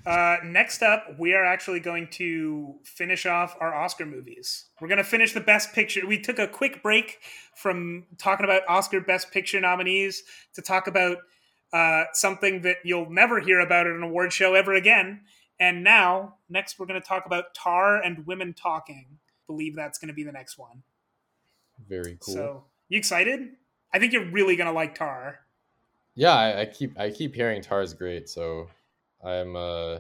Uh, 0.07 0.37
next 0.45 0.83
up, 0.83 1.19
we 1.19 1.33
are 1.33 1.45
actually 1.45 1.81
going 1.81 2.09
to 2.09 2.75
finish 2.85 3.25
off 3.25 3.57
our 3.61 3.75
Oscar 3.75 4.05
movies. 4.05 4.67
We're 4.81 4.89
going 4.89 4.99
to 4.99 5.05
finish 5.05 5.33
the 5.33 5.41
Best 5.41 5.73
Picture. 5.73 6.07
We 6.07 6.21
took 6.21 6.39
a 6.39 6.47
quick 6.47 6.83
break 6.83 7.21
from 7.57 8.05
talking 8.19 8.45
about 8.45 8.63
Oscar 8.69 9.01
Best 9.01 9.31
Picture 9.31 9.61
nominees 9.61 10.23
to 10.55 10.63
talk 10.63 10.87
about 10.87 11.19
uh, 11.73 12.05
something 12.13 12.63
that 12.63 12.77
you'll 12.85 13.11
never 13.11 13.41
hear 13.41 13.61
about 13.61 13.87
at 13.87 13.95
an 13.95 14.03
award 14.03 14.33
show 14.33 14.55
ever 14.55 14.75
again. 14.75 15.23
And 15.59 15.83
now, 15.83 16.37
next, 16.51 16.79
we're 16.79 16.87
going 16.87 17.01
to 17.01 17.07
talk 17.07 17.25
about 17.27 17.55
Tar 17.55 18.03
and 18.03 18.27
Women 18.27 18.53
Talking. 18.53 19.07
I 19.09 19.43
believe 19.47 19.75
that's 19.75 19.99
going 19.99 20.09
to 20.09 20.15
be 20.15 20.25
the 20.25 20.33
next 20.33 20.59
one. 20.59 20.83
Very 21.89 22.19
cool. 22.21 22.35
So, 22.35 22.65
you 22.89 22.99
excited? 22.99 23.51
I 23.93 23.99
think 23.99 24.13
you're 24.13 24.31
really 24.31 24.57
going 24.57 24.67
to 24.67 24.73
like 24.73 24.95
Tar. 24.95 25.41
yeah, 26.15 26.35
I, 26.35 26.61
I 26.61 26.67
keep 26.67 26.99
I 26.99 27.11
keep 27.11 27.35
hearing 27.35 27.63
Tar's 27.63 27.95
great, 27.95 28.29
so 28.29 28.69
I'm 29.25 29.57
uh 29.57 29.99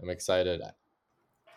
I'm 0.00 0.10
excited. 0.10 0.60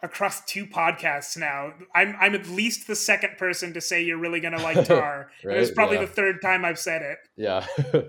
across 0.03 0.45
two 0.45 0.65
podcasts 0.65 1.38
now. 1.38 1.74
I'm 1.95 2.15
I'm 2.19 2.36
at 2.36 2.48
least 2.48 2.88
the 2.88 2.95
second 2.95 3.38
person 3.38 3.74
to 3.74 3.82
say 3.82 4.03
you're 4.03 4.18
really 4.18 4.40
gonna 4.40 4.61
like 4.61 4.86
Tar. 4.88 5.32
and 5.44 5.53
it's 5.53 5.72
probably 5.72 5.98
yeah. 5.98 6.06
the 6.06 6.11
third 6.11 6.41
time 6.41 6.65
I've 6.65 6.80
said 6.80 7.02
it. 7.02 7.18
Yeah. 7.36 7.65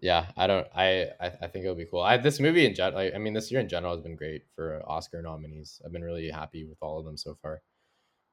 yeah, 0.00 0.26
I 0.36 0.46
don't 0.46 0.66
I, 0.74 1.08
I 1.20 1.26
I 1.42 1.46
think 1.48 1.64
it'll 1.64 1.74
be 1.74 1.86
cool. 1.86 2.00
I 2.00 2.16
this 2.16 2.40
movie 2.40 2.66
in 2.66 2.74
general 2.74 3.10
I 3.14 3.18
mean 3.18 3.34
this 3.34 3.50
year 3.50 3.60
in 3.60 3.68
general 3.68 3.94
has 3.94 4.02
been 4.02 4.16
great 4.16 4.42
for 4.54 4.82
Oscar 4.86 5.22
nominees. 5.22 5.80
I've 5.84 5.92
been 5.92 6.04
really 6.04 6.30
happy 6.30 6.64
with 6.64 6.78
all 6.80 6.98
of 6.98 7.04
them 7.04 7.16
so 7.16 7.36
far. 7.40 7.62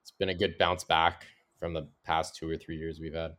It's 0.02 0.12
been 0.12 0.30
a 0.30 0.36
good 0.36 0.58
bounce 0.58 0.84
back 0.84 1.26
from 1.58 1.74
the 1.74 1.88
past 2.04 2.36
2 2.36 2.50
or 2.50 2.58
3 2.58 2.78
years 2.78 3.00
we've 3.00 3.16
had. 3.16 3.36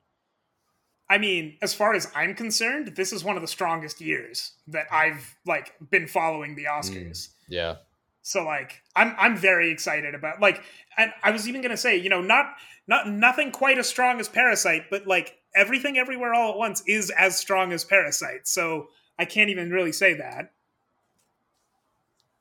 I 1.08 1.18
mean, 1.18 1.56
as 1.62 1.72
far 1.72 1.94
as 1.94 2.10
I'm 2.14 2.34
concerned, 2.34 2.96
this 2.96 3.12
is 3.12 3.22
one 3.22 3.36
of 3.36 3.42
the 3.42 3.48
strongest 3.48 4.00
years 4.00 4.52
that 4.68 4.86
I've 4.92 5.36
like 5.46 5.72
been 5.90 6.08
following 6.08 6.56
the 6.56 6.64
Oscars. 6.64 7.28
Yeah. 7.48 7.76
So 8.22 8.44
like 8.44 8.82
I'm 8.96 9.14
I'm 9.18 9.36
very 9.36 9.70
excited 9.70 10.14
about 10.14 10.40
like 10.40 10.60
and 10.98 11.12
I 11.22 11.30
was 11.30 11.48
even 11.48 11.62
gonna 11.62 11.76
say, 11.76 11.96
you 11.96 12.10
know, 12.10 12.20
not 12.20 12.46
not 12.88 13.08
nothing 13.08 13.52
quite 13.52 13.78
as 13.78 13.88
strong 13.88 14.18
as 14.18 14.28
Parasite, 14.28 14.90
but 14.90 15.06
like 15.06 15.38
everything 15.54 15.96
everywhere 15.96 16.34
all 16.34 16.50
at 16.50 16.58
once 16.58 16.82
is 16.88 17.10
as 17.10 17.38
strong 17.38 17.72
as 17.72 17.84
Parasite. 17.84 18.48
So 18.48 18.88
I 19.16 19.26
can't 19.26 19.50
even 19.50 19.70
really 19.70 19.92
say 19.92 20.14
that. 20.14 20.52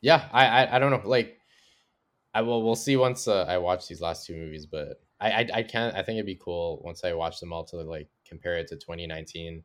Yeah, 0.01 0.27
I 0.33 0.47
I, 0.47 0.75
I 0.75 0.79
don't 0.79 0.89
know 0.89 1.07
like 1.07 1.37
I 2.33 2.41
will 2.41 2.63
we'll 2.63 2.75
see 2.75 2.97
once 2.97 3.27
uh, 3.27 3.43
I 3.43 3.59
watch 3.59 3.87
these 3.87 4.01
last 4.01 4.25
two 4.25 4.35
movies, 4.35 4.65
but 4.65 5.03
I, 5.21 5.31
I 5.31 5.47
I 5.53 5.63
can't 5.63 5.95
I 5.95 6.01
think 6.01 6.17
it'd 6.17 6.25
be 6.25 6.35
cool 6.35 6.81
once 6.83 7.03
I 7.03 7.13
watch 7.13 7.39
them 7.39 7.53
all 7.53 7.63
to 7.65 7.77
like 7.77 8.09
compare 8.27 8.55
it 8.57 8.67
to 8.67 8.75
2019, 8.75 9.63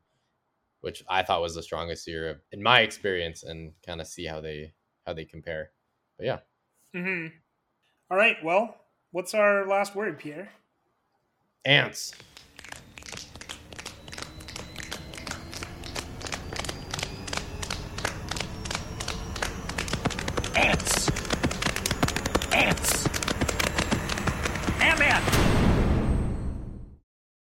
which 0.81 1.03
I 1.09 1.23
thought 1.23 1.43
was 1.43 1.55
the 1.55 1.62
strongest 1.62 2.07
year 2.07 2.43
in 2.53 2.62
my 2.62 2.81
experience, 2.81 3.43
and 3.43 3.73
kind 3.85 4.01
of 4.01 4.07
see 4.07 4.27
how 4.27 4.41
they 4.41 4.73
how 5.07 5.12
they 5.12 5.24
compare. 5.24 5.70
But 6.16 6.27
yeah. 6.27 6.39
Mm-hmm. 6.95 7.37
All 8.11 8.16
right. 8.16 8.37
Well, 8.45 8.77
what's 9.12 9.35
our 9.35 9.66
last 9.66 9.95
word, 9.95 10.19
Pierre? 10.19 10.51
Ants. 11.65 12.12
Ants. 20.57 21.00